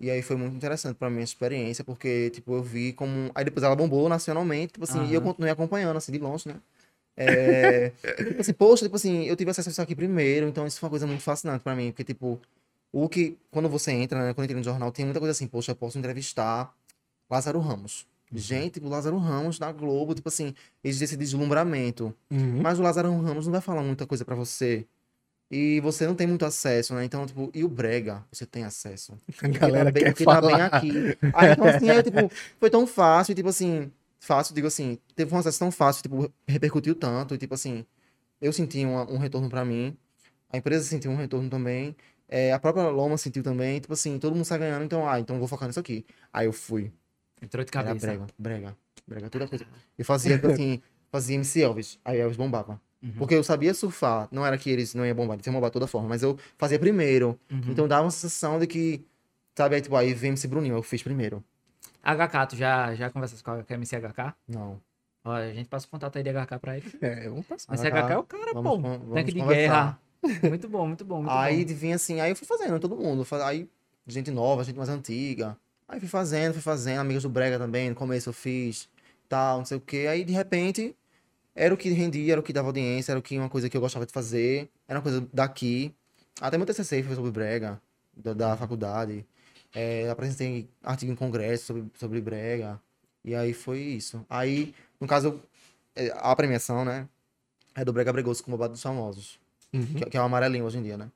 E 0.00 0.10
aí 0.10 0.22
foi 0.22 0.36
muito 0.36 0.54
interessante 0.54 0.94
pra 0.96 1.10
minha 1.10 1.24
experiência, 1.24 1.82
porque, 1.82 2.30
tipo, 2.30 2.54
eu 2.54 2.62
vi 2.62 2.92
como. 2.92 3.30
Aí 3.34 3.44
depois 3.44 3.64
ela 3.64 3.74
bombou 3.74 4.08
nacionalmente, 4.08 4.74
tipo 4.74 4.84
assim, 4.84 5.04
e 5.06 5.14
eu 5.14 5.20
continuei 5.20 5.50
acompanhando, 5.50 5.96
assim, 5.96 6.12
de 6.12 6.18
longe, 6.18 6.48
né? 6.48 6.54
É... 7.16 7.90
tipo 8.16 8.40
assim, 8.40 8.52
poxa, 8.52 8.84
tipo 8.84 8.94
assim, 8.94 9.24
eu 9.24 9.34
tive 9.34 9.50
acesso 9.50 9.68
a 9.68 9.72
isso 9.72 9.82
aqui 9.82 9.96
primeiro, 9.96 10.46
então 10.46 10.64
isso 10.66 10.78
foi 10.78 10.86
uma 10.86 10.90
coisa 10.90 11.06
muito 11.06 11.22
fascinante 11.22 11.64
pra 11.64 11.74
mim, 11.74 11.90
porque, 11.90 12.04
tipo, 12.04 12.40
o 12.92 13.08
que. 13.08 13.36
Quando 13.50 13.68
você 13.68 13.90
entra, 13.90 14.20
né? 14.20 14.34
Quando 14.34 14.38
eu 14.38 14.44
entrei 14.44 14.56
no 14.58 14.64
jornal, 14.64 14.92
tem 14.92 15.04
muita 15.04 15.18
coisa 15.18 15.32
assim, 15.32 15.48
poxa, 15.48 15.72
eu 15.72 15.76
posso 15.76 15.98
entrevistar 15.98 16.72
Lázaro 17.28 17.58
Ramos. 17.58 18.06
Gente, 18.32 18.74
tipo, 18.74 18.88
Lázaro 18.88 19.16
Ramos 19.16 19.58
na 19.58 19.72
Globo, 19.72 20.14
tipo 20.14 20.28
assim, 20.28 20.54
existe 20.84 21.04
esse 21.04 21.16
deslumbramento. 21.16 22.14
Uhum. 22.30 22.60
Mas 22.62 22.78
o 22.78 22.82
Lázaro 22.82 23.10
Ramos 23.10 23.46
não 23.46 23.52
vai 23.52 23.60
falar 23.60 23.82
muita 23.82 24.06
coisa 24.06 24.24
pra 24.24 24.34
você. 24.34 24.86
E 25.50 25.80
você 25.80 26.06
não 26.06 26.14
tem 26.14 26.26
muito 26.26 26.44
acesso, 26.44 26.94
né? 26.94 27.04
Então, 27.04 27.24
tipo, 27.26 27.50
e 27.54 27.64
o 27.64 27.68
Brega? 27.68 28.24
Você 28.30 28.44
tem 28.44 28.64
acesso. 28.64 29.16
A 29.42 29.48
Porque 29.48 29.58
galera 29.58 29.84
tá 29.84 29.90
bem, 29.90 30.04
quer 30.04 30.12
porque 30.12 30.26
tá 30.26 30.42
bem 30.42 30.60
falar. 30.60 30.66
aqui. 30.66 31.16
Aí, 31.32 31.50
então, 31.50 31.66
assim, 31.66 31.88
aí, 31.90 32.02
tipo, 32.02 32.30
foi 32.60 32.68
tão 32.70 32.86
fácil, 32.86 33.34
tipo 33.34 33.48
assim, 33.48 33.90
fácil, 34.20 34.54
digo 34.54 34.66
assim, 34.66 34.98
teve 35.16 35.34
um 35.34 35.38
acesso 35.38 35.58
tão 35.58 35.70
fácil, 35.70 36.02
tipo, 36.02 36.30
repercutiu 36.46 36.94
tanto, 36.94 37.34
e 37.34 37.38
tipo 37.38 37.54
assim, 37.54 37.86
eu 38.40 38.52
senti 38.52 38.84
uma- 38.84 39.10
um 39.10 39.18
retorno 39.18 39.48
pra 39.48 39.64
mim, 39.64 39.96
a 40.50 40.58
empresa 40.58 40.84
sentiu 40.86 41.10
um 41.10 41.16
retorno 41.16 41.48
também, 41.50 41.96
é, 42.28 42.52
a 42.52 42.58
própria 42.58 42.88
Loma 42.90 43.16
sentiu 43.18 43.42
também, 43.42 43.80
tipo 43.80 43.92
assim, 43.94 44.18
todo 44.18 44.34
mundo 44.34 44.44
sai 44.44 44.58
ganhando, 44.58 44.84
então, 44.84 45.08
ah, 45.08 45.18
então 45.20 45.36
eu 45.36 45.40
vou 45.40 45.48
focar 45.48 45.68
nisso 45.68 45.80
aqui. 45.80 46.04
Aí 46.32 46.46
eu 46.46 46.52
fui. 46.52 46.92
Entrou 47.42 47.64
de 47.64 47.72
Era 47.72 47.84
cabeça. 47.84 48.06
brega, 48.06 48.26
brega, 48.38 48.76
brega, 49.06 49.30
toda 49.30 49.48
coisa. 49.48 49.66
Eu 49.96 50.04
fazia, 50.04 50.36
tipo 50.36 50.48
assim, 50.48 50.82
fazia 51.10 51.36
MC 51.36 51.62
Elvis, 51.62 51.98
aí 52.04 52.18
Elvis 52.18 52.36
bombava. 52.36 52.80
Uhum. 53.02 53.12
Porque 53.18 53.34
eu 53.34 53.44
sabia 53.44 53.72
surfar, 53.74 54.28
não 54.32 54.44
era 54.44 54.58
que 54.58 54.68
eles 54.68 54.92
não 54.94 55.06
iam 55.06 55.14
bombar, 55.14 55.34
eles 55.36 55.46
iam 55.46 55.54
bombar 55.54 55.70
de 55.70 55.74
toda 55.74 55.86
forma, 55.86 56.08
mas 56.08 56.22
eu 56.22 56.36
fazia 56.56 56.78
primeiro. 56.78 57.38
Uhum. 57.50 57.60
Então 57.68 57.86
dava 57.86 58.02
uma 58.04 58.10
sensação 58.10 58.58
de 58.58 58.66
que, 58.66 59.04
sabe, 59.54 59.76
aí 59.76 59.80
tipo, 59.80 59.94
aí 59.96 60.12
vem 60.14 60.30
MC 60.30 60.48
Bruninho, 60.48 60.74
eu 60.76 60.82
fiz 60.82 61.02
primeiro. 61.02 61.42
HK, 62.02 62.46
tu 62.50 62.56
já, 62.56 62.94
já 62.94 63.10
conversas 63.10 63.40
com 63.42 63.50
a 63.52 63.64
MC 63.74 63.96
HK? 64.00 64.34
Não. 64.48 64.80
Ó, 65.24 65.32
a 65.32 65.52
gente 65.52 65.68
passa 65.68 65.86
o 65.86 65.90
contato 65.90 66.16
aí 66.16 66.22
de 66.24 66.30
HK 66.32 66.58
pra 66.60 66.76
ele. 66.76 66.86
É, 67.00 67.28
vamos 67.28 67.46
passar. 67.46 67.72
MC 67.74 67.88
HK 67.90 68.12
é 68.12 68.18
o 68.18 68.22
cara, 68.24 68.52
Vamos 68.54 68.70
pô. 68.70 68.78
vamos 68.80 69.14
Tanque 69.14 69.32
de 69.32 69.40
conversar. 69.40 70.00
guerra. 70.22 70.48
Muito 70.48 70.68
bom, 70.68 70.86
muito 70.86 71.04
bom, 71.04 71.16
muito 71.22 71.30
Aí 71.30 71.64
bom. 71.64 71.74
vinha 71.74 71.94
assim, 71.96 72.20
aí 72.20 72.30
eu 72.32 72.36
fui 72.36 72.46
fazendo, 72.46 72.80
todo 72.80 72.96
mundo. 72.96 73.24
Aí, 73.44 73.68
gente 74.06 74.30
nova, 74.32 74.64
gente 74.64 74.76
mais 74.76 74.88
antiga. 74.88 75.56
Aí 75.86 76.00
fui 76.00 76.08
fazendo, 76.08 76.52
fui 76.54 76.62
fazendo, 76.62 76.98
amigos 77.00 77.22
do 77.22 77.28
Brega 77.28 77.58
também, 77.58 77.88
no 77.90 77.94
começo 77.94 78.28
eu 78.28 78.32
fiz, 78.32 78.88
tal, 79.28 79.58
não 79.58 79.64
sei 79.64 79.76
o 79.76 79.80
quê. 79.80 80.06
Aí, 80.10 80.24
de 80.24 80.32
repente, 80.32 80.94
era 81.58 81.74
o 81.74 81.76
que 81.76 81.90
rendia, 81.90 82.32
era 82.34 82.40
o 82.40 82.44
que 82.44 82.52
dava 82.52 82.68
audiência, 82.68 83.12
era 83.12 83.18
o 83.18 83.22
que 83.22 83.38
uma 83.38 83.48
coisa 83.48 83.68
que 83.68 83.76
eu 83.76 83.80
gostava 83.80 84.06
de 84.06 84.12
fazer, 84.12 84.68
era 84.86 84.98
uma 84.98 85.02
coisa 85.02 85.26
daqui. 85.32 85.92
Até 86.40 86.56
meu 86.56 86.66
TCC 86.66 87.02
foi 87.02 87.14
sobre 87.16 87.30
Brega, 87.30 87.80
da, 88.16 88.32
da 88.32 88.56
faculdade. 88.56 89.26
É, 89.74 90.08
apresentei 90.08 90.68
artigo 90.82 91.12
em 91.12 91.16
congresso 91.16 91.66
sobre, 91.66 91.84
sobre 91.94 92.20
Brega. 92.20 92.80
E 93.24 93.34
aí 93.34 93.52
foi 93.52 93.80
isso. 93.80 94.24
Aí, 94.30 94.74
no 95.00 95.06
caso, 95.06 95.40
é, 95.94 96.12
a 96.16 96.34
premiação, 96.34 96.84
né, 96.84 97.08
é 97.74 97.84
do 97.84 97.92
Brega 97.92 98.12
Bregoso 98.12 98.42
com 98.42 98.50
o 98.50 98.56
Babado 98.56 98.72
dos 98.72 98.82
Famosos 98.82 99.38
Uhum. 99.72 99.84
que, 99.84 100.04
que 100.06 100.16
é 100.16 100.20
o 100.20 100.24
amarelinho 100.24 100.64
hoje 100.64 100.78
em 100.78 100.82
dia, 100.82 100.96
né? 100.96 101.10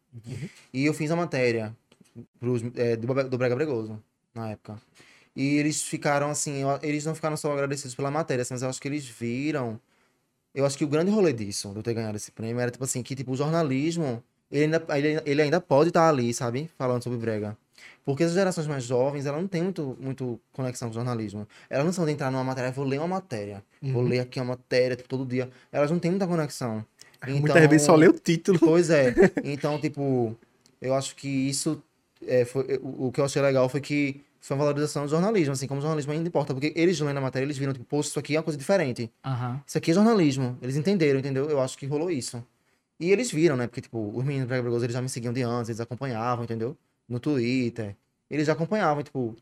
E 0.72 0.84
eu 0.84 0.93
fiz 0.93 1.11
a 1.11 1.16
matéria 1.16 1.74
pros, 2.38 2.62
é, 2.74 2.97
do, 2.97 3.07
do 3.28 3.38
Brega 3.38 3.55
Bregoso, 3.55 4.03
na 4.34 4.51
época. 4.51 4.78
E 5.34 5.57
eles 5.57 5.82
ficaram 5.82 6.30
assim, 6.30 6.62
eles 6.82 7.07
não 7.07 7.14
ficaram 7.14 7.36
só 7.36 7.51
agradecidos 7.53 7.95
pela 7.95 8.11
matéria, 8.11 8.43
assim, 8.43 8.53
mas 8.53 8.62
eu 8.62 8.68
acho 8.68 8.80
que 8.80 8.88
eles 8.88 9.07
viram. 9.07 9.80
Eu 10.55 10.66
acho 10.66 10.76
que 10.76 10.84
o 10.84 10.88
grande 10.88 11.11
rolê 11.11 11.32
disso, 11.32 11.70
de 11.70 11.76
eu 11.76 11.82
ter 11.82 11.94
ganhado 11.94 12.16
esse 12.16 12.30
prêmio, 12.30 12.61
era 12.61 12.70
tipo 12.70 12.84
assim, 12.84 13.03
que 13.03 13.14
tipo, 13.14 13.32
o 13.32 13.36
jornalismo, 13.36 14.22
ele 14.50 14.64
ainda, 14.64 14.84
ele, 14.96 15.22
ele 15.24 15.42
ainda 15.42 15.61
pode 15.61 15.88
estar 15.88 16.09
ali, 16.09 16.32
sabe? 16.34 16.70
Falando 16.76 17.03
sobre 17.03 17.18
Brega. 17.18 17.57
Porque 18.05 18.24
as 18.24 18.32
gerações 18.32 18.66
mais 18.66 18.84
jovens, 18.84 19.26
elas 19.26 19.40
não 19.40 19.48
têm 19.48 19.62
muito, 19.62 19.96
muito 20.00 20.38
conexão 20.53 20.88
com 20.88 20.92
o 20.92 20.94
jornalismo. 20.94 21.46
Elas 21.70 21.84
não 21.86 21.92
são 21.92 22.05
de 22.05 22.12
entrar 22.12 22.30
numa 22.30 22.44
matéria, 22.44 22.70
vou 22.72 22.84
ler 22.84 22.98
uma 22.98 23.07
matéria. 23.09 23.62
Vou 23.80 24.03
Uhum. 24.03 24.09
ler 24.09 24.20
aqui 24.20 24.38
uma 24.40 24.46
matéria, 24.57 24.96
tipo, 24.96 25.09
todo 25.09 25.24
dia. 25.24 25.48
Elas 25.70 25.90
não 25.90 25.98
têm 25.98 26.11
muita 26.11 26.26
conexão. 26.26 26.84
Muitas 27.26 27.68
vezes 27.68 27.86
só 27.86 27.94
lê 27.94 28.09
o 28.09 28.12
título. 28.12 28.59
Pois 28.59 28.90
é. 28.90 29.14
Então, 29.44 29.80
tipo, 29.80 30.36
eu 30.80 30.94
acho 30.94 31.14
que 31.14 31.28
isso 31.28 31.80
é, 32.26 32.44
foi, 32.44 32.78
o, 32.82 33.07
o 33.07 33.12
que 33.12 33.20
eu 33.20 33.24
achei 33.24 33.40
legal 33.40 33.68
foi 33.68 33.80
que 33.80 34.20
foi 34.45 34.57
uma 34.57 34.64
valorização 34.64 35.05
do 35.05 35.09
jornalismo, 35.09 35.53
assim, 35.53 35.66
como 35.68 35.78
o 35.78 35.82
jornalismo 35.82 36.12
ainda 36.12 36.26
importa, 36.28 36.53
porque 36.53 36.72
eles 36.74 36.99
lendo 37.01 37.16
a 37.16 37.20
matéria, 37.20 37.47
eles 37.47 37.57
viram, 37.57 37.72
tipo, 37.72 37.84
pô, 37.84 38.01
isso 38.01 38.18
aqui 38.18 38.34
é 38.34 38.38
uma 38.38 38.43
coisa 38.43 38.59
diferente. 38.59 39.11
Aham. 39.24 39.62
Isso 39.66 39.78
aqui 39.78 39.93
é 39.93 39.95
jornalismo. 39.95 40.59
Eles 40.61 40.76
entenderam, 40.76 41.20
entendeu? 41.20 41.49
Eu 41.49 41.61
acho 41.61 41.78
que 41.78 41.86
rolou 41.86 42.11
isso. 42.11 42.45
E 42.99 43.11
eles 43.11 43.30
viram, 43.30 43.57
né? 43.57 43.66
Porque, 43.68 43.80
tipo, 43.80 44.11
os 44.14 44.24
meninos 44.24 44.47
do 44.47 44.49
Brega 44.49 44.62
Bregoso, 44.62 44.84
eles 44.84 44.95
já 44.95 45.01
me 45.01 45.09
seguiam 45.09 45.32
de 45.32 45.43
antes, 45.43 45.68
eles 45.70 45.80
acompanhavam, 45.80 46.45
entendeu? 46.45 46.76
No 47.09 47.20
Twitter. 47.20 47.97
Eles 48.28 48.47
já 48.47 48.53
acompanhavam, 48.53 49.03
tipo. 49.03 49.36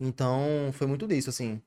Então, 0.00 0.70
foi 0.72 0.86
muito 0.86 1.06
disso, 1.06 1.30
assim. 1.30 1.60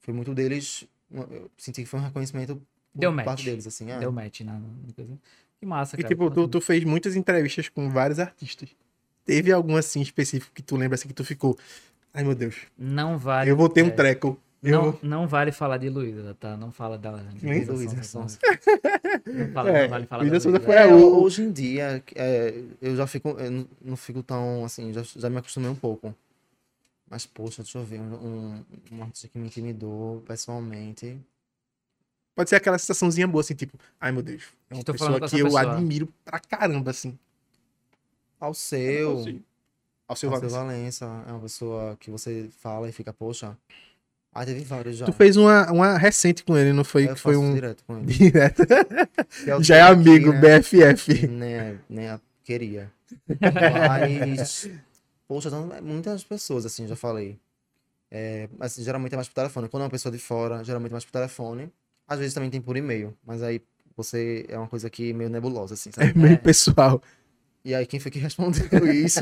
Foi 0.00 0.12
muito 0.12 0.34
deles. 0.34 0.86
Eu 1.10 1.50
senti 1.56 1.82
que 1.82 1.86
foi 1.88 2.00
um 2.00 2.02
reconhecimento 2.02 2.60
Deu 2.94 3.10
por 3.10 3.16
match. 3.16 3.24
parte 3.26 3.44
deles, 3.44 3.66
assim. 3.66 3.90
É. 3.90 3.98
Deu 3.98 4.10
match 4.12 4.40
na, 4.40 4.54
na 4.54 4.92
coisa. 4.94 5.18
Que 5.58 5.66
massa, 5.66 5.96
E 5.96 6.02
cara. 6.02 6.08
tipo, 6.08 6.30
tu, 6.30 6.48
tu 6.48 6.60
fez 6.60 6.82
muitas 6.84 7.14
entrevistas 7.14 7.68
com 7.68 7.88
vários 7.90 8.18
artistas. 8.18 8.68
Teve 9.24 9.52
algum 9.52 9.76
assim 9.76 10.00
específico 10.00 10.52
que 10.54 10.62
tu 10.62 10.76
lembra 10.76 10.94
assim 10.96 11.08
que 11.08 11.14
tu 11.14 11.24
ficou. 11.24 11.56
Ai 12.12 12.22
meu 12.24 12.34
Deus, 12.34 12.56
Não 12.76 13.18
vale. 13.18 13.50
eu 13.50 13.56
vou 13.56 13.68
ter 13.68 13.82
um 13.82 13.88
é, 13.88 13.90
treco. 13.90 14.38
Eu... 14.62 14.92
Não, 14.92 14.98
não 15.02 15.28
vale 15.28 15.50
falar 15.50 15.76
de 15.78 15.88
Luísa, 15.88 16.34
tá? 16.38 16.56
Não 16.56 16.70
fala 16.70 16.96
da. 16.98 17.16
de 17.16 17.44
Nem 17.44 17.64
Luísa 17.64 18.02
Sonza. 18.02 18.38
Não, 19.26 19.48
fala, 19.52 19.70
É, 19.70 19.82
não 19.84 19.88
vale 19.90 20.06
falar 20.06 20.22
Luísa 20.24 20.38
da 20.52 20.58
Luísa. 20.58 20.66
foi 20.66 20.74
É, 20.76 20.82
a 20.82 20.96
u- 20.96 21.22
hoje 21.22 21.42
em 21.42 21.50
dia, 21.52 22.02
é, 22.14 22.62
eu 22.80 22.94
já 22.96 23.06
fico. 23.06 23.30
Eu 23.30 23.50
não- 23.50 23.68
não 23.80 23.96
fico 23.96 24.22
tão 24.22 24.64
assim, 24.64 24.92
já, 24.92 25.02
já 25.02 25.28
me 25.30 25.38
acostumei 25.38 25.68
um 25.70 25.74
pouco. 25.74 26.14
Mas, 27.10 27.26
poxa, 27.26 27.62
deixa 27.62 27.78
eu 27.78 27.84
ver. 27.84 28.00
Um, 28.00 28.14
um, 28.14 28.64
um 28.92 29.02
artista 29.02 29.28
que 29.28 29.38
me 29.38 29.46
intimidou 29.46 30.20
pessoalmente. 30.26 31.18
Pode 32.34 32.48
ser 32.48 32.56
aquela 32.56 32.78
sensaçãozinha 32.78 33.26
boa, 33.28 33.40
assim, 33.42 33.54
tipo, 33.54 33.78
ai 34.00 34.10
meu 34.12 34.22
Deus. 34.22 34.44
É 34.70 34.74
uma 34.74 34.80
Estou 34.80 34.94
pessoa 34.94 35.20
que 35.20 35.38
eu 35.38 35.44
pessoa. 35.44 35.60
admiro 35.60 36.08
pra 36.24 36.38
caramba, 36.38 36.90
assim. 36.90 37.18
Ao 38.42 38.52
seu. 38.54 39.18
Ao 39.18 39.24
seu 39.24 39.36
Ao 40.08 40.16
seu 40.16 40.30
Valença. 40.30 40.56
Valença. 41.06 41.24
É 41.28 41.30
uma 41.30 41.40
pessoa 41.40 41.96
que 42.00 42.10
você 42.10 42.48
fala 42.58 42.88
e 42.88 42.92
fica, 42.92 43.12
poxa. 43.12 43.56
Ah, 44.34 44.44
teve 44.44 44.64
vários 44.64 44.96
já. 44.96 45.06
Tu 45.06 45.12
fez 45.12 45.36
uma, 45.36 45.70
uma 45.70 45.96
recente 45.98 46.42
com 46.42 46.56
ele, 46.56 46.72
não 46.72 46.82
foi? 46.84 47.04
Eu 47.08 47.14
foi 47.16 47.34
faço 47.34 47.44
um. 47.46 47.54
direto 47.54 47.84
com 47.84 47.98
ele. 47.98 48.06
Direto. 48.06 48.62
É 49.46 49.60
Já 49.62 49.76
é 49.76 49.80
amigo, 49.82 50.32
né? 50.32 50.58
BFF. 50.58 51.26
né, 51.28 51.78
né, 51.88 52.20
queria. 52.42 52.90
Mas, 53.88 54.68
poxa, 55.28 55.48
então, 55.48 55.68
muitas 55.82 56.24
pessoas, 56.24 56.64
assim, 56.66 56.86
já 56.88 56.96
falei. 56.96 57.38
É, 58.10 58.48
mas 58.58 58.74
geralmente 58.76 59.12
é 59.14 59.16
mais 59.16 59.28
por 59.28 59.34
telefone. 59.34 59.68
Quando 59.68 59.82
é 59.82 59.84
uma 59.84 59.90
pessoa 59.90 60.12
de 60.12 60.18
fora, 60.18 60.62
geralmente 60.64 60.90
é 60.90 60.94
mais 60.94 61.04
por 61.04 61.12
telefone. 61.12 61.72
Às 62.06 62.18
vezes 62.18 62.34
também 62.34 62.50
tem 62.50 62.60
por 62.60 62.76
e-mail, 62.76 63.16
mas 63.24 63.42
aí 63.42 63.62
você 63.96 64.44
é 64.48 64.58
uma 64.58 64.68
coisa 64.68 64.90
que 64.90 65.12
meio 65.14 65.30
nebulosa, 65.30 65.72
assim, 65.74 65.90
É 65.96 66.06
sabe? 66.06 66.18
meio 66.18 66.34
É. 66.34 66.36
pessoal. 66.36 67.00
E 67.64 67.74
aí 67.74 67.86
quem 67.86 68.00
foi 68.00 68.10
que 68.10 68.18
respondeu 68.20 68.92
isso? 68.92 69.20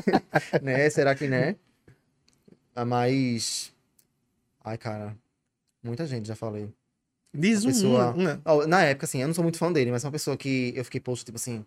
né? 0.62 0.88
Será 0.90 1.14
que 1.14 1.26
né? 1.28 1.56
Ah, 2.74 2.84
Mas, 2.84 3.72
ai, 4.64 4.78
cara, 4.78 5.16
muita 5.82 6.06
gente 6.06 6.26
já 6.26 6.34
falei. 6.34 6.68
Diz 7.34 7.60
A 7.64 7.68
um. 7.68 7.72
pessoa- 7.72 8.10
uma- 8.12 8.42
Ó, 8.44 8.66
na 8.66 8.82
época, 8.82 9.04
assim, 9.06 9.20
eu 9.20 9.26
não 9.26 9.34
sou 9.34 9.42
muito 9.44 9.58
fã 9.58 9.72
dele, 9.72 9.90
mas 9.90 10.04
uma 10.04 10.10
pessoa 10.12 10.36
que 10.36 10.72
eu 10.76 10.84
fiquei, 10.84 11.00
poxa, 11.00 11.24
tipo 11.24 11.36
assim, 11.36 11.64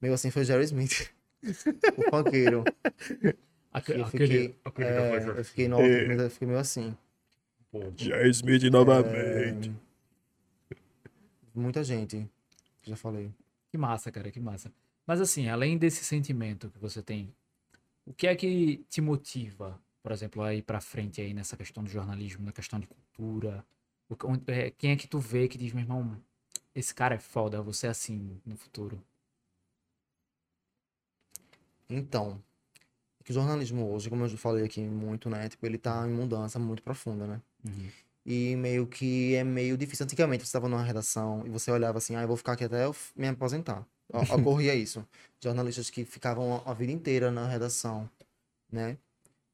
meio 0.00 0.14
assim 0.14 0.30
foi 0.30 0.42
o 0.42 0.44
Jerry 0.44 0.64
Smith. 0.64 1.10
o 1.42 2.10
funkeiro. 2.10 2.64
Aque- 3.72 3.92
Eu 3.92 4.04
Aquele, 4.04 4.26
fiquei, 4.26 4.56
aquele 4.64 4.88
é, 4.88 5.28
eu 5.38 5.44
fiquei, 5.44 5.68
no, 5.68 5.80
É. 5.80 6.06
mas 6.08 6.20
eu 6.20 6.30
fiquei 6.30 6.48
meio 6.48 6.60
assim. 6.60 6.96
Jair 7.96 8.30
Smith 8.30 8.64
É, 8.64 8.70
novamente. 8.70 9.72
muita 11.54 11.82
gente, 11.84 12.28
já 12.82 12.96
falei. 12.96 13.30
Que 13.70 13.76
massa, 13.78 14.10
cara, 14.10 14.30
que 14.30 14.40
massa. 14.40 14.72
Mas 15.08 15.22
assim, 15.22 15.48
além 15.48 15.78
desse 15.78 16.04
sentimento 16.04 16.68
que 16.68 16.78
você 16.78 17.02
tem, 17.02 17.34
o 18.04 18.12
que 18.12 18.26
é 18.26 18.36
que 18.36 18.84
te 18.90 19.00
motiva, 19.00 19.80
por 20.02 20.12
exemplo, 20.12 20.42
a 20.42 20.54
ir 20.54 20.60
pra 20.60 20.82
frente 20.82 21.18
aí 21.18 21.32
nessa 21.32 21.56
questão 21.56 21.82
do 21.82 21.88
jornalismo, 21.88 22.44
na 22.44 22.52
questão 22.52 22.78
de 22.78 22.86
cultura? 22.86 23.64
É, 24.48 24.70
Quem 24.70 24.90
é 24.90 24.96
que 24.96 25.08
tu 25.08 25.18
vê 25.18 25.48
que 25.48 25.56
diz, 25.56 25.72
meu 25.72 25.82
irmão, 25.82 26.22
esse 26.74 26.94
cara 26.94 27.14
é 27.14 27.18
foda, 27.18 27.62
você 27.62 27.86
é 27.86 27.90
assim 27.90 28.38
no 28.44 28.54
futuro? 28.54 29.02
Então, 31.88 32.38
é 33.18 33.24
que 33.24 33.30
o 33.30 33.34
jornalismo 33.34 33.90
hoje, 33.90 34.10
como 34.10 34.24
eu 34.24 34.28
já 34.28 34.36
falei 34.36 34.62
aqui 34.62 34.82
muito, 34.82 35.30
né? 35.30 35.48
Tipo, 35.48 35.64
ele 35.64 35.78
tá 35.78 36.06
em 36.06 36.12
mudança 36.12 36.58
muito 36.58 36.82
profunda, 36.82 37.26
né? 37.26 37.40
Uhum. 37.64 37.88
E 38.26 38.56
meio 38.56 38.86
que 38.86 39.34
é 39.36 39.42
meio 39.42 39.74
difícil. 39.78 40.04
Antigamente 40.04 40.42
você 40.42 40.48
estava 40.48 40.68
numa 40.68 40.82
redação 40.82 41.46
e 41.46 41.48
você 41.48 41.70
olhava 41.70 41.96
assim, 41.96 42.14
ah, 42.14 42.20
eu 42.20 42.28
vou 42.28 42.36
ficar 42.36 42.52
aqui 42.52 42.64
até 42.64 42.84
eu 42.84 42.94
me 43.16 43.26
aposentar. 43.26 43.86
Ocorria 44.12 44.74
isso. 44.74 45.04
Jornalistas 45.40 45.90
que 45.90 46.04
ficavam 46.04 46.62
a 46.64 46.72
vida 46.72 46.92
inteira 46.92 47.30
na 47.30 47.46
redação, 47.46 48.08
né? 48.70 48.96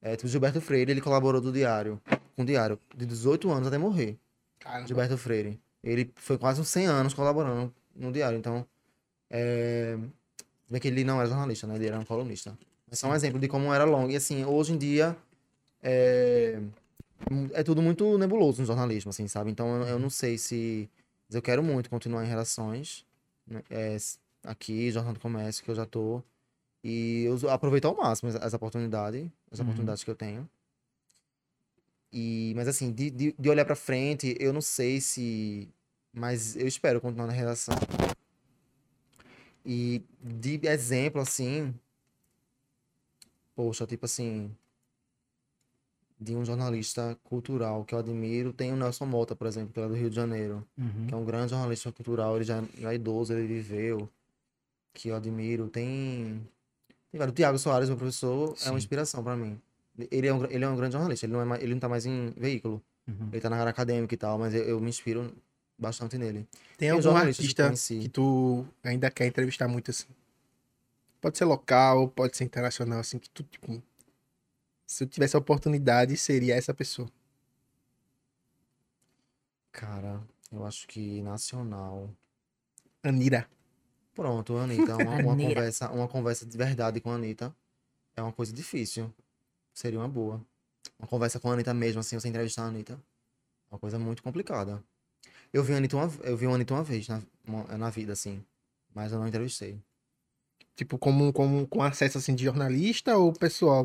É, 0.00 0.16
tipo, 0.16 0.28
Gilberto 0.28 0.60
Freire, 0.60 0.90
ele 0.90 1.00
colaborou 1.00 1.40
do 1.40 1.50
Diário, 1.50 2.00
com 2.36 2.42
o 2.42 2.44
Diário, 2.44 2.78
de 2.94 3.06
18 3.06 3.50
anos 3.50 3.68
até 3.68 3.78
morrer. 3.78 4.18
Caramba. 4.58 4.86
Gilberto 4.86 5.16
Freire. 5.16 5.60
Ele 5.82 6.10
foi 6.16 6.38
quase 6.38 6.60
uns 6.60 6.68
100 6.68 6.86
anos 6.86 7.14
colaborando 7.14 7.74
no 7.94 8.12
Diário. 8.12 8.38
Então, 8.38 8.66
é... 9.30 9.98
Bem 10.68 10.80
que 10.80 10.88
ele 10.88 11.04
não 11.04 11.20
era 11.20 11.28
jornalista, 11.28 11.66
né? 11.66 11.76
Ele 11.76 11.86
era 11.86 11.98
um 11.98 12.04
colunista. 12.04 12.56
Mas 12.88 12.98
só 12.98 13.08
um 13.08 13.14
exemplo 13.14 13.38
de 13.38 13.48
como 13.48 13.72
era 13.72 13.84
longo. 13.84 14.10
E 14.10 14.16
assim, 14.16 14.44
hoje 14.44 14.72
em 14.72 14.78
dia, 14.78 15.16
é, 15.82 16.58
é 17.52 17.62
tudo 17.62 17.82
muito 17.82 18.16
nebuloso 18.16 18.60
no 18.60 18.66
jornalismo, 18.66 19.10
assim, 19.10 19.28
sabe? 19.28 19.50
Então, 19.50 19.82
eu, 19.82 19.88
eu 19.88 19.98
não 19.98 20.08
sei 20.08 20.38
se... 20.38 20.88
mas 21.28 21.34
Eu 21.34 21.42
quero 21.42 21.62
muito 21.62 21.90
continuar 21.90 22.24
em 22.24 22.28
relações, 22.28 23.04
né? 23.46 23.62
É, 23.68 23.96
aqui, 24.44 24.90
Jornal 24.90 25.14
do 25.14 25.20
Comércio, 25.20 25.64
que 25.64 25.70
eu 25.70 25.74
já 25.74 25.86
tô. 25.86 26.22
E 26.82 27.24
eu 27.24 27.50
aproveitar 27.50 27.88
ao 27.88 27.96
máximo 27.96 28.28
as, 28.28 28.36
as 28.36 28.52
oportunidades, 28.54 29.26
as 29.50 29.58
Uhum. 29.58 29.64
oportunidades 29.64 30.04
que 30.04 30.10
eu 30.10 30.14
tenho. 30.14 30.48
E, 32.12 32.52
mas 32.54 32.68
assim, 32.68 32.92
de, 32.92 33.10
de, 33.10 33.34
de 33.38 33.50
olhar 33.50 33.64
pra 33.64 33.74
frente, 33.74 34.36
eu 34.38 34.52
não 34.52 34.60
sei 34.60 35.00
se. 35.00 35.68
Mas 36.12 36.54
eu 36.54 36.66
espero 36.68 37.00
continuar 37.00 37.26
na 37.26 37.32
redação. 37.32 37.74
E 39.66 40.02
de 40.22 40.60
exemplo, 40.68 41.20
assim. 41.20 41.74
Poxa, 43.56 43.86
tipo 43.86 44.04
assim. 44.04 44.54
De 46.20 46.34
um 46.36 46.44
jornalista 46.44 47.18
cultural 47.24 47.84
que 47.84 47.94
eu 47.94 47.98
admiro, 47.98 48.52
tem 48.52 48.72
o 48.72 48.76
Nelson 48.76 49.04
Mota, 49.04 49.34
por 49.34 49.46
exemplo, 49.46 49.72
que 49.72 49.80
é 49.80 49.88
do 49.88 49.94
Rio 49.94 50.08
de 50.08 50.14
Janeiro. 50.16 50.66
Uhum. 50.78 51.06
Que 51.08 51.14
é 51.14 51.16
um 51.16 51.24
grande 51.24 51.50
jornalista 51.50 51.90
cultural, 51.90 52.36
ele 52.36 52.44
já, 52.44 52.62
já 52.78 52.92
é 52.92 52.94
idoso, 52.94 53.32
ele 53.32 53.46
viveu. 53.46 54.08
Que 54.94 55.08
eu 55.08 55.16
admiro. 55.16 55.68
Tem. 55.68 56.40
Tem. 57.12 57.20
O 57.20 57.32
Tiago 57.32 57.58
Soares, 57.58 57.88
meu 57.88 57.98
professor, 57.98 58.54
é 58.54 58.56
Sim. 58.56 58.70
uma 58.70 58.78
inspiração 58.78 59.22
pra 59.22 59.36
mim. 59.36 59.60
Ele 60.10 60.26
é 60.26 60.32
um, 60.34 60.44
ele 60.46 60.64
é 60.64 60.68
um 60.68 60.76
grande 60.76 60.92
jornalista, 60.92 61.26
ele 61.26 61.32
não, 61.34 61.54
é 61.54 61.62
ele 61.62 61.74
não 61.74 61.80
tá 61.80 61.88
mais 61.88 62.06
em 62.06 62.30
veículo. 62.36 62.82
Uhum. 63.06 63.28
Ele 63.30 63.40
tá 63.40 63.50
na 63.50 63.56
área 63.56 63.70
acadêmica 63.70 64.14
e 64.14 64.16
tal, 64.16 64.38
mas 64.38 64.54
eu, 64.54 64.64
eu 64.64 64.80
me 64.80 64.88
inspiro 64.88 65.32
bastante 65.78 66.16
nele. 66.16 66.46
Tem 66.78 66.88
Tem 66.88 66.90
algum 66.90 67.02
que 67.02 67.08
artista 67.08 67.64
conheci. 67.64 67.98
que 67.98 68.08
tu 68.08 68.66
ainda 68.82 69.10
quer 69.10 69.26
entrevistar 69.26 69.68
muito 69.68 69.90
assim? 69.90 70.06
Pode 71.20 71.38
ser 71.38 71.44
local, 71.44 72.08
pode 72.08 72.36
ser 72.36 72.44
internacional, 72.44 73.00
assim, 73.00 73.18
que 73.18 73.30
tu, 73.30 73.42
tipo. 73.42 73.82
Se 74.86 75.04
eu 75.04 75.08
tivesse 75.08 75.36
a 75.36 75.38
oportunidade, 75.38 76.16
seria 76.16 76.54
essa 76.54 76.74
pessoa. 76.74 77.08
Cara, 79.72 80.20
eu 80.52 80.64
acho 80.64 80.86
que 80.86 81.22
nacional. 81.22 82.10
Anira. 83.02 83.48
Pronto, 84.14 84.56
Anitta, 84.56 84.96
uma, 84.96 85.18
uma 85.18 85.36
conversa, 85.36 85.90
uma 85.90 86.08
conversa 86.08 86.46
de 86.46 86.56
verdade 86.56 87.00
com 87.00 87.10
a 87.10 87.14
Anitta 87.16 87.54
é 88.16 88.22
uma 88.22 88.32
coisa 88.32 88.52
difícil. 88.52 89.12
Seria 89.72 89.98
uma 89.98 90.08
boa. 90.08 90.40
Uma 90.98 91.08
conversa 91.08 91.40
com 91.40 91.50
a 91.50 91.54
Anitta 91.54 91.74
mesmo, 91.74 92.00
assim, 92.00 92.18
você 92.18 92.28
entrevistar 92.28 92.62
a 92.62 92.66
Anitta. 92.68 92.94
É 93.70 93.74
uma 93.74 93.78
coisa 93.78 93.98
muito 93.98 94.22
complicada. 94.22 94.82
Eu 95.52 95.64
vi 95.64 95.72
a 95.74 95.78
Anitta 95.78 95.96
uma, 95.96 96.12
eu 96.22 96.36
vi 96.36 96.46
a 96.46 96.50
Anitta 96.50 96.74
uma 96.74 96.84
vez 96.84 97.08
na, 97.08 97.20
uma- 97.44 97.76
na 97.76 97.90
vida, 97.90 98.12
assim. 98.12 98.44
Mas 98.94 99.10
eu 99.12 99.18
não 99.18 99.26
entrevistei. 99.26 99.80
Tipo, 100.76 100.98
como, 100.98 101.32
como 101.32 101.66
com 101.66 101.82
acesso 101.82 102.18
assim 102.18 102.34
de 102.34 102.44
jornalista 102.44 103.16
ou 103.16 103.32
pessoal? 103.32 103.84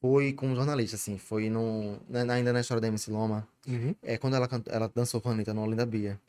Foi 0.00 0.32
com 0.32 0.48
um 0.48 0.54
jornalista, 0.54 0.94
assim. 0.96 1.18
Foi 1.18 1.50
no. 1.50 1.98
na- 2.08 2.34
ainda 2.34 2.52
na 2.52 2.60
história 2.60 2.80
da 2.80 2.86
MC 2.88 3.10
Loma. 3.10 3.46
Uhum. 3.66 3.94
É 4.02 4.16
quando 4.16 4.34
ela, 4.34 4.46
cantou, 4.46 4.72
ela 4.72 4.90
dançou 4.94 5.20
com 5.20 5.28
a 5.28 5.32
Anitta 5.32 5.52
no 5.52 5.62
Olinda 5.62 5.84
Bia. 5.84 6.20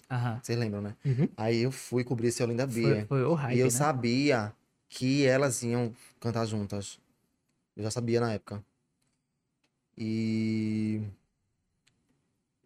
Vocês 0.41 0.57
lembram, 0.57 0.81
né? 0.81 0.95
Uhum. 1.05 1.29
Aí 1.37 1.61
eu 1.61 1.71
fui 1.71 2.03
cobrir 2.03 2.29
esse 2.29 2.41
Olinda 2.41 2.67
Foi, 2.67 2.81
Bia. 2.81 3.05
foi 3.07 3.23
o 3.23 3.33
hype, 3.35 3.55
E 3.57 3.59
eu 3.59 3.65
né? 3.67 3.69
sabia 3.71 4.51
que 4.89 5.23
elas 5.25 5.61
iam 5.61 5.93
cantar 6.19 6.45
juntas. 6.45 6.99
Eu 7.77 7.83
já 7.83 7.91
sabia 7.91 8.19
na 8.19 8.33
época. 8.33 8.63
E 9.97 11.01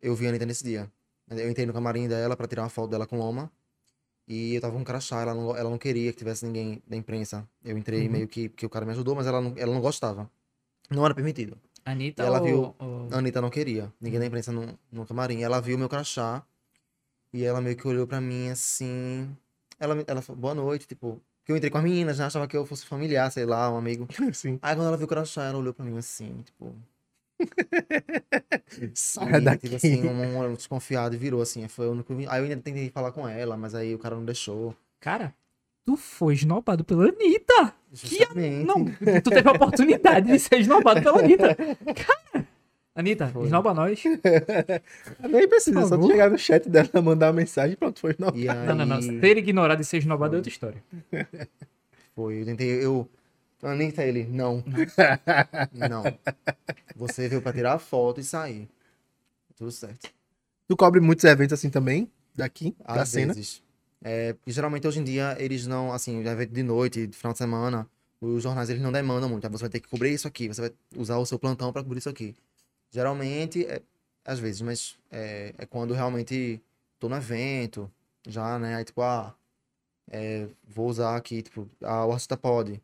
eu 0.01 0.15
vi 0.15 0.25
a 0.25 0.29
Anitta 0.29 0.45
nesse 0.45 0.63
dia. 0.63 0.89
Eu 1.29 1.49
entrei 1.49 1.65
no 1.65 1.73
camarim 1.73 2.07
dela 2.07 2.35
pra 2.37 2.47
tirar 2.47 2.63
uma 2.63 2.69
foto 2.69 2.89
dela 2.91 3.07
com 3.07 3.17
Loma. 3.17 3.51
E 4.27 4.55
eu 4.55 4.61
tava 4.61 4.73
com 4.73 4.79
um 4.79 4.83
crachá, 4.83 5.21
ela 5.21 5.33
não, 5.33 5.55
ela 5.55 5.69
não 5.69 5.77
queria 5.77 6.11
que 6.13 6.17
tivesse 6.17 6.45
ninguém 6.45 6.81
da 6.87 6.95
imprensa. 6.95 7.47
Eu 7.63 7.77
entrei 7.77 8.05
Uhum. 8.05 8.11
meio 8.11 8.27
que 8.27 8.47
porque 8.49 8.65
o 8.65 8.69
cara 8.69 8.85
me 8.85 8.91
ajudou, 8.93 9.15
mas 9.15 9.27
ela 9.27 9.41
não, 9.41 9.53
ela 9.57 9.73
não 9.73 9.81
gostava. 9.81 10.29
Não 10.89 11.05
era 11.05 11.13
permitido. 11.15 11.57
Anitta 11.85 12.23
ela 12.23 12.39
ou- 12.39 12.45
viu- 12.45 12.75
ou- 12.79 13.07
A 13.11 13.17
Anitta 13.17 13.41
não 13.41 13.49
queria. 13.49 13.91
Ninguém 13.99 14.19
da 14.19 14.25
imprensa 14.25 14.51
no, 14.51 14.77
no 14.91 15.05
camarim. 15.05 15.41
Ela 15.43 15.59
viu 15.59 15.77
meu 15.77 15.89
crachá. 15.89 16.43
E 17.33 17.43
ela 17.43 17.59
meio 17.59 17.75
que 17.75 17.87
olhou 17.87 18.05
pra 18.07 18.21
mim 18.21 18.49
assim. 18.49 19.35
Ela, 19.79 20.01
ela 20.07 20.21
falou, 20.21 20.39
boa 20.41 20.53
noite, 20.55 20.87
tipo. 20.87 21.21
Que 21.45 21.51
eu 21.51 21.57
entrei 21.57 21.69
com 21.69 21.77
as 21.77 21.83
meninas, 21.83 22.15
já 22.15 22.27
achava 22.27 22.47
que 22.47 22.55
eu 22.55 22.65
fosse 22.65 22.85
familiar, 22.85 23.29
sei 23.31 23.45
lá, 23.45 23.69
um 23.69 23.75
amigo. 23.75 24.07
Sim. 24.33 24.57
Aí 24.61 24.75
quando 24.75 24.87
ela 24.87 24.95
viu 24.95 25.05
o 25.05 25.09
crachá, 25.09 25.43
ela 25.43 25.57
olhou 25.57 25.73
pra 25.73 25.83
mim 25.83 25.97
assim, 25.97 26.41
tipo. 26.43 26.73
Sai 28.95 29.35
e, 29.35 29.41
daqui. 29.41 29.63
tipo 29.67 29.75
assim, 29.75 30.07
um, 30.07 30.39
um 30.45 30.53
desconfiado 30.53 31.15
e 31.15 31.17
virou 31.17 31.41
assim. 31.41 31.67
Foi 31.67 31.87
o 31.87 31.91
único. 31.91 32.13
Aí 32.13 32.39
eu 32.39 32.43
ainda 32.45 32.57
tentei 32.57 32.89
falar 32.91 33.11
com 33.11 33.27
ela, 33.27 33.57
mas 33.57 33.75
aí 33.75 33.93
o 33.93 33.99
cara 33.99 34.15
não 34.15 34.23
deixou. 34.23 34.75
Cara, 34.99 35.33
tu 35.85 35.95
foi 35.95 36.33
esnobado 36.33 36.83
pela 36.83 37.05
Anitta! 37.05 37.73
Justamente. 37.91 38.65
Não, 38.65 38.85
tu 39.21 39.29
teve 39.29 39.47
a 39.47 39.51
oportunidade 39.51 40.31
de 40.31 40.39
ser 40.39 40.59
esnobado 40.59 41.01
pela 41.01 41.19
Anitta. 41.19 41.55
Anitta, 42.95 43.27
Foi. 43.27 43.45
esnoba 43.45 43.73
nós. 43.73 44.03
Nem 45.19 45.47
precisa, 45.47 45.85
só 45.87 45.97
tu 45.97 46.07
chegar 46.07 46.29
no 46.29 46.37
chat 46.37 46.69
dela, 46.69 47.01
mandar 47.01 47.27
uma 47.27 47.33
mensagem, 47.33 47.75
pronto, 47.75 47.99
foi 47.99 48.15
não. 48.19 48.29
E 48.35 48.47
aí, 48.47 48.67
Não, 48.67 48.75
não, 48.75 48.85
não. 48.85 49.01
Ser 49.01 49.37
ignorado 49.37 49.81
e 49.81 49.85
ser 49.85 49.97
esnobado 49.97 50.35
é 50.35 50.37
outra 50.37 50.51
história. 50.51 50.83
Foi, 52.15 52.41
eu 52.41 52.45
tentei, 52.45 52.85
eu... 52.85 53.09
Anitta, 53.63 54.03
ele, 54.03 54.25
não. 54.25 54.63
não. 55.73 56.03
Você 56.95 57.27
veio 57.27 57.41
pra 57.41 57.51
tirar 57.51 57.73
a 57.73 57.79
foto 57.79 58.19
e 58.19 58.23
sair. 58.23 58.69
Tudo 59.55 59.71
certo. 59.71 60.11
Tu 60.67 60.77
cobre 60.77 60.99
muitos 60.99 61.23
eventos 61.25 61.53
assim 61.53 61.71
também, 61.71 62.11
daqui, 62.35 62.75
da 62.85 63.01
Às 63.01 63.09
cena. 63.09 63.33
É, 64.03 64.35
geralmente 64.45 64.85
hoje 64.87 64.99
em 64.99 65.03
dia 65.03 65.35
eles 65.39 65.65
não, 65.65 65.93
assim, 65.93 66.19
evento 66.25 66.51
de 66.51 66.63
noite, 66.63 67.07
de 67.07 67.15
final 67.17 67.31
de 67.31 67.37
semana, 67.37 67.87
os 68.19 68.43
jornais 68.43 68.69
eles 68.69 68.81
não 68.81 68.91
demandam 68.91 69.29
muito. 69.29 69.45
Aí 69.45 69.51
você 69.51 69.63
vai 69.63 69.69
ter 69.69 69.79
que 69.79 69.87
cobrir 69.87 70.13
isso 70.13 70.27
aqui, 70.27 70.47
você 70.47 70.61
vai 70.61 70.71
usar 70.97 71.17
o 71.17 71.25
seu 71.25 71.39
plantão 71.39 71.71
pra 71.71 71.83
cobrir 71.83 71.99
isso 71.99 72.09
aqui. 72.09 72.35
Geralmente, 72.91 73.65
é, 73.65 73.81
às 74.25 74.39
vezes, 74.39 74.61
mas 74.61 74.97
é, 75.11 75.53
é 75.57 75.65
quando 75.65 75.93
realmente 75.93 76.61
tô 76.99 77.09
no 77.09 77.15
evento, 77.15 77.89
já, 78.27 78.59
né? 78.59 78.75
Aí 78.75 78.83
tipo, 78.85 79.01
ah, 79.01 79.33
é, 80.11 80.47
vou 80.67 80.87
usar 80.89 81.15
aqui, 81.15 81.41
tipo, 81.41 81.69
ah, 81.81 82.05
o 82.05 82.11
artista 82.11 82.37
pode 82.37 82.81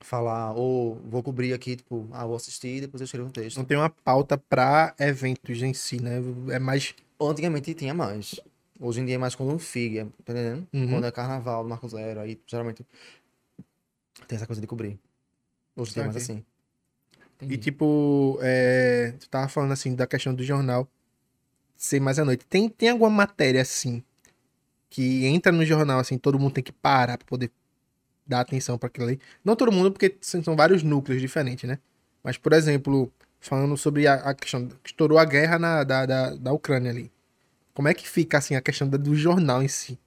falar, 0.00 0.52
ou 0.52 0.96
vou 1.06 1.22
cobrir 1.22 1.52
aqui, 1.52 1.76
tipo, 1.76 2.08
ah, 2.12 2.26
vou 2.26 2.36
assistir 2.36 2.76
e 2.76 2.80
depois 2.82 3.00
eu 3.00 3.04
escrevo 3.06 3.28
um 3.28 3.30
texto. 3.30 3.56
Não 3.56 3.64
tem 3.64 3.76
uma 3.76 3.90
pauta 3.90 4.36
pra 4.36 4.94
eventos 4.98 5.62
em 5.62 5.72
si, 5.72 6.00
né? 6.00 6.18
É 6.50 6.58
mais. 6.58 6.94
Antigamente 7.20 7.74
tinha 7.74 7.94
mais. 7.94 8.40
Hoje 8.78 9.00
em 9.00 9.06
dia 9.06 9.14
é 9.14 9.18
mais 9.18 9.34
quando 9.34 9.54
um 9.54 9.58
FIG, 9.58 10.04
tá 10.24 10.32
entendendo? 10.32 10.66
Uhum. 10.72 10.88
Quando 10.90 11.06
é 11.06 11.10
carnaval, 11.10 11.64
Marco 11.64 11.88
Zero, 11.88 12.20
aí 12.20 12.40
geralmente 12.46 12.84
tem 14.28 14.36
essa 14.36 14.46
coisa 14.46 14.60
de 14.60 14.66
cobrir. 14.66 14.98
Hoje 15.74 15.94
tem 15.94 16.04
mais 16.04 16.14
Saquei. 16.16 16.36
assim. 16.36 16.44
Entendi. 17.36 17.54
E 17.54 17.58
tipo, 17.58 18.38
é, 18.42 19.14
tu 19.18 19.28
tava 19.28 19.48
falando 19.48 19.72
assim 19.72 19.94
da 19.94 20.06
questão 20.06 20.34
do 20.34 20.42
jornal 20.42 20.88
ser 21.76 22.00
mais 22.00 22.18
à 22.18 22.24
noite. 22.24 22.46
Tem, 22.46 22.68
tem 22.68 22.90
alguma 22.90 23.10
matéria 23.10 23.62
assim 23.62 24.02
que 24.88 25.26
entra 25.26 25.52
no 25.52 25.64
jornal 25.64 25.98
assim, 25.98 26.16
todo 26.16 26.38
mundo 26.38 26.54
tem 26.54 26.64
que 26.64 26.72
parar 26.72 27.18
pra 27.18 27.26
poder 27.26 27.50
dar 28.26 28.40
atenção 28.40 28.78
pra 28.78 28.86
aquilo 28.88 29.06
ali. 29.06 29.20
Não 29.44 29.56
todo 29.56 29.72
mundo, 29.72 29.92
porque 29.92 30.16
são 30.20 30.42
são 30.42 30.56
vários 30.56 30.82
núcleos 30.82 31.20
diferentes, 31.20 31.68
né? 31.68 31.78
Mas, 32.22 32.36
por 32.36 32.52
exemplo, 32.52 33.12
falando 33.38 33.76
sobre 33.76 34.06
a, 34.06 34.14
a 34.14 34.34
questão 34.34 34.66
que 34.66 34.90
estourou 34.90 35.18
a 35.18 35.24
guerra 35.24 35.58
na, 35.58 35.84
da, 35.84 36.06
da, 36.06 36.30
da 36.34 36.52
Ucrânia 36.52 36.90
ali. 36.90 37.10
Como 37.76 37.88
é 37.88 37.92
que 37.92 38.08
fica 38.08 38.38
assim 38.38 38.54
a 38.56 38.62
questão 38.62 38.88
do 38.88 39.14
jornal 39.14 39.62
em 39.62 39.68
si? 39.68 39.98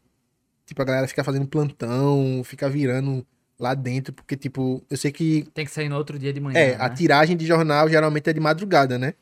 Tipo, 0.65 0.81
a 0.81 0.85
galera 0.85 1.07
fica 1.07 1.23
fazendo 1.23 1.47
plantão, 1.47 2.41
fica 2.43 2.67
virando 2.67 3.23
lá 3.59 3.75
dentro, 3.75 4.11
porque, 4.11 4.35
tipo, 4.35 4.83
eu 4.89 4.97
sei 4.97 5.11
que 5.11 5.43
Tem 5.53 5.65
que 5.65 5.71
sair 5.71 5.87
no 5.87 5.95
outro 5.95 6.17
dia 6.17 6.33
de 6.33 6.39
manhã. 6.39 6.59
é, 6.59 6.71
né? 6.75 6.83
a 6.83 6.89
tiragem 6.89 7.37
de 7.37 7.45
jornal 7.45 7.87
geralmente 7.87 8.27
é 8.27 8.33
de 8.33 8.39
madrugada, 8.39 8.97
né? 8.97 9.13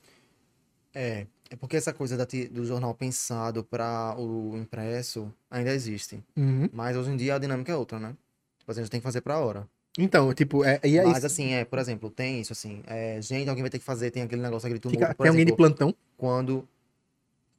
É, 0.96 1.28
é 1.50 1.56
porque 1.58 1.76
essa 1.76 1.92
coisa 1.92 2.16
da 2.16 2.26
do 2.50 2.66
jornal 2.66 2.94
pensado 2.94 3.66
para 3.66 4.16
o 4.18 4.56
impresso 4.56 5.30
ainda 5.52 5.74
existe. 5.74 6.24
Uhum. 6.38 6.70
Mas 6.72 6.96
hoje 6.96 7.12
em 7.12 7.18
dia 7.18 7.36
a 7.36 7.40
dinâmica 7.40 7.74
é 7.74 7.76
outra, 7.76 8.00
né? 8.00 8.16
Tipo 8.60 8.72
a 8.72 8.76
gente 8.76 8.90
tem 8.90 9.02
que 9.02 9.04
fazer 9.06 9.20
pra 9.20 9.40
hora. 9.40 9.68
Então, 10.00 10.34
tipo, 10.34 10.64
é, 10.64 10.80
e 10.86 10.98
é 10.98 11.04
Mas 11.04 11.26
assim, 11.26 11.52
é, 11.52 11.66
por 11.66 11.80
exemplo, 11.80 12.10
tem 12.10 12.40
isso 12.40 12.54
assim, 12.54 12.82
é, 12.88 13.22
gente, 13.22 13.50
alguém 13.50 13.64
vai 13.64 13.70
ter 13.70 13.80
que 13.80 13.84
fazer, 13.84 14.10
tem 14.10 14.24
aquele 14.24 14.42
negócio, 14.42 14.66
aquele 14.68 14.80
tumulto, 14.80 15.02
Fica- 15.06 15.14
tem 15.16 15.28
alguém 15.28 15.46
de 15.46 15.52
exemplo, 15.52 15.58
plantão? 15.66 15.94
quando 16.16 16.66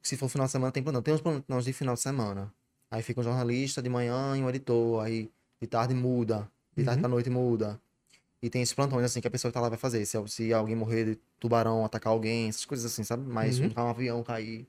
se 0.09 0.17
for 0.17 0.29
final 0.29 0.47
de 0.47 0.53
semana 0.53 0.73
tem 0.73 0.83
plantão. 0.83 1.03
Tem 1.03 1.15
uns 1.15 1.21
plantões 1.21 1.65
de 1.65 1.73
final 1.73 1.95
de 1.95 2.01
semana. 2.01 2.53
Aí 2.91 3.03
fica 3.03 3.21
um 3.21 3.25
jornalista 3.25 3.83
de 3.83 3.89
manhã 3.89 4.37
e 4.37 4.43
um 4.43 4.49
editor, 4.49 5.03
aí 5.05 5.31
de 5.61 5.67
tarde 5.67 5.95
muda, 5.95 6.51
de 6.77 6.83
tarde 6.85 6.97
Uhum. 6.99 7.03
pra 7.03 7.09
noite 7.09 7.29
muda. 7.31 7.81
E 8.43 8.49
tem 8.49 8.63
esses 8.63 8.75
plantões 8.75 9.05
assim 9.05 9.21
que 9.21 9.27
a 9.29 9.31
pessoa 9.31 9.51
que 9.51 9.55
tá 9.55 9.61
lá 9.61 9.69
vai 9.69 9.77
fazer, 9.79 10.07
se, 10.07 10.17
se 10.29 10.53
alguém 10.53 10.75
morrer 10.77 11.05
de 11.05 11.19
tubarão, 11.41 11.85
atacar 11.85 12.13
alguém, 12.13 12.49
essas 12.49 12.65
coisas 12.65 12.91
assim, 12.91 13.03
sabe? 13.03 13.25
Mas 13.29 13.59
Uhum. 13.59 13.71
um, 13.77 13.81
um 13.83 13.89
avião 13.89 14.23
cair, 14.23 14.67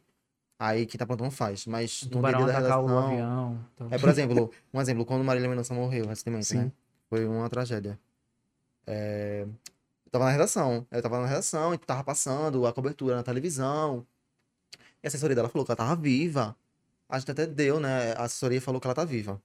aí 0.59 0.85
quem 0.85 0.97
tá 0.97 1.05
plantão 1.05 1.29
faz. 1.31 1.65
Mas 1.67 2.01
O 2.03 2.05
no 2.15 2.21
dia 2.21 2.31
da 2.31 2.43
o 2.43 2.45
redação, 2.47 2.97
avião. 2.97 3.65
então. 3.75 3.87
é, 3.91 3.97
por 3.99 4.09
exemplo, 4.09 4.51
um 4.73 4.81
exemplo, 4.81 5.05
quando 5.05 5.23
Marília 5.23 5.47
Mendonça 5.47 5.73
morreu 5.73 6.07
recentemente, 6.07 6.47
Sim. 6.47 6.57
né? 6.57 6.71
Foi 7.09 7.25
uma 7.25 7.47
tragédia. 7.49 7.97
É, 8.87 9.45
Eu 10.05 10.11
tava 10.11 10.25
na 10.25 10.31
redação, 10.31 10.85
eu 10.91 11.01
tava 11.01 11.19
na 11.21 11.27
redação 11.27 11.73
e 11.73 11.77
tava 11.77 12.03
passando 12.03 12.65
a 12.65 12.73
cobertura 12.73 13.15
na 13.15 13.23
televisão. 13.23 14.05
E 15.04 15.08
a 15.08 15.10
assessoria 15.10 15.36
dela 15.36 15.50
falou 15.50 15.66
que 15.66 15.72
ela 15.72 15.78
tava 15.78 15.95
viva. 16.02 16.56
A 17.10 17.20
gente 17.20 17.32
até 17.32 17.45
deu, 17.47 17.80
né? 17.80 18.14
A 18.14 18.24
assessoria 18.24 18.62
falou 18.62 18.80
que 18.82 18.88
ela 18.88 18.95
tá 18.95 19.06
viva, 19.06 19.41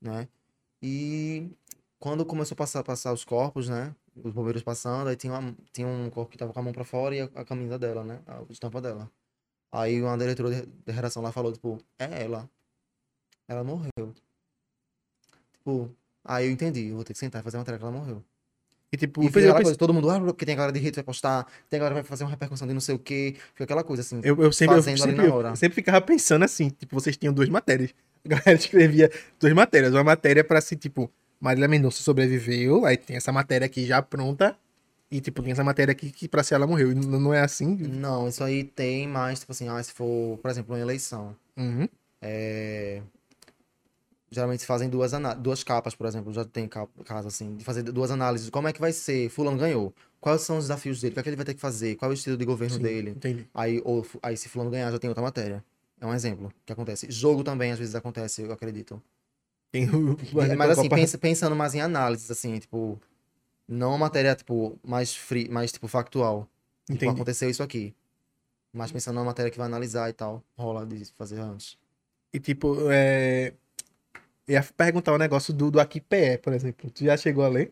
né? 0.00 0.28
E 0.82 1.50
quando 1.98 2.24
começou 2.26 2.54
a 2.54 2.58
passar, 2.58 2.84
passar 2.84 3.12
os 3.12 3.24
corpos, 3.24 3.68
né? 3.68 3.94
Os 4.16 4.32
bombeiros 4.32 4.62
passando, 4.62 5.08
aí 5.08 5.16
tinha, 5.16 5.32
uma- 5.38 5.56
tinha 5.72 5.86
um 5.88 6.10
corpo 6.10 6.30
que 6.32 6.38
tava 6.38 6.52
com 6.52 6.60
a 6.60 6.62
mão 6.62 6.72
pra 6.72 6.84
fora 6.84 7.14
e 7.16 7.20
a, 7.20 7.24
a 7.36 7.44
camisa 7.44 7.78
dela, 7.78 8.04
né? 8.04 8.22
A 8.26 8.42
estampa 8.50 8.80
dela. 8.80 9.10
Aí 9.72 10.02
uma 10.02 10.16
diretora 10.18 10.50
de, 10.66 10.92
redação 10.92 11.22
lá 11.22 11.32
falou, 11.32 11.52
tipo, 11.52 11.78
é 11.98 12.24
ela. 12.24 12.50
Ela 13.48 13.64
morreu. 13.64 14.14
Tipo, 15.52 15.94
aí 16.24 16.46
eu 16.46 16.52
entendi, 16.52 16.86
eu 16.88 16.96
vou 16.96 17.04
ter 17.04 17.12
que 17.12 17.18
sentar 17.18 17.40
e 17.40 17.44
fazer 17.44 17.56
uma 17.56 17.60
matéria 17.62 17.78
que 17.78 17.84
ela 17.84 17.92
morreu. 17.92 18.24
E 18.92 18.96
tipo, 18.96 19.22
E 19.22 19.26
aquela 19.26 19.54
coisa, 19.62 19.76
todo 19.76 19.92
mundo, 19.92 20.08
ah, 20.10 20.18
porque 20.20 20.46
tem 20.46 20.54
a 20.54 20.56
galera 20.56 20.72
de 20.72 20.86
hate 20.86 20.96
vai 20.96 21.04
postar, 21.04 21.46
tem 21.68 21.78
a 21.78 21.80
galera 21.80 21.94
que 21.96 22.02
vai 22.02 22.08
fazer 22.08 22.24
uma 22.24 22.30
repercussão 22.30 22.66
de 22.66 22.72
não 22.72 22.80
sei 22.80 22.94
o 22.94 22.98
quê, 22.98 23.36
fica 23.52 23.64
aquela 23.64 23.84
coisa 23.84 24.00
assim. 24.00 24.20
eu, 24.24 24.42
eu 24.42 24.50
sempre, 24.50 24.76
eu, 24.76 24.82
sempre, 24.82 25.12
na 25.12 25.34
hora. 25.34 25.48
eu 25.50 25.56
sempre 25.56 25.74
ficava 25.74 26.00
pensando 26.00 26.44
assim, 26.44 26.70
tipo, 26.70 26.98
vocês 26.98 27.16
tinham 27.16 27.32
duas 27.32 27.48
matérias. 27.48 27.94
A 28.24 28.28
galera 28.28 28.52
escrevia 28.58 29.10
duas 29.38 29.52
matérias. 29.52 29.92
Uma 29.92 30.04
matéria 30.04 30.42
pra 30.42 30.60
se, 30.60 30.74
tipo, 30.74 31.10
Marília 31.38 31.68
Mendonça 31.68 32.02
sobreviveu, 32.02 32.86
aí 32.86 32.96
tem 32.96 33.16
essa 33.16 33.30
matéria 33.30 33.66
aqui 33.66 33.84
já 33.84 34.00
pronta, 34.00 34.56
e 35.10 35.20
tipo, 35.20 35.42
tem 35.42 35.52
essa 35.52 35.64
matéria 35.64 35.92
aqui 35.92 36.10
que 36.10 36.28
pra 36.28 36.42
ser 36.42 36.54
ela 36.54 36.66
morreu. 36.66 36.92
E 36.92 36.94
não, 36.94 37.20
não 37.20 37.34
é 37.34 37.40
assim? 37.40 37.76
Não, 37.76 38.28
isso 38.28 38.42
aí 38.42 38.64
tem 38.64 39.06
mais, 39.06 39.40
tipo 39.40 39.52
assim, 39.52 39.68
ah, 39.68 39.82
se 39.82 39.92
for, 39.92 40.38
por 40.38 40.50
exemplo, 40.50 40.74
uma 40.74 40.80
eleição. 40.80 41.34
Uhum. 41.56 41.88
É... 42.20 43.02
Geralmente 44.30 44.60
se 44.60 44.66
fazem 44.66 44.88
duas, 44.90 45.12
duas 45.38 45.64
capas, 45.64 45.94
por 45.94 46.06
exemplo. 46.06 46.32
Já 46.32 46.44
tem 46.44 46.68
ca- 46.68 46.86
caso 47.04 47.28
assim, 47.28 47.56
de 47.56 47.64
fazer 47.64 47.82
duas 47.82 48.10
análises. 48.10 48.50
Como 48.50 48.68
é 48.68 48.72
que 48.72 48.80
vai 48.80 48.92
ser? 48.92 49.28
Fulano 49.30 49.56
ganhou. 49.56 49.94
Quais 50.20 50.42
são 50.42 50.58
os 50.58 50.64
desafios 50.64 51.00
dele? 51.00 51.12
O 51.12 51.14
que 51.14 51.20
é 51.20 51.22
que 51.22 51.28
ele 51.30 51.36
vai 51.36 51.46
ter 51.46 51.54
que 51.54 51.60
fazer? 51.60 51.96
Qual 51.96 52.10
é 52.10 52.12
o 52.12 52.14
estilo 52.14 52.36
de 52.36 52.44
governo 52.44 52.76
Sim, 52.76 52.82
dele? 52.82 53.10
Entendi. 53.10 53.48
Aí, 53.54 53.80
ou, 53.84 54.06
aí, 54.22 54.36
se 54.36 54.48
Fulano 54.48 54.70
ganhar, 54.70 54.90
já 54.90 54.98
tem 54.98 55.08
outra 55.08 55.22
matéria. 55.22 55.64
É 56.00 56.06
um 56.06 56.12
exemplo 56.12 56.52
que 56.66 56.72
acontece. 56.72 57.10
Jogo 57.10 57.42
também, 57.42 57.72
às 57.72 57.78
vezes, 57.78 57.94
acontece, 57.94 58.42
eu 58.42 58.52
acredito. 58.52 59.02
Tem 59.72 59.88
o- 59.88 60.12
E- 60.20 60.56
Mas 60.56 60.78
assim, 60.78 60.88
pensa- 60.88 61.18
pensando 61.18 61.56
mais 61.56 61.74
em 61.74 61.80
análises, 61.80 62.30
assim, 62.30 62.58
tipo. 62.58 63.00
Não 63.66 63.90
uma 63.90 63.98
matéria, 63.98 64.34
tipo, 64.34 64.78
mais 64.82 65.14
free, 65.14 65.48
mais, 65.48 65.70
tipo, 65.72 65.86
factual. 65.88 66.48
Tipo, 66.86 66.94
Entendi. 66.96 67.12
aconteceu 67.12 67.50
isso 67.50 67.62
aqui. 67.62 67.94
Mas 68.72 68.90
pensando 68.92 69.14
numa 69.16 69.24
matéria 69.26 69.50
que 69.50 69.58
vai 69.58 69.66
analisar 69.66 70.08
e 70.08 70.12
tal. 70.12 70.42
Rola 70.56 70.86
de 70.86 71.04
fazer 71.16 71.38
antes. 71.40 71.76
E 72.32 72.38
tipo, 72.38 72.76
é... 72.90 73.54
Eu 74.48 74.54
ia 74.54 74.62
perguntar 74.76 75.12
o 75.12 75.18
negócio 75.18 75.52
do, 75.52 75.70
do 75.70 75.78
Aqui 75.78 76.00
PE, 76.00 76.38
por 76.38 76.52
exemplo. 76.54 76.90
Tu 76.90 77.04
já 77.04 77.16
chegou 77.16 77.44
a 77.44 77.48
ler? 77.48 77.70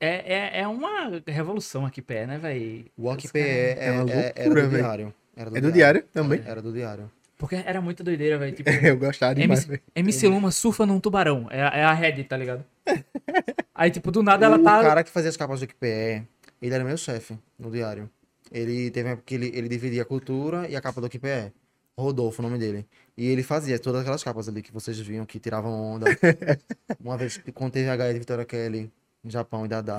É, 0.00 0.34
é, 0.34 0.60
é 0.62 0.66
uma 0.68 1.20
revolução 1.26 1.84
aqui 1.84 2.00
pé, 2.00 2.26
né, 2.26 2.38
velho? 2.38 2.86
O 2.96 3.06
Os 3.10 3.14
OCPE 3.24 3.38
é, 3.38 3.76
é 3.78 3.92
uma 3.92 4.10
é- 4.10 4.32
era 4.34 4.44
loucura, 4.48 4.62
do 4.62 4.70
velho. 4.70 4.82
diário. 4.82 5.14
Era 5.36 5.58
É 5.58 5.60
do 5.60 5.70
diário 5.72 6.02
também? 6.12 6.42
Era 6.46 6.62
do 6.62 6.72
diário. 6.72 7.10
Porque 7.36 7.54
era 7.56 7.80
muito 7.80 8.02
doideira, 8.02 8.38
velho. 8.38 8.56
Tipo, 8.56 8.70
Eu 8.82 8.96
gostava 8.96 9.34
demais. 9.34 9.60
MC, 9.60 9.68
velho. 9.68 9.82
MC 9.94 10.26
Luma 10.28 10.50
surfa 10.50 10.86
num 10.86 10.98
tubarão. 10.98 11.46
É, 11.50 11.62
a- 11.62 11.72
é 11.76 11.84
a 11.84 11.92
Red, 11.92 12.24
tá 12.24 12.36
ligado? 12.38 12.64
Aí, 13.74 13.90
tipo, 13.90 14.10
do 14.10 14.22
nada 14.22 14.46
ela 14.46 14.56
o 14.58 14.64
tá. 14.64 14.80
cara 14.82 15.04
que 15.04 15.10
fazia 15.10 15.28
as 15.28 15.36
capas 15.36 15.60
do 15.60 15.64
OCPE, 15.64 16.26
ele 16.62 16.74
era 16.74 16.82
meu 16.82 16.96
chefe 16.96 17.38
no 17.58 17.70
diário. 17.70 18.08
Ele 18.50 18.90
teve 18.90 19.06
uma 19.06 19.12
época 19.12 19.26
que 19.26 19.34
ele, 19.34 19.52
ele 19.54 19.68
dividia 19.68 20.00
a 20.02 20.06
cultura 20.06 20.66
e 20.68 20.74
a 20.74 20.80
capa 20.80 21.00
do 21.00 21.06
OCPE. 21.06 21.52
Rodolfo, 21.96 22.40
o 22.40 22.44
nome 22.44 22.58
dele. 22.58 22.86
E 23.18 23.26
ele 23.26 23.42
fazia 23.42 23.80
todas 23.80 24.02
aquelas 24.02 24.22
capas 24.22 24.48
ali 24.48 24.62
que 24.62 24.72
vocês 24.72 24.96
viam, 25.00 25.26
que 25.26 25.40
tiravam 25.40 25.72
onda. 25.72 26.06
Uma 27.02 27.16
vez, 27.16 27.40
quando 27.52 27.72
teve 27.72 27.90
a 27.90 27.94
HE 27.94 28.12
de 28.12 28.18
Vitória 28.20 28.44
Kelly, 28.44 28.92
no 29.24 29.28
Japão 29.28 29.66
e 29.66 29.68
Dadá. 29.68 29.98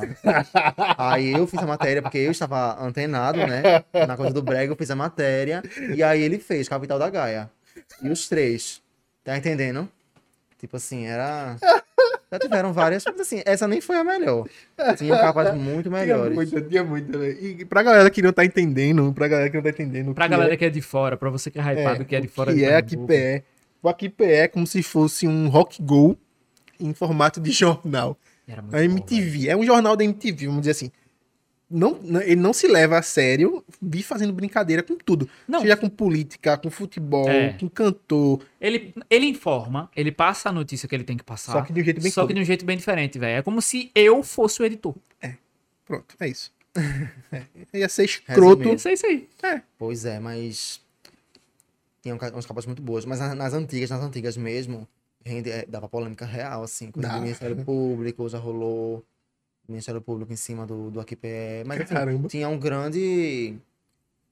Aí 0.98 1.34
eu 1.34 1.46
fiz 1.46 1.60
a 1.60 1.68
matéria, 1.68 2.02
porque 2.02 2.18
eu 2.18 2.32
estava 2.32 2.82
antenado, 2.82 3.40
né? 3.40 3.84
Na 4.08 4.16
coisa 4.16 4.34
do 4.34 4.41
brega, 4.41 4.72
eu 4.72 4.78
fiz 4.78 4.90
a 4.90 4.96
matéria. 4.96 5.62
E 5.94 6.02
aí 6.02 6.22
ele 6.22 6.40
fez 6.40 6.70
Capital 6.70 6.98
da 6.98 7.10
Gaia. 7.10 7.52
E 8.02 8.08
os 8.08 8.30
três. 8.30 8.82
Tá 9.22 9.38
entendendo? 9.38 9.90
Tipo 10.60 10.76
assim, 10.77 11.06
era... 11.06 11.56
Já 12.31 12.38
tiveram 12.38 12.72
várias, 12.73 13.03
mas 13.06 13.22
assim, 13.22 13.41
essa 13.45 13.68
nem 13.68 13.81
foi 13.81 13.98
a 13.98 14.03
melhor. 14.03 14.45
Tinha 14.98 15.18
capas 15.18 15.56
muito 15.56 15.90
Tinha 15.90 15.99
melhores. 15.99 16.36
muita, 16.36 16.61
tinha 16.61 16.84
muita, 16.84 17.18
velho. 17.18 17.40
E 17.61 17.65
pra 17.65 17.81
galera 17.81 18.10
que 18.10 18.22
não 18.22 18.31
tá 18.31 18.45
entendendo, 18.45 19.11
pra 19.14 19.27
galera 19.27 19.49
que 19.49 19.56
não 19.56 19.64
tá 19.64 19.69
entendendo. 19.69 20.14
Pra 20.14 20.26
que 20.26 20.31
galera 20.31 20.53
é, 20.53 20.57
que 20.57 20.65
é 20.65 20.69
de 20.69 20.81
fora, 20.81 21.18
pra 21.18 21.30
você 21.30 21.49
que 21.49 21.57
é 21.57 21.61
hypado, 21.64 22.06
que 22.06 22.15
é 22.15 22.22
de 22.22 22.27
fora 22.27 22.52
que 22.52 22.60
de 22.60 22.65
é 22.65 22.76
Aqui 22.76 22.95
Pernambuco. 22.98 23.41
PE. 23.41 23.44
O 23.81 23.90
Aqui 23.90 24.10
PE 24.10 24.26
é 24.26 24.48
como 24.48 24.68
se 24.68 24.84
fosse 24.84 25.27
um 25.27 25.48
rock 25.48 25.81
go 25.81 26.15
em 26.80 26.94
formato 26.94 27.40
de 27.40 27.52
jornal. 27.52 28.15
Era 28.48 28.61
muito 28.61 28.76
A 28.76 28.80
bom. 28.80 28.84
MTV, 28.84 29.49
é 29.49 29.57
um 29.57 29.64
jornal 29.64 29.95
da 29.95 30.03
MTV, 30.03 30.45
vamos 30.48 30.61
dizer 30.61 30.72
assim. 30.72 30.91
Não, 31.72 32.00
ele 32.24 32.36
não 32.38 32.52
se 32.52 32.68
leva 32.68 32.98
a 32.98 33.02
sério, 33.04 33.64
vi 33.80 34.02
fazendo 34.02 34.34
brincadeira 34.34 34.82
com 34.82 34.96
tudo. 34.96 35.30
Não. 35.48 35.62
Seja 35.62 35.78
com 35.78 35.88
política, 35.88 36.58
com 36.58 36.72
futebol, 36.72 37.30
É. 37.30 37.54
com 37.60 37.70
cantor, 37.70 38.41
Ele, 38.60 38.91
ele 39.10 39.28
informa, 39.28 39.90
ele 39.96 40.12
passa 40.12 40.50
a 40.50 40.52
notícia 40.52 40.88
que 40.90 40.96
ele 40.96 41.04
tem 41.04 41.16
que 41.16 41.24
passar. 41.24 41.52
só 41.54 41.62
que 41.62 41.72
de 41.72 41.82
um 41.82 41.84
jeito 41.84 42.02
bem 42.02 42.12
só 42.12 42.26
que 42.26 42.34
de 42.34 42.41
um 42.41 42.44
jeito 42.46 42.66
bem 42.66 42.76
diferente, 42.76 43.20
velho. 43.20 43.38
É 43.40 43.41
como 43.44 43.62
se 43.62 43.91
eu 43.94 44.24
fosse 44.24 44.62
o 44.62 44.66
editor. 44.66 44.96
Pronto, 45.86 46.16
é 46.20 46.28
isso. 46.28 46.52
Ia 47.74 47.90
ser 47.90 48.06
escroto. 48.06 48.60
Resumindo. 48.64 48.76
Isso 48.76 48.88
é 48.88 48.94
isso 48.94 49.06
aí. 49.06 49.28
Pois 49.78 50.06
é, 50.06 50.20
mas. 50.20 50.82
Tinha 52.02 52.16
um 52.16 52.18
umas 52.18 52.46
capas 52.46 52.66
muito 52.66 52.82
boas. 52.82 53.06
Mas 53.06 53.20
na- 53.20 53.36
nas 53.36 53.54
antigas, 53.54 53.90
nas 53.90 54.02
antigas 54.04 54.38
mesmo, 54.38 54.88
rende, 55.26 55.50
é, 55.52 55.66
dava 55.68 55.90
polêmica 55.90 56.26
real, 56.26 56.64
assim. 56.64 56.91
Coisa 56.91 57.10
Dá. 57.10 57.16
do 57.16 57.22
Ministério 57.24 57.56
Público, 57.66 58.28
já 58.30 58.38
rolou. 58.38 59.04
Ministério 59.72 60.02
Público 60.02 60.32
em 60.34 60.36
cima 60.36 60.66
do, 60.66 60.90
do 60.91 61.00
AQPE. 61.00 61.64
Mas 61.66 61.82
assim, 61.82 62.22
tinha 62.28 62.48
um 62.50 62.58
grande. 62.60 63.56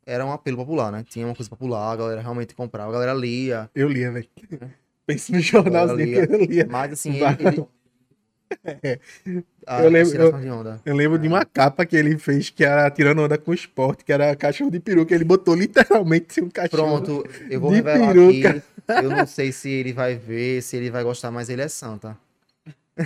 Era 0.06 0.26
um 0.26 0.32
apelo 0.32 0.58
popular, 0.58 0.92
né? 0.92 1.04
Tinha 1.08 1.26
uma 1.26 1.36
coisa 1.36 1.50
popular, 1.50 1.92
a 1.92 1.96
galera 1.96 2.22
realmente 2.22 2.56
comprava, 2.56 2.90
a 2.90 2.94
galera 2.94 3.14
lia. 3.14 3.70
Eu 3.76 3.90
lia, 3.90 4.12
velho. 4.12 4.28
Pense 5.06 5.32
no 5.32 5.40
jornalzinho 5.40 5.98
que 5.98 6.06
Lia. 6.06 6.28
eu 6.30 6.46
lia. 6.46 6.68
Mas 6.70 6.94
assim, 6.94 7.20
Vai. 7.20 7.38
ele. 7.40 7.66
ele... 9.26 9.44
Ah, 9.66 9.84
Eu 9.84 9.90
lembro- 9.90 10.36
onda. 10.54 10.82
Eu 10.86 10.96
lembro 10.96 11.20
de 11.20 11.28
uma 11.28 11.44
capa 11.44 11.86
que 11.86 11.96
ele 11.96 12.18
fez 12.18 12.50
que 12.50 12.64
era 12.64 12.90
tirando 12.90 13.22
onda 13.22 13.38
com 13.38 13.52
o 13.52 13.54
esporte, 13.54 14.06
que 14.06 14.14
era 14.14 14.34
cachorro 14.36 14.72
de 14.72 14.80
peruca. 14.80 15.14
Ele 15.14 15.26
botou 15.26 15.54
literalmente 15.56 16.40
um 16.42 16.50
cachorro. 16.50 17.02
Pronto, 17.02 17.26
eu 17.50 17.60
vou 17.60 17.72
de 17.72 17.78
revelar 17.78 18.14
peruca. 18.14 18.50
aqui. 18.50 19.06
Eu 19.06 19.10
não 19.10 19.28
sei 19.28 19.52
se 19.52 19.70
ele 19.70 19.92
vai 19.92 20.16
ver, 20.16 20.62
se 20.62 20.78
ele 20.78 20.90
vai 20.90 21.04
gostar, 21.04 21.30
mas 21.32 21.50
ele 21.50 21.62
é 21.62 21.68
santa. 21.68 22.18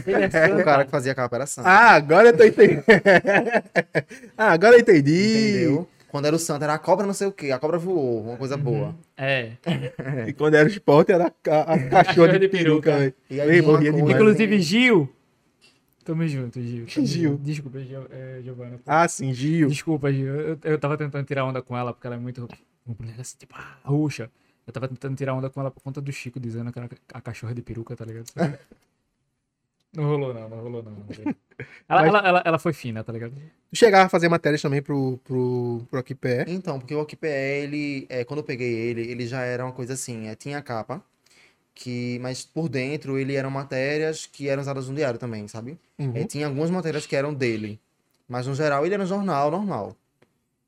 Ele 0.06 0.26
é 0.26 0.28
O 0.62 0.64
cara 0.64 0.86
que 0.86 0.92
fazia 0.92 1.12
a 1.12 1.16
capa 1.16 1.36
era 1.36 1.46
santa. 1.46 1.68
Ah, 1.70 1.92
agora 1.96 2.30
eu 2.30 2.38
tô 2.38 2.44
entendendo. 2.44 2.84
ah, 4.38 4.52
agora 4.52 4.76
eu 4.76 4.80
entendi. 4.80 5.50
Entendeu? 5.64 5.88
Quando 6.10 6.26
era 6.26 6.36
o 6.36 6.40
santo, 6.40 6.64
era 6.64 6.74
a 6.74 6.80
cobra 6.80 7.06
não 7.08 7.14
sei 7.14 7.28
o 7.28 7.32
quê. 7.32 7.52
A 7.52 7.60
cobra 7.60 7.78
voou, 7.78 8.22
uma 8.24 8.38
coisa 8.38 8.58
boa. 8.58 8.96
É. 9.18 9.52
E 10.28 10.34
quando 10.34 10.56
era 10.56 10.68
esporte, 10.68 11.12
era 11.12 11.34
a, 11.50 11.74
a 11.74 11.90
cachorro 11.90 12.38
de 12.38 12.50
peruca, 12.50 12.98
velho. 12.98 13.14
E 13.30 13.40
aí 13.40 13.48
Ei, 13.50 13.54
tinha 13.56 13.64
uma 13.64 13.72
morria 13.74 13.92
de 13.92 13.98
coisa- 14.00 14.08
medo. 14.14 14.22
Inclusive, 14.22 14.60
Gil. 14.62 15.10
Tamo 16.04 16.28
junto, 16.28 16.60
Gil. 16.62 16.86
Tamo 16.94 17.06
Gil. 17.08 17.30
junto. 17.32 17.44
Desculpa, 17.44 17.80
Gil, 17.80 18.08
é, 18.12 18.42
Giovana. 18.44 18.80
Ah, 18.86 19.08
sim, 19.08 19.32
Gil. 19.34 19.70
Desculpa, 19.70 20.12
Gil. 20.12 20.28
Eu, 20.36 20.58
eu 20.64 20.78
tava 20.78 20.98
tentando 20.98 21.26
tirar 21.26 21.46
onda 21.46 21.62
com 21.62 21.78
ela, 21.78 21.94
porque 21.94 22.06
ela 22.08 22.16
é 22.16 22.20
muito. 22.20 22.48
assim, 23.20 23.38
Tipo, 23.38 23.56
ah, 23.58 23.78
ruxa. 23.86 24.30
Eu 24.68 24.74
tava 24.74 24.88
tentando 24.88 25.16
tirar 25.16 25.34
onda 25.34 25.50
com 25.50 25.60
ela 25.62 25.72
por 25.72 25.82
conta 25.82 26.02
do 26.02 26.12
Chico 26.12 26.40
dizendo 26.40 26.72
que 26.72 26.80
era 26.80 26.90
a 27.14 27.22
cachorra 27.22 27.54
de 27.54 27.62
peruca, 27.62 27.96
tá 27.96 28.04
ligado? 28.06 28.26
Não 29.96 30.06
rolou, 30.06 30.34
não, 30.34 30.50
não 30.50 30.62
rolou, 30.62 30.84
não. 30.84 31.06
Ela, 31.88 32.02
Mas- 32.02 32.08
ela, 32.10 32.28
ela, 32.28 32.44
ela 32.46 32.60
foi 32.60 32.74
fina, 32.74 33.04
tá 33.04 33.14
ligado? 33.14 33.34
Tu 33.70 33.76
chegava 33.76 34.06
a 34.06 34.10
fazer 34.10 34.28
matérias 34.30 34.62
também 34.62 34.82
pro, 34.82 35.20
pro, 35.24 35.86
pro 35.92 36.00
AQPE. 36.00 36.46
Então, 36.48 36.80
porque 36.80 36.96
o 36.96 37.02
OQPE, 37.02 37.28
ele, 37.28 38.08
é, 38.10 38.24
quando 38.24 38.40
eu 38.40 38.44
peguei 38.44 38.74
ele, 38.74 39.02
ele 39.02 39.28
já 39.28 39.42
era 39.42 39.64
uma 39.64 39.72
coisa 39.72 39.94
assim, 39.94 40.28
é, 40.28 40.34
tinha 40.36 40.58
a 40.58 40.62
capa, 40.64 41.04
que, 41.76 42.18
mas 42.20 42.44
por 42.44 42.68
dentro 42.68 43.18
ele 43.20 43.36
eram 43.36 43.52
matérias 43.52 44.26
que 44.26 44.50
eram 44.50 44.62
usadas 44.62 44.90
no 44.90 44.96
diário 44.96 45.20
também, 45.20 45.48
sabe? 45.48 45.78
Uhum. 46.00 46.14
É, 46.16 46.24
tinha 46.24 46.48
algumas 46.48 46.72
matérias 46.72 47.06
que 47.06 47.16
eram 47.16 47.32
dele, 47.34 47.80
mas 48.28 48.48
no 48.48 48.56
geral 48.56 48.84
ele 48.84 48.96
era 48.96 49.04
um 49.04 49.08
jornal 49.08 49.52
normal. 49.52 49.96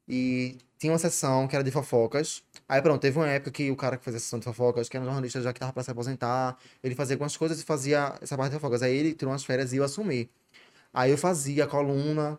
E 0.07 0.57
tinha 0.84 0.91
uma 0.91 0.99
seção 0.99 1.47
que 1.47 1.55
era 1.55 1.64
de 1.64 1.72
fofocas. 1.72 2.43
Aí 2.68 2.81
pronto, 2.81 2.99
teve 2.99 3.18
uma 3.18 3.27
época 3.27 3.51
que 3.51 3.72
o 3.72 3.76
cara 3.76 3.97
que 3.97 4.03
fazia 4.03 4.18
a 4.18 4.19
sessão 4.19 4.38
de 4.38 4.43
fofocas, 4.43 4.89
que 4.89 4.97
era 4.97 5.03
um 5.03 5.07
jornalista 5.07 5.41
já 5.41 5.53
que 5.53 5.60
tava 5.60 5.72
pra 5.72 5.81
se 5.81 5.89
aposentar, 5.89 6.57
ele 6.84 6.93
fazia 6.93 7.15
algumas 7.15 7.38
coisas 7.38 7.61
e 7.61 7.64
fazia 7.64 8.18
essa 8.22 8.35
parte 8.35 8.51
de 8.51 8.60
fofocas. 8.60 8.84
Aí 8.84 8.93
ele 8.93 9.14
tirou 9.14 9.31
umas 9.31 9.45
férias 9.45 9.72
e 9.72 9.77
eu 9.77 9.84
assumi. 9.85 10.30
Aí 10.93 11.11
eu 11.11 11.18
fazia 11.18 11.64
a 11.64 11.68
coluna. 11.68 12.38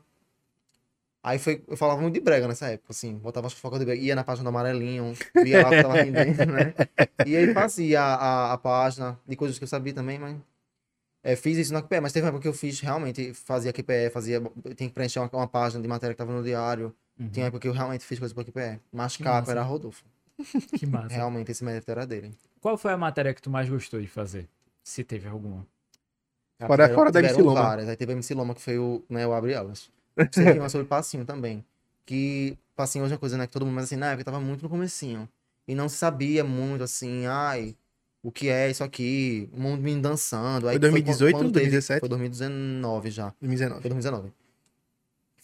Aí 1.23 1.39
foi, 1.39 1.65
eu 1.67 1.75
falava 1.75 2.03
muito 2.03 2.13
de 2.15 2.21
brega 2.21 2.47
nessa 2.47 2.69
época, 2.69 2.93
assim, 2.93 3.17
botava 3.17 3.47
as 3.47 3.55
fofocas 3.55 3.79
de 3.79 3.87
brega, 3.87 4.03
ia 4.03 4.15
na 4.15 4.23
página 4.23 4.45
do 4.45 4.49
Amarelinho, 4.51 5.15
via 5.43 5.63
lá 5.63 5.71
que 5.71 5.81
tava 5.81 5.97
rendendo, 6.05 6.45
né? 6.53 6.75
E 7.25 7.35
aí 7.35 7.55
fazia 7.55 8.03
a, 8.03 8.53
a 8.53 8.59
página 8.59 9.19
de 9.27 9.35
coisas 9.37 9.57
que 9.57 9.65
eu 9.65 9.69
sabia 9.69 9.95
também, 9.95 10.19
mas 10.19 10.37
é, 11.23 11.35
fiz 11.35 11.57
isso 11.57 11.73
na 11.73 11.81
QPE, 11.81 12.01
mas 12.03 12.13
teve 12.13 12.27
uma 12.27 12.29
época 12.29 12.43
que 12.43 12.49
eu 12.49 12.53
fiz 12.53 12.79
realmente, 12.81 13.33
fazia 13.33 13.73
QPE, 13.73 14.11
fazia, 14.13 14.39
tinha 14.77 14.91
que 14.91 14.95
preencher 14.95 15.21
uma, 15.21 15.31
uma 15.33 15.49
página 15.49 15.81
de 15.81 15.89
matéria 15.89 16.13
que 16.15 16.19
tava 16.19 16.33
no 16.35 16.43
diário. 16.43 16.95
Tinha 17.17 17.45
uma 17.45 17.47
época 17.49 17.61
que 17.61 17.69
eu 17.69 17.73
realmente 17.73 18.05
fiz 18.05 18.19
coisa 18.19 18.35
pra 18.35 18.45
QPE. 18.45 18.81
Mas 18.93 19.17
capa 19.17 19.41
massa. 19.41 19.51
era 19.53 19.63
Rodolfo. 19.63 20.05
Que 20.79 20.87
massa. 20.87 21.15
Realmente 21.15 21.51
esse 21.53 21.65
mérito 21.65 21.91
era 21.91 22.07
dele. 22.07 22.33
Qual 22.61 22.77
foi 22.77 22.93
a 22.93 22.97
matéria 22.97 23.33
que 23.33 23.41
tu 23.43 23.51
mais 23.51 23.69
gostou 23.69 24.01
de 24.01 24.09
fazer? 24.09 24.49
Se 24.83 25.05
teve 25.05 25.29
alguma. 25.29 25.67
Fora- 26.67 26.93
fora 26.95 27.13
da 27.13 27.21
MC 27.21 27.35
tiveram 27.35 27.55
Loma. 27.55 27.63
várias. 27.69 27.89
Aí 27.89 27.97
teve 27.97 28.13
a 28.13 28.15
MC 28.15 28.35
Loma, 28.35 28.55
que 28.55 28.61
foi 28.61 28.79
o, 28.79 29.03
né, 29.09 29.27
o 29.27 29.33
Abre 29.33 29.53
Elas. 29.53 29.91
Teve 30.33 30.59
uma 30.61 30.69
sobre 30.69 30.87
Passinho 30.87 31.25
também. 31.25 31.65
Que 32.07 32.57
Passinho 32.77 33.05
hoje 33.05 33.13
é 33.13 33.17
uma 33.17 33.21
coisa, 33.21 33.37
né, 33.37 33.47
que 33.47 33.53
todo 33.53 33.65
mundo, 33.67 33.75
mas 33.75 33.85
assim, 33.85 33.97
na 33.97 34.09
época 34.11 34.25
tava 34.25 34.41
muito 34.41 34.63
no 34.63 34.69
comecinho. 34.69 35.29
E 35.67 35.75
não 35.75 35.89
se 35.89 35.97
sabia 35.97 36.45
muito, 36.45 36.85
assim, 36.85 37.27
ai, 37.27 37.75
o 38.23 38.31
que 38.31 38.49
é 38.49 38.71
isso 38.71 38.85
aqui, 38.85 39.49
o 39.53 39.61
mundo 39.61 39.83
me 39.83 39.95
dançando. 40.01 40.69
Aí 40.69 40.75
Foi 40.75 40.79
2018 40.81 41.35
quando 41.35 41.47
ou 41.47 41.53
teve- 41.53 41.65
2017? 41.71 42.01
Foi 42.01 42.09
2019 42.09 43.11
já. 43.11 43.33
2019. 43.41 43.81
Foi 43.83 43.91
2019. 43.91 44.33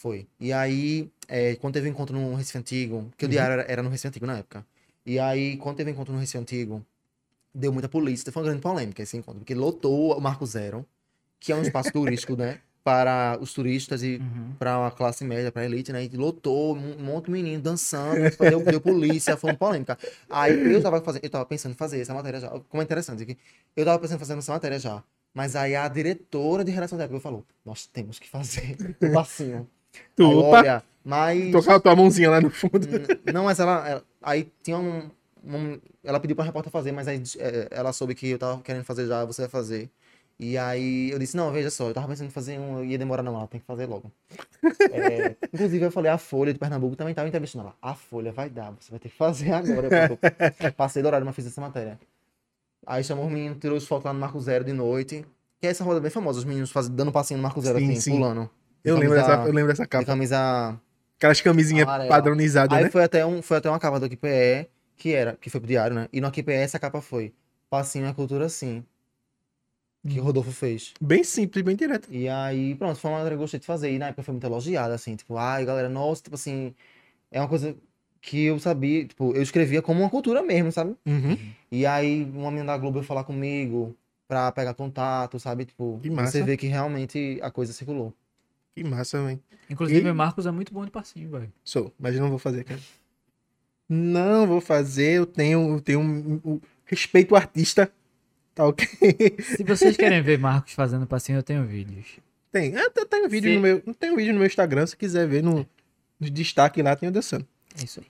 Foi. 0.01 0.27
E 0.41 0.51
aí, 0.51 1.11
é, 1.29 1.57
quando 1.57 1.75
teve 1.75 1.87
um 1.87 1.91
encontro 1.93 2.19
no 2.19 2.35
Recife 2.35 2.57
Antigo, 2.57 3.11
que 3.19 3.27
o 3.27 3.29
Uhum. 3.29 3.33
diário 3.33 3.53
era, 3.53 3.63
era 3.71 3.83
no 3.83 3.91
Recife 3.91 4.09
Antigo 4.09 4.25
na 4.27 4.39
época. 4.39 4.65
E 5.05 5.19
aí, 5.19 5.59
quando 5.59 5.77
teve 5.77 5.91
um 5.91 5.93
encontro 5.93 6.15
no 6.15 6.19
Recife 6.21 6.39
Antigo, 6.39 6.83
deu 7.55 7.71
muita 7.71 7.87
polícia. 7.87 8.33
Foi 8.33 8.41
uma 8.43 8.49
grande 8.49 8.63
polêmica 8.63 9.03
esse 9.03 9.15
encontro, 9.19 9.41
porque 9.41 9.55
lotou 9.55 10.17
o 10.17 10.21
Marco 10.21 10.47
Zero, 10.47 10.87
que 11.39 11.53
é 11.53 11.57
um 11.57 11.61
espaço 11.61 11.93
turístico, 11.93 12.35
né? 12.35 12.61
Para 12.83 13.37
os 13.43 13.53
turistas 13.53 14.03
e 14.03 14.17
Uhum. 14.17 14.55
para 14.59 14.87
a 14.87 14.91
classe 14.91 15.23
média, 15.23 15.53
para 15.53 15.61
a 15.63 15.65
elite, 15.67 15.93
né? 15.93 16.03
E 16.03 16.09
lotou 16.17 16.75
um 16.75 16.97
um 16.99 17.05
monte 17.05 17.27
de 17.27 17.33
menino 17.33 17.63
dançando, 17.63 18.31
deu, 18.49 18.61
deu 18.63 18.81
polícia, 18.81 19.37
foi 19.37 19.51
uma 19.51 19.57
polêmica. 19.57 19.99
Aí 20.31 20.63
eu 20.67 20.81
tava 20.81 20.99
fazendo, 21.03 21.23
eu 21.25 21.31
tava 21.31 21.45
pensando 21.45 21.73
em 21.73 21.77
fazer 21.77 22.01
essa 22.01 22.15
matéria 22.15 22.41
já. 22.41 22.49
Como 22.71 22.81
é 22.83 22.85
interessante 22.85 23.27
que 23.27 23.37
eu 23.77 23.85
tava 23.85 23.99
pensando 23.99 24.17
em 24.17 24.21
fazer 24.21 24.33
essa 24.39 24.53
matéria 24.53 24.79
já. 24.79 25.05
Mas 25.35 25.55
aí 25.57 25.77
a 25.77 25.87
diretora 25.89 26.65
de 26.65 26.71
relação 26.73 26.97
da 26.97 27.05
época 27.05 27.21
falou: 27.21 27.45
nós 27.67 27.87
temos 27.87 28.19
que 28.19 28.29
fazer 28.29 28.77
o 28.99 29.13
passinho. 29.13 29.69
Tu, 30.17 30.25
Aí, 30.25 30.35
opa, 30.37 30.59
olha, 30.59 30.83
mas. 31.05 31.51
tocava 31.53 31.81
tua 31.81 31.97
mãozinha 31.97 32.31
lá 32.31 32.41
no 32.41 32.51
fundo. 32.51 32.87
N- 32.87 33.33
Não, 33.33 33.45
mas 33.45 33.59
ela, 33.59 33.89
ela- 33.89 34.05
Aí 34.23 34.51
tinha 34.63 34.79
um. 34.79 35.11
um- 35.45 35.79
ela 36.05 36.21
pediu 36.21 36.37
pra 36.37 36.45
repórter 36.45 36.71
fazer, 36.73 36.93
mas 36.93 37.09
aí 37.09 37.23
é, 37.39 37.69
ela 37.71 37.93
soube 37.93 38.15
que 38.15 38.29
eu 38.29 38.39
tava 38.39 38.61
querendo 38.63 38.85
fazer 38.85 39.07
já, 39.07 39.25
você 39.25 39.43
vai 39.43 39.49
fazer. 39.51 39.91
E 40.39 40.57
aí 40.57 41.11
eu 41.11 41.19
disse, 41.19 41.37
não, 41.37 41.53
veja 41.53 41.71
só, 41.71 41.89
eu 41.89 41.95
tava 41.95 42.09
pensando 42.09 42.29
em 42.29 42.31
fazer 42.31 42.59
um, 42.59 42.79
eu 42.79 42.85
ia 42.87 42.97
demorar 42.97 43.23
não, 43.23 43.37
ela 43.37 43.47
tem 43.47 43.61
que 43.61 43.67
fazer 43.67 43.87
logo. 43.87 44.11
É, 44.93 45.37
inclusive 45.53 45.85
eu 45.85 45.91
falei, 45.91 46.11
a 46.11 46.19
Folha 46.19 46.53
de 46.53 46.59
Pernambuco 46.59 46.97
também 46.97 47.15
tava 47.15 47.29
entrevistando 47.29 47.65
ela. 47.65 47.75
A 47.81 47.95
Folha 47.95 48.33
vai 48.33 48.49
dar, 48.51 48.73
você 48.81 48.91
vai 48.91 48.99
ter 48.99 49.09
que 49.11 49.17
fazer 49.17 49.53
agora. 49.53 49.89
Eu 50.59 50.73
passei 50.73 51.03
do 51.03 51.07
horário, 51.07 51.25
mas 51.25 51.35
fiz 51.37 51.47
essa 51.47 51.61
matéria. 51.61 51.99
Aí 52.87 53.05
chamou 53.05 53.27
os 53.27 53.33
meninos, 53.33 53.59
tirou 53.61 53.77
os 53.77 53.87
fotos 53.87 54.07
lá 54.07 54.13
no 54.13 54.19
Marco 54.19 54.41
Zero 54.41 54.65
de 54.65 54.73
noite. 54.73 55.25
Que 55.61 55.67
é 55.67 55.71
essa 55.71 55.85
roda 55.85 56.01
bem 56.01 56.11
famosa, 56.11 56.39
os 56.39 56.45
meninos 56.45 56.71
faz, 56.73 56.89
dando 56.89 57.13
passinho 57.13 57.37
no 57.39 57.43
Marco 57.43 57.61
Zero 57.61 57.79
Sim, 57.79 57.85
assim, 57.93 58.01
sim. 58.01 58.11
pulando. 58.13 58.51
De 58.83 58.91
Eu 58.91 58.97
lembro, 58.97 59.15
dessa, 59.17 59.35
eu 59.47 59.53
lembro 59.53 59.69
dessa 59.69 59.83
De 59.85 59.89
capa. 59.89 60.05
camisa 60.05 60.81
Aquelas 61.19 61.41
camisinhas 61.41 61.87
Amarela. 61.87 62.09
padronizadas, 62.09 62.79
Aí 62.79 62.85
né? 62.85 62.91
foi 62.91 63.05
até, 63.05 63.27
um, 63.27 63.43
foi 63.43 63.59
até 63.59 63.69
uma 63.69 63.79
capa 63.79 64.01
do 64.01 64.09
QPE, 64.09 64.69
que 64.97 65.13
era, 65.13 65.37
que 65.37 65.51
foi 65.51 65.61
pro 65.61 65.69
diário, 65.69 65.95
né? 65.95 66.09
E 66.13 66.21
no 66.21 66.31
QPE 66.31 66.53
essa 66.55 66.79
capa 66.79 67.01
foi 67.01 67.35
Passinho 67.69 68.07
é 68.07 68.13
cultura 68.13 68.49
sim. 68.49 68.83
Que 70.09 70.19
Hum. 70.19 70.23
o 70.23 70.25
Rodolfo 70.25 70.51
fez. 70.51 70.95
Bem 71.01 71.23
simples, 71.23 71.63
bem 71.63 71.77
direto. 71.77 72.09
E 72.11 72.27
aí, 72.27 72.75
pronto, 72.75 72.99
foi 72.99 73.11
uma 73.11 73.19
matéria 73.19 73.37
que 73.37 73.41
eu 73.41 73.45
gostei 73.45 73.61
de 73.61 73.67
fazer. 73.67 73.93
E 73.93 73.99
na 73.99 74.07
época 74.09 74.23
foi 74.23 74.33
muito 74.33 74.45
elogiada, 74.47 74.95
assim, 74.95 75.15
tipo, 75.15 75.37
ai, 75.37 75.65
galera, 75.67 75.91
nossa, 75.91 76.23
tipo 76.23 76.35
assim, 76.37 76.75
é 77.31 77.39
uma 77.39 77.49
coisa 77.49 77.77
que 78.23 78.45
eu 78.47 78.59
sabia, 78.59 79.07
tipo, 79.07 79.35
eu 79.37 79.43
escrevia 79.43 79.83
como 79.83 80.01
uma 80.01 80.09
cultura 80.11 80.43
mesmo, 80.43 80.73
sabe? 80.73 80.97
Uhum. 81.07 81.37
E 81.71 81.85
aí, 81.85 82.25
uma 82.35 82.51
menina 82.51 82.73
da 82.73 82.79
Globo 82.79 82.95
veio 82.95 83.05
falar 83.07 83.25
comigo 83.25 83.95
pra 84.27 84.51
pegar 84.53 84.73
contato, 84.73 85.39
sabe? 85.39 85.67
Tipo, 85.67 86.01
você 86.03 86.43
vê 86.43 86.57
que 86.57 86.67
realmente 86.67 87.39
a 87.43 87.51
coisa 87.51 87.73
circulou. 87.75 88.13
Que 88.75 88.85
massa, 88.85 89.23
velho. 89.25 89.41
Inclusive, 89.69 90.07
E- 90.09 90.11
o 90.11 90.15
Marcos 90.15 90.47
é 90.47 90.51
muito 90.51 90.73
bom 90.73 90.85
de 90.85 90.91
passinho, 90.91 91.31
velho. 91.31 91.53
Sou, 91.65 91.93
mas 91.99 92.15
eu 92.15 92.21
não 92.21 92.29
vou 92.31 92.39
fazer, 92.39 92.65
cara. 92.65 92.81
Não 93.89 94.47
vou 94.47 94.61
fazer, 94.61 95.13
eu 95.19 95.27
tenho, 95.27 95.75
eu 95.75 95.81
tenho 95.81 96.01
um, 96.01 96.41
um- 96.45 96.61
respeito 96.85 97.35
ao 97.35 97.41
artista. 97.41 97.91
Tá 98.55 98.67
ok? 98.67 98.87
Se 99.57 99.65
vocês 99.65 99.97
querem 99.97 100.23
ver 100.23 100.39
Marcos 100.39 100.73
fazendo 100.73 101.07
passinho, 101.07 101.39
eu 101.39 101.43
tenho 101.43 101.65
vídeos. 101.65 102.07
Tem. 102.53 102.77
Ah, 102.77 102.91
tem- 102.91 103.07
tem 103.07 103.25
um 103.27 103.29
vídeo 103.29 103.51
Se- 103.51 103.57
no 103.57 103.63
meu. 103.63 103.81
Tem 103.95 104.11
um 104.13 104.17
vídeo 104.17 104.33
no 104.33 104.39
meu 104.39 104.47
Instagram, 104.47 104.87
se 104.87 104.97
quiser 104.97 105.27
ver 105.27 105.43
no, 105.43 105.67
no 106.19 106.31
destaque 106.31 106.83
lá, 106.83 106.95
tem 106.97 107.09
o 107.09 107.13
dançando. 107.13 107.47
É 107.81 107.85
isso 107.85 108.01
aí. 108.01 108.07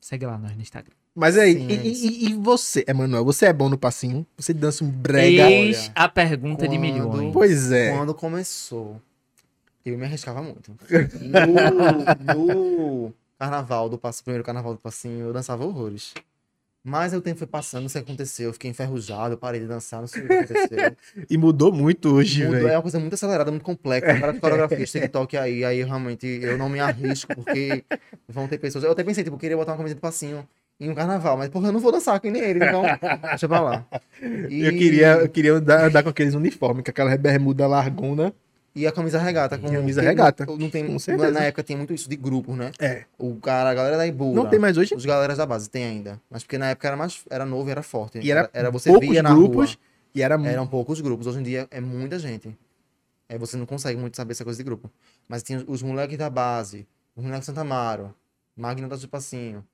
Segue 0.00 0.26
lá 0.26 0.36
nós 0.38 0.54
no 0.56 0.62
Instagram. 0.62 0.94
Mas 1.14 1.36
aí, 1.36 1.52
Sim, 1.54 1.66
e, 1.68 1.72
é 1.74 1.82
e- 1.86 2.24
e 2.30 2.34
você, 2.34 2.84
Emanuel, 2.88 3.22
você 3.24 3.46
é 3.46 3.52
bom 3.52 3.68
no 3.68 3.76
passinho? 3.76 4.26
Você 4.36 4.54
dança 4.54 4.82
um 4.82 4.90
brega? 4.90 5.50
Eis 5.50 5.90
a 5.94 6.08
pergunta 6.08 6.66
de 6.66 6.76
Quando- 6.76 6.80
milhões. 6.80 7.32
Pois 7.34 7.70
é. 7.70 7.92
Quando 7.94 8.14
começou, 8.14 9.00
eu 9.90 9.98
me 9.98 10.04
arriscava 10.04 10.42
muito. 10.42 10.74
No, 11.20 12.34
no 12.34 13.12
carnaval 13.38 13.88
do 13.88 13.98
passo, 13.98 14.22
primeiro 14.22 14.44
carnaval 14.44 14.74
do 14.74 14.80
passinho, 14.80 15.26
eu 15.26 15.32
dançava 15.32 15.64
horrores. 15.64 16.14
Mas 16.84 17.14
o 17.14 17.20
tempo 17.20 17.38
foi 17.38 17.46
passando, 17.46 17.82
não 17.82 17.88
sei 17.88 18.02
o 18.02 18.04
que 18.04 18.10
aconteceu, 18.10 18.48
eu 18.48 18.52
fiquei 18.52 18.68
enferrujado, 18.68 19.34
eu 19.34 19.38
parei 19.38 19.60
de 19.60 19.68
dançar, 19.68 20.00
não 20.00 20.08
sei 20.08 20.24
o 20.24 20.26
que 20.26 20.32
aconteceu. 20.32 20.96
E 21.30 21.38
mudou 21.38 21.72
muito 21.72 22.12
hoje, 22.12 22.44
velho. 22.44 22.66
é 22.68 22.76
uma 22.76 22.82
coisa 22.82 22.98
muito 22.98 23.14
acelerada, 23.14 23.52
muito 23.52 23.62
complexa. 23.62 24.12
Várias 24.14 24.40
coreografias, 24.40 24.90
TikTok 24.90 25.36
aí, 25.36 25.64
aí 25.64 25.84
realmente 25.84 26.26
eu 26.26 26.58
não 26.58 26.68
me 26.68 26.80
arrisco, 26.80 27.32
porque 27.36 27.84
vão 28.28 28.48
ter 28.48 28.58
pessoas. 28.58 28.82
Eu 28.82 28.90
até 28.90 29.04
pensei, 29.04 29.22
tipo, 29.22 29.36
eu 29.36 29.38
queria 29.38 29.56
botar 29.56 29.72
uma 29.72 29.76
camisa 29.78 29.94
de 29.94 30.00
passinho 30.00 30.44
em 30.80 30.90
um 30.90 30.94
carnaval, 30.94 31.36
mas 31.36 31.48
porra, 31.50 31.68
eu 31.68 31.72
não 31.72 31.78
vou 31.78 31.92
dançar 31.92 32.20
nem 32.24 32.36
ele, 32.42 32.64
então 32.64 32.82
deixa 33.30 33.46
pra 33.46 33.60
lá. 33.60 33.86
E- 34.50 34.64
Eu 34.64 34.72
queria, 34.72 35.12
eu 35.18 35.28
queria 35.28 35.52
andar, 35.54 35.84
andar 35.84 36.02
com 36.02 36.08
aqueles 36.08 36.34
uniformes, 36.34 36.82
com 36.82 36.90
aquela 36.90 37.16
bermuda 37.16 37.64
largona 37.68 38.34
E 38.74 38.86
a 38.86 38.92
camisa 38.92 39.18
regata. 39.18 39.58
Com, 39.58 39.70
Camisa 39.70 40.00
que 40.00 40.06
regata, 40.06 40.46
Não, 40.46 40.56
não 40.56 40.70
tem, 40.70 40.86
com 40.86 40.94
na, 40.94 40.98
certeza. 40.98 41.30
na 41.30 41.40
época 41.40 41.62
tinha 41.62 41.76
muito 41.76 41.92
isso 41.92 42.08
de 42.08 42.16
grupos, 42.16 42.56
né? 42.56 42.70
É. 42.78 43.04
O 43.18 43.36
cara, 43.36 43.68
a 43.70 43.74
galera 43.74 43.98
da 43.98 44.06
Ibura. 44.06 44.34
Não 44.34 44.48
tem 44.48 44.58
mais 44.58 44.78
hoje. 44.78 44.94
Os 44.94 45.04
galeras 45.04 45.36
da 45.36 45.44
base 45.44 45.68
tem 45.68 45.84
ainda. 45.84 46.18
Mas 46.30 46.42
porque 46.42 46.56
na 46.56 46.70
época 46.70 46.88
era 46.88 46.96
mais 46.96 47.22
era 47.28 47.44
novo 47.44 47.68
e 47.68 47.70
era 47.72 47.82
forte. 47.82 48.18
E 48.20 48.30
era, 48.30 48.48
era 48.52 48.70
você 48.70 48.88
poucos 48.88 49.08
via 49.08 49.22
na 49.22 49.30
grupos. 49.34 49.74
rua. 49.74 49.78
E 50.14 50.22
era, 50.22 50.34
Eram 50.46 50.66
poucos 50.66 51.00
grupos. 51.00 51.26
Hoje 51.26 51.40
em 51.40 51.42
dia 51.42 51.68
é 51.70 51.80
muita 51.80 52.18
gente. 52.18 52.56
Aí 53.28 53.38
você 53.38 53.56
não 53.56 53.66
consegue 53.66 53.98
muito 53.98 54.16
saber 54.16 54.32
essa 54.32 54.44
coisa 54.44 54.56
de 54.58 54.64
grupo. 54.64 54.90
Mas 55.28 55.42
tinha 55.42 55.62
os 55.66 55.82
moleques 55.82 56.16
da 56.18 56.28
base, 56.28 56.86
os 57.16 57.24
moleques 57.24 57.46
Santa 57.46 57.62
Amaro, 57.62 58.14
Magno 58.56 58.88
da 58.88 58.96
Passinho. 59.08 59.64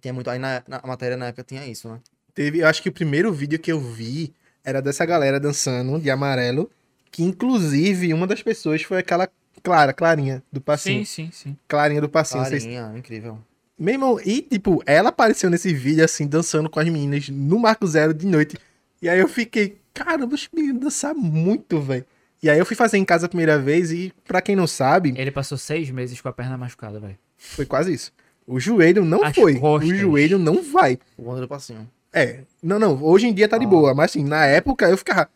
Tinha 0.00 0.12
muito. 0.12 0.30
Aí 0.30 0.38
na, 0.38 0.62
na 0.66 0.80
matéria 0.84 1.16
na 1.16 1.26
época 1.26 1.44
tinha 1.44 1.64
isso, 1.66 1.88
né? 1.88 2.00
Teve, 2.34 2.60
eu 2.60 2.66
acho 2.68 2.82
que 2.82 2.88
o 2.88 2.92
primeiro 2.92 3.32
vídeo 3.32 3.58
que 3.58 3.70
eu 3.70 3.80
vi 3.80 4.32
era 4.64 4.80
dessa 4.80 5.04
galera 5.04 5.38
dançando 5.40 5.98
de 6.00 6.10
amarelo. 6.10 6.70
Que 7.10 7.22
inclusive 7.22 8.12
uma 8.14 8.26
das 8.26 8.42
pessoas 8.42 8.82
foi 8.82 8.98
aquela 8.98 9.28
Clara, 9.62 9.92
Clarinha 9.92 10.42
do 10.52 10.60
passinho. 10.60 11.04
Sim, 11.04 11.26
sim, 11.26 11.30
sim. 11.32 11.56
Clarinha 11.68 12.00
do 12.00 12.08
passinho. 12.08 12.44
Vocês- 12.44 12.62
Clarinha, 12.64 12.92
incrível. 12.96 13.38
Meu 13.78 13.94
irmão, 13.94 14.20
e 14.24 14.42
tipo, 14.42 14.82
ela 14.86 15.08
apareceu 15.08 15.48
nesse 15.50 15.72
vídeo 15.72 16.04
assim, 16.04 16.26
dançando 16.26 16.68
com 16.70 16.78
as 16.80 16.88
meninas 16.88 17.28
no 17.28 17.58
Marco 17.58 17.86
Zero 17.86 18.12
de 18.14 18.26
noite. 18.26 18.56
E 19.02 19.08
aí 19.08 19.18
eu 19.18 19.28
fiquei, 19.28 19.78
caramba, 19.94 20.34
os 20.34 20.48
meninos 20.52 20.80
dançam 20.82 21.14
muito, 21.14 21.80
velho. 21.80 22.04
E 22.42 22.48
aí 22.48 22.58
eu 22.58 22.64
fui 22.66 22.76
fazer 22.76 22.96
em 22.98 23.04
casa 23.04 23.26
a 23.26 23.28
primeira 23.28 23.58
vez 23.58 23.90
e, 23.90 24.12
pra 24.26 24.40
quem 24.40 24.54
não 24.56 24.66
sabe, 24.66 25.14
Ele 25.16 25.30
passou 25.30 25.58
seis 25.58 25.90
meses 25.90 26.20
com 26.20 26.28
a 26.28 26.32
perna 26.32 26.56
machucada, 26.56 26.98
velho. 27.00 27.18
foi 27.36 27.66
quase 27.66 27.92
isso. 27.92 28.12
O 28.46 28.58
joelho 28.60 29.04
não 29.04 29.22
As 29.24 29.34
foi. 29.34 29.58
costas. 29.58 29.90
O 29.90 29.94
joelho 29.94 30.38
não 30.38 30.62
vai. 30.62 30.98
O 31.16 31.28
Wanda 31.28 31.42
do 31.42 31.48
Passinho. 31.48 31.88
É. 32.12 32.40
Não, 32.62 32.78
não. 32.78 33.02
Hoje 33.02 33.26
em 33.28 33.32
dia 33.34 33.46
tá 33.48 33.56
de 33.58 33.64
Ah. 33.64 33.68
boa. 33.68 33.94
Mas 33.94 34.10
assim, 34.10 34.24
na 34.24 34.44
época 34.44 34.88
eu 34.88 34.96
ficava. 34.96 35.28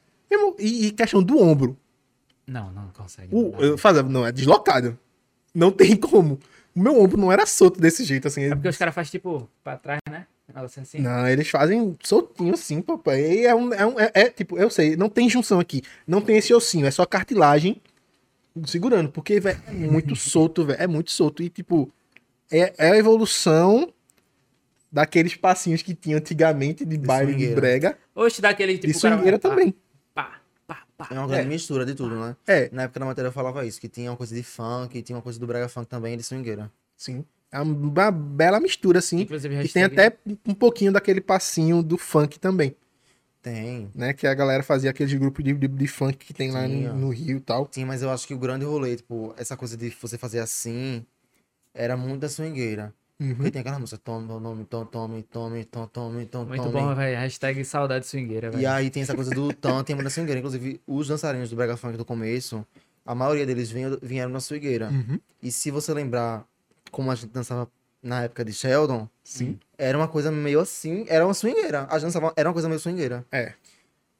E, 0.59 0.91
questão 0.93 1.23
do 1.23 1.39
ombro. 1.41 1.77
Não, 2.47 2.71
não 2.73 2.89
consegue. 2.89 3.35
O, 3.35 3.55
eu 3.59 3.79
fazia, 3.79 4.03
não, 4.03 4.27
é 4.27 4.33
deslocado. 4.33 4.99
Não 5.55 5.71
tem 5.71 5.97
como. 5.97 6.39
O 6.75 6.81
meu 6.81 7.01
ombro 7.01 7.17
não 7.17 7.31
era 7.33 7.47
solto 7.47 7.81
desse 7.81 8.05
jeito, 8.05 8.27
assim. 8.29 8.43
É 8.45 8.55
porque 8.55 8.69
os 8.69 8.77
caras 8.77 8.95
fazem 8.95 9.13
tipo 9.13 9.49
pra 9.63 9.77
trás, 9.77 10.01
né? 10.11 10.27
Assim. 10.55 10.99
Não, 11.01 11.27
eles 11.27 11.49
fazem 11.49 11.97
soltinho 12.03 12.53
assim, 12.53 12.83
papai. 12.83 13.47
É, 13.47 13.55
um, 13.55 13.73
é, 13.73 13.87
um- 13.87 13.99
é- 13.99 14.11
é, 14.13 14.29
tipo, 14.29 14.59
eu 14.59 14.69
sei, 14.69 14.95
não 14.97 15.09
tem 15.09 15.29
junção 15.31 15.59
aqui. 15.59 15.81
Não 16.07 16.21
tem 16.21 16.37
esse 16.37 16.53
ossinho, 16.53 16.85
é 16.87 16.91
só 16.91 17.07
cartilagem 17.07 17.81
segurando. 18.67 19.11
Porque, 19.11 19.41
velho, 19.41 19.61
é 19.69 19.73
muito 19.73 20.15
solto, 20.17 20.65
velho. 20.67 20.83
É 20.83 20.87
muito 20.87 21.11
solto. 21.11 21.43
E, 21.43 21.49
tipo, 21.49 21.91
é, 22.51 22.75
é 22.77 22.91
a 22.93 22.97
evolução 22.99 23.91
daqueles 24.93 25.35
passinhos 25.35 25.81
que 25.83 25.95
tinha 25.95 26.19
antigamente 26.19 26.85
de, 26.85 26.99
baile 26.99 27.35
de 27.35 27.55
brega. 27.55 27.97
Oxe, 28.15 28.43
daquele 28.43 28.75
tipo. 28.75 28.87
De 28.89 28.95
swingueira 28.95 29.39
também. 29.39 29.75
Pá, 30.66 30.82
pá. 30.97 31.09
É 31.11 31.19
uma 31.19 31.27
grande 31.27 31.49
mistura 31.49 31.85
de 31.85 31.95
tudo, 31.95 32.19
né? 32.19 32.36
É, 32.47 32.70
Na 32.73 32.82
época 32.85 33.01
da 33.01 33.07
matéria 33.07 33.28
eu 33.28 33.32
falava 33.32 33.65
isso, 33.66 33.81
que 33.81 33.89
tinha 33.89 34.11
uma 34.11 34.16
coisa 34.16 34.35
de 34.35 34.43
funk, 34.43 35.03
tinha 35.03 35.16
uma 35.16 35.23
coisa 35.23 35.39
do 35.39 35.47
brega 35.47 35.69
funk 35.69 35.86
também, 35.86 36.16
de 36.16 36.23
swingueira. 36.23 36.70
sim. 36.97 37.24
É 37.53 37.61
uma 37.61 38.11
bela 38.11 38.59
mistura, 38.59 38.99
assim. 38.99 39.20
Inclusive, 39.20 39.62
E 39.62 39.69
tem 39.69 39.85
até 39.85 40.19
um 40.45 40.53
pouquinho 40.55 40.91
daquele 40.91 41.20
passinho 41.20 41.85
do 41.85 41.97
funk 41.97 42.41
também, 42.41 42.74
Tem. 43.41 43.93
né? 43.95 44.12
Que 44.12 44.27
a 44.27 44.35
galera 44.35 44.65
fazia 44.65 44.91
aqueles 44.91 45.15
grupos 45.15 45.45
de, 45.45 45.55
de, 45.55 45.69
de 45.69 45.86
funk 45.86 46.16
que 46.16 46.35
tem 46.35 46.51
lá 46.51 46.66
no, 46.66 46.95
no 46.95 47.11
Rio 47.11 47.36
e 47.36 47.41
tal. 47.41 47.69
Sim, 47.70 47.85
mas 47.85 48.03
eu 48.03 48.11
acho 48.11 48.27
que 48.27 48.35
o 48.35 48.39
grande 48.39 48.65
rolê, 48.65 48.97
tipo, 48.97 49.32
essa 49.36 49.57
coisa 49.57 49.77
de 49.77 49.89
você 49.91 50.19
fazer 50.19 50.41
assim, 50.41 51.07
era 51.73 51.97
muito 51.97 52.23
da 52.23 52.28
swingueira. 52.28 52.93
Uhum. 53.20 53.35
Porque 53.36 53.51
tem 53.51 53.61
aquela 53.61 53.78
música, 53.78 53.99
tome 54.03 54.27
tome, 54.27 54.65
tome, 54.65 55.23
tome, 55.24 55.65
tome, 55.65 56.27
tome. 56.27 56.49
Muito 56.49 56.70
bom, 56.70 56.95
velho. 56.95 57.16
Hashtag 57.16 57.65
saudade 57.65 58.07
swingueira, 58.07 58.51
velho. 58.51 58.62
E 58.62 58.66
aí 58.66 58.91
tem 58.91 59.03
essa 59.03 59.15
coisa 59.15 59.31
do 59.31 59.53
tom, 59.53 59.82
tem 59.85 59.99
a 59.99 60.03
da 60.03 60.11
swingueira. 60.11 60.41
Inclusive, 60.41 60.81
os 60.86 61.09
dançarinos 61.09 61.49
do 61.49 61.57
Brega 61.57 61.77
Funk 61.77 61.97
do 61.97 62.05
começo, 62.05 62.66
a 63.07 63.15
maioria 63.15 63.47
deles 63.47 63.73
vieram 64.03 64.31
na 64.31 64.41
swingueira. 64.41 64.89
Uhum. 64.89 65.20
E 65.43 65.53
se 65.53 65.70
você 65.70 65.95
lembrar 65.95 66.45
como 66.91 67.11
a 67.11 67.15
gente 67.15 67.31
dançava 67.31 67.69
na 68.03 68.24
época 68.24 68.45
de 68.45 68.53
Sheldon, 68.53 69.09
Sim. 69.23 69.59
era 69.78 69.97
uma 69.97 70.09
coisa 70.09 70.31
meio 70.31 70.61
assim, 70.61 71.07
era 71.09 71.24
uma 71.24 71.35
swingueira. 71.35 71.86
A 71.89 71.99
gente 71.99 72.07
dançava, 72.07 72.32
era 72.36 72.49
uma 72.49 72.53
coisa 72.53 72.69
meio 72.69 72.81
swingueira. 72.81 73.24
É. 73.31 73.53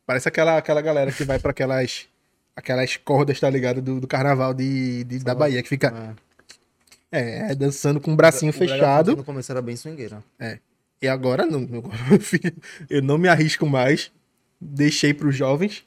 Parece 0.07 0.29
aquela, 0.29 0.57
aquela 0.57 0.81
galera 0.81 1.11
que 1.11 1.25
vai 1.25 1.39
pra 1.39 1.51
aquelas... 1.51 2.07
aquelas 2.55 2.97
cordas, 2.97 3.41
tá 3.41 3.51
ligado? 3.51 3.83
Do, 3.83 4.01
do 4.01 4.07
carnaval 4.07 4.55
de, 4.55 5.03
de 5.05 5.19
da 5.19 5.35
Bahia, 5.35 5.62
que 5.62 5.69
fica. 5.69 5.89
É 5.89 6.15
é, 7.15 7.53
é, 7.53 7.55
dançando 7.55 8.01
com 8.01 8.12
o 8.12 8.16
bracinho 8.16 8.51
O 8.51 8.53
fechado. 8.53 9.16
No 9.16 9.24
começo 9.24 9.51
era 9.53 9.62
bem 9.62 9.77
swingueira. 9.77 10.23
E 11.01 11.09
agora 11.09 11.47
não, 11.47 11.62
agora, 11.62 12.19
filho, 12.20 12.53
eu 12.89 13.03
não 13.03 13.19
me 13.19 13.28
arrisco 13.28 13.66
mais. 13.66 14.11
Deixei 14.61 15.12
pros 15.12 15.36
jovens, 15.36 15.85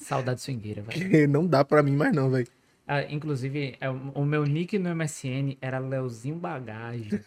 Saudade 0.00 0.40
swingueira, 0.40 0.82
velho. 0.82 1.28
não 1.28 1.46
dá 1.46 1.64
pra 1.64 1.82
mim 1.82 1.94
mais 1.94 2.12
não, 2.12 2.30
velho. 2.30 2.48
Ah, 2.86 3.02
inclusive, 3.04 3.76
é, 3.80 3.88
o 3.90 4.24
meu 4.24 4.44
nick 4.44 4.78
no 4.78 4.94
MSN 4.94 5.56
era 5.60 5.78
Leozinho 5.78 6.36
Bagagem. 6.36 7.10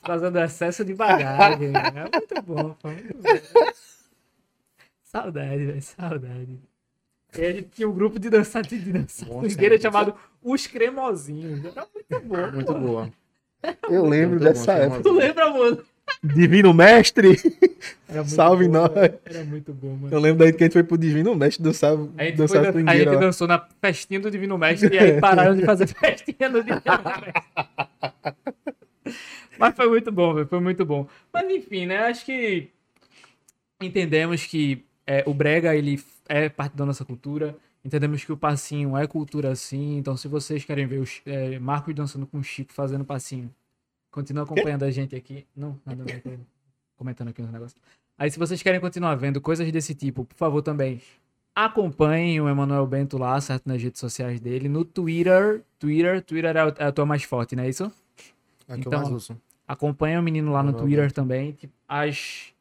Por 0.00 0.06
causa 0.06 0.30
do 0.30 0.38
excesso 0.38 0.84
de 0.84 0.94
bagagem. 0.94 1.72
É 1.74 2.10
muito 2.10 2.42
bom, 2.42 2.70
pô. 2.74 2.88
Muito 2.88 3.14
bom. 3.22 3.70
Saudade, 5.02 5.64
velho. 5.66 5.82
Saudade. 5.82 6.58
E 7.36 7.44
a 7.44 7.52
gente 7.52 7.68
tinha 7.70 7.88
um 7.88 7.92
grupo 7.92 8.18
de 8.18 8.30
dançar 8.30 8.62
de 8.62 8.76
dança 8.76 9.24
swingueira 9.26 9.74
tempo. 9.78 9.82
chamado 9.82 10.14
Os 10.42 10.66
Cremosinhos. 10.66 11.64
Era 11.64 11.86
muito 11.94 12.20
bom. 12.28 12.50
Muito 12.52 12.72
pô. 12.72 12.78
boa. 12.80 13.10
Eu 13.90 14.04
lembro 14.04 14.30
Muito 14.38 14.44
dessa 14.44 14.74
bom, 14.74 14.80
época. 14.80 15.02
Tu 15.02 15.12
lembra, 15.12 15.50
mano? 15.50 15.82
Divino 16.22 16.74
Mestre! 16.74 17.34
Salve 18.26 18.66
bom, 18.66 18.72
nós. 18.74 18.90
Era 19.24 19.42
muito 19.44 19.72
bom, 19.72 19.96
mano. 19.96 20.14
Eu 20.14 20.20
lembro 20.20 20.44
daí 20.44 20.52
que 20.52 20.62
a 20.62 20.66
gente 20.66 20.74
foi 20.74 20.82
pro 20.84 20.98
Divino 20.98 21.34
Mestre 21.34 21.62
dançar, 21.64 21.92
A 21.92 21.96
gente, 21.96 22.10
foi 22.14 22.32
dançar 22.32 22.62
dan- 22.72 22.90
a 22.90 22.94
gente 22.96 23.08
lá. 23.08 23.14
dançou 23.16 23.48
na 23.48 23.66
festinha 23.80 24.20
do 24.20 24.30
Divino 24.30 24.58
Mestre 24.58 24.94
e 24.94 24.98
aí 24.98 25.18
pararam 25.20 25.56
de 25.56 25.64
fazer 25.64 25.86
festinha 25.86 26.48
no 26.50 26.62
Divino 26.62 26.82
Mestre. 26.84 27.32
Mas 29.58 29.74
foi 29.74 29.88
muito 29.88 30.12
bom, 30.12 30.34
velho. 30.34 30.46
Foi 30.46 30.60
muito 30.60 30.84
bom. 30.84 31.06
Mas 31.32 31.50
enfim, 31.50 31.86
né? 31.86 31.98
Acho 32.06 32.24
que 32.26 32.68
entendemos 33.80 34.44
que 34.44 34.84
é, 35.06 35.22
o 35.26 35.32
Brega, 35.34 35.74
ele 35.74 35.96
é 36.28 36.48
parte 36.48 36.76
da 36.76 36.84
nossa 36.86 37.04
cultura. 37.04 37.56
Entendemos 37.84 38.24
que 38.24 38.32
o 38.32 38.36
passinho 38.36 38.96
é 38.96 39.06
cultura 39.06 39.54
sim. 39.54 39.98
Então, 39.98 40.16
se 40.16 40.26
vocês 40.28 40.64
querem 40.64 40.86
ver 40.86 41.00
o 41.00 41.04
Chi- 41.06 41.22
é, 41.26 41.58
Marcos 41.58 41.94
dançando 41.94 42.26
com 42.26 42.38
o 42.38 42.42
Chico 42.42 42.72
fazendo 42.72 43.04
passinho, 43.04 43.54
continua 44.10 44.44
acompanhando 44.44 44.84
a 44.84 44.90
gente 44.90 45.14
aqui. 45.14 45.46
Não, 45.54 45.78
nada 45.84 46.02
a 46.02 46.06
ver, 46.06 46.20
tô 46.22 46.30
comentando 46.96 47.28
aqui 47.28 47.42
uns 47.42 47.50
negócios. 47.52 47.80
Aí, 48.16 48.30
se 48.30 48.38
vocês 48.38 48.62
querem 48.62 48.80
continuar 48.80 49.14
vendo 49.16 49.40
coisas 49.40 49.70
desse 49.70 49.94
tipo, 49.94 50.24
por 50.24 50.36
favor, 50.36 50.62
também 50.62 51.02
acompanhem 51.54 52.40
o 52.40 52.48
Emanuel 52.48 52.86
Bento 52.86 53.18
lá, 53.18 53.40
certo? 53.40 53.66
Nas 53.66 53.82
redes 53.82 54.00
sociais 54.00 54.40
dele. 54.40 54.68
No 54.68 54.84
Twitter. 54.84 55.62
Twitter, 55.78 56.22
Twitter 56.22 56.56
é 56.56 56.60
a, 56.60 56.74
é 56.88 56.90
tua 56.92 57.06
mais 57.06 57.22
forte, 57.24 57.54
não 57.54 57.64
é 57.64 57.68
isso? 57.68 57.84
É 58.66 58.74
que 58.74 58.80
Então, 58.80 58.92
eu 58.92 58.98
mais 59.00 59.10
uso. 59.14 59.40
Acompanha 59.66 60.18
o 60.20 60.22
menino 60.22 60.52
lá 60.52 60.62
no 60.62 60.72
Twitter 60.72 61.10
também. 61.12 61.56
As 61.88 62.52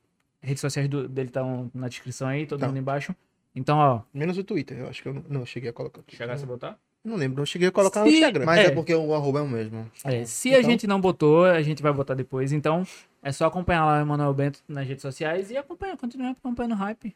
redes 0.42 0.62
sociais 0.62 0.88
do- 0.90 1.08
dele 1.08 1.30
estão 1.30 1.70
na 1.74 1.88
descrição 1.88 2.28
aí, 2.28 2.46
todo 2.46 2.60
Tá. 2.60 2.68
mundo 2.68 2.78
embaixo. 2.78 3.16
Então, 3.56 3.78
ó. 3.78 4.02
Menos 4.14 4.38
o 4.38 4.44
Twitter, 4.44 4.80
eu 4.80 4.88
acho 4.88 5.02
que 5.02 5.08
eu 5.10 5.14
não, 5.14 5.24
não 5.30 5.40
eu 5.42 5.46
cheguei 5.46 5.70
a 5.70 5.74
colocar. 5.74 6.02
Chegasse 6.08 6.44
a 6.44 6.48
botar? 6.48 6.78
Não 7.04 7.16
lembro, 7.18 7.40
não 7.40 7.46
cheguei 7.46 7.68
a 7.68 7.72
colocar 7.72 8.00
no 8.02 8.08
Se- 8.10 8.14
Instagram. 8.16 8.46
Mas 8.46 8.60
é. 8.60 8.66
É. 8.68 8.72
porque 8.72 8.96
o 8.96 9.14
arroba 9.14 9.40
é 9.40 9.42
o 9.42 9.48
mesmo. 9.48 9.90
É, 10.06 10.24
se 10.26 10.54
a 10.54 10.60
Então- 10.60 10.72
gente 10.72 10.88
não 10.88 11.00
botou, 11.02 11.44
a 11.46 11.62
gente 11.62 11.84
vai 11.84 11.92
botar 11.92 12.14
depois. 12.14 12.52
Então, 12.54 12.88
é 13.22 13.32
só 13.32 13.46
acompanhar 13.46 13.86
lá 13.86 13.98
o 14.00 14.02
Emanuel 14.02 14.34
Bento 14.34 14.60
nas 14.68 14.88
redes 14.88 15.02
sociais 15.02 15.52
e 15.52 15.58
acompanha, 15.58 15.98
continua 15.98 16.32
acompanhando 16.32 16.72
o 16.72 16.76
hype. 16.76 17.14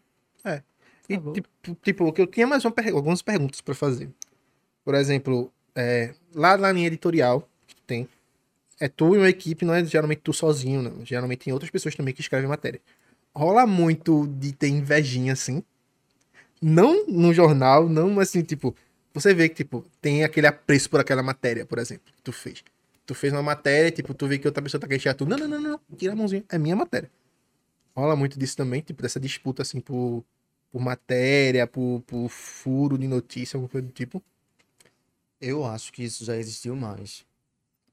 E, 1.10 1.16
Tá 1.16 1.22
bom. 1.22 1.32
tipo, 1.34 1.50
tipo, 1.82 2.12
que 2.14 2.22
eu 2.22 2.28
tinha 2.28 2.46
mais 2.46 2.66
uma 2.66 2.72
per- 2.72 2.94
algumas 2.94 3.22
perguntas 3.22 3.62
pra 3.62 3.74
fazer. 3.74 4.10
Por 4.84 4.94
exemplo, 4.94 5.52
é, 5.74 6.14
lá 6.36 6.58
na 6.58 6.70
linha 6.72 6.88
editorial 6.88 7.48
que 7.66 7.76
tu 7.76 7.82
tem, 7.84 8.10
é 8.80 8.90
tu 8.90 9.16
e 9.16 9.18
uma 9.18 9.30
equipe, 9.30 9.64
não 9.66 9.74
é 9.74 9.84
geralmente 9.86 10.20
tu 10.22 10.34
sozinho, 10.34 10.82
não. 10.82 11.06
Geralmente 11.06 11.46
tem 11.46 11.54
outras 11.54 11.72
pessoas 11.72 11.96
também 11.96 12.14
que 12.14 12.20
escrevem 12.20 12.50
matéria. 12.50 12.82
Rola 13.34 13.66
muito 13.66 14.28
de 14.28 14.52
ter 14.52 14.68
invejinha, 14.68 15.32
assim. 15.32 15.64
Não 16.62 17.06
no 17.08 17.34
jornal, 17.34 17.88
não 17.88 18.20
assim, 18.20 18.42
tipo, 18.42 18.76
você 19.14 19.34
vê 19.34 19.50
que, 19.50 19.56
tipo, 19.56 19.86
tem 20.02 20.24
aquele 20.24 20.48
apreço 20.48 20.90
por 20.90 21.00
aquela 21.00 21.24
matéria, 21.24 21.66
por 21.66 21.80
exemplo, 21.80 22.12
que 22.16 22.22
tu 22.22 22.32
fez. 22.32 22.64
Tu 23.06 23.16
fez 23.16 23.32
uma 23.34 23.44
matéria, 23.44 23.92
tipo, 23.92 24.14
tu 24.14 24.28
vê 24.28 24.38
que 24.38 24.48
outra 24.48 24.62
pessoa 24.62 24.80
tá 24.82 24.88
queixando 24.88 25.18
tu. 25.18 25.26
Não, 25.26 25.38
não, 25.38 25.48
não, 25.48 25.60
não, 25.60 25.80
tira 25.96 26.14
a 26.14 26.16
mãozinha, 26.16 26.44
é 26.50 26.58
minha 26.58 26.76
matéria. 26.76 27.10
Rola 27.96 28.16
muito 28.16 28.38
disso 28.38 28.56
também, 28.56 28.82
tipo, 28.82 29.02
dessa 29.02 29.20
disputa, 29.20 29.62
assim, 29.62 29.80
por, 29.80 30.24
por 30.72 30.82
matéria, 30.82 31.66
por, 31.66 32.04
por 32.06 32.30
furo 32.30 32.98
de 32.98 33.08
notícia, 33.08 33.58
alguma 33.58 33.70
coisa 33.70 33.88
do 33.88 33.94
tipo. 33.94 34.22
Eu 35.42 35.66
acho 35.66 35.92
que 35.94 36.04
isso 36.04 36.26
já 36.26 36.36
existiu 36.36 36.76
mais. 36.76 37.26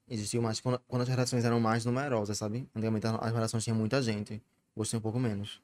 Existiu 0.09 0.43
mais 0.43 0.61
quando, 0.61 0.79
quando 0.87 1.03
as 1.03 1.09
redações 1.09 1.45
eram 1.45 1.61
mais 1.61 1.85
numerosas, 1.85 2.37
sabe? 2.37 2.69
Antigamente 2.75 3.07
as 3.07 3.33
redações 3.33 3.65
tinham 3.65 3.79
muita 3.79 4.03
gente. 4.03 4.43
Hoje 4.77 4.91
tem 4.91 4.99
um 4.99 5.03
pouco 5.03 5.19
menos. 5.19 5.63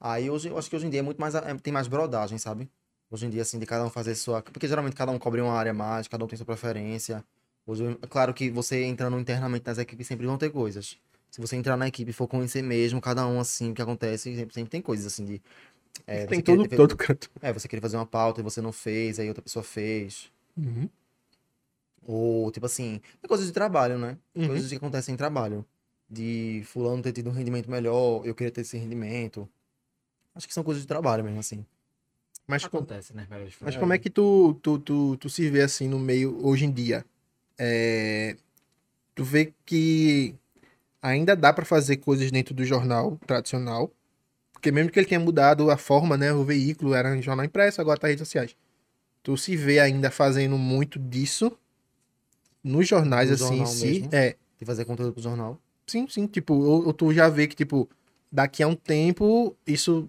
Aí 0.00 0.30
hoje, 0.30 0.48
eu 0.48 0.58
acho 0.58 0.68
que 0.68 0.76
hoje 0.76 0.86
em 0.86 0.90
dia 0.90 1.00
é 1.00 1.02
muito 1.02 1.20
mais, 1.20 1.34
é, 1.34 1.54
tem 1.54 1.72
mais 1.72 1.88
brodagem, 1.88 2.38
sabe? 2.38 2.70
Hoje 3.10 3.26
em 3.26 3.30
dia, 3.30 3.42
assim, 3.42 3.58
de 3.58 3.66
cada 3.66 3.84
um 3.84 3.90
fazer 3.90 4.14
sua. 4.14 4.42
Porque 4.42 4.66
geralmente 4.66 4.94
cada 4.94 5.12
um 5.12 5.18
cobre 5.18 5.40
uma 5.40 5.52
área 5.52 5.72
mais, 5.72 6.08
cada 6.08 6.24
um 6.24 6.28
tem 6.28 6.36
sua 6.36 6.46
preferência. 6.46 7.24
Hoje, 7.66 7.98
é 8.02 8.06
claro 8.06 8.32
que 8.34 8.50
você 8.50 8.84
entrando 8.84 9.18
internamente 9.18 9.66
nas 9.66 9.78
equipes 9.78 10.06
sempre 10.06 10.26
vão 10.26 10.38
ter 10.38 10.50
coisas. 10.50 10.96
Se 11.30 11.40
você 11.40 11.56
entrar 11.56 11.76
na 11.76 11.88
equipe 11.88 12.10
e 12.10 12.14
for 12.14 12.26
conhecer 12.26 12.62
mesmo, 12.62 13.00
cada 13.00 13.26
um, 13.26 13.40
assim, 13.40 13.70
o 13.70 13.74
que 13.74 13.82
acontece, 13.82 14.34
sempre, 14.34 14.54
sempre 14.54 14.70
tem 14.70 14.80
coisas, 14.80 15.06
assim, 15.06 15.24
de. 15.24 15.42
É, 16.06 16.26
Tem 16.26 16.40
todo, 16.40 16.66
ter- 16.68 16.76
todo 16.76 16.96
canto. 16.96 17.30
É, 17.40 17.52
você 17.52 17.66
queria 17.66 17.80
fazer 17.80 17.96
uma 17.96 18.06
pauta 18.06 18.40
e 18.40 18.44
você 18.44 18.60
não 18.60 18.72
fez, 18.72 19.18
aí 19.18 19.28
outra 19.28 19.42
pessoa 19.42 19.62
fez. 19.62 20.30
Uhum. 20.56 20.88
Ou, 22.06 22.50
tipo 22.52 22.66
assim, 22.66 23.00
é 23.22 23.26
coisa 23.26 23.44
de 23.44 23.52
trabalho, 23.52 23.98
né? 23.98 24.16
Uhum. 24.34 24.46
Coisas 24.46 24.68
que 24.68 24.76
acontecem 24.76 25.14
em 25.14 25.16
trabalho. 25.16 25.64
De 26.08 26.62
fulano 26.64 27.02
ter 27.02 27.12
tido 27.12 27.28
um 27.30 27.32
rendimento 27.32 27.68
melhor, 27.68 28.24
eu 28.24 28.34
queria 28.34 28.52
ter 28.52 28.60
esse 28.60 28.76
rendimento. 28.78 29.48
Acho 30.36 30.46
que 30.46 30.54
são 30.54 30.62
coisas 30.62 30.82
de 30.82 30.86
trabalho 30.86 31.24
mesmo, 31.24 31.40
assim. 31.40 31.64
Mas, 32.46 32.64
co- 32.66 32.78
Acontece, 32.78 33.14
né, 33.16 33.26
velho? 33.28 33.50
mas 33.60 33.76
como 33.76 33.92
é 33.92 33.98
que 33.98 34.08
tu, 34.08 34.54
tu, 34.62 34.78
tu, 34.78 35.16
tu 35.16 35.28
se 35.28 35.50
vê 35.50 35.62
assim 35.62 35.88
no 35.88 35.98
meio 35.98 36.38
hoje 36.46 36.64
em 36.64 36.70
dia? 36.70 37.04
É, 37.58 38.36
tu 39.14 39.24
vê 39.24 39.52
que 39.64 40.34
ainda 41.02 41.34
dá 41.34 41.52
pra 41.52 41.64
fazer 41.64 41.96
coisas 41.98 42.30
dentro 42.30 42.54
do 42.54 42.64
jornal 42.64 43.18
tradicional, 43.26 43.90
porque 44.52 44.70
mesmo 44.70 44.90
que 44.92 44.98
ele 44.98 45.06
tenha 45.06 45.20
mudado 45.20 45.70
a 45.70 45.76
forma, 45.76 46.16
né, 46.16 46.32
o 46.32 46.44
veículo 46.44 46.94
era 46.94 47.16
em 47.16 47.22
jornal 47.22 47.44
impresso, 47.46 47.80
agora 47.80 47.98
tá 47.98 48.08
em 48.08 48.12
redes 48.12 48.28
sociais. 48.28 48.56
Tu 49.22 49.36
se 49.36 49.56
vê 49.56 49.80
ainda 49.80 50.10
fazendo 50.10 50.58
muito 50.58 50.98
disso 50.98 51.52
nos 52.62 52.86
jornais 52.86 53.28
No 53.30 53.34
assim 53.34 53.60
em 53.62 53.66
si? 53.66 53.86
mesmo? 53.86 54.08
É, 54.12 54.36
De 54.58 54.64
fazer 54.64 54.84
conteúdo 54.84 55.12
pro 55.12 55.22
jornal. 55.22 55.58
sim, 55.86 56.06
sim, 56.08 56.26
tipo, 56.26 56.54
ou, 56.54 56.86
ou 56.86 56.92
tu 56.92 57.12
já 57.12 57.28
vê 57.28 57.46
que 57.46 57.54
tipo 57.56 57.88
daqui 58.30 58.62
a 58.62 58.66
um 58.68 58.74
tempo 58.74 59.56
isso 59.66 60.08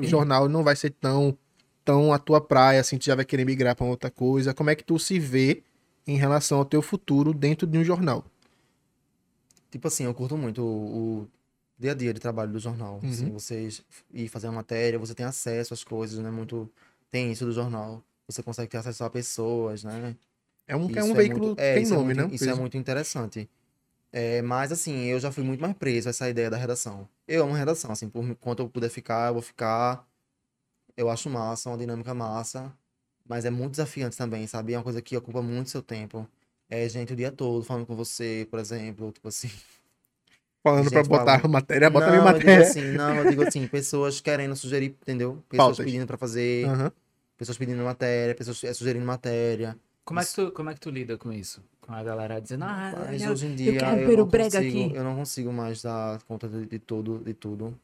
o 0.00 0.04
jornal 0.06 0.48
não 0.48 0.62
vai 0.64 0.76
ser 0.76 0.90
tão 0.90 1.36
tão 1.84 2.12
a 2.12 2.18
tua 2.18 2.40
praia 2.40 2.80
assim, 2.80 2.98
tu 2.98 3.04
já 3.04 3.14
vai 3.14 3.24
querer 3.24 3.44
migrar 3.44 3.76
pra 3.76 3.86
outra 3.86 4.10
coisa. 4.10 4.52
Como 4.52 4.70
é 4.70 4.74
que 4.74 4.82
tu 4.82 4.98
se 4.98 5.18
vê 5.20 5.62
em 6.06 6.16
relação 6.16 6.58
ao 6.58 6.64
teu 6.64 6.82
futuro 6.82 7.32
dentro 7.32 7.66
de 7.66 7.78
um 7.78 7.84
jornal? 7.84 8.24
Tipo 9.70 9.88
assim, 9.88 10.04
eu 10.04 10.14
curto 10.14 10.36
muito 10.36 10.62
o, 10.62 11.20
o 11.22 11.28
dia 11.78 11.92
a 11.92 11.94
dia 11.94 12.12
de 12.12 12.20
trabalho 12.20 12.52
do 12.52 12.58
jornal. 12.58 13.00
Uhum. 13.02 13.10
Assim, 13.10 13.30
vocês 13.30 13.82
ir 14.12 14.28
fazer 14.28 14.48
uma 14.48 14.54
matéria, 14.56 14.98
você 14.98 15.14
tem 15.14 15.26
acesso 15.26 15.74
às 15.74 15.84
coisas, 15.84 16.18
né? 16.18 16.30
Muito. 16.30 16.68
Tem 17.10 17.30
isso 17.30 17.44
do 17.44 17.52
jornal. 17.52 18.02
Você 18.28 18.42
consegue 18.42 18.68
ter 18.70 18.78
acesso 18.78 19.04
a 19.04 19.10
pessoas, 19.10 19.84
né? 19.84 20.16
É 20.66 20.76
um, 20.76 20.90
é 20.92 21.04
um 21.04 21.14
veículo 21.14 21.46
muito- 21.48 21.60
é, 21.60 21.74
tem 21.74 21.84
é 21.84 21.88
nome, 21.88 22.14
muito- 22.14 22.28
né? 22.28 22.34
Isso 22.34 22.44
é 22.44 22.48
Peso. 22.48 22.60
muito 22.60 22.76
interessante. 22.76 23.48
É, 24.12 24.42
mas 24.42 24.72
assim, 24.72 25.04
eu 25.04 25.20
já 25.20 25.30
fui 25.30 25.44
muito 25.44 25.60
mais 25.60 25.74
preso 25.74 26.08
a 26.08 26.10
essa 26.10 26.28
ideia 26.28 26.50
da 26.50 26.56
redação. 26.56 27.08
Eu 27.28 27.44
amo 27.44 27.54
redação, 27.54 27.90
assim, 27.90 28.08
por 28.08 28.34
quanto 28.36 28.62
eu 28.62 28.68
puder 28.68 28.88
ficar, 28.90 29.28
eu 29.28 29.34
vou 29.34 29.42
ficar. 29.42 30.06
Eu 30.96 31.10
acho 31.10 31.28
massa, 31.30 31.70
uma 31.70 31.78
dinâmica 31.78 32.14
massa. 32.14 32.72
Mas 33.28 33.44
é 33.44 33.50
muito 33.50 33.72
desafiante 33.72 34.16
também, 34.16 34.46
sabe? 34.46 34.72
É 34.74 34.78
uma 34.78 34.84
coisa 34.84 35.02
que 35.02 35.16
ocupa 35.16 35.42
muito 35.42 35.70
seu 35.70 35.82
tempo. 35.82 36.28
É 36.68 36.88
gente 36.88 37.12
o 37.12 37.16
dia 37.16 37.32
todo 37.32 37.64
falando 37.64 37.86
com 37.86 37.96
você, 37.96 38.46
por 38.50 38.58
exemplo, 38.60 39.12
tipo 39.12 39.28
assim. 39.28 39.50
Falando 40.62 40.90
pra 40.90 41.02
botar 41.04 41.38
falando. 41.38 41.48
matéria, 41.48 41.88
bota 41.88 42.08
a 42.08 42.10
minha 42.10 42.22
não, 42.22 42.32
eu 42.32 42.40
digo 42.40 42.48
matéria. 42.48 42.60
assim, 42.60 42.92
não, 42.92 43.16
eu 43.18 43.30
digo 43.30 43.42
assim, 43.42 43.68
pessoas 43.68 44.20
querendo 44.20 44.56
sugerir, 44.56 44.86
entendeu? 45.00 45.42
Pessoas 45.48 45.78
Pautas. 45.78 45.86
pedindo 45.86 46.06
pra 46.08 46.18
fazer, 46.18 46.66
Aham. 46.66 46.92
pessoas 47.36 47.56
pedindo 47.56 47.82
matéria, 47.84 48.34
pessoas 48.34 48.64
é, 48.64 48.74
sugerindo 48.74 49.06
matéria. 49.06 49.78
Como 50.06 50.20
é, 50.20 50.24
que 50.24 50.34
tu, 50.34 50.52
como 50.52 50.70
é 50.70 50.74
que 50.74 50.80
tu 50.80 50.90
lida 50.90 51.18
com 51.18 51.32
isso? 51.32 51.62
Com 51.80 51.92
a 51.92 52.02
galera 52.02 52.40
dizendo, 52.40 52.64
ah, 52.64 52.92
Mas 53.10 53.22
eu- 53.22 53.32
hoje 53.32 53.46
em 53.46 53.54
dia 53.56 53.72
quero 53.78 54.00
eu, 54.00 54.06
ver 54.08 54.14
o 54.14 54.18
não 54.18 54.26
brega 54.26 54.58
consigo, 54.58 54.84
aqui. 54.86 54.96
eu 54.96 55.04
não 55.04 55.16
consigo 55.16 55.52
mais 55.52 55.82
dar 55.82 56.22
conta 56.22 56.48
de, 56.48 56.64
de 56.66 56.78
tudo, 56.78 57.18
de 57.18 57.34
tudo. 57.34 57.78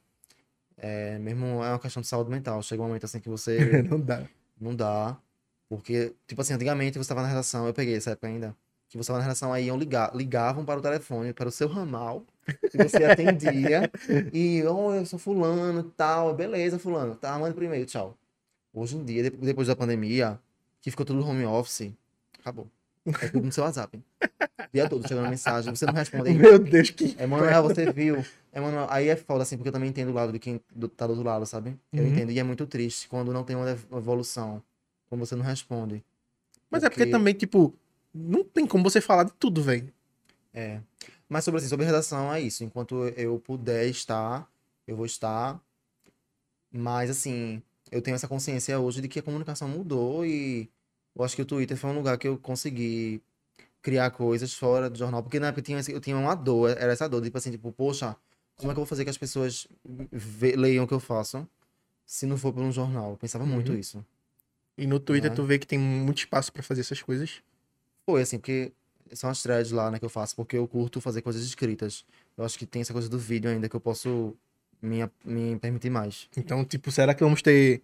É, 0.77 1.19
mesmo 1.19 1.47
é 1.65 1.70
uma 1.70 1.78
questão 1.78 2.01
de 2.01 2.09
saúde 2.09 2.31
mental. 2.31 2.62
Chega 2.62 2.82
um 2.82 2.86
momento 2.86 3.05
assim 3.05 3.20
que 3.20 3.28
você 3.28 3.59
Não 3.90 4.01
dá. 4.01 4.28
não 4.61 4.74
dá. 4.74 5.16
Porque, 5.69 6.15
tipo 6.27 6.40
assim, 6.43 6.55
antigamente 6.55 6.99
você 6.99 7.03
estava 7.03 7.23
na 7.23 7.28
redação, 7.28 7.66
eu 7.66 7.74
peguei 7.74 7.97
essa 7.97 8.11
época 8.11 8.27
ainda, 8.28 8.55
que 8.89 8.97
você 8.99 9.03
estava 9.03 9.19
na 9.20 9.24
redação, 9.24 9.53
aí 9.53 9.66
iam 9.66 9.78
ligar, 9.78 10.15
ligavam 10.15 10.65
para 10.66 10.78
o 10.78 10.82
telefone, 10.82 11.32
para 11.32 11.49
o 11.49 11.53
seu 11.53 11.66
ramal, 11.69 12.24
e 12.74 12.77
você 12.78 13.05
atendia, 13.07 13.90
e, 14.32 14.62
oh, 14.66 14.93
eu 14.94 15.07
sou 15.07 15.19
fulano, 15.19 15.82
tal, 15.97 16.35
beleza, 16.35 16.78
fulano, 16.78 17.15
tá, 17.16 17.39
manda 17.39 17.55
por 17.55 17.62
e-mail, 17.62 17.86
tchau. 17.86 18.16
Hoje 18.74 18.97
em 18.97 19.05
dia, 19.05 19.24
de- 19.24 19.31
depois 19.36 19.69
da 19.69 19.77
pandemia, 19.77 20.39
que 20.82 20.90
ficou 20.90 21.07
tudo 21.07 21.27
home 21.27 21.44
office, 21.47 21.93
acabou. 22.43 22.69
É 23.20 23.28
tudo 23.28 23.47
no 23.47 23.52
seu 23.52 23.64
WhatsApp. 23.64 23.97
O 23.97 24.02
dia 24.73 24.89
todo 24.89 25.06
chegando 25.06 25.28
mensagem, 25.28 25.74
você 25.74 25.86
não 25.86 25.93
responde 25.94 26.31
aí. 26.31 26.35
Meu 26.39 26.59
Deus, 26.59 26.90
que. 26.90 27.16
É, 27.19 27.24
ah, 27.55 27.60
você 27.60 27.90
viu. 27.90 28.24
É, 28.52 28.60
mano, 28.60 28.86
aí 28.90 29.09
é 29.09 29.16
foda, 29.16 29.43
assim, 29.43 29.56
porque 29.56 29.69
eu 29.69 29.73
também 29.73 29.89
entendo 29.89 30.10
o 30.10 30.14
lado 30.14 30.32
de 30.32 30.39
quem 30.39 30.60
do- 30.74 30.89
tá 30.89 31.06
do 31.06 31.10
outro 31.14 31.27
lado, 31.27 31.44
sabe? 31.47 31.77
Eu 31.93 32.05
Uhum. 32.05 32.10
entendo. 32.10 32.31
E 32.32 32.39
é 32.39 32.43
muito 32.43 32.66
triste 32.66 33.09
quando 33.09 33.32
não 33.32 33.43
tem 33.44 33.56
uma 33.56 33.69
ev- 33.70 33.86
evolução. 33.93 34.62
Quando 35.09 35.20
você 35.27 35.35
não 35.35 35.44
responde. 35.44 36.02
Mas 36.70 36.82
é 36.85 36.89
porque 36.90 37.06
também, 37.06 37.35
tipo, 37.35 37.74
não 38.14 38.44
tem 38.44 38.66
como 38.66 38.85
você 38.85 39.01
falar 39.01 39.24
de 39.24 39.32
tudo, 39.35 39.62
velho. 39.62 39.93
É. 40.55 40.81
Mas 41.28 41.44
sobre, 41.44 41.59
assim, 41.59 41.69
sobre 41.69 41.86
redação, 41.86 42.32
é 42.32 42.40
isso. 42.40 42.62
Enquanto 42.64 43.06
eu 43.16 43.39
puder 43.40 43.86
estar, 43.89 44.48
eu 44.86 44.97
vou 44.97 45.06
estar. 45.06 45.60
Mas, 46.70 47.10
assim, 47.10 47.62
eu 47.90 48.01
tenho 48.01 48.14
essa 48.14 48.28
consciência 48.28 48.78
hoje 48.78 49.01
de 49.01 49.09
que 49.09 49.19
a 49.19 49.23
comunicação 49.23 49.69
mudou 49.69 50.24
e 50.24 50.70
eu 51.14 51.24
acho 51.24 51.36
que 51.36 51.43
o 51.43 51.47
Twitter 51.47 51.76
foi 51.76 51.90
um 51.90 51.94
lugar 51.94 52.16
que 52.18 52.26
eu 52.28 52.39
consegui 52.39 53.20
criar 53.80 54.10
coisas 54.10 54.55
fora 54.55 54.89
do 54.89 54.97
jornal. 54.97 55.22
Porque 55.22 55.40
na 55.40 55.48
época 55.48 55.60
eu 55.60 55.64
tinha, 55.64 55.94
eu 55.97 56.01
tinha 56.01 56.16
uma 56.16 56.34
dor, 56.34 56.70
era 56.70 56.93
essa 56.93 57.09
dor, 57.09 57.22
tipo 57.22 57.36
assim, 57.36 57.51
tipo, 57.51 57.72
poxa, 57.72 58.16
como 58.56 58.70
é 58.70 58.74
que 58.74 58.78
eu 58.80 58.84
vou 58.84 58.86
fazer 58.86 59.05
que 59.05 59.10
as 59.10 59.18
pessoas 59.18 59.66
leiam 60.56 60.84
o 60.84 60.89
que 60.89 60.94
eu 60.94 61.01
faço 61.01 61.47
se 62.06 62.26
não 62.26 62.36
for 62.36 62.52
por 62.52 62.62
um 62.62 62.70
jornal? 62.72 63.10
Eu 63.12 63.16
pensava 63.16 63.44
muito 63.44 63.72
Uhum. 63.72 63.78
isso. 63.78 64.05
E 64.78 64.86
no 64.86 64.98
Twitter 65.01 65.30
Né? 65.30 65.36
tu 65.36 65.44
vê 65.44 65.59
que 65.59 65.66
tem 65.66 65.78
muito 65.78 66.18
espaço 66.18 66.52
pra 66.52 66.62
fazer 66.62 66.80
essas 66.82 67.02
coisas. 67.02 67.43
Foi 68.06 68.22
assim, 68.22 68.39
porque 68.39 68.72
são 69.12 69.28
as 69.28 69.43
threads 69.43 69.72
lá, 69.72 69.90
né, 69.90 69.98
que 69.98 70.05
eu 70.05 70.09
faço, 70.09 70.34
porque 70.34 70.56
eu 70.56 70.66
curto 70.66 71.01
fazer 71.01 71.20
coisas 71.22 71.43
escritas. 71.44 72.05
Eu 72.36 72.44
acho 72.44 72.59
que 72.59 72.64
tem 72.64 72.82
essa 72.82 72.93
coisa 72.93 73.09
do 73.09 73.18
vídeo 73.18 73.51
ainda 73.51 73.68
que 73.68 73.76
eu 73.76 73.80
posso 73.80 74.34
me, 74.80 74.98
me 75.24 75.59
permitir 75.59 75.90
mais. 75.90 76.28
Então, 76.36 76.64
tipo, 76.64 76.90
será 76.90 77.14
que 77.14 77.22
vamos 77.22 77.43
ter 77.43 77.82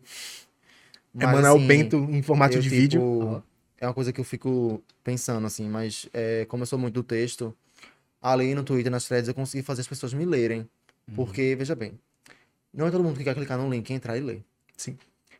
Mas, 1.12 1.28
Emanuel 1.30 1.56
assim, 1.56 1.66
Bento 1.66 1.96
em 2.10 2.22
formato 2.22 2.58
de 2.58 2.62
tipo, 2.68 2.74
vídeo? 2.74 3.42
É 3.80 3.86
uma 3.86 3.94
coisa 3.94 4.12
que 4.12 4.20
eu 4.20 4.24
fico 4.24 4.82
pensando, 5.04 5.46
assim, 5.46 5.68
mas 5.68 6.08
é, 6.12 6.44
como 6.46 6.62
eu 6.62 6.66
sou 6.66 6.78
muito 6.78 6.94
do 6.94 7.02
texto, 7.02 7.54
ali 8.20 8.54
no 8.54 8.64
Twitter, 8.64 8.90
nas 8.90 9.06
threads, 9.06 9.28
eu 9.28 9.34
consegui 9.34 9.62
fazer 9.62 9.82
as 9.82 9.88
pessoas 9.88 10.12
me 10.12 10.24
lerem. 10.24 10.60
Uhum. 11.08 11.14
Porque, 11.14 11.54
veja 11.56 11.74
bem, 11.74 11.98
não 12.74 12.86
é 12.86 12.90
todo 12.90 13.02
mundo 13.04 13.16
que 13.16 13.24
quer 13.24 13.34
clicar 13.34 13.56
no 13.58 13.70
link 13.70 13.88
e 13.88 13.92
entrar 13.92 14.16
e 14.16 14.20
ler. 14.20 14.44
Sim. 14.76 14.96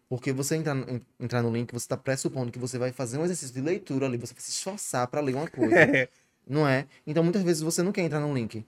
Porque 0.09 0.33
você 0.33 0.57
entrar, 0.57 0.75
no- 0.75 1.01
entrar 1.21 1.43
no 1.43 1.53
link, 1.53 1.71
você 1.71 1.85
está 1.85 1.97
pressupondo 1.97 2.51
que 2.51 2.59
você 2.59 2.79
vai 2.79 2.93
fazer 2.93 3.19
um 3.19 3.25
exercício 3.25 3.55
de 3.55 3.61
leitura 3.61 4.07
ali, 4.07 4.17
você 4.17 4.33
vai 4.33 4.41
se 4.41 4.51
esforçar 4.51 5.07
para 5.09 5.21
ler 5.21 5.35
uma 5.35 5.49
coisa. 5.49 5.75
É. 5.75 6.09
Não 6.49 6.67
é? 6.67 6.87
Então, 7.07 7.23
muitas 7.23 7.43
vezes 7.43 7.61
você 7.61 7.83
não 7.83 7.93
quer 7.93 8.01
entrar 8.01 8.21
no 8.21 8.33
link. 8.33 8.65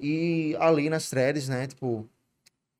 E 0.00 0.56
ali 0.58 0.90
nas 0.90 1.08
threads, 1.08 1.48
né? 1.48 1.68
Tipo. 1.68 2.08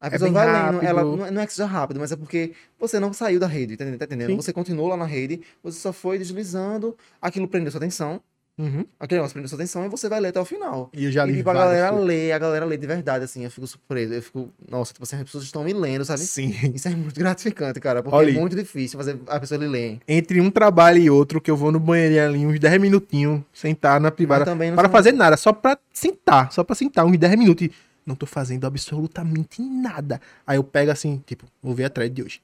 A 0.00 0.06
É 0.06 0.10
pessoa 0.10 0.28
bem 0.30 0.32
vai 0.34 0.46
lendo, 0.46 0.56
rápido. 0.76 0.82
ela 0.88 1.04
não 1.04 1.26
é- 1.26 1.30
não 1.30 1.42
é 1.42 1.46
que 1.46 1.52
seja 1.52 1.66
rápido, 1.66 2.00
mas 2.00 2.10
é 2.10 2.16
porque 2.16 2.52
você 2.78 2.98
não 2.98 3.12
saiu 3.12 3.38
da 3.38 3.46
rede, 3.46 3.76
tá 3.76 3.84
entendendo? 3.84 4.20
Tá? 4.20 4.26
Sim. 4.28 4.36
Você 4.36 4.52
continuou 4.52 4.88
lá 4.88 4.96
na 4.96 5.04
rede, 5.04 5.40
você 5.62 5.78
só 5.78 5.92
foi 5.92 6.16
deslizando, 6.18 6.96
aquilo 7.20 7.46
prendeu 7.46 7.70
sua 7.70 7.78
atenção, 7.78 8.18
Uhum. 8.58 8.84
aquele 8.98 9.18
negócio 9.18 9.34
prendeu 9.34 9.48
sua 9.48 9.56
atenção 9.56 9.84
e 9.84 9.88
você 9.88 10.08
vai 10.08 10.18
ler 10.20 10.28
até 10.28 10.40
o 10.40 10.44
final. 10.44 10.90
E 10.94 11.04
eu 11.04 11.12
já 11.12 11.24
e 11.26 11.30
li 11.32 11.36
tipo, 11.38 11.48
a 11.50 11.54
galera 11.54 11.88
coisas. 11.90 12.06
lê, 12.06 12.32
a 12.32 12.38
galera 12.38 12.64
lê 12.64 12.76
de 12.78 12.86
verdade, 12.86 13.24
assim, 13.24 13.44
eu 13.44 13.50
fico 13.50 13.66
surpreso. 13.66 14.12
Eu 14.14 14.22
fico, 14.22 14.48
nossa, 14.70 14.92
tipo 14.92 15.02
assim, 15.04 15.16
as 15.16 15.22
pessoas 15.22 15.44
estão 15.44 15.64
me 15.64 15.72
lendo, 15.74 16.04
sabe? 16.04 16.20
Sim. 16.20 16.54
Isso 16.74 16.88
é 16.88 16.90
muito 16.92 17.18
gratificante, 17.18 17.78
cara, 17.80 18.02
porque 18.02 18.16
Olha 18.16 18.30
é 18.30 18.34
muito 18.40 18.56
difícil 18.56 18.98
fazer 18.98 19.18
a 19.26 19.38
pessoa 19.38 19.58
ler. 19.60 19.98
Entre 20.08 20.40
um 20.40 20.50
trabalho 20.50 20.98
e 20.98 21.10
outro, 21.10 21.40
que 21.42 21.50
eu 21.50 21.56
vou 21.56 21.70
no 21.72 21.78
banheiro 21.80 22.26
ali 22.34 22.46
uns 22.46 22.58
10 22.58 22.78
minutinhos, 22.80 23.42
sentar 23.52 24.00
na 24.00 24.10
privada, 24.10 24.40
Mas 24.40 24.48
também 24.48 24.74
para 24.74 24.88
fazer 24.88 25.12
nada, 25.12 25.36
só 25.36 25.52
pra 25.52 25.78
sentar, 25.92 26.50
só 26.52 26.62
pra 26.64 26.74
sentar 26.74 27.04
uns 27.06 27.16
10 27.18 27.34
minutos. 27.36 27.66
E 27.66 27.72
não 28.10 28.16
tô 28.16 28.26
fazendo 28.26 28.66
absolutamente 28.66 29.62
nada. 29.62 30.20
Aí 30.46 30.56
eu 30.58 30.64
pego 30.64 30.90
assim, 30.90 31.22
tipo, 31.26 31.46
vou 31.62 31.74
ver 31.74 31.84
a 31.84 31.90
thread 31.90 32.14
de 32.14 32.22
hoje. 32.22 32.42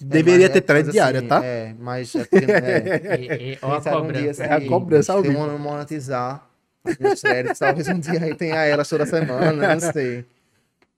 Deveria 0.00 0.46
É, 0.46 0.48
ter 0.48 0.58
é 0.58 0.60
thread 0.60 0.90
diária, 0.90 1.18
assim, 1.18 1.28
tá? 1.28 1.44
É, 1.44 1.74
mas 1.78 2.14
é 2.14 2.24
porque, 2.24 2.44
é, 2.44 3.16
E, 3.18 3.52
e, 3.52 3.58
ó 3.62 3.72
a 3.74 3.78
um 3.78 3.82
cobrança. 3.82 4.44
É 4.44 4.52
a 4.52 4.60
se- 4.60 4.66
cobrança 4.66 5.12
ao 5.12 5.22
se 5.22 5.28
eu 5.28 5.32
vivo. 5.32 5.46
mon- 5.46 5.58
monetizar 5.58 6.46
threads, 7.20 7.58
talvez 7.58 7.88
um 7.88 7.98
dia 7.98 8.22
aí 8.22 8.34
tenha 8.34 8.64
elas 8.64 8.88
toda 8.88 9.04
semana, 9.06 9.74
não 9.74 9.80
sei. 9.80 10.24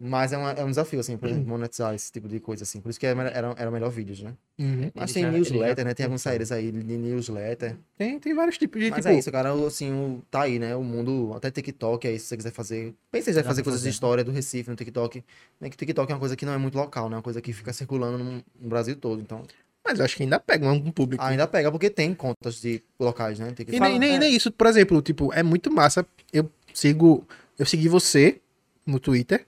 Mas 0.02 0.32
é, 0.32 0.39
uma- 0.39 0.52
é 0.52 0.64
um 0.64 0.70
desafio, 0.70 0.98
assim, 0.98 1.18
pra 1.18 1.28
monetizar 1.35 1.94
esse 1.94 2.10
tipo 2.10 2.27
de 2.27 2.40
coisa, 2.40 2.62
assim. 2.62 2.81
Por 2.81 2.89
isso 2.89 2.98
que 2.98 3.06
é, 3.06 3.14
melhor- 3.14 3.32
era, 3.35 3.55
era 3.59 3.70
melhor 3.70 3.90
vídeos, 3.90 4.22
né? 4.22 4.32
Uhum. 4.59 4.90
Mas 4.94 5.12
tem 5.12 5.24
já- 5.24 5.31
newsletter, 5.31 5.85
já 5.85 5.85
né? 5.85 5.93
Tem 5.94 6.05
alguns 6.06 6.22
começou. 6.22 6.31
saídas 6.31 6.51
aí 6.52 6.72
de 6.72 6.97
newsletter. 6.97 7.77
Tem, 7.98 8.18
tem 8.18 8.35
vários 8.35 8.56
tipos 8.56 8.81
de, 8.82 8.90
Mas 8.90 9.01
tipo, 9.01 9.09
é 9.14 9.18
isso, 9.18 9.31
cara. 9.31 9.52
Assim, 9.52 9.93
o, 9.93 10.22
tá 10.31 10.43
aí, 10.43 10.59
né? 10.59 10.74
O 10.74 10.82
mundo, 10.82 11.32
até 11.36 11.51
TikTok 11.51 12.09
aí, 12.09 12.18
se 12.18 12.27
você 12.28 12.36
quiser 12.39 12.51
fazer. 12.51 12.94
Pensa 13.12 13.31
em 13.31 13.35
Dá 13.35 13.44
fazer 13.44 13.62
coisas 13.62 13.82
de 13.82 13.90
história 13.90 14.24
do 14.24 14.32
Recife 14.32 14.70
no 14.70 14.77
TikTok. 14.77 15.22
Né? 15.60 15.68
Que 15.68 15.77
TikTok 15.77 16.10
é 16.10 16.14
uma 16.14 16.20
coisa 16.20 16.35
que 16.35 16.47
não 16.47 16.55
é 16.55 16.59
muito 16.59 16.77
local, 16.78 17.10
né? 17.10 17.16
Uma 17.16 17.22
coisa 17.22 17.43
que 17.43 17.52
fica 17.52 17.70
circulando 17.70 18.16
no, 18.24 18.43
no 18.59 18.68
Brasil 18.70 18.97
todo. 18.97 19.20
Então, 19.20 19.43
mas 19.86 19.98
eu 19.98 20.05
acho 20.06 20.16
que 20.16 20.22
ainda 20.22 20.40
pega 20.40 20.66
um 20.72 20.90
público. 20.90 21.22
ainda 21.22 21.47
pega, 21.47 21.70
porque 21.70 21.90
tem 21.90 22.14
contas 22.14 22.59
de 22.59 22.82
locais, 22.98 23.39
né? 23.39 23.48
E 23.51 23.52
TikTok. 23.55 23.81
nem, 23.81 23.98
nem, 23.98 24.18
nem 24.18 24.35
isso, 24.35 24.51
por 24.51 24.66
exemplo, 24.66 25.02
tipo, 25.02 25.31
é 25.35 25.43
muito 25.43 25.70
massa. 25.70 26.06
Eu 26.32 26.51
sigo, 26.72 27.27
eu 27.59 27.66
segui 27.66 27.86
você 27.89 28.40
no 28.86 28.98
Twitter, 28.98 29.47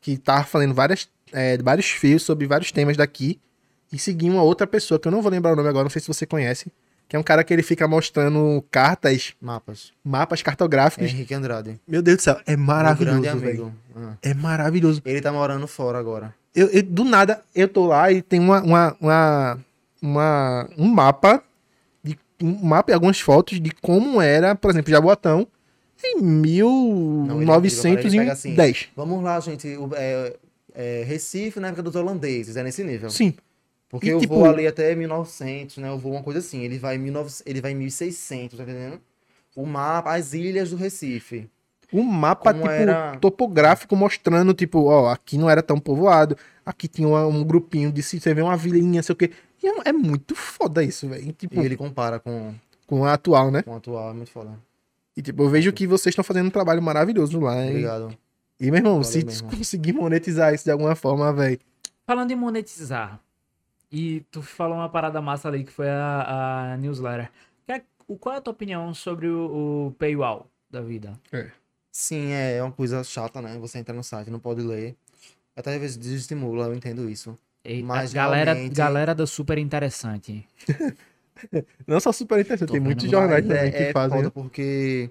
que 0.00 0.16
tá 0.16 0.44
falando 0.44 0.74
várias, 0.74 1.08
é, 1.32 1.56
vários 1.58 1.86
fios 1.90 2.22
sobre 2.22 2.46
vários 2.46 2.70
temas 2.72 2.96
daqui, 2.96 3.40
e 3.92 3.98
segui 3.98 4.28
uma 4.28 4.42
outra 4.42 4.66
pessoa, 4.66 4.98
que 4.98 5.06
eu 5.08 5.12
não 5.12 5.22
vou 5.22 5.30
lembrar 5.30 5.52
o 5.52 5.56
nome 5.56 5.68
agora, 5.68 5.84
não 5.84 5.90
sei 5.90 6.00
se 6.02 6.08
você 6.08 6.26
conhece, 6.26 6.70
que 7.08 7.14
é 7.14 7.18
um 7.18 7.22
cara 7.22 7.44
que 7.44 7.52
ele 7.54 7.62
fica 7.62 7.86
mostrando 7.86 8.64
cartas, 8.70 9.34
Mapas. 9.40 9.92
mapas 10.04 10.42
cartográficos. 10.42 11.08
Henrique 11.08 11.32
Andrade. 11.34 11.80
Meu 11.86 12.02
Deus 12.02 12.16
do 12.16 12.22
céu, 12.22 12.40
é 12.46 12.56
Meu 12.56 12.66
maravilhoso, 12.66 13.20
grande 13.22 13.38
velho. 13.38 13.62
amigo. 13.62 13.74
Ah. 13.96 14.14
É 14.22 14.34
maravilhoso. 14.34 15.00
Ele 15.04 15.20
tá 15.20 15.32
morando 15.32 15.66
fora 15.68 15.98
agora. 15.98 16.34
Eu, 16.54 16.66
eu- 16.68 16.82
do 16.82 17.04
nada, 17.04 17.42
eu 17.54 17.68
tô 17.68 17.86
lá 17.86 18.10
e 18.10 18.22
tem 18.22 18.40
uma, 18.40 18.60
uma, 18.62 18.96
uma, 19.00 19.58
uma- 20.02 20.68
um 20.76 20.88
mapa, 20.88 21.42
de, 22.02 22.18
um 22.42 22.64
mapa 22.66 22.90
e 22.90 22.94
algumas 22.94 23.20
fotos 23.20 23.60
de 23.60 23.70
como 23.70 24.20
era, 24.20 24.54
por 24.56 24.70
exemplo, 24.72 24.90
Jaboatão 24.90 25.46
em 26.04 26.20
Não, 27.26 27.40
ele 27.42 27.50
é 27.50 27.54
assim, 27.54 28.50
1910. 28.50 28.88
Vamos 28.96 29.22
lá, 29.22 29.38
gente. 29.40 29.66
o- 29.76 29.90
é, 29.94 30.34
é, 30.74 31.02
Recife 31.06 31.58
na 31.60 31.68
época 31.68 31.82
dos 31.82 31.94
holandeses, 31.96 32.56
é 32.56 32.62
nesse 32.62 32.84
nível. 32.84 33.10
Sim. 33.10 33.34
Porque 33.88 34.08
E, 34.08 34.10
eu 34.10 34.20
tipo- 34.20 34.34
vou 34.34 34.44
ali 34.44 34.66
até 34.66 34.94
1900, 34.94 35.78
né? 35.78 35.88
Eu 35.88 35.98
vou 35.98 36.12
uma 36.12 36.22
coisa 36.22 36.40
assim. 36.40 36.60
Ele 36.62 36.78
vai 36.78 36.96
em, 36.96 37.02
19... 37.04 37.32
ele 37.46 37.60
vai 37.60 37.72
em 37.72 37.76
1600, 37.76 38.58
tá 38.58 38.64
entendendo? 38.64 39.00
O 39.54 39.64
mapa, 39.64 40.12
as 40.14 40.34
ilhas 40.34 40.70
do 40.70 40.76
Recife. 40.76 41.48
Um 41.92 42.02
mapa, 42.02 42.52
Como 42.52 42.64
tipo, 42.64 42.74
era- 42.74 43.16
topográfico 43.18 43.94
mostrando, 43.94 44.52
tipo, 44.52 44.86
ó, 44.86 45.08
aqui 45.10 45.38
não 45.38 45.48
era 45.48 45.62
tão 45.62 45.78
povoado, 45.78 46.36
aqui 46.64 46.88
tinha 46.88 47.06
uma- 47.06 47.26
um 47.26 47.44
grupinho 47.44 47.92
de 47.92 48.02
se 48.02 48.20
você 48.20 48.34
vê 48.34 48.42
uma 48.42 48.56
vilinha, 48.56 49.02
sei 49.04 49.12
o 49.12 49.16
quê. 49.16 49.30
E 49.62 49.68
é, 49.68 49.72
é 49.86 49.92
muito 49.92 50.34
foda 50.34 50.82
isso, 50.82 51.08
velho. 51.08 51.32
Tipo, 51.32 51.62
E 51.62 51.64
ele 51.64 51.76
compara 51.76 52.18
com, 52.18 52.52
com 52.86 53.04
a 53.04 53.12
atual, 53.14 53.50
né? 53.52 53.62
com 53.62 53.70
o 53.70 53.76
atual, 53.76 54.10
é 54.10 54.14
muito 54.14 54.30
foda. 54.32 54.50
E 55.16 55.22
tipo, 55.22 55.42
eu 55.42 55.48
vejo 55.48 55.72
que 55.72 55.86
vocês 55.86 56.12
estão 56.12 56.24
fazendo 56.24 56.46
um 56.46 56.50
trabalho 56.50 56.82
maravilhoso 56.82 57.40
lá. 57.40 57.56
hein? 57.64 57.70
Obrigado. 57.70 58.18
E, 58.60 58.66
meu 58.70 58.76
irmão, 58.78 59.02
Valeu 59.02 59.30
se 59.30 59.42
conseguir 59.44 59.92
monetizar 59.92 60.52
isso 60.54 60.64
de 60.64 60.70
alguma 60.70 60.94
forma, 60.94 61.32
velho. 61.32 61.58
Falando 62.06 62.30
em 62.30 62.36
monetizar, 62.36 63.20
e 63.90 64.20
tu 64.30 64.42
falou 64.42 64.76
uma 64.76 64.88
parada 64.88 65.20
massa 65.20 65.48
ali 65.48 65.64
que 65.64 65.72
foi 65.72 65.88
a, 65.88 66.72
a 66.72 66.76
newsletter. 66.76 67.30
Que- 67.66 67.82
o- 68.06 68.16
Qual 68.16 68.34
é 68.34 68.38
a 68.38 68.40
tua 68.40 68.52
opinião 68.52 68.92
sobre 68.94 69.26
o, 69.28 69.88
o 69.88 69.92
paywall 69.98 70.46
da 70.70 70.80
vida? 70.80 71.18
Sim, 71.90 72.30
é 72.32 72.62
uma 72.62 72.72
coisa 72.72 73.02
chata, 73.02 73.40
né? 73.40 73.56
Você 73.58 73.78
entra 73.78 73.94
no 73.94 74.04
site, 74.04 74.30
não 74.30 74.38
pode 74.38 74.60
ler. 74.62 74.94
Até 75.56 75.74
às 75.74 75.80
vezes 75.80 75.96
desestimula, 75.96 76.66
eu 76.66 76.74
entendo 76.74 77.08
isso. 77.08 77.36
Eita, 77.64 77.86
Mas 77.86 78.12
galera, 78.12 78.52
realmente- 78.52 78.74
galera 78.76 79.14
do 79.14 79.26
super 79.26 79.56
interessante. 79.58 80.46
Não 81.86 82.00
só 82.00 82.12
super 82.12 82.38
interessante, 82.40 82.68
Tô 82.68 82.74
tem 82.74 82.80
muitos 82.80 83.10
jornais 83.10 83.44
Mas 83.46 83.56
também 83.56 83.68
é, 83.68 83.70
que 83.70 83.82
é 83.84 83.92
fazem. 83.92 84.16
foda 84.16 84.24
né? 84.28 84.32
porque 84.34 85.10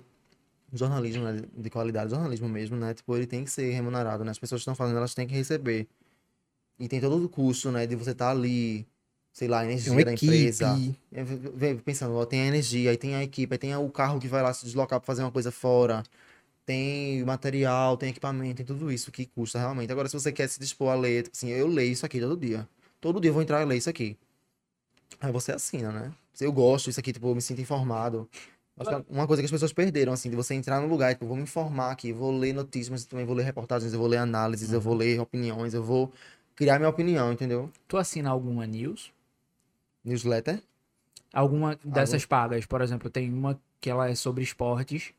jornalismo 0.74 1.24
né, 1.24 1.42
de 1.56 1.70
qualidade, 1.70 2.12
jornalismo 2.12 2.50
mesmo, 2.50 2.76
né? 2.76 2.94
Tipo, 2.94 3.16
ele 3.16 3.28
tem 3.28 3.44
que 3.44 3.52
ser 3.52 3.72
remunerado, 3.72 4.24
né? 4.24 4.32
As 4.32 4.40
pessoas 4.40 4.60
que 4.60 4.64
estão 4.64 4.76
fazendo, 4.76 4.98
elas 4.98 5.14
têm 5.14 5.28
que 5.28 5.34
receber. 5.34 5.88
E 6.80 6.88
tem 6.88 7.00
todo 7.00 7.24
o 7.24 7.30
custo, 7.30 7.72
né? 7.72 7.88
De 7.88 7.96
você 7.96 8.12
estar 8.12 8.32
ali, 8.32 8.86
sei 9.32 9.48
lá, 9.48 9.60
a 9.60 9.66
energia 9.66 9.94
da 10.04 10.14
equipe. 10.14 10.26
empresa. 10.26 10.78
É, 11.14 11.74
Pensando, 11.76 12.16
ó, 12.16 12.26
tem 12.26 12.42
a 12.42 12.48
energia, 12.48 12.92
aí 12.92 12.98
tem 12.98 13.16
a 13.16 13.24
equipe, 13.24 13.54
aí 13.54 13.58
tem 13.58 13.76
o 13.76 13.90
carro 13.90 14.20
que 14.20 14.28
vai 14.28 14.42
lá 14.44 14.54
se 14.54 14.66
deslocar 14.66 15.00
pra 15.00 15.06
fazer 15.08 15.22
uma 15.24 15.32
coisa 15.32 15.52
fora. 15.52 16.04
Tem 16.66 17.24
material, 17.24 17.96
tem 17.96 18.10
equipamento, 18.10 18.58
tem 18.58 18.66
tudo 18.66 18.92
isso 18.92 19.12
que 19.12 19.26
custa 19.28 19.60
realmente. 19.60 19.92
Agora, 19.92 20.10
se 20.10 20.14
você 20.20 20.32
quer 20.32 20.50
se 20.50 20.60
dispor 20.60 20.90
a 20.92 20.96
ler, 20.96 21.24
tipo 21.24 21.36
assim, 21.38 21.50
eu 21.50 21.68
leio 21.68 21.92
isso 21.92 22.06
aqui 22.06 22.20
todo 22.20 22.36
dia. 22.36 22.68
Todo 23.00 23.22
dia 23.22 23.30
eu 23.30 23.34
vou 23.34 23.44
entrar 23.44 23.62
e 23.62 23.66
ler 23.66 23.78
isso 23.78 23.90
aqui. 23.90 24.18
Aí 25.26 25.32
você 25.32 25.52
assina, 25.52 25.92
né? 25.92 26.12
Eu 26.40 26.52
gosto 26.52 26.86
disso 26.86 27.00
aqui, 27.00 27.12
tipo, 27.12 27.28
eu 27.28 27.34
me 27.36 27.42
sinto 27.42 27.60
informado. 27.62 28.30
Acho 28.78 28.90
que 28.90 28.96
é 28.96 29.04
uma 29.10 29.26
coisa 29.26 29.42
que 29.42 29.46
as 29.46 29.52
pessoas 29.52 29.72
perderam, 29.74 30.12
assim, 30.14 30.30
de 30.30 30.36
você 30.36 30.54
entrar 30.54 30.82
no 30.82 30.88
lugar, 30.88 31.14
tipo, 31.14 31.24
eu 31.24 31.30
vou 31.30 31.38
me 31.38 31.44
informar 31.44 31.92
aqui, 31.92 32.12
vou 32.12 32.32
ler 32.38 32.54
notícias, 32.54 32.90
mas 32.90 33.06
também 33.06 33.26
vou 33.26 33.36
ler 33.36 33.44
reportagens, 33.44 33.94
eu 33.94 34.00
vou 34.00 34.08
ler 34.08 34.18
análises, 34.18 34.72
eu 34.72 34.82
vou 34.82 34.94
ler 34.94 35.20
opiniões, 35.20 35.74
eu 35.74 35.82
vou 35.84 36.12
criar 36.56 36.78
minha 36.78 36.90
opinião, 36.90 37.32
entendeu? 37.32 37.72
Tu 37.88 37.98
assina 37.98 38.30
alguma 38.30 38.68
news? 38.68 39.12
Newsletter. 40.04 40.62
Alguma 41.34 41.78
dessas 41.84 42.26
pagas, 42.26 42.66
por 42.66 42.82
exemplo, 42.82 43.10
tem 43.10 43.34
uma 43.34 43.60
que 43.82 43.90
ela 43.90 44.10
é 44.10 44.16
sobre 44.16 44.44
esportes, 44.44 45.14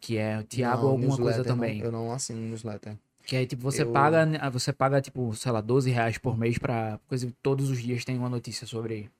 que 0.00 0.16
é 0.18 0.38
o 0.38 0.44
Thiago 0.44 0.82
Não, 0.82 0.90
alguma 0.90 1.16
coisa 1.16 1.38
newsletter 1.38 1.52
não- 1.52 1.56
também. 1.56 1.80
eu 1.80 1.92
não 1.92 2.12
assino 2.12 2.40
newsletter. 2.40 2.96
Que 3.24 3.36
aí, 3.36 3.46
tipo, 3.46 3.62
você 3.62 3.82
Eu- 3.82 3.92
paga, 3.92 4.26
você 4.50 4.72
paga, 4.72 5.00
tipo, 5.00 5.34
sei 5.34 5.52
lá, 5.52 5.60
12 5.60 5.90
reais 5.90 6.16
por 6.18 6.36
mês 6.38 6.58
pra 6.58 6.98
coisa 7.08 7.30
todos 7.42 7.70
os 7.70 7.80
dias 7.82 8.04
tem 8.04 8.16
uma 8.18 8.28
notícia 8.28 8.66
sobre 8.66 9.10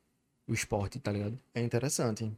o 0.49 0.53
esporte, 0.55 0.99
tá 0.99 1.13
ligado? 1.13 1.39
É 1.55 1.61
interessante. 1.63 2.33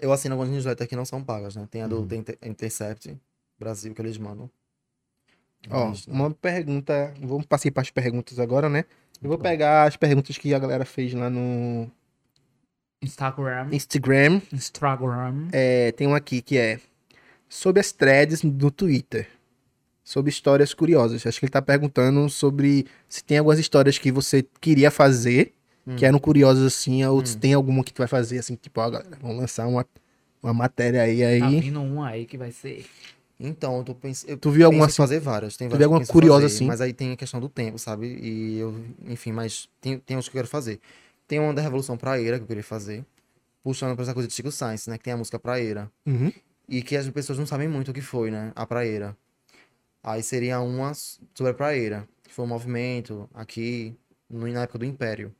Eu 0.00 0.12
assino 0.12 0.34
algumas 0.34 0.50
newsletters 0.52 0.88
que 0.88 0.96
não 0.96 1.04
são 1.04 1.22
pagas, 1.22 1.56
né? 1.56 1.66
Tem 1.70 1.82
a 1.82 1.86
do 1.86 1.98
Uhum. 2.00 2.08
Inter- 2.12 2.38
Intercept 2.42 3.16
Brasil 3.58 3.94
que 3.94 4.00
eles 4.02 4.18
mandam. 4.18 4.50
Ó, 5.70 5.88
Mas, 5.88 6.06
né? 6.06 6.14
uma 6.14 6.30
pergunta. 6.30 7.14
Vamos 7.20 7.46
passar 7.46 7.70
para 7.70 7.82
as 7.82 7.90
perguntas 7.90 8.38
agora, 8.38 8.68
né? 8.68 8.84
Eu 9.22 9.28
vou 9.28 9.38
pegar 9.38 9.84
as 9.84 9.96
perguntas 9.96 10.36
que 10.36 10.52
a 10.52 10.58
galera 10.58 10.84
fez 10.84 11.14
lá 11.14 11.30
no 11.30 11.90
Instagram. 13.02 13.68
Instagram. 13.72 14.40
Instagram. 14.52 15.48
É, 15.52 15.92
tem 15.92 16.06
um 16.06 16.14
aqui 16.14 16.40
que 16.42 16.56
é 16.58 16.80
sobre 17.48 17.80
as 17.80 17.92
threads 17.92 18.42
do 18.42 18.70
Twitter. 18.70 19.28
Sobre 20.02 20.30
histórias 20.30 20.74
curiosas. 20.74 21.26
Acho 21.26 21.38
que 21.38 21.46
ele 21.46 21.50
tá 21.52 21.62
perguntando 21.62 22.28
sobre 22.28 22.86
se 23.08 23.24
tem 23.24 23.38
algumas 23.38 23.58
histórias 23.58 23.98
que 23.98 24.12
você 24.12 24.44
queria 24.60 24.90
fazer, 24.90 25.54
Hum. 25.86 25.96
que 25.96 26.06
eram 26.06 26.18
curiosas 26.18 26.64
assim, 26.64 27.04
ou 27.04 27.24
se 27.24 27.36
Hum. 27.36 27.40
tem 27.40 27.54
alguma 27.54 27.84
que 27.84 27.92
tu 27.92 27.98
vai 27.98 28.08
fazer 28.08 28.38
assim, 28.38 28.56
tipo, 28.56 28.80
ó, 28.80 28.88
galera, 28.90 29.18
vamos 29.20 29.36
lançar 29.38 29.66
uma, 29.66 29.86
uma 30.42 30.54
matéria 30.54 31.02
aí 31.02 31.20
Tá 31.40 31.46
aí. 31.46 31.60
vindo 31.60 31.80
um 31.80 32.02
aí 32.02 32.24
que 32.26 32.38
vai 32.38 32.50
ser. 32.52 32.86
Então, 33.38 33.78
eu 33.78 33.84
tô 33.84 33.94
pensando. 33.94 34.30
Eu 34.30 34.38
Tu 34.38 34.50
viu 34.50 34.64
alguma 34.66 34.86
assim? 34.86 34.96
fazer 34.96 35.18
várias. 35.20 35.56
Tem 35.56 35.68
Tu 35.68 35.72
várias 35.72 35.80
viu 35.88 35.88
que 35.90 35.94
eu 35.94 36.00
alguma 36.00 36.12
curiosa 36.12 36.42
fazer, 36.42 36.54
assim? 36.54 36.66
Mas 36.66 36.80
aí 36.80 36.92
tem 36.92 37.12
a 37.12 37.16
questão 37.16 37.40
do 37.40 37.48
tempo, 37.48 37.78
sabe? 37.78 38.06
E 38.06 38.58
eu, 38.58 38.74
enfim, 39.06 39.32
mas 39.32 39.68
tem, 39.80 39.98
tem 39.98 40.16
uns 40.16 40.28
que 40.28 40.36
eu 40.36 40.38
quero 40.40 40.48
fazer. 40.48 40.80
Tem 41.26 41.38
uma 41.40 41.52
da 41.52 41.60
Revolução 41.60 41.96
Praeira 41.96 42.38
que 42.38 42.44
eu 42.44 42.46
queria 42.48 42.62
fazer. 42.62 43.04
Puxando 43.62 43.94
pra 43.94 44.04
essa 44.04 44.14
coisa 44.14 44.28
de 44.28 44.34
Chico 44.34 44.50
Sainz, 44.52 44.86
né? 44.86 44.96
Que 44.98 45.04
tem 45.04 45.12
a 45.12 45.16
música 45.16 45.38
Praeira. 45.38 45.90
Uhum. 46.06 46.32
E 46.68 46.80
que 46.82 46.96
as 46.96 47.08
pessoas 47.10 47.38
não 47.38 47.46
sabem 47.46 47.66
muito 47.68 47.90
o 47.90 47.94
que 47.94 48.00
foi, 48.00 48.30
né? 48.30 48.52
A 48.54 48.64
Praeira. 48.64 49.16
Aí 50.02 50.22
seria 50.22 50.60
uma 50.60 50.92
sobre 50.94 51.50
a 51.50 51.54
Praeira. 51.54 52.06
Que 52.22 52.32
foi 52.32 52.44
um 52.44 52.48
movimento 52.48 53.28
aqui 53.34 53.94
no, 54.30 54.46
na 54.46 54.62
época 54.62 54.78
do 54.78 54.84
Império. 54.84 55.34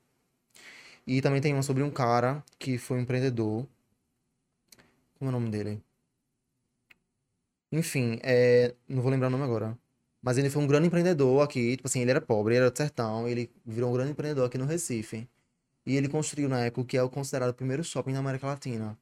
E 1.06 1.20
também 1.20 1.40
tem 1.40 1.52
uma 1.52 1.62
sobre 1.62 1.82
um 1.82 1.90
cara 1.90 2.43
que 2.59 2.78
foi 2.78 2.98
um 2.98 3.01
empreendedor. 3.01 3.66
Como 5.18 5.28
é 5.28 5.28
o 5.28 5.32
nome 5.32 5.51
dele? 5.51 5.82
Enfim, 7.70 8.18
é, 8.22 8.74
não 8.89 9.02
vou 9.02 9.10
lembrar 9.10 9.28
o 9.28 9.31
nome 9.31 9.44
agora. 9.44 9.76
Mas 10.22 10.39
ele 10.39 10.48
foi 10.48 10.62
um 10.62 10.66
grande 10.66 10.86
empreendedor 10.86 11.43
aqui. 11.43 11.76
Tipo 11.76 11.89
assim, 11.89 12.01
ele 12.01 12.10
era 12.10 12.20
pobre, 12.20 12.55
ele 12.55 12.60
era 12.62 12.70
do 12.70 12.76
sertão. 12.76 13.28
Ele 13.28 13.51
virou 13.66 13.90
um 13.90 13.93
grande 13.93 14.12
empreendedor 14.12 14.47
aqui 14.47 14.56
no 14.56 14.64
Recife. 14.64 15.28
E 15.85 15.97
ele 15.97 16.09
construiu 16.09 16.48
na 16.48 16.60
época 16.64 16.81
o 16.81 16.85
que 16.85 16.97
é 16.97 17.02
o 17.02 17.10
considerado 17.10 17.51
o 17.51 17.55
primeiro 17.55 17.85
shopping 17.85 18.12
da 18.14 18.20
América 18.20 18.47
Latina. 18.47 18.97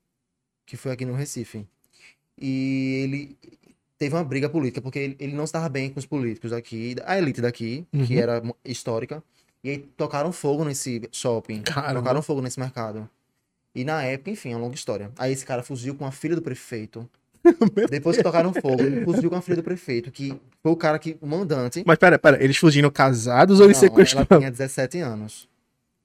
Que 0.67 0.77
foi 0.77 0.91
aqui 0.91 1.05
no 1.05 1.15
Recife. 1.15 1.67
E 2.37 3.03
ele 3.05 3.39
teve 3.99 4.17
uma 4.17 4.25
briga 4.25 4.49
política, 4.49 4.81
porque 4.83 5.15
ele, 5.21 5.33
não 5.35 5.45
estava 5.45 5.69
bem 5.69 5.91
com 5.91 6.01
os 6.01 6.07
políticos 6.07 6.51
daqui, 6.51 6.97
a 7.05 7.17
elite 7.19 7.41
daqui, 7.41 7.87
que 7.93 8.15
Uhum. 8.15 8.21
era 8.21 8.41
mo- 8.41 8.57
histórica. 8.65 9.23
E 9.65 9.71
aí 9.71 9.79
tocaram 9.97 10.33
fogo 10.33 10.65
nesse 10.65 11.09
shopping. 11.13 11.63
Caramba. 11.63 12.01
Tocaram 12.01 12.23
fogo 12.23 12.41
nesse 12.43 12.59
mercado. 12.59 13.09
E 13.75 13.85
na 13.85 14.03
época, 14.03 14.31
enfim, 14.31 14.53
é 14.53 14.57
uma 14.57 14.63
longa 14.63 14.75
história. 14.75 15.11
Aí 15.19 15.33
esse 15.33 15.47
cara 15.47 15.63
fugiu 15.63 15.95
com 15.95 16.05
a 16.05 16.11
filha 16.11 16.35
do 16.35 16.43
prefeito. 16.43 17.09
Depois 17.91 18.17
que 18.17 18.23
tocaram 18.23 18.53
fogo, 18.53 18.83
ele 18.83 19.05
fugiu 19.05 19.31
com 19.31 19.37
a 19.37 19.41
filha 19.43 19.57
do 19.57 19.63
prefeito, 19.63 20.11
que 20.11 20.29
foi 20.63 20.73
o 20.73 20.77
cara 20.77 20.99
que, 20.99 21.17
o 21.21 21.27
mandante. 21.27 21.83
Mas 21.87 21.97
pera, 21.99 22.19
pera, 22.19 22.43
eles 22.43 22.57
fugiram 22.57 22.91
casados 22.91 23.59
ou 23.61 23.67
eles 23.67 23.77
Não, 23.81 23.85
ela 23.89 23.91
sequestraram? 23.91 24.39
tinha 24.39 24.51
17 24.51 24.99
anos. 25.01 25.49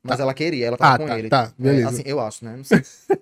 Mas 0.04 0.20
ela 0.20 0.34
queria, 0.34 0.68
ela 0.68 0.78
tava 0.78 0.96
Ah, 0.96 0.98
com 0.98 1.06
tá, 1.08 1.20
ele. 1.20 1.28
tá, 1.30 1.52
É, 1.60 1.62
beleza. 1.62 1.90
assim, 1.90 2.04
eu 2.06 2.20
acho, 2.20 2.46
né? 2.46 2.56
Não 2.56 2.64
sei. 2.64 2.82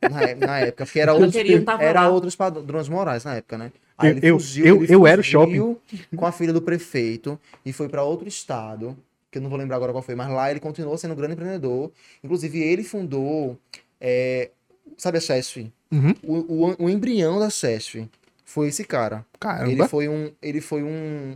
Na, 0.10 0.22
é- 0.22 0.36
na 0.36 0.60
época, 0.60 0.86
porque 0.86 1.00
era, 1.00 1.12
Ela 1.12 1.20
outros, 1.20 1.36
queria, 1.36 1.64
era 1.80 2.02
lá. 2.02 2.10
outros 2.10 2.36
padrões 2.36 2.88
morais 2.88 3.24
na 3.24 3.36
época, 3.36 3.58
né? 3.58 3.72
Aí 3.98 4.10
Eu- 4.12 4.18
ele 4.18 4.28
eu- 4.30 4.40
fugiu, 4.40 4.66
eu- 4.66 4.84
ele 4.84 4.94
eu 4.96 5.08
era 5.08 5.22
o 5.22 5.24
fugiu 5.24 5.82
com 6.16 6.26
a 6.26 6.32
filha 6.32 6.54
do 6.54 6.62
prefeito 6.62 7.40
e 7.66 7.74
foi 7.74 7.90
pra 7.90 8.04
outro 8.04 8.28
estado, 8.28 8.96
que 9.36 9.40
eu 9.40 9.42
não 9.44 9.50
vou 9.50 9.60
lembrar 9.60 9.76
agora 9.76 9.92
qual 9.92 10.02
foi, 10.02 10.16
mas 10.16 10.30
lá 10.30 10.50
ele 10.50 10.62
continuou 10.62 10.98
sendo 10.98 11.12
um 11.12 11.16
grande 11.18 11.34
empreendedor. 11.34 11.92
Inclusive, 12.24 12.58
ele 12.62 12.84
fundou, 12.84 13.58
é, 14.00 14.50
sabe 14.98 15.18
a 15.18 15.22
CESF? 15.22 15.72
Uhum. 15.92 16.14
O, 16.24 16.66
o, 16.72 16.86
o 16.86 16.90
embrião 16.90 17.38
da 17.38 17.50
CESF 17.50 18.10
foi 18.46 18.70
esse 18.70 18.84
cara. 18.86 19.18
Ele 19.18 19.38
Caramba. 19.40 19.88
foi 19.90 20.08
um, 20.08 20.32
ele 20.42 20.62
foi 20.62 20.84
um 20.84 21.36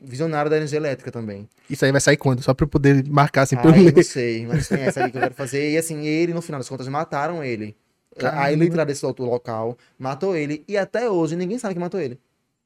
visionário 0.00 0.50
da 0.50 0.56
energia 0.56 0.78
elétrica 0.78 1.10
também. 1.10 1.46
Isso 1.68 1.84
aí 1.84 1.92
vai 1.92 2.00
sair 2.00 2.16
quando? 2.16 2.42
Só 2.42 2.54
pra 2.54 2.64
eu 2.64 2.68
poder 2.68 3.06
marcar 3.08 3.42
assim 3.42 3.56
pra 3.56 3.66
eu 3.70 3.74
Ah, 3.74 3.78
eu 3.78 3.84
ler. 3.84 3.94
não 3.96 4.02
sei, 4.02 4.46
mas 4.46 4.68
tem 4.68 4.80
essa 4.82 5.04
aí 5.04 5.10
que 5.10 5.18
eu 5.18 5.22
quero 5.22 5.34
fazer. 5.34 5.70
E 5.72 5.76
assim, 5.76 6.06
ele, 6.06 6.32
no 6.32 6.40
final 6.40 6.58
das 6.58 6.68
contas, 6.68 6.88
mataram 6.88 7.44
ele. 7.44 7.76
Caramba. 8.18 8.50
elite 8.52 8.74
lá 8.74 8.84
desse 8.84 9.04
outro 9.04 9.26
local 9.26 9.76
matou 9.98 10.34
ele. 10.34 10.64
E 10.66 10.78
até 10.78 11.10
hoje 11.10 11.36
ninguém 11.36 11.58
sabe 11.58 11.74
que 11.74 11.80
matou 11.80 12.00
ele. 12.00 12.18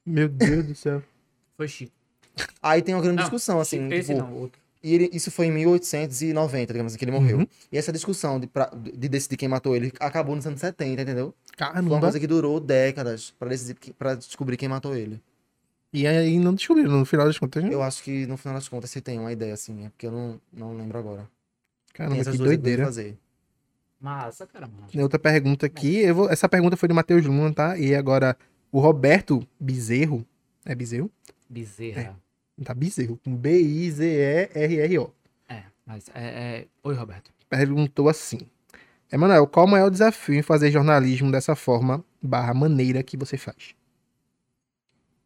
Meu 0.07 0.29
Deus 0.29 0.65
do 0.65 0.75
céu. 0.77 1.03
Foi 1.57 1.67
Chico. 1.67 1.93
Aí 2.63 2.81
tem 2.83 2.95
uma 2.95 3.03
grande 3.03 3.17
Não, 3.17 3.25
discussão, 3.25 3.59
assim. 3.61 3.93
Esse 3.93 4.15
tipo, 4.15 4.25
não, 4.25 4.33
outro. 4.35 4.60
E 4.83 4.95
ele- 4.95 5.11
isso 5.13 5.31
foi 5.31 5.47
em 5.47 5.53
1890, 5.53 6.73
digamos 6.73 6.93
assim, 6.93 6.99
que 6.99 7.05
ele 7.05 7.13
morreu. 7.13 7.39
Uhum. 7.39 7.47
E 7.71 7.77
essa 7.77 7.93
discussão 7.93 8.41
de, 8.41 8.47
pra- 8.47 8.71
de 8.75 9.09
decidir 9.09 9.37
quem 9.37 9.49
matou 9.49 9.77
ele 9.77 9.93
acabou 10.01 10.35
nos 10.35 10.47
anos 10.47 10.61
70, 10.61 11.03
entendeu? 11.03 11.35
Foi 11.57 11.67
uma 11.67 11.73
Caramba. 11.75 12.01
coisa 12.01 12.19
que 12.19 12.27
durou 12.27 12.59
décadas 12.59 13.31
pra, 13.39 13.49
decidir, 13.49 13.77
pra 13.95 14.15
descobrir 14.15 14.57
quem 14.57 14.69
matou 14.69 14.97
ele. 14.97 15.21
E 15.93 16.07
aí 16.07 16.39
não 16.39 16.55
descobriram 16.55 16.91
no 16.99 17.05
final 17.05 17.27
das 17.27 17.39
contas. 17.39 17.63
né? 17.65 17.75
Eu 17.75 17.83
acho 17.83 18.03
que 18.03 18.25
no 18.27 18.37
final 18.37 18.55
das 18.55 18.69
contas 18.69 18.91
você 18.91 19.01
tem 19.01 19.19
uma 19.19 19.33
ideia, 19.33 19.53
assim, 19.53 19.85
é 19.85 19.89
porque 19.91 20.07
eu 20.07 20.13
não, 20.13 20.41
não 20.53 20.75
lembro 20.77 20.99
agora. 20.99 21.29
Caramba, 21.93 22.17
essas 22.19 22.37
que 22.37 22.43
doideira. 22.43 22.85
fazer. 22.85 23.19
Massa, 24.01 24.47
cara, 24.47 24.67
massa. 24.67 24.93
Tem 24.93 25.03
outra 25.03 25.19
pergunta 25.19 25.67
aqui. 25.67 25.97
Eu 25.99 26.15
vou... 26.15 26.31
Essa 26.31 26.49
pergunta 26.49 26.75
foi 26.77 26.89
do 26.89 26.95
Matheus 26.95 27.25
Luna, 27.27 27.53
tá? 27.53 27.77
E 27.77 27.95
agora 27.95 28.35
o 28.73 28.81
Roberto 28.81 29.47
Bezerro. 29.59 30.25
É 30.65 30.75
Bezerro? 30.75 31.11
Bezerra. 31.49 32.17
Tá 32.65 32.75
Bezerro, 32.75 33.19
com 33.25 33.35
B-I-Z-E-R-R-O. 33.35 35.13
É, 35.49 35.63
mas 35.87 36.09
é, 36.15 36.23
é... 36.61 36.67
Oi, 36.83 36.95
Roberto. 36.95 37.33
Perguntou 37.49 38.09
assim. 38.09 38.41
Emanuel, 39.11 39.47
qual 39.47 39.67
o 39.67 39.69
maior 39.69 39.91
desafio 39.91 40.35
em 40.35 40.43
fazer 40.43 40.71
jornalismo 40.71 41.33
dessa 41.33 41.57
forma, 41.57 42.05
barra 42.23 42.53
maneira 42.55 43.03
que 43.03 43.17
você 43.17 43.37
faz? 43.37 43.75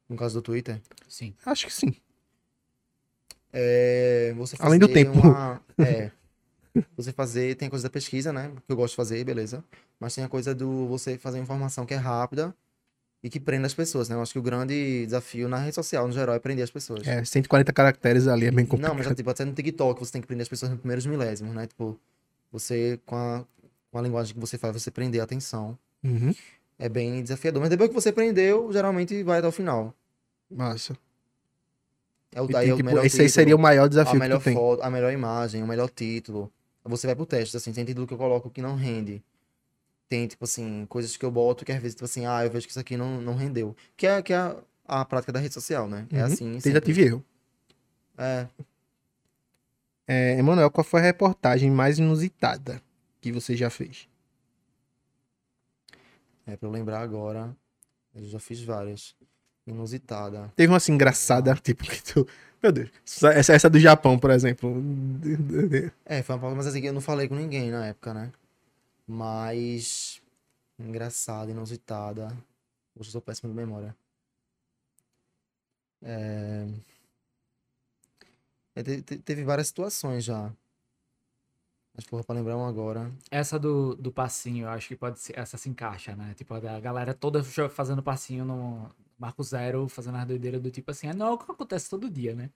No 0.09 0.17
caso 0.17 0.35
do 0.41 0.43
Twitter. 0.43 0.81
Sim. 1.09 1.35
Acho 1.45 1.67
que 1.67 1.73
sim. 1.73 1.95
É, 3.53 4.33
você 4.37 4.57
Além 4.59 4.79
do 4.79 4.89
fazer 4.89 5.05
tempo. 5.05 5.21
uma- 5.21 5.61
é. 5.79 6.11
Você 6.97 7.13
fazer, 7.13 7.55
tem 7.57 7.69
a 7.69 7.71
coisa 7.71 7.85
da 7.85 7.91
pesquisa, 7.91 8.33
né? 8.33 8.51
Que 8.67 8.73
eu 8.73 8.77
gosto 8.77 8.93
de 8.93 8.97
fazer, 8.97 9.23
beleza. 9.25 9.63
Mas 10.01 10.15
tem 10.15 10.25
a 10.25 10.29
coisa 10.29 10.55
do 10.55 10.87
você 10.89 11.17
fazer 11.19 11.39
informação 11.39 11.87
que 11.87 11.95
é 11.95 11.97
rápida 11.97 12.55
e 13.25 13.31
que 13.31 13.41
prenda 13.41 13.67
as 13.67 13.73
pessoas, 13.73 14.07
né? 14.11 14.15
Eu 14.15 14.21
acho 14.21 14.35
que 14.35 14.39
o 14.39 14.43
grande 14.43 15.07
desafio 15.07 15.49
na 15.49 15.57
rede 15.57 15.75
social, 15.75 16.07
no 16.07 16.13
geral, 16.13 16.35
é 16.35 16.39
prender 16.39 16.63
as 16.63 16.71
pessoas. 16.71 17.09
É, 17.09 17.25
140 17.25 17.73
caracteres 17.73 18.29
ali 18.29 18.45
é 18.45 18.51
bem 18.51 18.65
Não, 18.65 18.71
complicado. 18.71 18.97
mas 18.99 19.07
já, 19.07 19.15
tipo, 19.15 19.31
até 19.31 19.47
no 19.47 19.55
TikTok 19.55 19.99
você 19.99 20.13
tem 20.13 20.21
que 20.21 20.27
prender 20.27 20.43
as 20.43 20.49
pessoas 20.49 20.71
nos 20.71 20.79
primeiros 20.79 21.07
milésimos, 21.07 21.55
né? 21.55 21.67
Tipo, 21.67 21.99
você, 22.53 23.01
com 23.07 23.17
a, 23.17 23.43
com 23.91 23.99
a 23.99 24.03
linguagem 24.03 24.35
que 24.35 24.39
você 24.41 24.59
faz, 24.59 24.75
você 24.75 24.91
prender 24.91 25.23
a 25.23 25.25
atenção. 25.25 25.79
Uhum. 26.05 26.35
É 26.79 26.87
bem 26.87 27.23
desafiador. 27.23 27.63
Mas 27.63 27.71
depois 27.71 27.89
que 27.89 27.95
você 27.95 28.13
prendeu, 28.13 28.71
geralmente 28.71 29.23
vai 29.23 29.39
até 29.39 29.49
o 29.49 29.53
final. 29.53 29.95
Massa. 30.51 30.95
É 32.31 32.43
o, 32.43 32.51
E, 32.51 32.57
aí 32.57 32.69
é 32.69 32.75
o 32.75 32.77
tipo, 32.77 32.87
melhor 32.91 33.07
esse 33.07 33.17
aí 33.23 33.27
título. 33.27 33.35
seria 33.35 33.57
o 33.57 33.59
maior 33.59 33.85
a 33.85 33.89
desafio 33.89 34.13
que 34.13 34.19
melhor 34.19 34.39
tu 34.41 34.45
tem. 34.45 34.55
foto, 34.55 34.83
a 34.83 34.91
melhor 34.91 35.11
imagem, 35.13 35.63
o 35.63 35.67
melhor 35.67 35.89
título. 35.89 36.53
Você 36.85 37.07
vai 37.07 37.17
pro 37.17 37.25
teste, 37.25 37.57
assim, 37.57 37.73
tem 37.73 37.87
título 37.87 38.07
que 38.07 38.13
eu 38.13 38.19
coloco 38.19 38.51
que 38.51 38.61
não 38.61 38.75
rende. 38.77 39.23
Tem, 40.09 40.27
tipo 40.27 40.45
assim, 40.45 40.87
coisas 40.87 41.17
que 41.17 41.25
eu 41.25 41.31
boto 41.31 41.65
que 41.65 41.73
às 41.73 41.81
vezes, 41.81 41.95
tipo 41.95 42.05
assim, 42.05 42.27
ah, 42.27 42.45
eu 42.45 42.51
vejo 42.51 42.67
que 42.67 42.71
isso 42.73 42.81
aqui 42.81 42.97
não, 42.97 43.21
não 43.21 43.35
rendeu. 43.35 43.75
Que 43.97 44.07
é, 44.07 44.23
que 44.23 44.33
é 44.33 44.37
a, 44.37 44.57
a 44.87 45.05
prática 45.05 45.33
da 45.33 45.41
rede 45.41 45.55
social, 45.55 45.89
né? 45.89 46.07
É 46.13 46.19
Uhum. 46.19 46.25
assim. 46.25 46.59
Tentativa 46.61 46.95
sempre. 46.95 47.03
e 47.03 47.07
erro. 47.07 47.25
É. 48.19 48.47
É, 50.07 50.39
Emanuel, 50.39 50.71
qual 50.71 50.85
foi 50.85 51.01
a 51.01 51.05
reportagem 51.05 51.71
mais 51.71 51.99
inusitada 51.99 52.81
que 53.21 53.33
você 53.33 53.57
já 53.57 53.71
fez? 53.71 54.07
É, 56.47 56.57
pra 56.57 56.69
eu 56.69 56.73
lembrar 56.73 57.01
agora, 57.01 57.57
eu 58.15 58.25
já 58.27 58.39
fiz 58.39 58.63
várias. 58.63 59.15
Inusitada. 59.67 60.53
Teve 60.55 60.71
uma 60.71 60.77
assim 60.77 60.93
engraçada, 60.93 61.55
tipo, 61.57 61.85
que 61.85 62.03
tu. 62.03 62.29
Meu 62.63 62.71
Deus. 62.71 62.91
Essa, 63.35 63.55
essa 63.55 63.71
do 63.71 63.79
Japão, 63.81 64.19
por 64.19 64.31
exemplo. 64.31 64.71
É, 66.05 66.23
foi 66.23 66.35
uma 66.35 66.41
pausa, 66.43 66.55
mas 66.57 66.67
assim, 66.67 66.81
eu 66.85 66.93
não 66.93 67.01
falei 67.01 67.27
com 67.29 67.35
ninguém 67.35 67.71
na 67.71 67.87
época, 67.87 68.13
né? 68.13 68.31
Mas. 69.07 70.21
Engraçada, 70.79 71.51
inusitada. 71.51 72.27
Hoje 72.97 73.09
eu 73.11 73.13
sou 73.13 73.23
péssimo 73.23 73.51
de 73.51 73.57
memória. 73.57 73.97
É... 76.03 76.67
é, 78.75 78.83
te- 78.83 79.03
te- 79.03 79.19
teve 79.19 79.45
várias 79.45 79.69
situações 79.69 80.25
já. 80.25 80.53
Mas, 81.95 82.05
porra, 82.07 82.25
pra 82.25 82.35
lembrar 82.35 82.57
uma 82.57 82.69
agora. 82.69 83.11
Essa 83.31 83.59
do, 83.59 83.95
do 83.95 84.11
passinho, 84.13 84.65
eu 84.67 84.71
acho 84.71 84.89
que 84.89 84.97
pode 84.97 85.21
ser. 85.21 85.39
Essa 85.39 85.57
se 85.57 85.69
encaixa, 85.69 86.17
né? 86.17 86.35
Tipo, 86.35 86.55
a 86.55 86.81
galera 86.81 87.15
toda 87.15 87.43
fazendo 87.71 88.03
passinho 88.03 88.45
no 88.45 88.91
Marco 89.19 89.43
Zero, 89.45 89.89
fazendo 89.89 90.17
as 90.19 90.27
doideiras 90.27 90.61
do 90.61 90.71
tipo 90.71 90.91
assim. 90.91 91.09
É 91.09 91.15
não, 91.15 91.35
o 91.35 91.39
que 91.39 91.51
acontece 91.51 91.89
todo 91.89 92.11
dia, 92.11 92.35
né? 92.35 92.51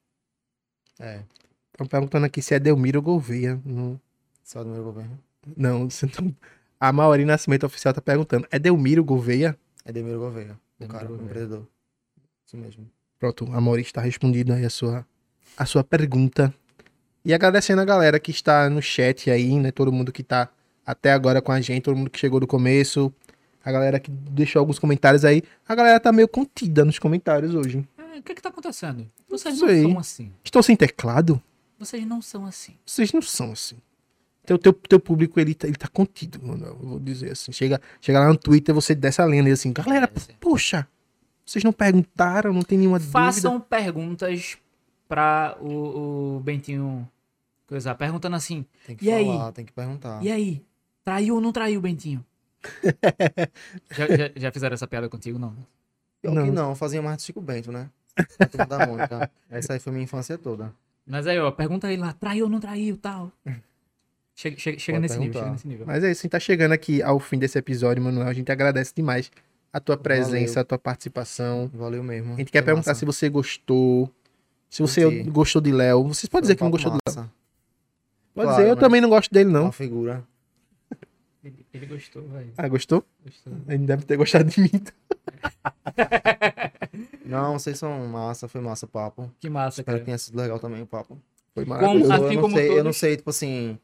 É, 0.98 1.24
Estão 1.72 1.86
perguntando 1.86 2.26
aqui 2.26 2.42
se 2.42 2.54
é 2.54 2.58
Delmiro 2.60 3.00
Gouveia. 3.02 3.60
Não, 3.64 4.00
só 4.44 4.62
do 4.64 4.70
meu 4.70 4.82
governo. 4.84 5.18
Não 5.56 5.88
você 5.90 6.06
não- 6.20 6.34
a 6.80 6.92
Mauri 6.92 7.24
Nascimento 7.24 7.64
Oficial 7.66 7.92
tá 7.94 8.00
perguntando. 8.00 8.46
É 8.50 8.58
Delmiro 8.58 9.02
Gouveia? 9.04 9.58
É 9.84 9.92
Demiro 9.92 10.18
Gouveia, 10.18 10.52
o 10.52 10.78
Delmiro 10.78 10.92
cara, 10.98 11.04
o 11.06 11.08
Gouveia. 11.08 11.26
empreendedor. 11.26 11.66
Isso 12.46 12.56
mesmo. 12.56 12.88
Pronto, 13.18 13.48
a 13.52 13.60
Mauri 13.60 13.82
está 13.82 14.00
respondida 14.00 14.54
aí 14.54 14.64
a 14.64 14.70
sua, 14.70 15.04
a 15.56 15.66
sua 15.66 15.82
pergunta. 15.82 16.54
E 17.24 17.34
agradecendo 17.34 17.82
a 17.82 17.84
galera 17.84 18.18
que 18.20 18.30
está 18.30 18.70
no 18.70 18.80
chat 18.80 19.30
aí, 19.30 19.58
né? 19.58 19.70
Todo 19.72 19.92
mundo 19.92 20.12
que 20.12 20.22
tá 20.22 20.48
até 20.86 21.12
agora 21.12 21.42
com 21.42 21.50
a 21.52 21.60
gente, 21.60 21.82
todo 21.82 21.96
mundo 21.96 22.10
que 22.10 22.18
chegou 22.18 22.38
do 22.40 22.46
começo. 22.46 23.12
A 23.64 23.72
galera 23.72 23.98
que 24.00 24.10
deixou 24.10 24.60
alguns 24.60 24.78
comentários 24.78 25.24
aí. 25.24 25.42
A 25.68 25.74
galera 25.74 25.98
tá 26.00 26.12
meio 26.12 26.28
contida 26.28 26.84
nos 26.84 26.98
comentários 26.98 27.54
hoje. 27.54 27.86
É, 27.98 28.18
o 28.18 28.22
que 28.22 28.34
que 28.34 28.40
tá 28.40 28.48
acontecendo? 28.48 29.10
Vocês 29.28 29.60
não 29.60 29.68
aí. 29.68 29.82
são 29.82 29.98
assim. 29.98 30.32
Estão 30.44 30.62
sem 30.62 30.76
teclado? 30.76 31.42
Vocês 31.78 32.06
não 32.06 32.22
são 32.22 32.46
assim. 32.46 32.76
Vocês 32.86 33.12
não 33.12 33.20
são 33.20 33.52
assim. 33.52 33.76
Teu, 34.48 34.58
teu, 34.58 34.72
teu 34.72 34.98
público, 34.98 35.38
ele 35.38 35.54
tá, 35.54 35.66
ele 35.68 35.76
tá 35.76 35.88
contido, 35.88 36.40
mano. 36.42 36.64
Eu 36.64 36.76
vou 36.78 36.98
dizer 36.98 37.32
assim. 37.32 37.52
Chega, 37.52 37.78
chega 38.00 38.18
lá 38.18 38.28
no 38.28 38.36
Twitter, 38.38 38.74
você 38.74 38.94
desce 38.94 39.20
a 39.20 39.26
lenda 39.26 39.50
e 39.50 39.52
assim, 39.52 39.74
galera, 39.74 40.06
É, 40.06 40.32
poxa, 40.40 40.88
vocês 41.44 41.62
não 41.62 41.70
perguntaram, 41.70 42.50
não 42.54 42.62
tem 42.62 42.78
nenhuma 42.78 42.98
dúvida. 42.98 43.12
Façam 43.12 43.60
perguntas 43.60 44.56
pra 45.06 45.54
o, 45.60 46.36
o 46.36 46.40
Bentinho 46.40 47.06
coisar. 47.66 47.94
Perguntando 47.94 48.36
assim: 48.36 48.64
Tem 48.86 48.96
que 48.96 49.04
E 49.04 49.12
aí? 49.12 49.26
falar, 49.26 49.52
tem 49.52 49.66
que 49.66 49.72
perguntar. 49.72 50.24
e 50.24 50.32
aí? 50.32 50.64
Traiu 51.04 51.34
ou 51.34 51.40
não 51.42 51.52
traiu 51.52 51.78
o 51.78 51.82
Bentinho? 51.82 52.24
já, 53.92 54.06
já, 54.16 54.30
já 54.34 54.50
fizeram 54.50 54.72
essa 54.74 54.86
piada 54.86 55.10
contigo, 55.10 55.38
não? 55.38 55.54
Pior 56.22 56.34
Não. 56.34 56.44
que 56.46 56.50
não, 56.50 56.74
fazia 56.74 57.02
mais 57.02 57.18
do 57.18 57.22
Chico 57.22 57.40
Bento, 57.42 57.70
né? 57.70 57.90
Da 58.66 58.86
Mônica. 58.86 59.30
Essa 59.50 59.74
aí 59.74 59.78
foi 59.78 59.92
minha 59.92 60.04
infância 60.04 60.36
toda. 60.38 60.74
Mas 61.06 61.26
aí, 61.26 61.38
ó, 61.38 61.50
pergunta 61.50 61.86
aí 61.86 61.96
lá: 61.98 62.12
traiu 62.14 62.46
ou 62.46 62.50
não 62.50 62.58
traiu 62.60 62.96
tal. 62.96 63.30
Chega, 64.40 64.56
chega, 64.56 64.78
chega 64.78 65.00
nesse 65.00 65.18
nível, 65.18 65.40
chega 65.40 65.50
nesse 65.50 65.66
nível. 65.66 65.84
Mas 65.84 66.04
é 66.04 66.12
isso, 66.12 66.20
a 66.20 66.22
gente 66.22 66.30
tá 66.30 66.38
chegando 66.38 66.70
aqui 66.70 67.02
ao 67.02 67.18
fim 67.18 67.36
desse 67.40 67.58
episódio, 67.58 68.00
Manuel. 68.00 68.28
A 68.28 68.32
gente 68.32 68.52
agradece 68.52 68.92
demais 68.94 69.32
a 69.72 69.80
tua 69.80 69.96
presença, 69.96 70.52
Valeu. 70.54 70.60
a 70.60 70.64
tua 70.64 70.78
participação. 70.78 71.68
Valeu 71.74 72.04
mesmo. 72.04 72.34
A 72.34 72.36
gente 72.36 72.52
quer 72.52 72.62
perguntar 72.62 72.94
se 72.94 73.04
você 73.04 73.28
gostou. 73.28 74.08
Se 74.70 74.80
você 74.80 75.02
Curti. 75.02 75.22
gostou 75.30 75.60
de 75.60 75.72
Léo. 75.72 76.04
Vocês 76.06 76.28
podem 76.28 76.42
dizer 76.42 76.54
que 76.54 76.62
não 76.62 76.70
gostou 76.70 76.92
do 76.92 76.98
Léo. 77.04 77.16
Léo. 77.16 77.30
Pode 78.32 78.46
Claro, 78.46 78.56
dizer, 78.62 78.70
eu 78.70 78.76
também 78.76 79.00
não 79.00 79.08
gosto 79.08 79.28
dele, 79.32 79.50
não. 79.50 79.62
Uma 79.64 79.72
figura. 79.72 80.22
Ele, 81.42 81.66
ele 81.74 81.86
gostou, 81.86 82.22
velho. 82.28 82.52
Ah, 82.56 82.68
gostou? 82.68 83.04
Gostou. 83.24 83.52
Ele 83.68 83.86
deve 83.86 84.04
ter 84.04 84.16
gostado 84.16 84.48
de 84.48 84.60
mim. 84.60 84.70
Não, 87.24 87.58
vocês 87.58 87.78
são 87.78 88.06
massa, 88.06 88.48
foi 88.48 88.60
massa 88.60 88.86
o 88.86 88.88
papo. 88.88 89.30
Que 89.40 89.48
massa, 89.50 89.80
Espero 89.80 89.86
cara. 89.86 89.98
que 90.00 90.04
tenha 90.06 90.18
sido 90.18 90.36
legal 90.36 90.58
também 90.58 90.82
o 90.82 90.86
papo. 90.86 91.18
Foi 91.54 91.64
Como- 91.64 91.80
maravilhoso. 91.80 92.12
Eu, 92.12 92.14
assim 92.14 92.24
eu 92.24 92.32
não 92.34 92.42
como 92.42 92.56
sei, 92.56 92.68
eu 92.68 92.74
não 92.76 92.82
todos. 92.84 92.96
sei, 92.96 93.16
tipo 93.16 93.30
assim, 93.30 93.78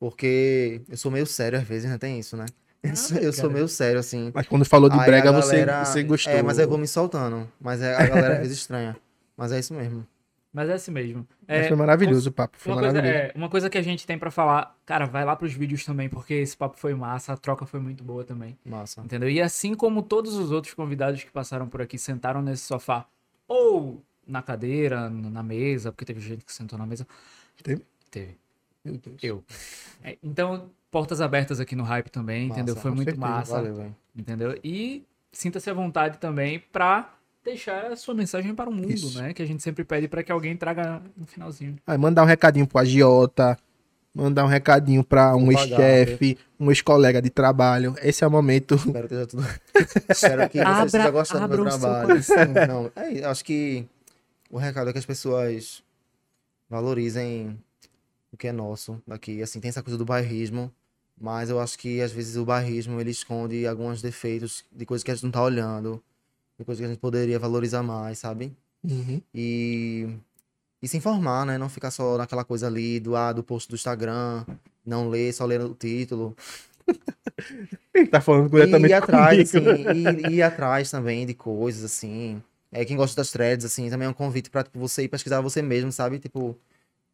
porque 0.00 0.80
eu 0.88 0.96
sou 0.96 1.12
meio 1.12 1.26
sério 1.26 1.58
às 1.58 1.64
vezes, 1.64 1.88
né? 1.88 1.98
Tem 1.98 2.18
isso, 2.18 2.36
né? 2.36 2.46
Eu 2.82 2.96
sou, 2.96 3.18
eu 3.18 3.32
sou 3.34 3.50
meio 3.50 3.68
sério, 3.68 4.00
assim. 4.00 4.32
Mas 4.34 4.48
quando 4.48 4.64
falou 4.64 4.88
de 4.88 4.98
Aí 4.98 5.04
brega, 5.04 5.28
a 5.28 5.32
você, 5.32 5.64
galera- 5.66 5.84
você 5.84 6.02
gostou. 6.02 6.32
É, 6.32 6.42
mas 6.42 6.58
eu 6.58 6.66
vou 6.66 6.78
me 6.78 6.88
soltando. 6.88 7.46
Mas 7.60 7.82
é, 7.82 7.94
a 7.94 8.06
galera 8.06 8.32
às 8.36 8.38
vezes 8.40 8.56
estranha. 8.60 8.96
Mas 9.36 9.52
é 9.52 9.58
isso 9.58 9.74
mesmo. 9.74 10.06
Mas 10.52 10.68
é 10.68 10.72
assim 10.72 10.90
mesmo. 10.90 11.28
Mas 11.46 11.58
É, 11.66 11.68
foi 11.68 11.76
maravilhoso 11.76 12.30
o 12.30 12.32
papo. 12.32 12.56
Foi 12.58 12.72
Uma 12.72 12.80
coisa, 12.80 12.94
maravilhoso. 12.96 13.30
é, 13.32 13.38
uma 13.38 13.48
coisa 13.50 13.68
que 13.70 13.76
a 13.78 13.82
gente 13.82 14.06
tem 14.06 14.18
pra 14.18 14.30
falar, 14.30 14.74
cara, 14.86 15.04
vai 15.06 15.24
lá 15.24 15.36
pros 15.36 15.52
vídeos 15.52 15.84
também, 15.84 16.08
porque 16.08 16.32
esse 16.34 16.56
papo 16.56 16.76
foi 16.78 16.94
massa, 16.94 17.34
a 17.34 17.36
troca 17.36 17.66
foi 17.66 17.78
muito 17.78 18.02
boa 18.02 18.24
também, 18.24 18.58
Massa. 18.64 19.00
entendeu? 19.02 19.28
E 19.30 19.40
assim 19.40 19.74
como 19.74 20.02
todos 20.02 20.34
os 20.34 20.50
outros 20.50 20.72
convidados 20.74 21.22
que 21.22 21.30
passaram 21.30 21.68
por 21.68 21.80
aqui 21.82 21.98
sentaram 21.98 22.40
nesse 22.42 22.64
sofá, 22.64 23.06
ou 23.46 24.02
na 24.26 24.42
cadeira, 24.42 25.08
na 25.10 25.42
mesa, 25.42 25.92
porque 25.92 26.04
teve 26.04 26.18
gente 26.20 26.44
que 26.44 26.52
sentou 26.52 26.76
na 26.78 26.86
mesa. 26.86 27.06
Teve? 27.62 27.82
Teve. 28.10 28.36
Meu 28.84 28.96
Deus. 28.96 29.16
Eu. 29.22 29.44
É, 30.02 30.16
então, 30.22 30.70
portas 30.90 31.20
abertas 31.20 31.60
aqui 31.60 31.76
no 31.76 31.84
Hype 31.84 32.08
também, 32.10 32.48
Massa, 32.48 32.60
entendeu? 32.60 32.76
Foi 32.80 32.90
muito 32.90 33.04
certeza, 33.08 33.26
massa, 33.26 33.52
Valeu, 33.56 33.74
velho. 33.76 33.96
entendeu? 34.16 34.58
E 34.64 35.04
sinta-se 35.32 35.68
à 35.70 35.74
vontade 35.74 36.18
também 36.18 36.62
pra 36.72 37.12
deixar 37.44 37.92
a 37.92 37.96
sua 37.96 38.14
mensagem 38.14 38.54
para 38.54 38.68
o 38.68 38.72
mundo, 38.72 38.90
Isso. 38.90 39.20
né? 39.20 39.32
Que 39.34 39.42
a 39.42 39.46
gente 39.46 39.62
sempre 39.62 39.84
pede 39.84 40.08
pra 40.08 40.22
que 40.22 40.32
alguém 40.32 40.56
traga 40.56 41.02
no 41.16 41.26
finalzinho. 41.26 41.76
Aí, 41.86 41.96
mandar 41.98 42.22
um 42.22 42.26
recadinho 42.26 42.66
pro 42.66 42.78
agiota. 42.78 43.56
Mandar 44.12 44.44
um 44.44 44.48
recadinho 44.48 45.04
pra 45.04 45.36
um 45.36 45.52
ex-chefe, 45.52 46.36
um 46.58 46.68
ex-colega 46.68 47.22
de 47.22 47.30
trabalho. 47.30 47.94
Esse 48.02 48.24
é 48.24 48.26
o 48.26 48.30
momento. 48.30 48.74
Espero 48.74 49.06
que 49.06 49.14
esteja 49.14 49.26
tudo. 49.28 49.46
Espero 50.10 50.50
que 50.50 50.58
você 50.58 50.64
Abra- 50.64 50.86
esteja 50.86 51.10
gostando 51.10 51.56
do 51.56 51.62
meu 51.62 51.78
trabalho. 51.78 52.08
Não, 52.66 52.90
é, 52.96 53.22
acho 53.24 53.44
que 53.44 53.86
o 54.50 54.58
recado 54.58 54.90
é 54.90 54.92
que 54.92 54.98
as 54.98 55.06
pessoas 55.06 55.80
valorizem 56.68 57.56
o 58.32 58.36
que 58.36 58.48
é 58.48 58.52
nosso 58.52 59.00
daqui. 59.06 59.42
Assim, 59.42 59.60
tem 59.60 59.68
essa 59.68 59.82
coisa 59.82 59.98
do 59.98 60.04
bairrismo, 60.04 60.72
mas 61.20 61.50
eu 61.50 61.60
acho 61.60 61.78
que 61.78 62.00
às 62.00 62.12
vezes 62.12 62.36
o 62.36 62.44
bairrismo 62.44 63.00
ele 63.00 63.10
esconde 63.10 63.66
alguns 63.66 64.02
defeitos 64.02 64.64
de 64.72 64.86
coisas 64.86 65.04
que 65.04 65.10
a 65.10 65.14
gente 65.14 65.24
não 65.24 65.30
tá 65.30 65.42
olhando, 65.42 66.02
de 66.58 66.64
coisas 66.64 66.80
que 66.80 66.86
a 66.86 66.88
gente 66.88 67.00
poderia 67.00 67.38
valorizar 67.38 67.82
mais, 67.82 68.18
sabe? 68.18 68.52
Uhum. 68.82 69.20
E, 69.34 70.08
e 70.82 70.88
se 70.88 70.96
informar, 70.96 71.44
né? 71.46 71.58
Não 71.58 71.68
ficar 71.68 71.90
só 71.90 72.16
naquela 72.18 72.44
coisa 72.44 72.66
ali 72.66 73.00
do, 73.00 73.16
ah, 73.16 73.32
do 73.32 73.42
post 73.42 73.68
do 73.68 73.74
Instagram, 73.74 74.44
não 74.84 75.08
ler, 75.08 75.32
só 75.32 75.44
ler 75.44 75.60
o 75.60 75.74
título. 75.74 76.36
Ele 77.94 78.06
tá 78.06 78.20
falando 78.20 78.48
E 78.48 78.50
diretamente 78.50 78.90
ir 78.90 78.92
atrás, 78.94 79.52
comigo. 79.52 79.70
assim, 79.70 79.90
e, 79.92 80.26
e 80.28 80.34
ir 80.36 80.42
atrás 80.42 80.90
também 80.90 81.26
de 81.26 81.34
coisas, 81.34 81.84
assim. 81.84 82.42
É, 82.72 82.84
quem 82.84 82.96
gosta 82.96 83.16
das 83.16 83.30
threads, 83.30 83.66
assim, 83.66 83.90
também 83.90 84.06
é 84.06 84.10
um 84.10 84.14
convite 84.14 84.50
pra 84.50 84.62
tipo, 84.62 84.78
você 84.78 85.02
ir 85.04 85.08
pesquisar 85.08 85.40
você 85.40 85.60
mesmo, 85.62 85.90
sabe? 85.92 86.18
Tipo, 86.18 86.56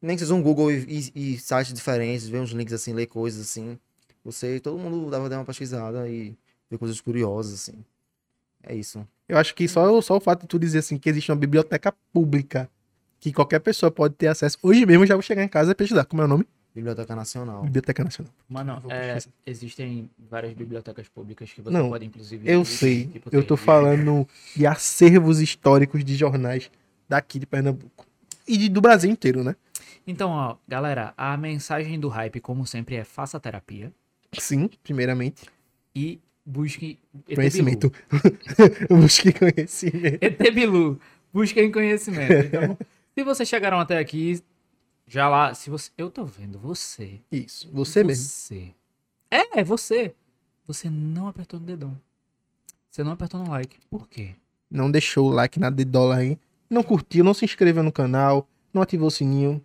nem 0.06 0.16
que 0.16 0.20
seja 0.22 0.34
um 0.34 0.42
Google 0.42 0.70
e, 0.72 1.10
e- 1.14 1.32
e 1.34 1.38
sites 1.38 1.72
diferentes, 1.72 2.28
ver 2.28 2.38
uns 2.40 2.50
links, 2.50 2.72
assim, 2.72 2.92
ler 2.92 3.06
coisas, 3.06 3.40
assim. 3.42 3.78
Você, 4.24 4.58
todo 4.60 4.78
mundo 4.78 5.10
dava 5.10 5.28
dar 5.28 5.38
uma 5.38 5.44
pesquisada 5.44 6.08
e 6.08 6.34
ver 6.70 6.78
coisas 6.78 7.00
curiosas, 7.00 7.54
assim. 7.54 7.84
É 8.62 8.74
isso. 8.74 9.06
Eu 9.28 9.38
acho 9.38 9.54
que 9.54 9.66
só, 9.68 10.00
só 10.00 10.16
o 10.16 10.20
fato 10.20 10.42
de 10.42 10.46
tu 10.48 10.58
dizer 10.58 10.78
assim 10.78 10.98
que 10.98 11.08
existe 11.08 11.30
uma 11.30 11.36
biblioteca 11.36 11.92
pública 12.12 12.68
que 13.20 13.32
qualquer 13.32 13.60
pessoa 13.60 13.90
pode 13.90 14.14
ter 14.14 14.28
acesso. 14.28 14.56
Hoje 14.62 14.84
mesmo 14.86 15.02
eu 15.04 15.06
já 15.08 15.14
vou 15.14 15.22
chegar 15.22 15.42
em 15.42 15.48
casa 15.48 15.72
e 15.72 15.74
pesquisar. 15.74 16.04
Como 16.04 16.22
é 16.22 16.24
o 16.24 16.28
nome? 16.28 16.46
Biblioteca 16.74 17.16
Nacional. 17.16 17.62
Biblioteca 17.62 18.04
Nacional. 18.04 18.32
Mano, 18.48 18.80
Vou 18.82 18.92
é, 18.92 19.18
existem 19.46 20.10
várias 20.30 20.52
bibliotecas 20.52 21.08
públicas 21.08 21.50
que 21.50 21.62
você 21.62 21.70
Não, 21.70 21.88
pode, 21.88 22.04
inclusive. 22.04 22.48
Eu 22.48 22.62
ir, 22.62 22.66
sei. 22.66 23.06
tipo, 23.06 23.28
Eu 23.32 23.40
tem- 23.40 23.48
tô 23.48 23.56
falando 23.56 24.28
de 24.54 24.66
acervos 24.66 25.40
históricos 25.40 26.04
de 26.04 26.14
jornais 26.16 26.70
daqui 27.08 27.38
de 27.38 27.46
Pernambuco. 27.46 28.04
E 28.46 28.56
de- 28.58 28.68
do 28.68 28.80
Brasil 28.80 29.10
inteiro, 29.10 29.42
né? 29.42 29.56
Então, 30.06 30.30
ó, 30.30 30.56
galera, 30.68 31.12
a 31.16 31.36
mensagem 31.36 31.98
do 31.98 32.08
hype, 32.08 32.40
como 32.40 32.64
sempre, 32.66 32.94
é 32.94 33.04
faça 33.04 33.40
terapia 33.40 33.92
Sim, 34.38 34.70
primeiramente. 34.82 35.44
e 35.94 36.20
busque 36.44 36.98
Conhecimento. 37.34 37.92
Eu 38.88 38.98
busquei 38.98 39.32
conhecimento. 39.32 40.22
ET 40.22 40.54
Bilu, 40.54 41.00
busquem 41.32 41.72
conhecimento. 41.72 42.32
Então, 42.32 42.78
se 43.14 43.24
vocês 43.24 43.48
chegaram 43.48 43.80
até 43.80 43.98
aqui, 43.98 44.40
já 45.08 45.28
lá, 45.28 45.54
se 45.54 45.70
você, 45.70 45.90
eu 45.96 46.10
tô 46.10 46.24
vendo 46.24 46.58
você, 46.58 47.20
Isso, 47.32 47.68
você 47.72 48.04
mesmo. 48.04 48.24
você, 48.24 48.74
é, 49.30 49.60
é 49.60 49.64
você, 49.64 50.14
você 50.66 50.90
não 50.90 51.26
apertou 51.28 51.58
no 51.58 51.66
dedão, 51.66 51.96
você 52.90 53.02
não 53.02 53.12
apertou 53.12 53.42
no 53.42 53.50
like, 53.50 53.76
por 53.90 54.08
quê? 54.08 54.34
Não 54.70 54.90
deixou 54.90 55.28
o 55.28 55.32
like 55.32 55.58
na 55.60 55.70
dedola 55.70 56.16
aí. 56.16 56.38
Não 56.68 56.82
curtiu, 56.82 57.24
não 57.24 57.32
se 57.32 57.44
inscreveu 57.44 57.82
no 57.82 57.92
canal, 57.92 58.48
não 58.74 58.82
ativou 58.82 59.08
o 59.08 59.10
sininho. 59.10 59.62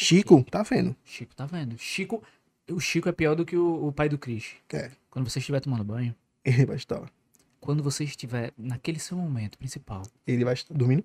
Chico, 0.00 0.44
tá 0.48 0.62
vendo? 0.62 0.94
Chico 1.04 1.34
tá 1.34 1.44
vendo, 1.44 1.76
Chico, 1.76 2.22
o 2.70 2.78
Chico 2.78 3.08
é 3.08 3.12
pior 3.12 3.34
do 3.34 3.44
que 3.44 3.56
o, 3.56 3.88
o 3.88 3.92
pai 3.92 4.08
do 4.08 4.16
Chris. 4.16 4.52
É. 4.72 4.92
Quando 5.10 5.28
você 5.28 5.40
estiver 5.40 5.58
tomando 5.60 5.82
banho, 5.82 6.14
Ele 6.44 6.64
vai 6.64 6.76
estar. 6.76 7.02
quando 7.58 7.82
você 7.82 8.04
estiver 8.04 8.52
naquele 8.56 9.00
seu 9.00 9.16
momento 9.18 9.58
principal, 9.58 10.02
Ele 10.24 10.44
vai 10.44 10.54
estar 10.54 10.72
dormindo? 10.72 11.04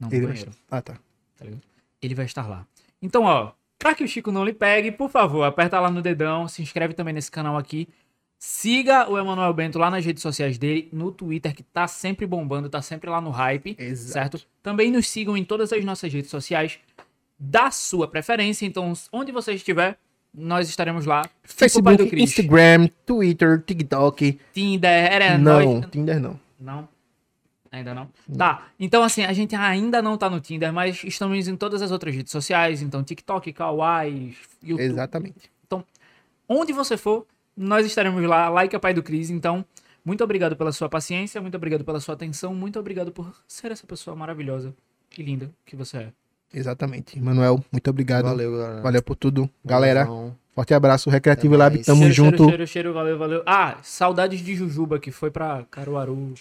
não 0.00 0.08
Ele 0.10 0.26
vai 0.26 0.34
estar. 0.34 0.50
Ah, 0.68 0.82
tá. 0.82 0.94
tá 1.36 1.44
ligado? 1.44 1.62
Ele 2.02 2.14
vai 2.16 2.24
estar 2.26 2.48
lá. 2.48 2.66
Então, 3.00 3.22
ó, 3.22 3.52
pra 3.78 3.94
que 3.94 4.02
o 4.02 4.08
Chico 4.08 4.32
não 4.32 4.44
lhe 4.44 4.52
pegue, 4.52 4.90
por 4.90 5.08
favor, 5.08 5.44
aperta 5.44 5.78
lá 5.78 5.88
no 5.88 6.02
dedão, 6.02 6.48
se 6.48 6.60
inscreve 6.62 6.94
também 6.94 7.14
nesse 7.14 7.30
canal 7.30 7.56
aqui. 7.56 7.88
Siga 8.44 9.08
o 9.08 9.16
Emanuel 9.16 9.54
Bento 9.54 9.78
lá 9.78 9.88
nas 9.88 10.04
redes 10.04 10.20
sociais 10.20 10.58
dele, 10.58 10.88
no 10.92 11.12
Twitter, 11.12 11.54
que 11.54 11.62
tá 11.62 11.86
sempre 11.86 12.26
bombando, 12.26 12.68
tá 12.68 12.82
sempre 12.82 13.08
lá 13.08 13.20
no 13.20 13.30
hype, 13.30 13.76
Exato. 13.78 14.12
certo? 14.12 14.46
Também 14.60 14.90
nos 14.90 15.06
sigam 15.08 15.36
em 15.36 15.44
todas 15.44 15.72
as 15.72 15.84
nossas 15.84 16.12
redes 16.12 16.28
sociais 16.28 16.80
da 17.42 17.70
sua 17.72 18.06
preferência. 18.06 18.64
Então, 18.64 18.92
onde 19.12 19.32
você 19.32 19.52
estiver, 19.52 19.98
nós 20.32 20.68
estaremos 20.68 21.04
lá. 21.06 21.22
Tipo 21.22 21.34
Facebook. 21.44 22.22
Instagram, 22.22 22.88
Twitter, 23.04 23.60
TikTok. 23.62 24.38
Tinder, 24.54 25.12
era 25.12 25.36
não, 25.36 25.80
nós- 25.80 25.90
Tinder 25.90 26.20
não. 26.20 26.38
Não? 26.60 26.88
Ainda 27.72 27.94
não? 27.94 28.08
Tá. 28.36 28.68
Então, 28.78 29.02
assim, 29.02 29.24
a 29.24 29.32
gente 29.32 29.56
ainda 29.56 30.00
não 30.02 30.16
tá 30.16 30.28
no 30.30 30.40
Tinder, 30.40 30.72
mas 30.72 31.02
estamos 31.04 31.48
em 31.48 31.56
todas 31.56 31.80
as 31.82 31.90
outras 31.90 32.14
redes 32.14 32.30
sociais. 32.30 32.82
Então, 32.82 33.02
TikTok, 33.02 33.52
Kawaii, 33.52 34.36
YouTube. 34.62 34.84
Exatamente. 34.84 35.50
Onde 36.48 36.72
você 36.72 36.98
for, 36.98 37.26
nós 37.56 37.86
estaremos 37.86 38.22
lá. 38.24 38.48
Like 38.50 38.76
a 38.76 38.80
Pai 38.80 38.92
do 38.92 39.02
Cris. 39.02 39.30
Então, 39.30 39.64
muito 40.04 40.22
obrigado 40.22 40.54
pela 40.54 40.70
sua 40.70 40.88
paciência, 40.88 41.40
muito 41.40 41.56
obrigado 41.56 41.82
pela 41.82 41.98
sua 41.98 42.14
atenção, 42.14 42.54
muito 42.54 42.78
obrigado 42.78 43.10
por 43.10 43.34
ser 43.48 43.72
essa 43.72 43.86
pessoa 43.86 44.14
maravilhosa 44.14 44.74
e 45.16 45.22
linda 45.22 45.50
que 45.64 45.74
você 45.74 45.96
é. 45.96 46.12
Exatamente. 46.52 47.18
Manuel, 47.20 47.64
muito 47.70 47.88
obrigado. 47.90 48.24
Valeu, 48.24 48.52
Valeu, 48.52 48.82
galera. 48.82 49.02
por 49.02 49.16
tudo. 49.16 49.48
Galera, 49.64 50.04
Valorzão. 50.04 50.36
forte 50.54 50.74
abraço. 50.74 51.10
Recreativo 51.10 51.54
Até 51.54 51.64
Lab, 51.64 51.78
tamo 51.84 52.00
cheiro, 52.00 52.14
junto. 52.14 52.36
Cheiro, 52.36 52.50
cheiro, 52.50 52.66
cheiro, 52.66 52.92
valeu, 52.94 53.18
valeu. 53.18 53.42
Ah, 53.46 53.78
saudades 53.82 54.40
de 54.40 54.54
Jujuba, 54.54 54.98
que 54.98 55.10
foi 55.10 55.30
pra 55.30 55.64
Caruaru 55.70 56.34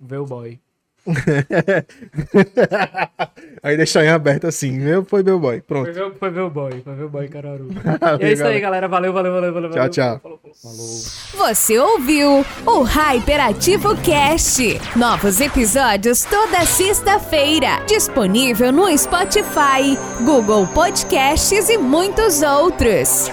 ver 0.00 0.18
o 0.18 0.24
boy. 0.26 0.58
Aí 3.62 3.76
deixar 3.76 4.04
em 4.04 4.08
aberto 4.08 4.46
assim. 4.46 4.72
Meu 4.72 5.04
foi 5.04 5.22
meu 5.22 5.38
boy. 5.38 5.56
Foi 5.56 5.62
Pronto. 5.62 6.14
foi 6.18 6.30
ver 6.30 6.40
o 6.40 6.50
boy, 6.50 6.80
foi 6.82 7.04
o 7.04 7.08
boy 7.08 7.28
Caruaru. 7.28 7.68
E 8.20 8.24
é 8.24 8.32
isso 8.32 8.44
aí, 8.44 8.60
galera. 8.60 8.88
Valeu, 8.88 9.12
valeu, 9.12 9.32
valeu, 9.32 9.52
valeu. 9.52 9.70
Tchau, 9.70 9.88
tchau. 9.88 10.20
Falou. 10.22 10.40
Falou. 10.62 11.48
Você 11.48 11.78
ouviu 11.78 12.44
o 12.66 12.82
Hyperativo 12.82 13.96
Cast. 14.02 14.80
Novos 14.96 15.40
episódios 15.40 16.24
toda 16.24 16.64
sexta-feira. 16.64 17.84
Disponível 17.86 18.72
no 18.72 18.96
Spotify, 18.96 19.96
Google 20.24 20.66
Podcasts 20.68 21.68
e 21.68 21.78
muitos 21.78 22.42
outros. 22.42 23.30